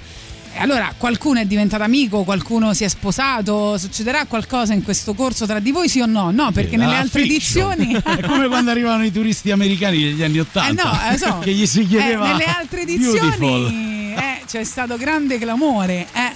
E 0.53 0.59
Allora, 0.59 0.93
qualcuno 0.97 1.39
è 1.39 1.45
diventato 1.45 1.83
amico, 1.83 2.23
qualcuno 2.23 2.73
si 2.73 2.83
è 2.83 2.89
sposato, 2.89 3.77
succederà 3.77 4.25
qualcosa 4.25 4.73
in 4.73 4.83
questo 4.83 5.13
corso 5.13 5.45
tra 5.45 5.59
di 5.59 5.71
voi, 5.71 5.87
sì 5.87 6.01
o 6.01 6.05
no? 6.05 6.29
No, 6.31 6.51
perché 6.51 6.75
nelle 6.75 6.95
altre 6.95 7.21
fiction. 7.25 7.71
edizioni... 7.71 7.95
È 8.03 8.21
come 8.27 8.47
quando 8.49 8.69
arrivavano 8.69 9.05
i 9.05 9.11
turisti 9.13 9.49
americani 9.49 10.03
degli 10.03 10.21
anni 10.21 10.37
Eh 10.37 10.41
Ottanta. 10.41 10.83
no, 10.83 11.13
eh, 11.13 11.17
so. 11.17 11.39
che 11.43 11.53
gli 11.53 11.65
si 11.65 11.87
chiedeva. 11.87 12.25
Eh, 12.25 12.31
nelle 12.33 12.43
altre 12.43 12.81
edizioni 12.81 14.13
eh, 14.13 14.41
c'è 14.45 14.63
stato 14.65 14.97
grande 14.97 15.37
clamore. 15.39 16.07
Eh. 16.11 16.30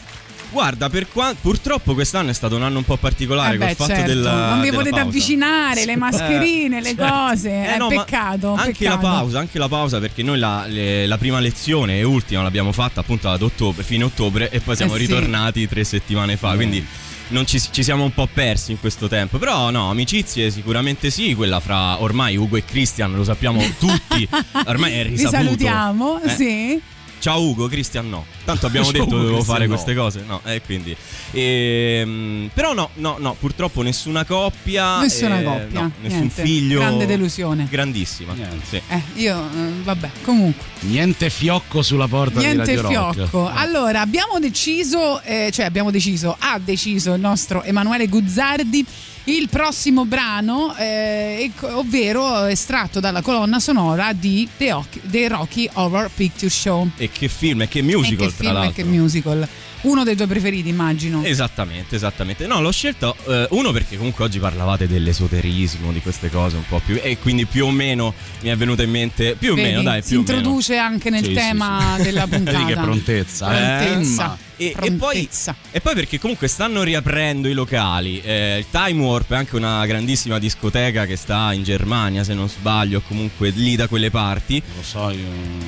Guarda, 0.52 0.90
per 0.90 1.08
qua- 1.10 1.34
purtroppo 1.40 1.94
quest'anno 1.94 2.30
è 2.30 2.34
stato 2.34 2.56
un 2.56 2.64
anno 2.64 2.78
un 2.78 2.86
po' 2.86 2.96
particolare 2.98 3.56
Eh 3.56 3.58
col 3.58 3.68
beh, 3.68 3.76
fatto 3.76 3.90
certo. 3.94 4.08
della 4.08 4.50
non 4.50 4.56
vi 4.62 4.66
della 4.70 4.78
potete 4.78 4.90
pausa. 4.96 5.06
avvicinare, 5.08 5.86
le 5.86 5.96
mascherine, 5.98 6.82
le 6.82 6.96
certo. 6.96 7.14
cose. 7.14 7.50
Eh, 7.50 7.74
è 7.74 7.78
no, 7.78 7.90
ma 7.90 8.04
peccato. 8.04 8.54
Anche 8.54 8.72
peccato. 8.78 9.02
la 9.02 9.10
pausa, 9.10 9.40
anche 9.40 9.60
la 9.60 9.68
pausa 9.68 10.00
perché 10.00 10.24
noi 10.24 10.40
la, 10.40 10.66
le- 10.68 11.06
la 11.08 11.18
prima 11.18 11.40
lezione 11.40 11.98
e 11.98 12.04
ultima 12.04 12.42
l'abbiamo 12.42 12.72
fatta 12.72 13.02
appunto 13.02 13.28
ad 13.30 13.42
ottobre, 13.42 13.84
fine 13.84 14.06
ottobre 14.06 14.50
e 14.50 14.62
poi 14.62 14.76
siamo 14.78 14.96
Eh 14.96 15.00
sì. 15.00 15.06
ritornati 15.08 15.68
tre 15.68 15.84
settimane 15.84 16.38
fa, 16.38 16.54
quindi 16.56 16.86
non 17.30 17.46
ci, 17.46 17.60
ci 17.72 17.84
siamo 17.84 18.04
un 18.04 18.14
po' 18.14 18.30
persi 18.32 18.72
in 18.72 18.80
questo 18.80 19.08
tempo, 19.10 19.38
però 19.40 19.72
no, 19.72 19.90
amicizie 19.90 20.52
sicuramente 20.52 21.10
sì, 21.10 21.34
quella 21.34 21.60
fra 21.60 22.02
ormai 22.02 22.38
Ugo 22.38 22.56
e 22.56 22.64
Christian 22.64 23.14
lo 23.14 23.24
sappiamo 23.24 23.62
tutti, 23.80 24.28
ormai 24.68 24.94
è 24.94 25.04
Vi 25.04 25.10
risaputo. 25.10 25.42
salutiamo, 25.44 26.22
Eh. 26.22 26.30
sì. 26.30 26.82
Ciao 27.20 27.42
Ugo, 27.42 27.68
Christian 27.68 28.10
no. 28.10 28.26
Tanto 28.44 28.68
abbiamo 28.68 28.86
Ciao 28.92 29.04
detto 29.04 29.16
Ugo, 29.16 29.24
dovevo 29.24 29.44
fare 29.44 29.66
no. 29.66 29.74
queste 29.74 29.96
cose. 29.96 30.24
No, 30.26 30.42
e 30.44 30.62
quindi. 30.62 30.96
ehm, 31.32 32.50
però 32.54 32.74
no, 32.74 32.90
no, 32.96 33.18
no, 33.20 33.36
purtroppo 33.40 33.82
nessuna 33.82 34.26
coppia. 34.26 35.02
Nessuna 35.02 35.40
eh, 35.40 35.44
coppia, 35.44 35.82
no, 35.82 35.92
nessun 36.02 36.20
niente. 36.20 36.44
figlio. 36.44 36.80
Grande 36.80 37.06
delusione. 37.06 37.68
Grandissima. 37.70 38.34
Sì. 38.68 38.82
Eh, 38.88 39.02
io, 39.16 39.38
eh, 39.38 39.72
vabbè, 39.84 40.10
comunque. 40.24 40.64
Niente 40.82 41.30
fiocco 41.30 41.82
sulla 41.82 42.08
porta 42.08 42.40
di 42.40 42.46
Niente 42.46 42.78
fiocco. 42.78 43.50
Allora, 43.50 44.02
abbiamo 44.02 44.40
deciso, 44.40 45.22
eh, 45.22 45.50
cioè 45.52 45.66
abbiamo 45.66 45.92
deciso, 45.92 46.36
ha 46.38 46.60
deciso 46.60 47.14
il 47.14 47.22
nostro 47.22 47.64
Emanuele 47.64 48.08
Guzzardi 48.08 48.86
il 49.26 49.50
prossimo 49.50 50.06
brano, 50.06 50.76
eh, 50.78 51.52
ovvero 51.62 52.46
estratto 52.46 53.00
dalla 53.00 53.22
colonna 53.22 53.60
sonora 53.60 54.14
di 54.14 54.48
The, 54.58 54.70
Rocky- 54.72 55.02
The 55.04 55.28
Rocky 55.28 55.70
Horror 55.74 56.10
Picture 56.14 56.50
Show. 56.50 56.90
E 56.98 57.10
che 57.12 57.28
film 57.28 57.62
e 57.64 57.68
che 57.68 57.82
musical, 57.82 58.28
e 58.28 58.30
che 58.30 58.36
tra 58.36 58.44
film 58.44 58.50
e 58.50 58.54
l'altro. 58.54 58.74
che 58.74 58.84
musical. 58.84 59.48
uno 59.82 60.04
dei 60.04 60.16
tuoi 60.16 60.28
preferiti, 60.28 60.70
immagino. 60.70 61.24
Esattamente, 61.24 61.96
esattamente. 61.96 62.48
No, 62.48 62.60
l'ho 62.60 62.72
scelto 62.72 63.16
eh, 63.28 63.48
uno 63.52 63.72
perché 63.72 63.98
comunque 63.98 64.24
oggi 64.26 64.40
parlavate 64.40 64.88
dell'esoterismo, 64.88 65.92
di 65.92 66.00
queste 66.02 66.30
cose 66.32 66.56
un 66.56 66.64
po' 66.68 66.82
più 66.84 67.00
e 67.02 67.18
quindi 67.20 67.46
più 67.46 67.66
o 67.68 67.72
meno 67.72 68.14
mi 68.42 68.50
è 68.50 68.56
venuta 68.58 68.82
in 68.82 68.90
mente 68.90 69.36
più 69.36 69.52
o 69.52 69.56
Vedi, 69.56 69.70
meno, 69.70 69.82
dai, 69.84 70.02
si 70.02 70.10
più 70.10 70.20
o 70.20 70.22
meno. 70.24 70.38
introduce 70.38 70.78
anche 70.78 71.10
nel 71.12 71.22
Sì, 71.24 71.30
sì, 71.30 71.34
tema 71.36 71.94
sì. 71.98 72.02
della 72.04 72.26
puntata. 72.28 72.58
Vedi 72.58 72.74
che 72.74 72.80
prontezza. 72.80 73.48
eh? 73.82 73.86
Prontezza. 73.86 74.26
Ma- 74.26 74.38
E, 74.58 74.76
e 74.80 74.92
poi, 74.94 75.28
e 75.72 75.82
poi 75.82 75.94
perché 75.96 76.20
comunque 76.20 76.48
stanno 76.48 76.84
riaprendo 76.84 77.48
i 77.48 77.54
locali. 77.54 78.22
Eh, 78.22 78.58
il 78.60 78.66
Time 78.72 79.02
Warp 79.02 79.32
è 79.34 79.36
anche 79.36 79.56
una 79.56 79.86
grandissima 79.86 80.40
discoteca 80.40 81.06
che 81.06 81.16
sta 81.16 81.52
in 81.54 81.64
Germania, 81.64 82.24
se 82.24 82.34
non 82.34 82.48
sbaglio, 82.48 83.00
o 83.00 83.02
comunque 83.06 83.50
lì 83.50 83.76
da 83.76 83.88
quelle 83.88 84.10
parti. 84.10 84.62
Lo 84.76 84.84
so, 84.84 85.10
io. 85.10 85.26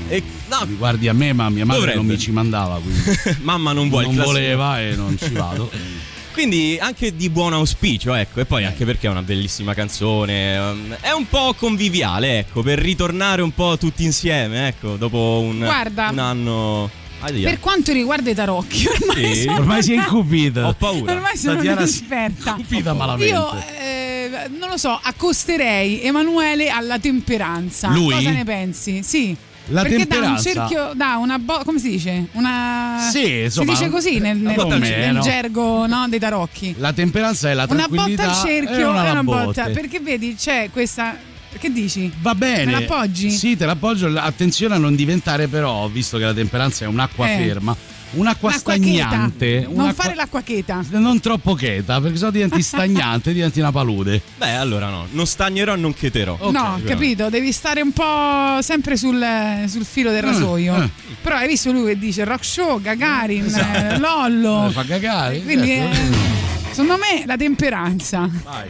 E, 0.08 0.24
no, 0.50 0.66
Mi 0.66 0.76
guardi 0.76 1.08
a 1.08 1.14
me, 1.14 1.34
ma 1.34 1.50
mia 1.50 1.66
madre 1.66 1.80
Dovrebbe. 1.82 1.98
non 2.00 2.08
mi 2.08 2.18
ci 2.18 2.32
mandava. 2.32 2.80
Quindi 2.80 3.02
Mamma 3.44 3.74
non 3.74 3.90
vuole 3.90 4.06
non 4.06 4.16
classico- 4.16 4.38
voleva 4.38 4.82
e 4.82 4.96
non 4.96 5.18
ci 5.18 5.34
vado. 5.34 5.70
Quindi 6.38 6.78
anche 6.80 7.16
di 7.16 7.32
buon 7.32 7.54
auspicio, 7.54 8.14
ecco, 8.14 8.42
e 8.42 8.46
poi 8.46 8.64
anche 8.64 8.86
perché 8.86 9.08
è 9.08 9.10
una 9.10 9.24
bellissima 9.24 9.74
canzone, 9.74 10.54
ehm, 10.56 10.98
è 11.02 11.10
un 11.10 11.28
po' 11.28 11.56
conviviale, 11.58 12.38
ecco, 12.38 12.62
per 12.62 12.78
ritornare 12.78 13.42
un 13.42 13.52
po' 13.56 13.76
tutti 13.80 14.04
insieme, 14.04 14.68
ecco, 14.68 14.98
dopo 14.98 15.40
un, 15.44 15.58
Guarda, 15.58 16.10
un 16.12 16.20
anno... 16.20 16.90
Ahia. 17.20 17.50
Per 17.50 17.60
quanto 17.60 17.92
riguarda 17.94 18.30
i 18.30 18.36
tarocchi, 18.36 18.86
ormai, 19.02 19.36
Sì. 19.36 19.42
sono, 19.44 19.58
Ormai 19.58 19.84
si 19.84 19.94
è 19.94 19.96
incupita. 19.96 20.68
Ho 20.68 20.74
paura. 20.74 21.14
ormai 21.14 21.36
sono 21.38 21.56
Tatiana 21.56 21.82
un'esperta. 21.82 22.50
Incupita 22.58 22.94
malamente. 22.94 23.34
Io 23.34 23.54
eh, 23.80 24.30
non 24.58 24.70
lo 24.70 24.78
so, 24.78 24.98
accosterei 25.02 26.02
Emanuele 26.04 26.70
alla 26.70 27.00
temperanza. 27.00 27.90
Lui? 27.90 28.14
Cosa 28.14 28.30
ne 28.32 28.44
pensi? 28.44 29.02
Sì. 29.04 29.36
La 29.70 29.82
Perché 29.82 29.98
temperanza? 29.98 30.54
dà 30.54 30.62
un 30.62 30.70
cerchio, 30.70 30.92
dà 30.94 31.18
una 31.18 31.40
bo- 31.40 31.62
come 31.66 31.78
si 31.80 31.90
dice? 31.90 32.28
Una 32.34 33.10
Sì, 33.12 33.40
insomma, 33.44 33.76
si 33.76 33.80
dice 33.82 33.92
così 33.92 34.20
nel, 34.20 34.38
nel- 34.38 34.56
nel 34.66 34.80
meno. 34.80 35.20
gergo 35.20 35.86
no, 35.88 36.06
dei 36.08 36.20
tarocchi. 36.20 36.76
La 36.78 36.94
temperanza 36.94 37.50
è 37.50 37.54
la 37.54 37.66
Una 37.70 37.86
tranquillità 37.88 38.28
botta 38.28 38.40
al 38.40 38.46
cerchio 38.48 38.78
e 38.78 38.84
una, 38.86 39.12
una 39.12 39.24
botta. 39.24 39.70
Perché 39.72 40.00
vedi, 40.00 40.36
c'è 40.36 40.70
questa. 40.72 41.18
Che 41.58 41.72
dici? 41.72 42.12
Va 42.22 42.36
bene. 42.36 42.66
Me 42.66 42.72
l'appoggi? 42.80 43.30
Sì, 43.32 43.56
te 43.58 43.66
l'appoggio. 43.66 44.08
Attenzione 44.18 44.76
a 44.76 44.78
non 44.78 44.96
diventare, 44.96 45.48
però, 45.48 45.88
visto 45.88 46.18
che 46.18 46.24
la 46.26 46.34
temperanza 46.34 46.86
è 46.86 46.88
un'acqua 46.88 47.30
Eh. 47.32 47.38
ferma, 47.38 47.76
un'acqua 48.12 48.50
Un'acqua 48.50 48.74
stagnante. 48.76 49.46
cheta. 49.48 49.68
Non 49.70 49.80
un'acqua- 49.82 50.04
fare 50.04 50.16
l'acqua 50.16 50.42
cheta. 50.42 50.84
Non 50.92 51.20
troppo 51.20 51.54
cheta, 51.56 52.00
perché 52.00 52.18
sennò 52.18 52.32
diventi 52.32 52.62
stagnante, 52.64 53.34
diventi 53.34 53.60
una 53.60 53.72
palude. 53.72 54.22
Beh, 54.38 54.52
allora 54.56 54.90
no, 54.90 55.08
non 55.12 55.26
stagnerò, 55.26 55.76
non 55.76 55.94
cheterò. 55.94 56.38
Ok, 56.40 56.52
no, 56.52 56.76
però. 56.82 56.88
capito? 56.94 57.30
Devi 57.30 57.52
stare 57.52 57.82
un 57.82 57.92
po' 57.92 58.62
sempre 58.62 58.96
sul, 58.98 59.26
sul 59.68 59.86
filo 59.86 60.12
del 60.12 60.22
rasoio. 60.24 60.82
eh. 60.84 60.90
Però 61.22 61.36
hai 61.36 61.48
visto 61.48 61.72
lui 61.72 61.88
che 61.88 61.98
dice 61.98 62.24
rock 62.24 62.46
show, 62.46 62.80
Gagarin, 62.80 63.46
Esatto. 63.46 63.78
eh, 63.96 63.98
Lollo. 64.00 64.68
Eh, 64.68 64.72
fa 64.72 64.84
cagare. 64.86 65.42
Quindi, 65.42 65.68
certo. 65.68 65.96
eh, 65.98 66.72
secondo 66.72 66.94
me, 66.98 67.26
la 67.26 67.36
temperanza. 67.36 68.30
Vai. 68.44 68.70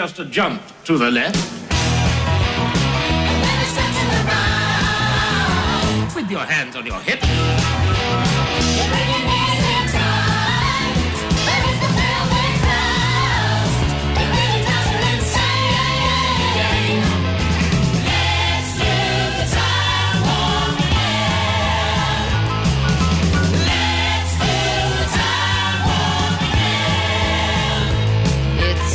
Just 0.00 0.18
a 0.18 0.24
jump 0.24 0.62
to 0.82 0.96
the 0.96 1.10
left. 1.10 1.36
With 6.16 6.30
your 6.30 6.40
hands 6.40 6.74
on 6.74 6.86
your 6.86 7.00
hips. 7.00 7.79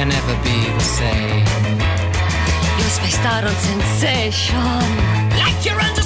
can 0.00 0.12
ever 0.12 0.36
be 0.42 0.58
the 0.78 0.86
same. 0.98 1.44
You're 2.78 2.94
spaced 2.98 3.24
out 3.32 3.44
on 3.44 3.54
sensation. 3.70 4.56
Like 5.42 5.62
you're 5.62 5.78
under 5.78 5.99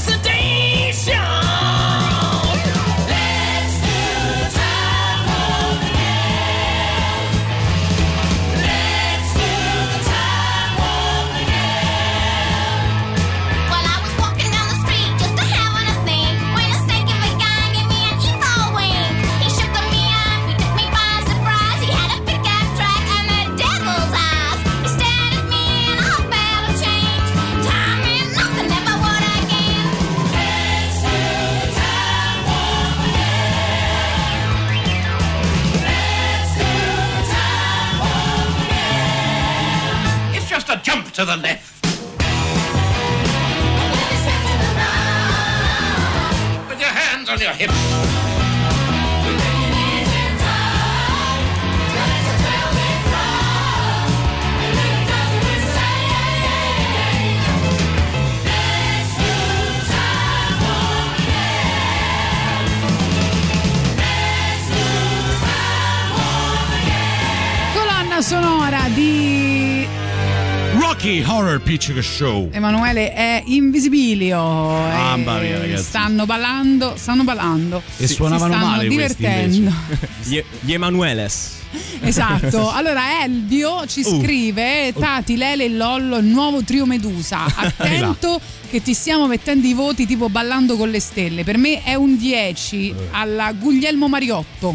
Picture 71.84 72.02
Show. 72.02 72.48
Emanuele 72.50 73.12
è 73.12 73.42
Invisibilio. 73.44 74.38
Mamma 74.38 75.38
E 75.38 75.42
mia, 75.46 75.58
ragazzi. 75.58 75.82
Stanno 75.84 76.24
ballando, 76.24 76.94
stanno 76.96 77.24
ballando. 77.24 77.82
E 77.98 78.06
Si 78.06 78.14
suonavano 78.14 78.54
stanno 78.54 78.70
male 78.70 78.88
divertendo. 78.88 79.70
Gli, 80.24 80.42
gli 80.60 80.72
Emanueles. 80.72 81.58
Esatto. 82.00 82.70
Allora 82.72 83.22
Elvio 83.22 83.86
ci 83.86 84.00
Uh. 84.00 84.18
scrive 84.22 84.94
Tati, 84.98 85.36
Lele 85.36 85.64
e 85.64 85.68
Lollo, 85.68 86.16
il 86.16 86.24
nuovo 86.24 86.62
trio 86.64 86.86
Medusa. 86.86 87.44
Attento 87.54 88.40
che 88.70 88.80
ti 88.80 88.94
stiamo 88.94 89.26
mettendo 89.26 89.66
i 89.66 89.74
voti 89.74 90.06
tipo 90.06 90.30
ballando 90.30 90.76
con 90.78 90.88
le 90.88 91.00
stelle. 91.00 91.44
Per 91.44 91.58
me 91.58 91.82
è 91.82 91.94
un 91.94 92.16
10 92.16 92.94
alla 93.10 93.52
Guglielmo 93.52 94.08
Mariotto. 94.08 94.74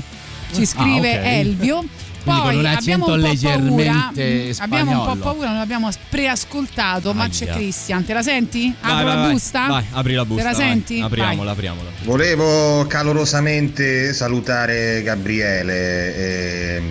Ci 0.54 0.64
scrive 0.64 1.16
Ah, 1.18 1.20
ok. 1.22 1.26
Elvio. 1.26 1.86
Quindi 2.30 2.42
Poi 2.42 2.50
con 2.56 2.60
un 2.60 2.66
abbiamo 2.66 2.76
accento 2.78 2.98
un 2.98 3.00
po' 3.00 3.06
paura, 3.08 3.28
leggermente 3.28 4.48
mm, 4.48 4.52
abbiamo 4.60 4.92
un 4.92 5.06
po' 5.08 5.16
paura, 5.16 5.48
non 5.50 5.58
l'abbiamo 5.58 5.90
preascoltato, 6.10 7.14
ma 7.14 7.28
c'è. 7.30 7.48
Cristian, 7.48 8.06
te 8.06 8.14
la 8.14 8.22
senti? 8.22 8.74
Vai, 8.82 9.04
la 9.04 9.16
vai. 9.16 9.32
busta? 9.32 9.68
Vai, 9.68 9.84
apri 9.92 10.14
la 10.14 10.26
busta. 10.26 10.44
Te 10.44 10.50
la 10.52 10.58
vai. 10.58 10.68
senti? 10.68 11.00
Apriamola, 11.02 11.44
Vai. 11.44 11.54
apriamola. 11.54 11.90
Volevo 12.04 12.86
calorosamente 12.88 14.14
salutare 14.14 15.02
Gabriele, 15.04 16.76
ehm, 16.78 16.88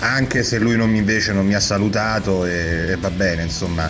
anche 0.00 0.42
se 0.42 0.58
lui 0.58 0.76
non 0.76 0.90
mi- 0.90 0.98
invece 0.98 1.32
non 1.32 1.46
mi 1.46 1.54
ha 1.54 1.60
salutato 1.60 2.44
e, 2.46 2.88
e 2.90 2.96
va 2.96 3.10
bene, 3.10 3.42
insomma. 3.42 3.88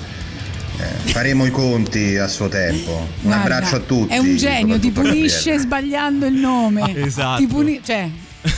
eh, 0.76 1.10
faremo 1.10 1.46
i 1.46 1.50
conti 1.50 2.16
a 2.16 2.26
suo 2.26 2.48
tempo. 2.48 2.90
Un 2.92 3.06
Guarda, 3.20 3.42
abbraccio 3.42 3.76
a 3.76 3.80
tutti. 3.80 4.12
È 4.12 4.18
un 4.18 4.36
genio, 4.36 4.78
ti 4.80 4.90
punisce 4.90 5.56
sbagliando 5.58 6.26
il 6.26 6.34
nome. 6.34 6.92
Esatto. 7.04 7.40
Ti 7.40 7.46
puni- 7.46 7.80
cioè, 7.84 8.08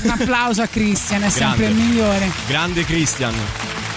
un 0.02 0.10
applauso 0.10 0.62
a 0.62 0.66
Christian, 0.66 1.22
è 1.22 1.30
sempre 1.30 1.66
il 1.66 1.74
Grande. 1.74 1.88
migliore. 1.92 2.30
Grande 2.48 2.84
Christian. 2.84 3.34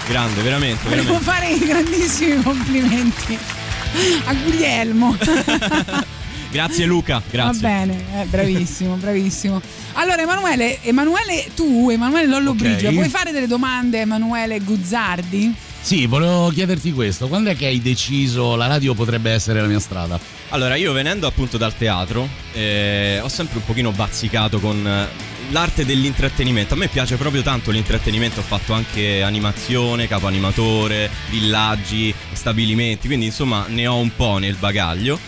Grande, 0.08 0.42
veramente, 0.42 0.88
Volevo 0.88 1.18
veramente. 1.18 1.24
fare 1.30 1.50
i 1.52 1.58
grandissimi 1.58 2.42
complimenti 2.42 3.38
a 4.24 4.34
Guglielmo. 4.34 5.16
Grazie 6.50 6.84
Luca, 6.84 7.22
grazie. 7.30 7.60
Va 7.62 7.68
bene, 7.68 8.04
eh, 8.22 8.24
bravissimo, 8.24 8.96
bravissimo. 8.96 9.60
Allora, 9.92 10.20
Emanuele, 10.20 10.82
Emanuele, 10.82 11.46
tu, 11.54 11.90
Emanuele 11.90 12.26
Lollo 12.26 12.50
Ok. 12.50 12.56
Brigia, 12.56 12.90
puoi 12.90 13.08
fare 13.08 13.30
delle 13.30 13.46
domande 13.46 13.98
a 13.98 14.00
Emanuele 14.00 14.58
Guzzardi? 14.58 15.54
Sì, 15.80 16.06
volevo 16.06 16.48
chiederti 16.50 16.92
questo. 16.92 17.28
Quando 17.28 17.50
è 17.50 17.56
che 17.56 17.66
hai 17.66 17.80
deciso 17.80 18.56
la 18.56 18.66
radio 18.66 18.94
potrebbe 18.94 19.30
essere 19.30 19.60
la 19.60 19.68
mia 19.68 19.78
strada? 19.78 20.18
Allora, 20.48 20.74
io 20.74 20.92
venendo 20.92 21.28
appunto 21.28 21.56
dal 21.56 21.76
teatro, 21.76 22.28
eh, 22.52 23.20
ho 23.22 23.28
sempre 23.28 23.58
un 23.58 23.64
pochino 23.64 23.92
bazzicato 23.92 24.58
con 24.58 25.08
l'arte 25.50 25.84
dell'intrattenimento. 25.84 26.74
A 26.74 26.76
me 26.76 26.88
piace 26.88 27.16
proprio 27.16 27.42
tanto 27.42 27.70
l'intrattenimento, 27.70 28.40
ho 28.40 28.44
fatto 28.44 28.72
anche 28.72 29.22
animazione, 29.22 30.08
capo 30.08 30.26
animatore, 30.26 31.10
villaggi, 31.30 32.14
stabilimenti, 32.32 33.06
quindi 33.06 33.26
insomma 33.26 33.66
ne 33.68 33.86
ho 33.86 33.96
un 33.96 34.14
po' 34.14 34.38
nel 34.38 34.56
bagaglio. 34.56 35.18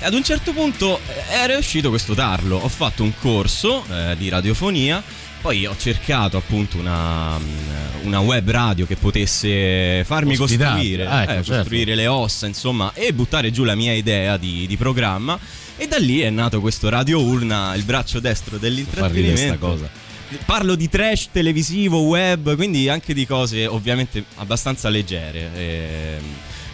E 0.00 0.04
ad 0.04 0.14
un 0.14 0.24
certo 0.24 0.52
punto 0.52 0.98
eh, 1.06 1.34
era 1.34 1.56
uscito 1.56 1.88
questo 1.88 2.14
tarlo, 2.14 2.56
ho 2.56 2.68
fatto 2.68 3.02
un 3.02 3.12
corso 3.18 3.84
eh, 3.88 4.16
di 4.16 4.28
radiofonia, 4.28 5.02
poi 5.40 5.66
ho 5.66 5.76
cercato 5.76 6.36
appunto 6.36 6.78
una, 6.78 7.38
mm, 7.38 8.04
una 8.04 8.20
web 8.20 8.48
radio 8.48 8.86
che 8.86 8.96
potesse 8.96 10.04
farmi 10.04 10.36
Ospitare, 10.36 10.72
costruire, 10.72 11.06
ah, 11.06 11.22
ecco, 11.22 11.30
eh, 11.32 11.34
certo. 11.34 11.52
costruire 11.54 11.94
le 11.94 12.06
ossa, 12.06 12.46
insomma, 12.46 12.92
e 12.94 13.12
buttare 13.12 13.50
giù 13.50 13.64
la 13.64 13.74
mia 13.74 13.92
idea 13.92 14.36
di, 14.36 14.66
di 14.66 14.76
programma. 14.76 15.38
E 15.82 15.88
da 15.88 15.98
lì 15.98 16.20
è 16.20 16.30
nato 16.30 16.60
questo 16.60 16.88
Radio 16.88 17.20
Urna, 17.20 17.74
il 17.74 17.82
braccio 17.82 18.20
destro 18.20 18.56
dell'intrattenimento. 18.56 19.58
cosa. 19.58 19.90
Parlo 20.44 20.76
di 20.76 20.88
trash 20.88 21.30
televisivo, 21.32 22.02
web, 22.02 22.54
quindi 22.54 22.88
anche 22.88 23.12
di 23.12 23.26
cose 23.26 23.66
ovviamente 23.66 24.22
abbastanza 24.36 24.88
leggere. 24.88 25.50
ehm, 25.52 26.24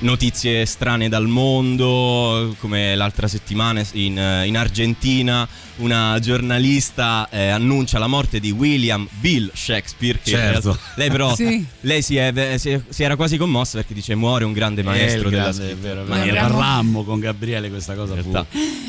notizie 0.01 0.67
strane 0.67 1.09
dal 1.09 1.27
mondo, 1.27 2.55
come 2.59 2.95
l'altra 2.97 3.29
settimana 3.29 3.83
in, 3.93 4.43
in 4.45 4.59
Argentina 4.59 5.49
una 5.79 6.19
giornalista 6.21 7.29
eh, 7.31 7.49
annuncia 7.49 7.99
la 7.99 8.07
morte 8.07 8.41
di 8.41 8.51
William 8.51 9.07
Bill 9.21 9.51
Shakespeare. 9.53 10.19
Che 10.23 10.31
Certo. 10.31 10.61
realtà- 10.71 10.81
lei 10.97 11.11
però, 11.11 11.35
Sì. 11.35 11.65
lei 11.83 12.03
si, 12.03 12.17
è- 12.17 12.81
si 12.89 13.03
era 13.03 13.17
quasi 13.17 13.37
commossa 13.37 13.79
perché 13.79 13.95
dice 13.95 14.15
muore 14.15 14.45
un 14.45 14.53
grande 14.53 14.83
maestro 14.83 15.29
Eh, 15.29 15.31
della 15.31 15.43
grande, 15.45 15.63
è 15.63 15.67
scrittura. 15.71 15.89
vero, 15.95 16.05
è 16.05 16.09
Ma 16.09 16.25
vero. 16.25 16.35
Parlammo 16.41 17.05
con 17.05 17.21
Gabriele 17.21 17.69
questa 17.71 17.95
cosa 17.95 18.15
fu, 18.17 18.31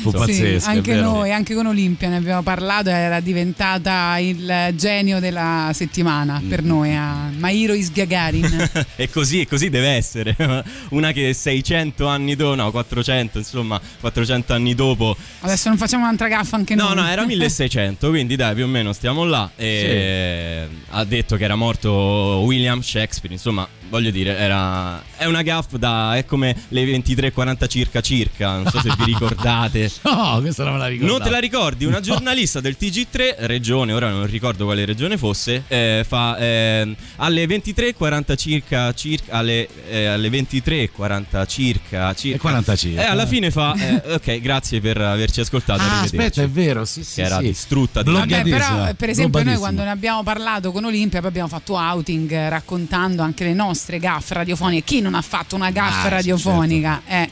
fu 0.02 0.10
Sì, 0.10 0.16
pazzesca. 0.16 0.70
anche 0.70 0.94
noi, 0.96 1.32
anche 1.32 1.54
con 1.54 1.66
Olimpia 1.66 2.08
ne 2.08 2.16
abbiamo 2.16 2.42
parlato, 2.42 2.88
era 2.90 3.20
diventata 3.20 4.18
il 4.18 4.72
genio 4.74 5.20
della 5.20 5.70
settimana 5.74 6.40
Mm. 6.42 6.48
per 6.48 6.62
noi, 6.62 6.94
a 6.94 7.30
Mairo 7.36 7.72
Isgagarin. 7.74 8.70
e 8.96 9.08
così, 9.10 9.46
così 9.46 9.68
deve 9.70 9.88
essere. 9.90 10.36
Una 10.90 11.12
che 11.12 11.32
600 11.32 12.06
anni 12.06 12.34
dopo, 12.36 12.54
no, 12.54 12.70
400, 12.70 13.38
insomma, 13.38 13.80
400 14.00 14.52
anni 14.54 14.74
dopo. 14.74 15.16
Adesso 15.40 15.68
non 15.68 15.78
facciamo 15.78 16.04
un'altra 16.04 16.28
gaffa 16.28 16.56
anche 16.56 16.74
No, 16.74 16.78
noi. 16.79 16.79
No, 16.94 17.06
era 17.06 17.24
1600, 17.24 18.08
quindi 18.08 18.36
dai, 18.36 18.54
più 18.54 18.64
o 18.64 18.68
meno 18.68 18.92
stiamo 18.92 19.24
là. 19.24 19.50
E 19.56 20.68
ha 20.88 21.04
detto 21.04 21.36
che 21.36 21.44
era 21.44 21.54
morto 21.54 22.42
William 22.44 22.80
Shakespeare, 22.80 23.34
insomma, 23.34 23.66
voglio 23.88 24.10
dire, 24.10 24.36
era 24.36 25.02
è 25.16 25.26
una 25.26 25.42
gaff 25.42 25.74
da 25.74 26.16
è 26.16 26.24
come 26.24 26.56
le 26.68 26.84
23:40 26.84 27.68
circa 27.68 28.00
circa, 28.00 28.54
non 28.54 28.66
so 28.70 28.80
se 28.80 28.90
vi 28.96 29.04
ricordate. 29.04 29.90
No, 30.10 30.38
questa 30.40 30.64
non 30.64 30.74
me 30.74 30.78
la 30.78 30.86
ricordo. 30.86 31.12
Non 31.12 31.22
te 31.22 31.30
la 31.30 31.38
ricordi? 31.38 31.84
Una 31.84 32.00
giornalista 32.00 32.60
del 32.60 32.76
TG3, 32.78 33.46
regione, 33.46 33.92
ora 33.92 34.10
non 34.10 34.26
ricordo 34.26 34.64
quale 34.64 34.84
regione 34.84 35.16
fosse, 35.16 35.64
eh, 35.68 36.04
fa 36.06 36.36
eh, 36.36 36.94
alle 37.16 37.44
23.40 37.46 38.36
circa, 38.36 38.92
circa 38.92 39.34
alle, 39.34 39.68
eh, 39.88 40.06
alle 40.06 40.28
23.40 40.28 41.46
circa, 41.46 42.14
circa. 42.14 42.36
E 42.36 42.40
40 42.40 42.76
circa. 42.76 43.02
E 43.02 43.04
alla 43.04 43.26
fine 43.26 43.50
fa, 43.50 43.74
eh, 43.74 44.14
ok, 44.14 44.40
grazie 44.40 44.80
per 44.80 45.00
averci 45.00 45.40
ascoltato. 45.40 45.82
Ah, 45.82 46.00
aspetta, 46.00 46.42
è 46.42 46.48
vero, 46.48 46.69
sì, 46.84 47.04
sì. 47.04 47.16
Che 47.16 47.22
era 47.22 47.38
sì. 47.38 47.42
distrutta 47.44 48.02
di 48.02 48.10
Vabbè, 48.12 48.42
però 48.42 48.94
per 48.94 49.10
esempio 49.10 49.42
noi 49.42 49.56
quando 49.56 49.82
ne 49.82 49.90
abbiamo 49.90 50.22
parlato 50.22 50.72
con 50.72 50.84
Olimpia 50.84 51.20
poi 51.20 51.28
abbiamo 51.28 51.48
fatto 51.48 51.74
outing 51.74 52.30
eh, 52.30 52.48
raccontando 52.48 53.22
anche 53.22 53.44
le 53.44 53.54
nostre 53.54 53.98
gaffe 53.98 54.34
radiofoniche. 54.34 54.84
Chi 54.84 55.00
non 55.00 55.14
ha 55.14 55.22
fatto 55.22 55.56
una 55.56 55.70
gaffa 55.70 56.06
Ah, 56.06 56.08
radiofonica? 56.08 57.02
Eh, 57.06 57.28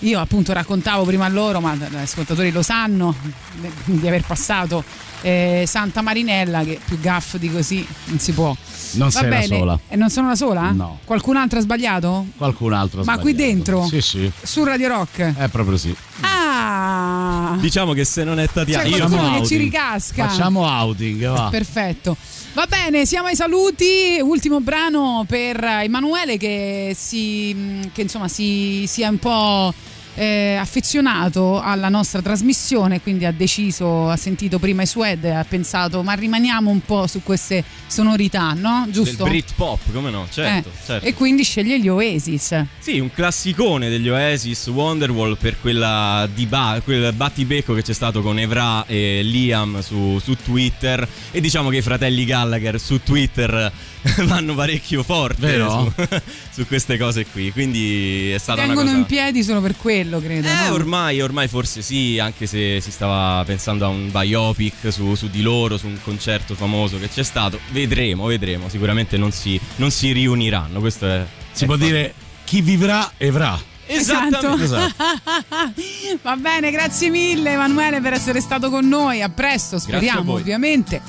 io 0.00 0.20
appunto 0.20 0.52
raccontavo 0.52 1.04
prima 1.04 1.26
a 1.26 1.28
loro, 1.28 1.60
ma 1.60 1.74
gli 1.74 1.94
ascoltatori 1.94 2.50
lo 2.50 2.62
sanno, 2.62 3.14
eh, 3.62 3.70
di 3.84 4.06
aver 4.06 4.24
passato 4.24 4.84
eh, 5.22 5.64
Santa 5.66 6.02
Marinella 6.02 6.62
che 6.64 6.78
più 6.84 7.00
gaff 7.00 7.36
di 7.36 7.50
così 7.50 7.86
non 8.06 8.18
si 8.18 8.32
può. 8.32 8.54
Non 8.94 9.08
Va 9.08 9.20
sei 9.20 9.22
la 9.22 9.28
bene. 9.38 9.46
sola. 9.58 9.78
E 9.88 9.96
non 9.96 10.10
sono 10.10 10.28
la 10.28 10.34
sola? 10.36 10.70
No. 10.72 10.98
Qualcun 11.04 11.36
altro 11.36 11.58
ha 11.58 11.62
sbagliato? 11.62 12.26
Qualcun 12.36 12.72
altro 12.74 13.00
ha 13.00 13.04
Ma 13.04 13.18
qui 13.18 13.32
sbagliato. 13.32 13.52
dentro? 13.54 13.86
Sì, 13.86 14.00
sì. 14.02 14.30
Su 14.42 14.64
Radio 14.64 14.88
Rock? 14.88 15.34
È 15.36 15.48
proprio 15.48 15.78
sì. 15.78 15.94
Ah! 16.20 17.56
Diciamo 17.58 17.92
che 17.92 18.04
se 18.04 18.24
non 18.24 18.38
è 18.38 18.48
Tatiana, 18.48 18.82
C'è 18.82 18.88
io 18.88 19.08
faccio 19.08 19.40
che 19.40 19.46
ci 19.46 19.56
ricasca. 19.56 20.28
Facciamo 20.28 20.66
outing, 20.66 21.32
va. 21.32 21.48
Perfetto. 21.50 22.16
Va 22.54 22.66
bene, 22.68 23.06
siamo 23.06 23.28
ai 23.28 23.36
saluti. 23.36 24.18
Ultimo 24.20 24.60
brano 24.60 25.24
per 25.26 25.62
Emanuele 25.64 26.36
che 26.36 26.94
si 26.98 27.80
che 27.92 28.02
insomma 28.02 28.28
si 28.28 28.84
sia 28.86 29.08
un 29.08 29.18
po' 29.18 29.72
eh, 30.14 30.56
affezionato 30.60 31.60
alla 31.60 31.88
nostra 31.88 32.20
trasmissione, 32.20 33.00
quindi 33.00 33.24
ha 33.24 33.32
deciso, 33.32 34.08
ha 34.08 34.16
sentito 34.16 34.58
prima 34.58 34.82
i 34.82 34.86
Sued 34.86 35.24
e 35.24 35.30
ha 35.30 35.44
pensato 35.44 36.02
ma 36.02 36.12
rimaniamo 36.12 36.70
un 36.70 36.80
po' 36.84 37.06
su 37.06 37.22
queste 37.22 37.64
sonorità, 37.86 38.52
no? 38.52 38.86
Giusto? 38.90 39.22
Del 39.24 39.32
Britpop, 39.32 39.92
come 39.92 40.10
no? 40.10 40.26
Certo, 40.30 40.68
Eh, 40.68 40.72
certo. 40.84 41.06
E 41.06 41.14
quindi 41.14 41.44
sceglie 41.44 41.78
gli 41.80 41.88
Oasis. 41.88 42.64
Sì, 42.78 42.98
un 42.98 43.10
classicone 43.12 43.88
degli 43.88 44.08
Oasis 44.08 44.66
Wonderwall 44.68 45.36
per 45.36 45.60
quella 45.60 46.28
di 46.32 46.46
ba- 46.46 46.80
quel 46.84 47.12
battibecco 47.12 47.74
che 47.74 47.82
c'è 47.82 47.92
stato 47.94 48.22
con 48.22 48.38
Evra 48.38 48.84
e 48.86 49.20
Liam 49.22 49.80
su, 49.80 50.18
su 50.22 50.36
Twitter 50.36 51.06
e 51.30 51.40
diciamo 51.40 51.68
che 51.70 51.78
i 51.78 51.82
fratelli 51.82 52.24
Gallagher 52.24 52.78
su 52.80 53.00
Twitter 53.02 53.72
vanno 54.26 54.54
parecchio 54.54 55.02
forte 55.02 55.58
su, 55.58 55.92
su 56.50 56.66
queste 56.66 56.98
cose 56.98 57.26
qui, 57.26 57.52
quindi 57.52 58.30
è 58.30 58.38
stata 58.38 58.62
Tengono 58.62 58.80
una 58.82 58.90
cosa 58.90 59.00
in 59.00 59.06
piedi 59.06 59.42
solo 59.42 59.60
per 59.60 59.76
quello, 59.76 60.20
credo. 60.20 60.48
eh, 60.48 60.68
no? 60.68 60.74
ormai, 60.74 61.20
ormai 61.20 61.48
forse 61.48 61.82
sì, 61.82 62.18
anche 62.18 62.46
se 62.46 62.80
si 62.80 62.90
stava 62.90 63.44
pensando 63.44 63.84
a 63.84 63.88
un 63.88 64.10
biopic 64.10 64.92
su, 64.92 65.14
su 65.14 65.28
di 65.28 65.42
loro, 65.42 65.76
su 65.76 65.86
un 65.86 65.98
concerto 66.02 66.54
famoso 66.54 66.98
che 66.98 67.08
c'è 67.08 67.22
stato. 67.22 67.58
Vedremo, 67.70 68.26
vedremo. 68.26 68.68
Sicuramente 68.68 69.16
non 69.16 69.32
si, 69.32 69.58
non 69.76 69.90
si 69.90 70.12
riuniranno. 70.12 70.80
Questo 70.80 71.06
è. 71.06 71.26
Si 71.52 71.64
è 71.64 71.66
può 71.66 71.76
fatto. 71.76 71.86
dire 71.86 72.14
chi 72.44 72.60
vivrà 72.60 73.12
evrà. 73.16 73.58
Esattamente. 73.86 74.64
Esatto. 74.64 74.94
Va 76.22 76.36
bene, 76.36 76.70
grazie 76.70 77.10
mille 77.10 77.52
Emanuele 77.52 78.00
per 78.00 78.14
essere 78.14 78.40
stato 78.40 78.70
con 78.70 78.86
noi. 78.86 79.22
A 79.22 79.28
presto, 79.28 79.78
speriamo 79.78 80.32
ovviamente. 80.32 81.00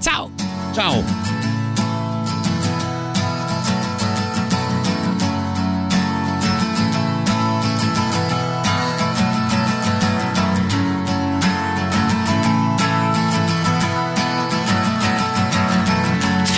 Ciao. 0.00 0.30
Ciao. 0.74 1.43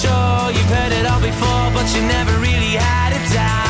Sure 0.00 0.50
you've 0.50 0.70
heard 0.70 0.92
it 0.92 1.04
all 1.04 1.20
before, 1.20 1.70
but 1.74 1.94
you 1.94 2.00
never 2.00 2.32
really 2.40 2.72
had 2.72 3.12
a 3.12 3.34
doubt. 3.34 3.69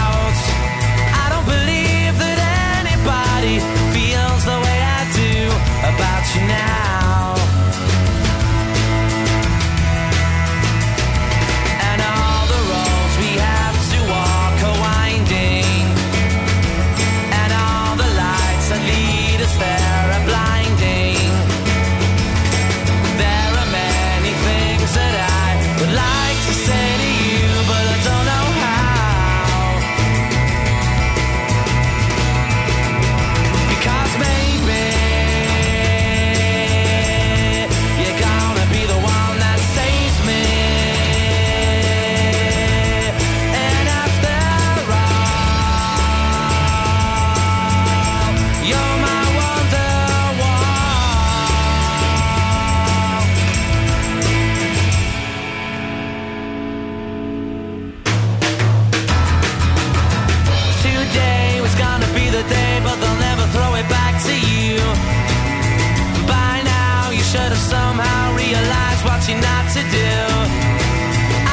Somehow 67.71 68.35
realized 68.35 69.03
what 69.05 69.21
you're 69.29 69.45
not 69.51 69.65
to 69.77 69.83
do. 69.99 70.13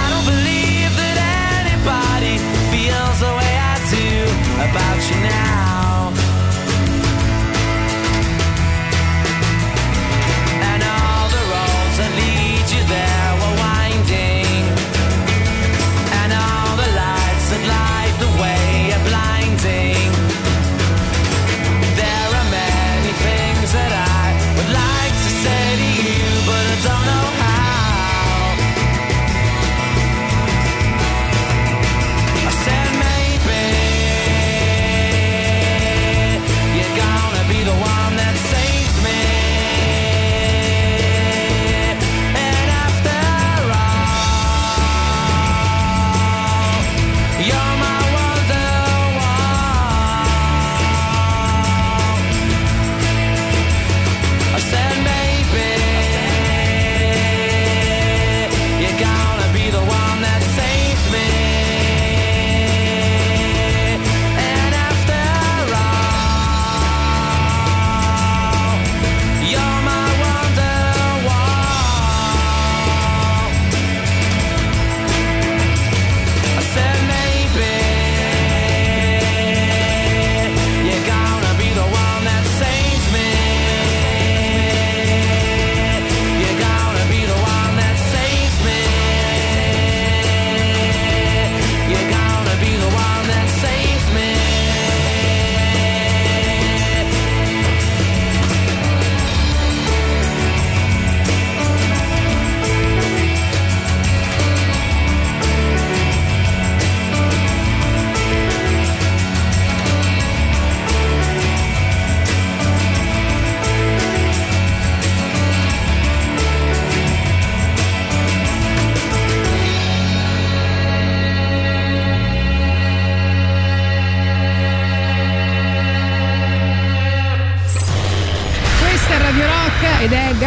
I 0.02 0.06
don't 0.12 0.28
believe 0.34 0.92
that 1.02 1.18
anybody 1.62 2.36
feels 2.74 3.18
the 3.26 3.34
way 3.40 3.54
I 3.72 3.76
do 3.98 4.10
about 4.68 5.00
you 5.10 5.18
now. 5.30 6.10
And 10.72 10.82
all 10.96 11.26
the 11.38 11.44
roads 11.54 11.96
that 12.02 12.12
lead 12.20 12.66
you 12.74 12.84
there 12.96 13.27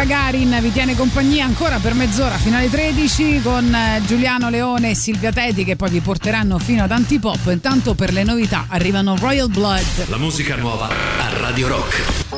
Gagarin, 0.01 0.57
vi 0.61 0.71
tiene 0.71 0.95
compagnia 0.95 1.45
ancora 1.45 1.77
per 1.77 1.93
mezz'ora 1.93 2.35
fino 2.39 2.57
alle 2.57 2.71
13 2.71 3.39
con 3.43 3.71
eh, 3.71 4.01
Giuliano 4.03 4.49
Leone 4.49 4.89
e 4.89 4.95
Silvia 4.95 5.31
Teti 5.31 5.63
che 5.63 5.75
poi 5.75 5.91
vi 5.91 5.99
porteranno 5.99 6.57
fino 6.57 6.81
ad 6.81 6.89
Antipop. 6.89 7.51
Intanto 7.51 7.93
per 7.93 8.11
le 8.11 8.23
novità 8.23 8.65
arrivano 8.67 9.15
Royal 9.15 9.47
Blood. 9.47 10.07
La 10.07 10.17
musica 10.17 10.55
nuova 10.55 10.87
a 10.87 11.37
Radio 11.37 11.67
Rock. 11.67 12.30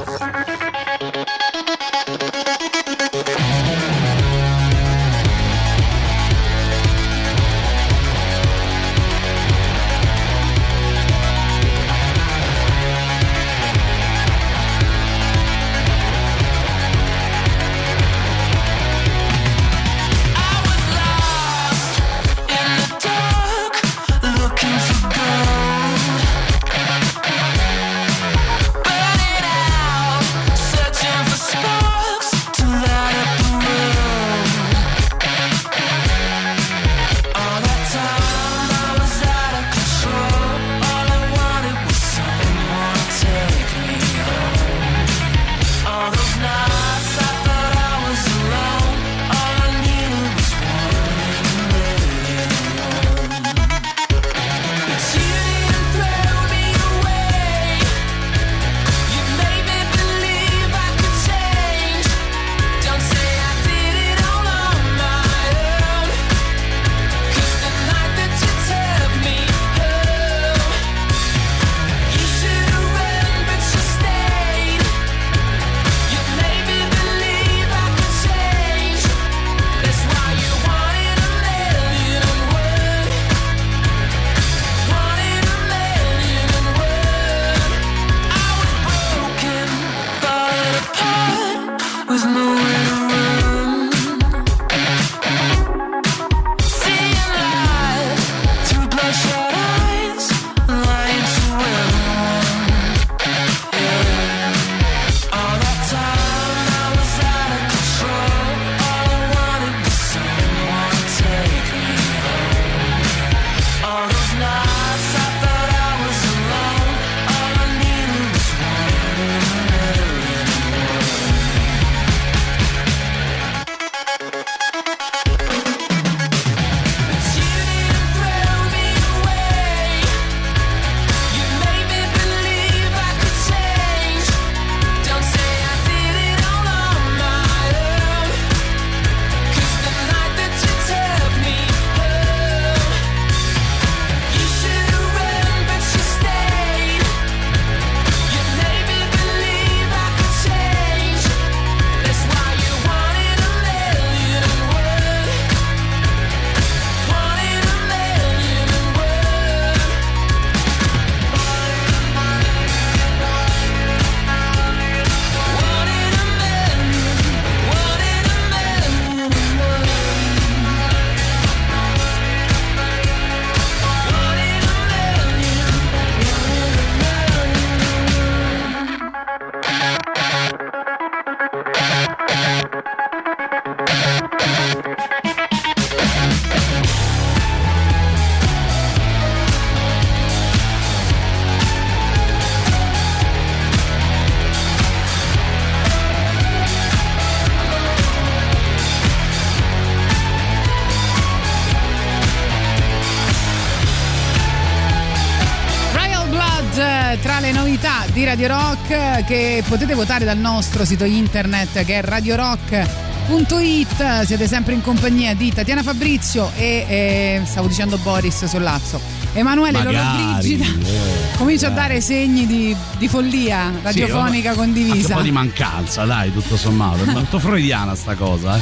Di 208.23 208.29
Radio 208.29 208.47
Rock 208.47 208.89
eh, 208.89 209.23
che 209.27 209.63
potete 209.67 209.93
votare 209.95 210.23
dal 210.23 210.37
nostro 210.37 210.85
sito 210.85 211.03
internet 211.03 211.83
che 211.83 211.99
è 211.99 212.01
radiorock.it. 212.01 214.21
Siete 214.23 214.47
sempre 214.47 214.73
in 214.73 214.81
compagnia 214.81 215.33
di 215.33 215.51
Tatiana 215.51 215.83
Fabrizio 215.83 216.49
e 216.55 216.85
eh, 216.87 217.41
stavo 217.45 217.67
dicendo 217.67 217.97
Boris 217.97 218.45
Sollazzo. 218.45 219.01
Emanuele 219.33 219.83
Lollobrigida 219.83 220.63
eh, 220.63 221.33
comincia 221.37 221.67
a 221.67 221.71
dai. 221.71 221.87
dare 221.87 222.01
segni 222.01 222.45
di, 222.45 222.75
di 222.99 223.07
follia 223.07 223.71
radiofonica 223.81 224.51
Sì, 224.51 224.57
condivisa. 224.57 225.07
un 225.07 225.13
po' 225.15 225.21
di 225.21 225.31
mancanza, 225.31 226.05
dai, 226.05 226.31
tutto 226.31 226.55
sommato. 226.55 227.03
È 227.03 227.11
molto 227.11 227.39
freudiana 227.39 227.95
sta 227.95 228.13
cosa, 228.15 228.57
eh. 228.57 228.61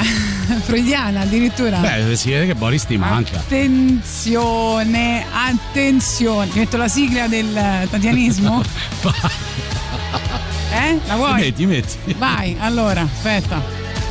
Freudiana 0.63 1.21
addirittura. 1.21 1.77
Beh, 1.79 2.15
si 2.15 2.31
vede 2.31 2.47
che 2.47 2.55
Boris 2.55 2.85
ti 2.85 2.97
manca. 2.97 3.37
Attenzione, 3.37 5.25
attenzione. 5.31 6.49
Ti 6.49 6.59
metto 6.59 6.77
la 6.77 6.87
sigla 6.87 7.27
del 7.27 7.87
tatianismo? 7.89 8.63
eh? 10.91 10.99
La 11.07 11.15
vuoi? 11.15 11.41
Metti, 11.41 11.65
metti. 11.65 11.97
Vai, 12.17 12.55
allora, 12.59 13.01
aspetta. 13.01 13.61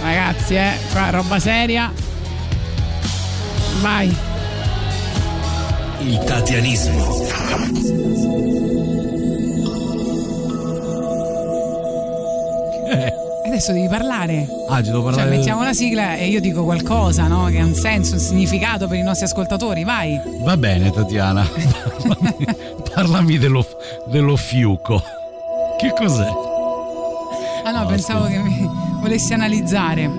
Ragazzi, 0.02 0.54
eh, 0.54 0.72
qua 0.92 1.10
roba 1.10 1.38
seria. 1.38 1.92
Vai. 3.80 4.14
Il 6.00 6.18
tatianismo. 6.24 7.18
E 12.88 13.12
Adesso 13.46 13.72
devi 13.72 13.88
parlare. 13.88 14.46
Ah, 14.68 14.76
ci 14.82 14.90
devo 14.90 15.02
Cioè, 15.04 15.14
parlare. 15.16 15.36
mettiamo 15.36 15.62
la 15.62 15.72
sigla 15.72 16.16
e 16.16 16.28
io 16.28 16.40
dico 16.40 16.62
qualcosa, 16.64 17.26
no? 17.26 17.46
Che 17.46 17.58
ha 17.58 17.64
un 17.64 17.74
senso, 17.74 18.14
un 18.14 18.20
significato 18.20 18.86
per 18.86 18.96
i 18.98 19.02
nostri 19.02 19.26
ascoltatori. 19.26 19.82
Vai. 19.84 20.18
Va 20.42 20.56
bene, 20.56 20.90
Tatiana. 20.90 21.46
Parlami, 22.06 22.46
parlami 22.94 23.38
dello, 23.38 23.66
dello 24.06 24.36
fiuco. 24.36 25.02
Che 25.78 25.92
cos'è? 25.96 26.28
Ah 27.70 27.72
no, 27.72 27.82
No, 27.82 27.86
pensavo 27.86 28.26
che 28.26 28.36
mi 28.38 28.68
volessi 29.00 29.32
analizzare. 29.32 30.10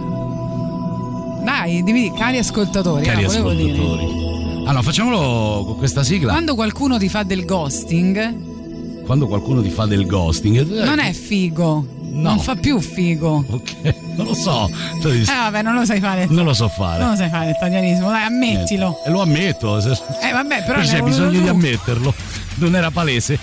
Dai, 1.43 1.83
devi, 1.83 2.09
cari 2.17 2.37
ascoltatori, 2.37 3.03
Cari 3.03 3.25
ah, 3.25 3.27
volevo 3.27 3.51
dire. 3.51 3.71
ascoltatori. 3.73 4.65
Allora, 4.67 4.81
facciamolo 4.81 5.63
con 5.65 5.77
questa 5.77 6.01
sigla. 6.01 6.31
Quando 6.31 6.55
qualcuno 6.55 6.97
ti 6.97 7.09
fa 7.09 7.23
del 7.23 7.43
ghosting, 7.43 9.03
Quando 9.03 9.27
qualcuno 9.27 9.61
ti 9.61 9.69
fa 9.69 9.85
del 9.85 10.05
ghosting. 10.05 10.83
non 10.83 10.99
è 10.99 11.11
figo. 11.11 11.99
Non 12.11 12.39
fa 12.39 12.55
più 12.55 12.79
figo. 12.79 13.43
Ok, 13.49 13.95
non 14.15 14.27
lo 14.27 14.33
so. 14.33 14.69
Eh 15.03 15.23
vabbè, 15.25 15.61
non 15.61 15.73
lo 15.73 15.83
sai 15.83 15.99
fare. 15.99 16.27
Non 16.29 16.45
lo 16.45 16.53
so 16.53 16.69
fare. 16.69 17.01
Non 17.01 17.11
lo 17.11 17.15
sai 17.17 17.29
fare 17.29 17.49
il 17.49 17.55
italianismo, 17.57 18.09
dai, 18.09 18.25
ammettilo. 18.25 19.01
E 19.05 19.09
lo 19.09 19.21
ammetto. 19.21 19.77
Eh 19.77 20.31
vabbè, 20.31 20.63
però 20.63 20.79
c'è 20.81 21.01
bisogno 21.01 21.39
di 21.41 21.47
ammetterlo. 21.47 22.13
Non 22.55 22.75
era 22.75 22.91
palese. 22.91 23.39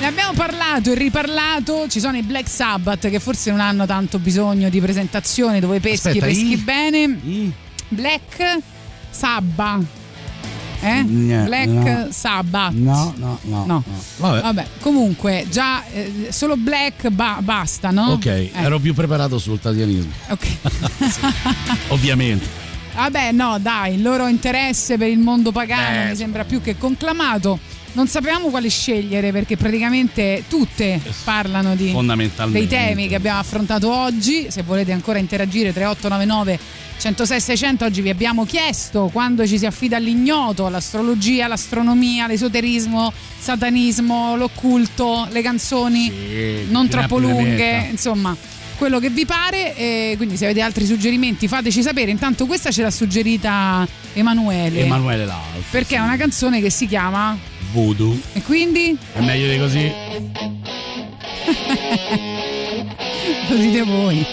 Ne 0.00 0.06
abbiamo 0.06 0.32
parlato 0.32 0.92
e 0.92 0.94
riparlato. 0.94 1.86
Ci 1.88 2.00
sono 2.00 2.16
i 2.16 2.22
Black 2.22 2.48
Sabbath 2.48 3.10
che 3.10 3.20
forse 3.20 3.50
non 3.50 3.60
hanno 3.60 3.84
tanto 3.84 4.18
bisogno 4.18 4.70
di 4.70 4.80
presentazioni 4.80 5.60
dove 5.60 5.78
peschi 5.80 6.08
Aspetta, 6.08 6.26
peschi 6.26 6.52
i- 6.52 6.56
bene. 6.56 7.52
Black 7.88 8.58
Sabba. 9.10 9.78
Eh? 10.82 11.02
Gne- 11.04 11.44
Black 11.44 11.66
no. 11.68 12.06
Sabbath. 12.10 12.72
No, 12.72 13.12
no, 13.18 13.38
no. 13.42 13.64
No. 13.66 13.84
Vabbè. 14.16 14.40
Vabbè, 14.40 14.66
comunque 14.80 15.44
già 15.50 15.84
eh, 15.92 16.28
solo 16.30 16.56
Black 16.56 17.10
ba- 17.10 17.40
basta, 17.42 17.90
no? 17.90 18.12
Ok, 18.12 18.24
Eh, 18.26 18.50
ero 18.54 18.78
più 18.78 18.94
preparato 18.94 19.38
sul 19.38 19.60
tatianismo. 19.60 20.10
ok. 20.30 20.46
Ovviamente. 21.88 22.46
Vabbè, 22.94 23.32
no, 23.32 23.58
dai, 23.60 23.94
il 23.96 24.02
loro 24.02 24.26
interesse 24.28 24.96
per 24.96 25.08
il 25.08 25.18
mondo 25.18 25.52
pagano 25.52 26.04
Eh, 26.06 26.08
mi 26.10 26.16
sembra 26.16 26.44
più 26.44 26.62
che 26.62 26.78
conclamato. 26.78 27.58
Non 27.92 28.06
sapevamo 28.06 28.48
quale 28.50 28.68
scegliere 28.68 29.32
perché 29.32 29.56
praticamente 29.56 30.44
tutte 30.48 31.00
parlano 31.24 31.74
di, 31.74 31.92
dei 32.50 32.66
temi 32.68 33.08
che 33.08 33.16
abbiamo 33.16 33.40
affrontato 33.40 33.92
oggi. 33.92 34.46
Se 34.48 34.62
volete 34.62 34.92
ancora 34.92 35.18
interagire 35.18 35.72
3899 35.72 36.58
106 37.00 37.40
600 37.40 37.84
oggi 37.86 38.02
vi 38.02 38.10
abbiamo 38.10 38.44
chiesto 38.44 39.08
quando 39.10 39.46
ci 39.46 39.56
si 39.56 39.64
affida 39.64 39.96
all'ignoto, 39.96 40.66
all'astrologia, 40.66 41.46
l'astronomia, 41.46 42.26
l'esoterismo, 42.26 43.10
satanismo, 43.38 44.36
l'occulto, 44.36 45.26
le 45.30 45.40
canzoni 45.40 46.12
non 46.68 46.84
ne 46.84 46.88
ha 46.88 46.98
troppo 46.98 47.18
lunghe, 47.18 47.88
insomma 47.90 48.36
quello 48.76 48.98
che 48.98 49.10
vi 49.10 49.24
pare. 49.24 49.74
E 49.76 50.14
quindi 50.16 50.36
se 50.36 50.44
avete 50.44 50.60
altri 50.60 50.84
suggerimenti 50.86 51.48
fateci 51.48 51.82
sapere. 51.82 52.10
Intanto 52.10 52.46
questa 52.46 52.70
ce 52.70 52.82
l'ha 52.82 52.90
suggerita 52.90 53.86
Emanuele. 54.12 54.80
Emanuele 54.80 55.24
Lau. 55.24 55.40
perché 55.70 55.96
è 55.96 56.00
una 56.00 56.16
canzone 56.16 56.60
che 56.60 56.70
si 56.70 56.86
chiama 56.86 57.36
Voodoo. 57.72 58.18
e 58.32 58.42
quindi 58.42 58.96
È 59.12 59.20
meglio 59.20 59.48
di 59.48 59.58
così? 59.58 59.92
lo 63.48 63.56
dite 63.56 63.82
voi 63.82 64.26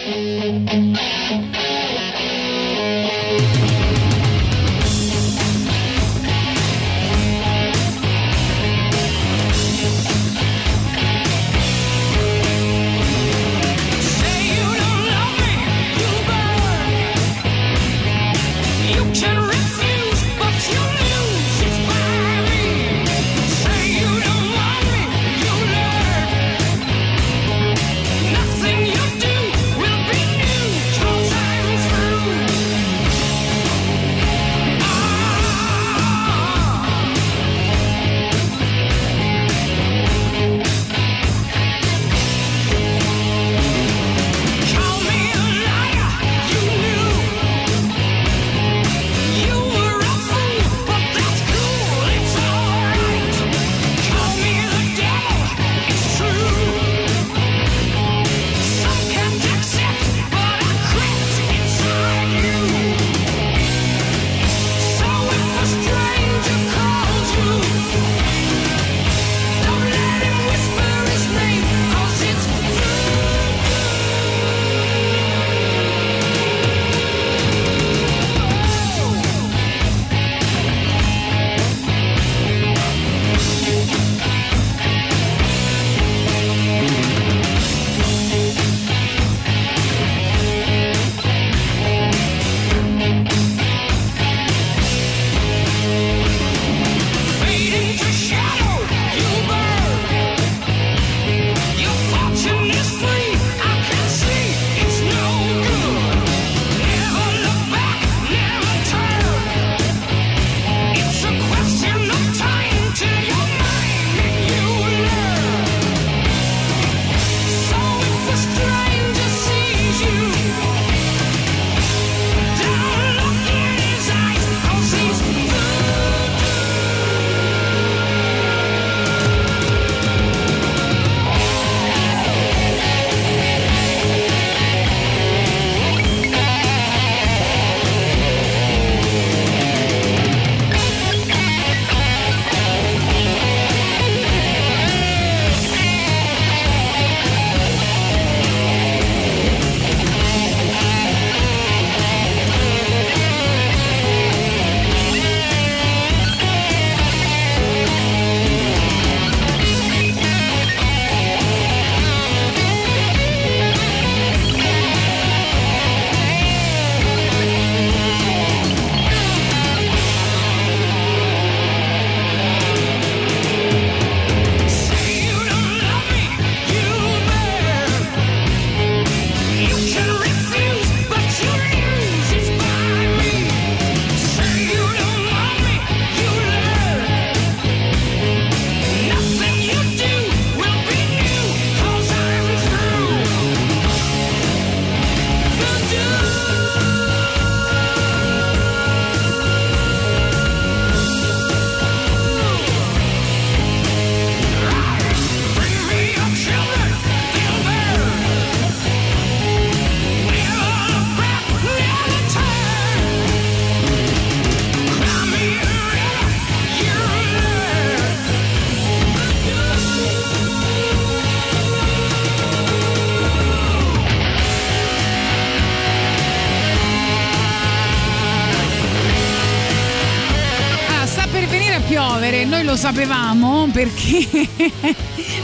sapevamo 232.77 233.67
perché. 233.71 234.27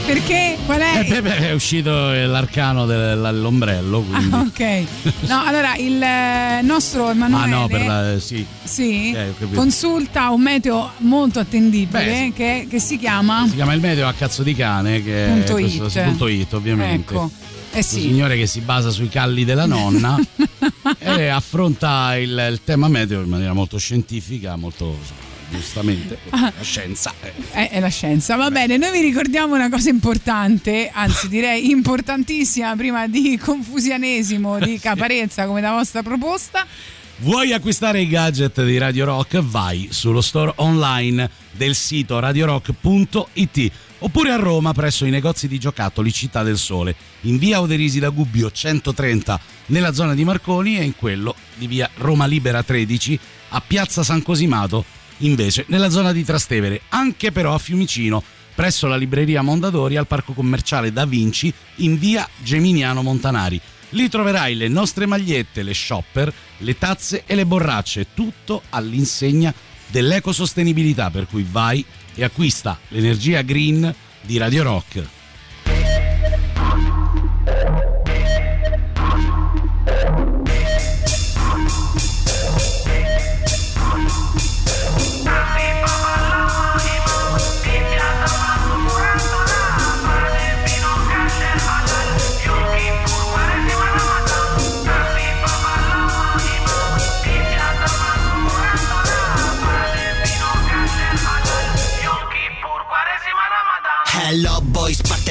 perché 0.05 0.57
qual 0.65 0.79
è? 0.79 0.99
Eh, 0.99 1.03
beh, 1.09 1.21
beh, 1.21 1.37
è 1.49 1.51
uscito 1.53 1.91
l'arcano 2.11 2.85
dell'ombrello. 2.85 4.01
Quindi. 4.01 4.33
Ah, 4.33 4.39
ok. 4.39 4.83
No, 5.27 5.43
allora 5.45 5.75
il 5.75 6.01
eh, 6.01 6.61
nostro 6.61 7.07
Ah, 7.07 7.11
Emanuele. 7.11 7.49
no, 7.49 7.67
per 7.67 7.85
la. 7.85 8.19
Sì. 8.19 8.45
Sì, 8.63 9.11
Eh, 9.11 9.33
consulta 9.53 10.29
un 10.29 10.41
meteo 10.41 10.91
molto 10.99 11.39
attendibile 11.39 12.03
Beh, 12.05 12.15
sì. 12.25 12.33
che, 12.33 12.67
che 12.69 12.79
si 12.79 12.97
chiama 12.97 13.45
Si 13.47 13.55
chiama 13.55 13.73
il 13.73 13.81
meteo 13.81 14.07
a 14.07 14.13
cazzo 14.13 14.41
di 14.43 14.55
cane, 14.55 15.03
che 15.03 15.25
Punto 15.27 15.57
è 15.57 15.61
questo, 15.61 15.85
it. 15.87 16.03
punto 16.03 16.27
it, 16.27 16.53
ovviamente. 16.53 17.13
Ecco. 17.13 17.29
Eh 17.75 17.81
sì. 17.81 18.01
signore 18.01 18.37
che 18.37 18.45
si 18.45 18.59
basa 18.59 18.91
sui 18.91 19.09
calli 19.09 19.43
della 19.45 19.65
nonna 19.65 20.15
e 20.99 21.27
affronta 21.27 22.15
il, 22.17 22.29
il 22.51 22.59
tema 22.63 22.87
meteo 22.87 23.21
in 23.21 23.29
maniera 23.29 23.53
molto 23.53 23.79
scientifica, 23.79 24.55
molto 24.55 24.95
giustamente, 25.53 26.17
Ah. 26.31 26.51
la 26.55 26.63
scienza. 26.63 27.13
È, 27.51 27.69
è 27.71 27.79
la 27.79 27.87
scienza, 27.89 28.35
va 28.35 28.49
bene. 28.51 28.77
Noi 28.77 28.91
vi 28.91 29.01
ricordiamo 29.01 29.55
una 29.55 29.69
cosa 29.69 29.89
importante, 29.89 30.89
anzi 30.93 31.27
direi 31.29 31.69
importantissima, 31.69 32.75
prima 32.75 33.07
di 33.07 33.37
confusianesimo, 33.37 34.59
di 34.59 34.79
caparezza 34.81 35.45
come 35.45 35.61
la 35.61 35.71
vostra 35.71 36.01
proposta. 36.03 36.65
Vuoi 37.17 37.53
acquistare 37.53 38.01
i 38.01 38.07
gadget 38.07 38.63
di 38.65 38.77
Radio 38.77 39.05
Rock? 39.05 39.39
Vai 39.39 39.89
sullo 39.91 40.19
store 40.19 40.51
online 40.57 41.29
del 41.51 41.75
sito 41.75 42.19
radiorock.it 42.19 43.71
oppure 43.99 44.31
a 44.31 44.35
Roma 44.35 44.73
presso 44.73 45.05
i 45.05 45.09
negozi 45.11 45.47
di 45.47 45.59
giocattoli 45.59 46.11
Città 46.11 46.43
del 46.43 46.57
Sole, 46.57 46.95
in 47.21 47.37
via 47.37 47.61
Oderisi 47.61 47.99
da 47.99 48.09
Gubbio 48.09 48.51
130 48.51 49.39
nella 49.67 49.93
zona 49.93 50.13
di 50.13 50.25
Marconi 50.25 50.77
e 50.77 50.83
in 50.83 50.95
quello 50.95 51.35
di 51.55 51.67
via 51.67 51.89
Roma 51.97 52.25
Libera 52.25 52.63
13 52.63 53.17
a 53.49 53.61
Piazza 53.65 54.03
San 54.03 54.21
Cosimato 54.21 54.83
invece 55.25 55.65
nella 55.67 55.89
zona 55.89 56.11
di 56.11 56.23
Trastevere, 56.23 56.81
anche 56.89 57.31
però 57.31 57.53
a 57.53 57.59
Fiumicino 57.59 58.23
presso 58.55 58.87
la 58.87 58.95
libreria 58.95 59.41
Mondadori 59.41 59.97
al 59.97 60.07
parco 60.07 60.33
commerciale 60.33 60.93
Da 60.93 61.05
Vinci 61.05 61.51
in 61.77 61.97
via 61.97 62.27
Geminiano 62.41 63.01
Montanari. 63.01 63.59
Lì 63.89 64.09
troverai 64.09 64.55
le 64.55 64.67
nostre 64.67 65.05
magliette, 65.05 65.63
le 65.63 65.73
shopper, 65.73 66.33
le 66.57 66.77
tazze 66.77 67.23
e 67.25 67.35
le 67.35 67.45
borracce, 67.45 68.07
tutto 68.13 68.63
all'insegna 68.69 69.53
dell'ecosostenibilità, 69.87 71.11
per 71.11 71.27
cui 71.27 71.45
vai 71.49 71.83
e 72.15 72.23
acquista 72.23 72.79
l'energia 72.89 73.41
green 73.41 73.93
di 74.21 74.37
Radio 74.37 74.63
Rock. 74.63 75.22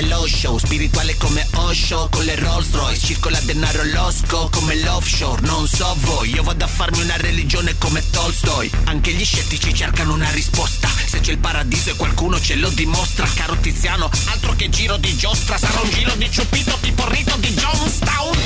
Lo 0.08 0.26
show 0.26 0.58
Spirituale 0.58 1.16
come 1.16 1.46
Osho 1.54 2.08
Con 2.10 2.24
le 2.24 2.36
Rolls 2.36 2.72
Royce 2.72 3.06
Circola 3.06 3.38
denaro 3.40 3.84
losco 3.84 4.48
come 4.50 4.76
l'offshore 4.76 5.40
Non 5.42 5.66
so 5.68 5.94
voi, 6.00 6.34
io 6.34 6.42
vado 6.42 6.64
a 6.64 6.68
farmi 6.68 7.02
una 7.02 7.16
religione 7.16 7.76
come 7.78 8.02
Tolstoi. 8.10 8.70
Anche 8.84 9.12
gli 9.12 9.24
scettici 9.24 9.74
cercano 9.74 10.14
una 10.14 10.30
risposta. 10.30 10.88
Se 11.06 11.20
c'è 11.20 11.32
il 11.32 11.38
paradiso 11.38 11.90
e 11.90 11.96
qualcuno 11.96 12.40
ce 12.40 12.56
lo 12.56 12.68
dimostra. 12.70 13.26
Caro 13.34 13.56
Tiziano, 13.56 14.10
altro 14.26 14.54
che 14.54 14.68
giro 14.68 14.96
di 14.96 15.16
giostra. 15.16 15.58
Sarà 15.58 15.80
un 15.80 15.90
giro 15.90 16.14
di 16.14 16.30
ciupito 16.30 16.76
tipo 16.80 17.08
rito 17.08 17.36
di 17.38 17.48
Jonestown. 17.48 18.38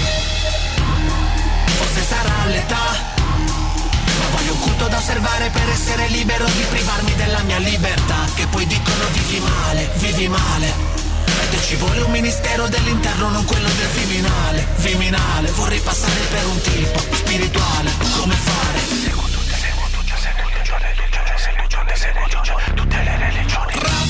Forse 1.76 2.04
sarà 2.08 2.44
l'età. 2.46 3.14
Voglio 4.32 4.52
un 4.52 4.60
culto 4.60 4.88
da 4.88 4.98
osservare 4.98 5.50
per 5.50 5.68
essere 5.68 6.08
libero 6.08 6.44
di 6.46 6.64
privarmi 6.68 7.14
della 7.14 7.42
mia 7.42 7.58
libertà. 7.58 8.24
Che 8.34 8.46
poi 8.46 8.66
dicono 8.66 9.04
vivi 9.12 9.40
male, 9.40 9.90
vivi 9.98 10.28
male 10.28 11.05
Ed 11.50 11.62
ci 11.62 11.76
vuole 11.76 12.00
un 12.00 12.10
ministero 12.10 12.66
dell'interno, 12.68 13.28
non 13.30 13.44
quello 13.44 13.68
del 13.68 13.88
Viminale. 13.88 14.66
Viminale, 14.76 15.50
vorrei 15.52 15.80
passare 15.80 16.20
per 16.30 16.46
un 16.46 16.60
tipo 16.60 16.98
spirituale. 17.14 17.90
Come 18.18 18.34
fare? 18.34 18.78
Seguo 18.78 19.22
tutte, 19.30 19.54
seguo 19.54 19.86
tutte, 19.90 20.16
seguo 20.16 21.66
tutte, 21.68 21.96
seguo 21.96 22.26
tutte, 22.28 22.74
tutte 22.74 23.02
le 23.02 23.16
religioni. 23.18 23.72
Rabbi, 23.74 23.80
Papa, 23.80 24.05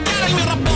vetro 0.00 0.02
Micidiale 0.02 0.28
il 0.28 0.34
mio 0.34 0.44
rapporto 0.44 0.73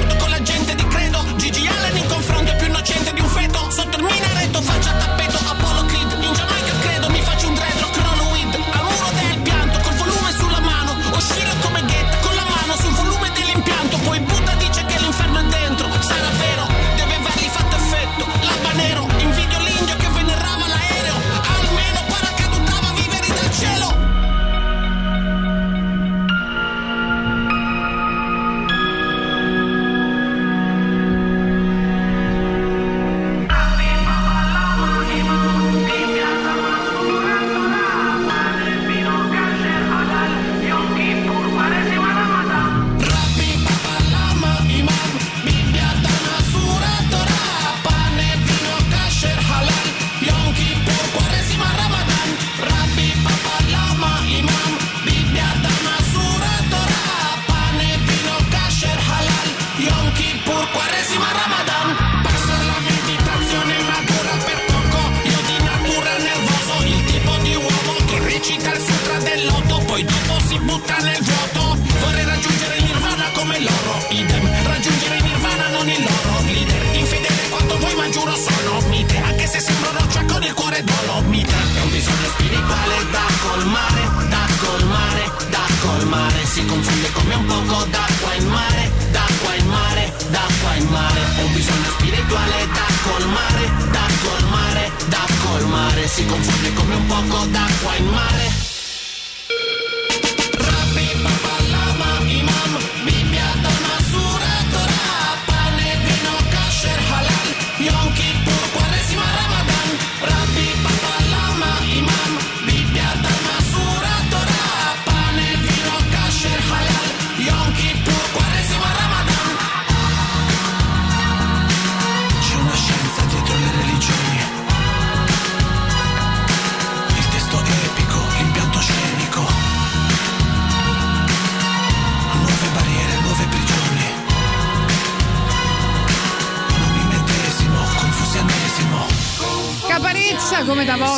d'acqua 97.99 98.29
in 98.33 98.38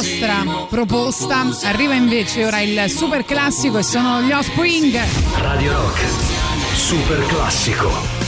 vostra 0.01 0.67
proposta. 0.69 1.47
Arriva 1.65 1.95
invece 1.95 2.47
ora 2.47 2.61
il 2.61 2.91
super 2.91 3.25
classico 3.25 3.79
e 3.79 3.83
sono 3.83 4.23
gli 4.23 4.33
Offspring. 4.33 4.99
Radio 5.37 5.73
Rock, 5.73 6.01
super 6.75 7.27
classico. 7.27 8.20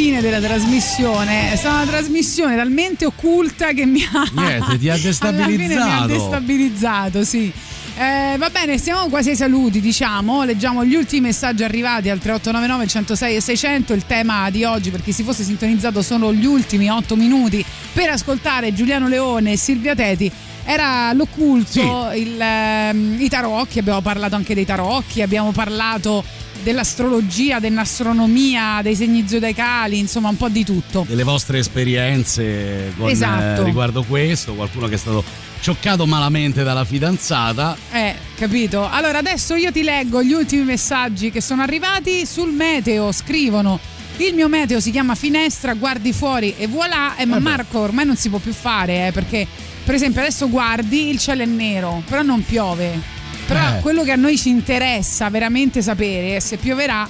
fine 0.00 0.22
della 0.22 0.40
trasmissione. 0.40 1.52
È 1.52 1.56
stata 1.56 1.82
una 1.82 1.90
trasmissione 1.90 2.56
talmente 2.56 3.04
occulta 3.04 3.74
che 3.74 3.84
mi 3.84 4.02
ha. 4.10 4.26
Niente, 4.32 4.78
ti 4.78 4.88
ha 4.88 4.96
destabilizzato. 4.96 5.84
mi 5.84 5.92
ha 5.92 6.06
destabilizzato, 6.06 7.22
sì. 7.22 7.52
Eh, 7.98 8.36
va 8.38 8.48
bene, 8.48 8.78
siamo 8.78 9.08
quasi 9.10 9.28
ai 9.28 9.36
saluti, 9.36 9.78
diciamo. 9.78 10.44
Leggiamo 10.44 10.86
gli 10.86 10.94
ultimi 10.94 11.26
messaggi 11.26 11.64
arrivati 11.64 12.08
al 12.08 12.18
3899 12.18 12.86
106 12.86 13.36
e 13.36 13.40
600. 13.42 13.92
Il 13.92 14.06
tema 14.06 14.48
di 14.48 14.64
oggi, 14.64 14.88
per 14.88 15.02
chi 15.02 15.12
si 15.12 15.22
fosse 15.22 15.44
sintonizzato, 15.44 16.00
sono 16.00 16.32
gli 16.32 16.46
ultimi 16.46 16.88
8 16.88 17.14
minuti 17.14 17.62
per 17.92 18.08
ascoltare 18.08 18.72
Giuliano 18.72 19.06
Leone 19.06 19.52
e 19.52 19.56
Silvia 19.58 19.94
Teti 19.94 20.32
era 20.64 21.12
l'occulto, 21.14 22.10
sì. 22.12 22.20
il, 22.20 22.38
um, 22.38 23.16
i 23.18 23.28
tarocchi, 23.28 23.78
abbiamo 23.78 24.00
parlato 24.02 24.36
anche 24.36 24.54
dei 24.54 24.64
tarocchi, 24.64 25.20
abbiamo 25.20 25.50
parlato 25.52 26.22
dell'astrologia, 26.62 27.58
dell'astronomia, 27.58 28.80
dei 28.82 28.94
segni 28.94 29.26
zodiacali, 29.26 29.98
insomma 29.98 30.28
un 30.28 30.36
po' 30.36 30.48
di 30.48 30.64
tutto. 30.64 31.04
Delle 31.08 31.24
vostre 31.24 31.58
esperienze 31.58 32.92
con, 32.96 33.08
eh, 33.08 33.12
esatto. 33.12 33.62
eh, 33.62 33.64
riguardo 33.64 34.02
questo, 34.02 34.54
qualcuno 34.54 34.86
che 34.86 34.94
è 34.94 34.98
stato 34.98 35.24
cioccato 35.60 36.06
malamente 36.06 36.62
dalla 36.62 36.84
fidanzata. 36.84 37.76
Eh, 37.92 38.14
capito. 38.36 38.88
Allora 38.88 39.18
adesso 39.18 39.54
io 39.54 39.70
ti 39.72 39.82
leggo 39.82 40.22
gli 40.22 40.32
ultimi 40.32 40.64
messaggi 40.64 41.30
che 41.30 41.40
sono 41.40 41.62
arrivati 41.62 42.26
sul 42.26 42.52
meteo, 42.52 43.12
scrivono 43.12 43.78
il 44.16 44.34
mio 44.34 44.48
meteo 44.48 44.80
si 44.80 44.90
chiama 44.90 45.14
finestra, 45.14 45.72
guardi 45.72 46.12
fuori 46.12 46.54
e 46.58 46.66
voilà, 46.66 47.16
eh, 47.16 47.24
ma 47.24 47.38
Marco 47.38 47.78
ormai 47.78 48.04
non 48.04 48.16
si 48.16 48.28
può 48.28 48.38
più 48.38 48.52
fare 48.52 49.06
eh, 49.06 49.12
perché 49.12 49.46
per 49.82 49.94
esempio 49.94 50.20
adesso 50.20 50.50
guardi 50.50 51.08
il 51.08 51.18
cielo 51.18 51.42
è 51.42 51.46
nero, 51.46 52.02
però 52.06 52.20
non 52.20 52.44
piove. 52.44 53.18
Però 53.54 53.76
Eh. 53.76 53.80
quello 53.80 54.04
che 54.04 54.12
a 54.12 54.16
noi 54.16 54.38
ci 54.38 54.48
interessa 54.48 55.28
veramente 55.28 55.82
sapere 55.82 56.36
è 56.36 56.38
se 56.40 56.56
pioverà 56.56 57.08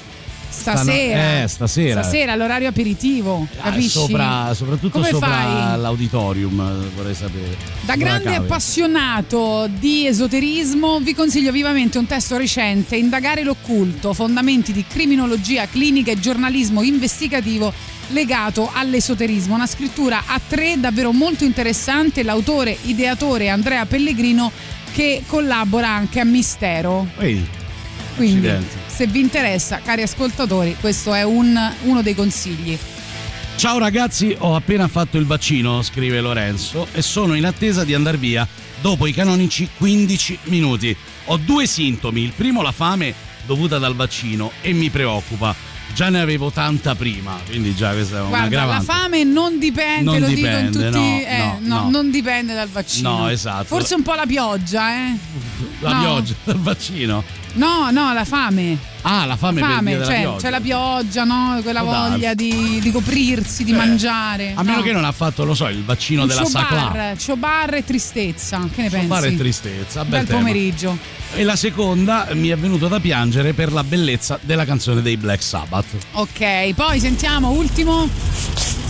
stasera. 0.49 1.43
eh, 1.43 1.49
stasera. 1.49 2.03
Stasera 2.03 2.33
all'orario 2.33 2.69
aperitivo, 2.69 3.47
Ah, 3.61 3.65
capisci? 3.71 3.91
sopra- 3.91 4.53
soprattutto 4.55 4.99
Come 4.99 5.11
sopra 5.11 5.29
fai? 5.29 5.81
l'auditorium, 5.81 6.89
vorrei 6.97 7.15
sapere. 7.15 7.57
Da 7.83 7.95
grande 7.95 8.35
appassionato 8.35 9.69
di 9.79 10.07
esoterismo 10.07 10.99
vi 11.01 11.15
consiglio 11.15 11.53
vivamente 11.53 11.99
un 11.99 12.07
testo 12.07 12.37
recente, 12.39 12.97
Indagare 12.97 13.43
l'occulto, 13.43 14.13
fondamenti 14.15 14.73
di 14.73 14.85
criminologia 14.89 15.67
clinica 15.67 16.11
e 16.11 16.19
giornalismo 16.21 16.83
investigativo 16.83 17.73
legato 18.09 18.71
all'esoterismo. 18.73 19.55
Una 19.55 19.67
scrittura 19.67 20.23
a 20.27 20.41
tre 20.45 20.75
davvero 20.81 21.13
molto 21.13 21.45
interessante, 21.45 22.23
l'autore 22.23 22.77
ideatore 22.85 23.49
Andrea 23.51 23.85
Pellegrino 23.87 24.51
che 24.93 25.23
collabora 25.27 25.89
anche 25.89 26.21
a 26.21 26.25
Mistero. 26.25 27.07
Vedi? 27.17 27.47
Quindi 28.17 28.49
Accidenti. 28.49 28.77
se 28.87 29.07
vi 29.07 29.21
interessa, 29.21 29.81
cari 29.83 30.03
ascoltatori, 30.03 30.77
questo 30.81 31.15
è 31.15 31.23
un- 31.23 31.73
uno 31.85 32.03
dei 32.03 32.15
consigli. 32.15 32.77
Ciao 33.57 33.79
ragazzi, 33.79 34.35
ho 34.39 34.55
appena 34.55 34.89
fatto 34.89 35.19
il 35.19 35.27
vaccino, 35.27 35.83
scrive 35.83 36.21
Lorenzo, 36.21 36.87
e 36.93 37.03
sono 37.03 37.35
in 37.35 37.45
attesa 37.45 37.85
di 37.85 37.95
andare 37.95 38.17
via 38.17 38.47
dopo 38.81 39.07
i 39.07 39.13
canonici 39.13 39.69
15 39.77 40.39
minuti. 40.45 40.95
Ho 41.27 41.37
due 41.37 41.67
sintomi, 41.67 42.23
il 42.23 42.33
primo 42.35 42.63
la 42.63 42.73
fame 42.73 43.15
dovuta 43.47 43.79
dal 43.79 43.95
vaccino 43.95 44.51
e 44.63 44.73
mi 44.73 44.89
preoccupa. 44.91 45.55
Già 45.95 46.09
ne 46.09 46.21
avevo 46.21 46.51
tanta 46.51 46.95
prima, 46.95 47.39
quindi 47.47 47.75
già 47.75 47.93
questa 47.93 48.19
è 48.19 48.21
una 48.21 48.29
Guarda, 48.29 48.57
la 48.57 48.63
aggravante. 48.63 48.85
fame 48.93 49.25
non 49.25 49.59
dipende, 49.59 50.03
Non 50.03 50.21
lo 50.21 50.27
dico 50.29 50.47
in 50.47 50.71
dipende, 50.71 50.71
tutti, 50.91 50.99
no, 50.99 51.21
eh, 51.27 51.39
no, 51.39 51.59
no, 51.77 51.83
no. 51.85 51.91
non 51.91 52.11
dipende 52.11 52.55
dal 52.55 52.69
vaccino. 52.69 53.19
No, 53.19 53.29
esatto. 53.29 53.65
Forse 53.65 53.95
un 53.95 54.03
po' 54.03 54.15
la 54.15 54.25
pioggia, 54.27 54.93
eh. 54.95 55.19
La 55.81 55.97
pioggia 55.97 56.35
dal 56.45 56.59
vaccino. 56.59 57.23
No, 57.55 57.91
no, 57.91 58.13
la 58.13 58.25
fame. 58.25 58.79
Ah, 59.03 59.25
la 59.25 59.37
fame, 59.37 59.61
per 59.61 59.71
fame, 59.71 59.91
della 59.93 60.05
cioè, 60.05 60.37
c'è 60.37 60.51
la 60.51 60.61
pioggia, 60.61 61.25
no? 61.25 61.59
Quella 61.63 61.81
Può 61.81 61.91
voglia 62.09 62.35
di, 62.35 62.79
di 62.81 62.91
coprirsi, 62.93 63.65
di 63.65 63.73
Eh, 63.73 63.77
mangiare. 63.77 64.53
A 64.55 64.63
meno 64.63 64.79
no. 64.79 64.83
che 64.83 64.93
non 64.93 65.05
ha 65.05 65.13
fatto, 65.13 65.45
lo 65.45 65.55
so, 65.55 65.67
il 65.69 65.83
vaccino 65.85 66.23
Un 66.23 66.29
della 66.29 66.45
Sacla. 66.45 66.79
Ciobar, 66.79 67.17
ciobar 67.17 67.75
e 67.75 67.85
tristezza. 67.85 68.69
Che 68.73 68.83
ne 68.83 68.91
pensi? 68.91 69.07
Bar 69.07 69.25
e 69.25 69.37
tristezza, 69.37 70.05
bel 70.05 70.25
Bel 70.25 70.37
pomeriggio. 70.37 70.97
E 71.35 71.45
la 71.45 71.57
seconda 71.57 72.29
mi 72.33 72.49
è 72.49 72.57
venuto 72.59 72.89
da 72.89 73.01
piangere 73.01 73.53
per 73.55 73.73
la 73.73 73.85
bellezza 73.85 74.39
della 74.43 74.65
canzone 74.65 75.01
dei 75.01 75.17
Black 75.17 75.43
Sabbath. 75.43 75.87
Ok, 76.13 76.75
poi 76.75 77.01
sentiamo, 77.01 77.51
ultimo. 77.51 78.90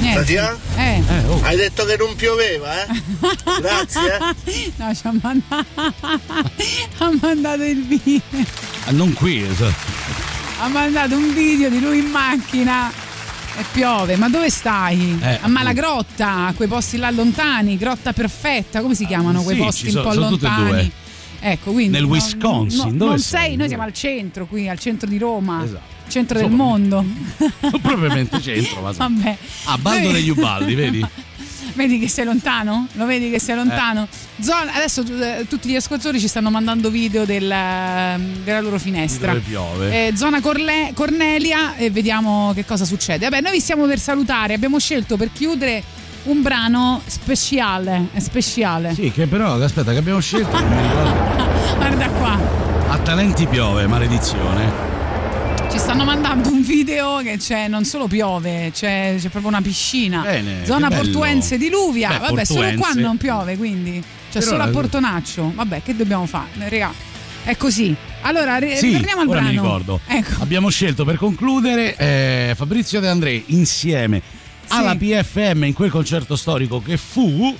Niente. 0.00 0.20
Tatiana? 0.20 0.58
Eh. 0.76 1.02
oh. 1.28 1.40
Hai 1.42 1.56
detto 1.56 1.84
che 1.84 1.96
non 1.96 2.14
pioveva, 2.16 2.84
eh? 2.84 2.86
Grazie. 3.60 4.16
eh. 4.44 4.72
No, 4.76 4.94
ci 4.94 5.06
ha 5.06 5.12
mandato, 5.20 5.66
ha 6.98 7.10
mandato 7.20 7.62
il 7.64 7.82
video. 7.84 8.20
Ah, 8.84 8.90
non 8.92 9.12
qui, 9.14 9.42
esatto. 9.42 9.94
Ha 10.60 10.68
mandato 10.68 11.16
un 11.16 11.32
video 11.34 11.68
di 11.68 11.80
lui 11.80 11.98
in 11.98 12.06
macchina 12.06 12.90
e 13.58 13.64
piove. 13.72 14.16
Ma 14.16 14.28
dove 14.28 14.50
stai? 14.50 15.18
Eh, 15.20 15.38
a 15.42 15.48
Malagrotta, 15.48 16.46
a 16.46 16.52
quei 16.54 16.68
posti 16.68 16.96
là 16.98 17.10
lontani, 17.10 17.76
grotta 17.76 18.12
perfetta, 18.12 18.80
come 18.80 18.94
si 18.94 19.06
chiamano 19.06 19.42
quei 19.42 19.56
sì, 19.56 19.62
posti 19.62 19.90
ci 19.90 19.96
un 19.96 20.02
po' 20.02 20.12
sono 20.12 20.28
tutte 20.28 20.46
e 20.46 20.48
lontani? 20.48 20.70
due. 20.70 20.90
Ecco, 21.38 21.72
quindi 21.72 21.92
Nel 21.92 22.02
no- 22.02 22.08
Wisconsin, 22.08 22.78
no- 22.92 22.92
dove 22.92 23.10
non 23.10 23.18
sei? 23.18 23.40
sei, 23.48 23.56
noi 23.56 23.68
siamo 23.68 23.82
al 23.82 23.92
centro 23.92 24.46
qui, 24.46 24.68
al 24.68 24.78
centro 24.78 25.08
di 25.08 25.18
Roma. 25.18 25.62
Esatto. 25.64 25.94
Centro 26.08 26.38
del 26.38 26.50
Insomma, 26.50 26.64
mondo. 26.70 27.04
Non 27.60 27.80
propriamente 27.80 28.40
centro, 28.40 28.80
ma. 28.80 28.92
Vabbè. 28.92 29.36
A 29.64 29.78
Baldo 29.78 30.10
degli 30.12 30.30
Ubaldi, 30.30 30.74
vedi? 30.74 31.06
Vedi 31.74 31.98
che 31.98 32.08
sei 32.08 32.24
lontano? 32.24 32.86
Lo 32.92 33.04
vedi 33.04 33.28
che 33.28 33.38
sei 33.38 33.54
lontano? 33.54 34.08
Eh. 34.10 34.42
Zona- 34.42 34.72
adesso 34.74 35.02
eh, 35.20 35.44
tutti 35.46 35.68
gli 35.68 35.76
ascoltatori 35.76 36.18
ci 36.18 36.26
stanno 36.28 36.48
mandando 36.48 36.88
video 36.88 37.26
del, 37.26 37.50
ehm, 37.50 38.44
della 38.44 38.60
loro 38.60 38.78
finestra. 38.78 39.32
Dove 39.32 39.44
piove. 39.46 40.06
Eh, 40.06 40.16
zona 40.16 40.40
Corle- 40.40 40.92
Cornelia 40.94 41.76
e 41.76 41.90
vediamo 41.90 42.52
che 42.54 42.64
cosa 42.64 42.86
succede. 42.86 43.28
Vabbè, 43.28 43.42
noi 43.42 43.52
vi 43.52 43.60
stiamo 43.60 43.84
per 43.84 43.98
salutare. 43.98 44.54
Abbiamo 44.54 44.78
scelto 44.78 45.18
per 45.18 45.30
chiudere 45.32 45.82
un 46.24 46.40
brano 46.40 47.02
speciale. 47.04 48.06
Speciale. 48.16 48.94
Sì, 48.94 49.10
che 49.12 49.26
però, 49.26 49.60
aspetta, 49.62 49.92
che 49.92 49.98
abbiamo 49.98 50.20
scelto. 50.20 50.56
Guarda 51.76 52.08
qua. 52.08 52.38
A 52.88 52.98
talenti 52.98 53.46
piove, 53.46 53.86
maledizione. 53.86 54.95
Ci 55.76 55.82
stanno 55.82 56.04
mandando 56.04 56.48
un 56.48 56.62
video 56.62 57.18
che 57.18 57.36
c'è 57.36 57.68
non 57.68 57.84
solo 57.84 58.06
piove, 58.06 58.70
c'è, 58.72 59.16
c'è 59.18 59.28
proprio 59.28 59.48
una 59.48 59.60
piscina. 59.60 60.22
Bene, 60.22 60.64
Zona. 60.64 60.88
Portuense 60.88 61.58
diluvia. 61.58 62.08
Beh, 62.08 62.18
Vabbè, 62.18 62.44
solo 62.46 62.60
qua 62.62 62.70
Portuense. 62.70 63.00
non 63.00 63.16
piove, 63.18 63.56
quindi. 63.58 63.92
Cioè 64.30 64.40
Però 64.40 64.52
solo 64.52 64.62
a 64.62 64.64
la- 64.66 64.72
Portonaccio. 64.72 65.52
Vabbè, 65.54 65.82
che 65.82 65.94
dobbiamo 65.94 66.24
fare? 66.24 66.48
Regà, 66.70 66.90
è 67.44 67.58
così. 67.58 67.94
Allora, 68.22 68.56
ri- 68.56 68.74
Sì, 68.78 68.92
torniamo 68.92 69.20
al 69.20 69.28
ora 69.28 69.40
brano. 69.40 69.52
mi 69.52 69.60
ricordo. 69.60 70.00
Ecco. 70.06 70.42
Abbiamo 70.42 70.70
scelto 70.70 71.04
per 71.04 71.16
concludere 71.16 71.94
eh, 71.96 72.54
Fabrizio 72.56 72.98
De 73.00 73.08
André 73.08 73.42
insieme 73.48 74.22
alla 74.68 74.96
PFM 74.96 75.64
in 75.64 75.74
quel 75.74 75.90
concerto 75.90 76.36
storico 76.36 76.80
che 76.80 76.96
fu 76.96 77.54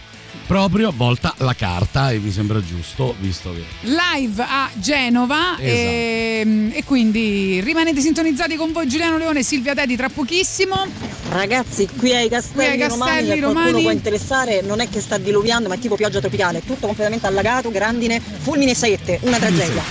proprio 0.47 0.93
volta 0.95 1.35
la 1.39 1.55
carta 1.55 2.11
e 2.13 2.19
mi 2.19 2.31
sembra 2.31 2.63
giusto 2.63 3.15
visto 3.19 3.53
che 3.53 3.65
Live 3.81 4.43
a 4.43 4.71
Genova 4.75 5.57
Esatto. 5.59 5.63
e, 5.63 6.71
e 6.73 6.85
quindi 6.85 7.61
rimanete 7.61 8.01
sintonizzati 8.01 8.55
con 8.57 8.71
voi 8.73 8.87
Giuliano 8.87 9.19
Leone 9.19 9.41
e 9.41 9.43
Silvia 9.43 9.75
Teti 9.75 9.97
tra 9.97 10.09
pochissimo. 10.09 10.87
Ragazzi, 11.31 11.89
qui 11.97 12.15
ai 12.15 12.29
Castelli, 12.29 12.55
Qui 12.55 12.83
ai 12.83 12.89
Romani, 12.89 13.11
Castelli 13.11 13.27
se 13.33 13.39
qualcuno 13.41 13.65
Romani. 13.65 13.83
può 13.83 13.91
interessare, 13.91 14.63
non 14.63 14.81
è 14.81 14.89
che 14.89 15.01
sta 15.01 15.19
diluviando, 15.19 15.69
ma 15.69 15.75
è 15.75 15.79
tipo 15.79 15.97
pioggia 15.97 16.21
tropicale, 16.21 16.63
tutto 16.65 16.87
completamente 16.87 17.27
allagato, 17.27 17.71
grandine, 17.71 18.21
fulmine 18.21 18.71
e 18.71 18.75
saette, 18.75 19.19
una 19.23 19.39
tragedia. 19.39 19.83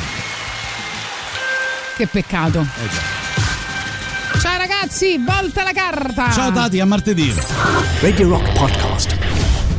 Che 1.98 2.08
peccato. 2.08 2.60
Eh 2.62 3.24
Ciao 4.40 4.58
ragazzi, 4.58 5.18
volta 5.18 5.64
la 5.64 5.72
carta. 5.72 6.32
Ciao 6.32 6.52
Tati, 6.52 6.80
a 6.80 6.86
martedì. 6.86 7.34
Radio 8.02 8.30
Rock 8.30 8.52
Podcast. 8.58 9.25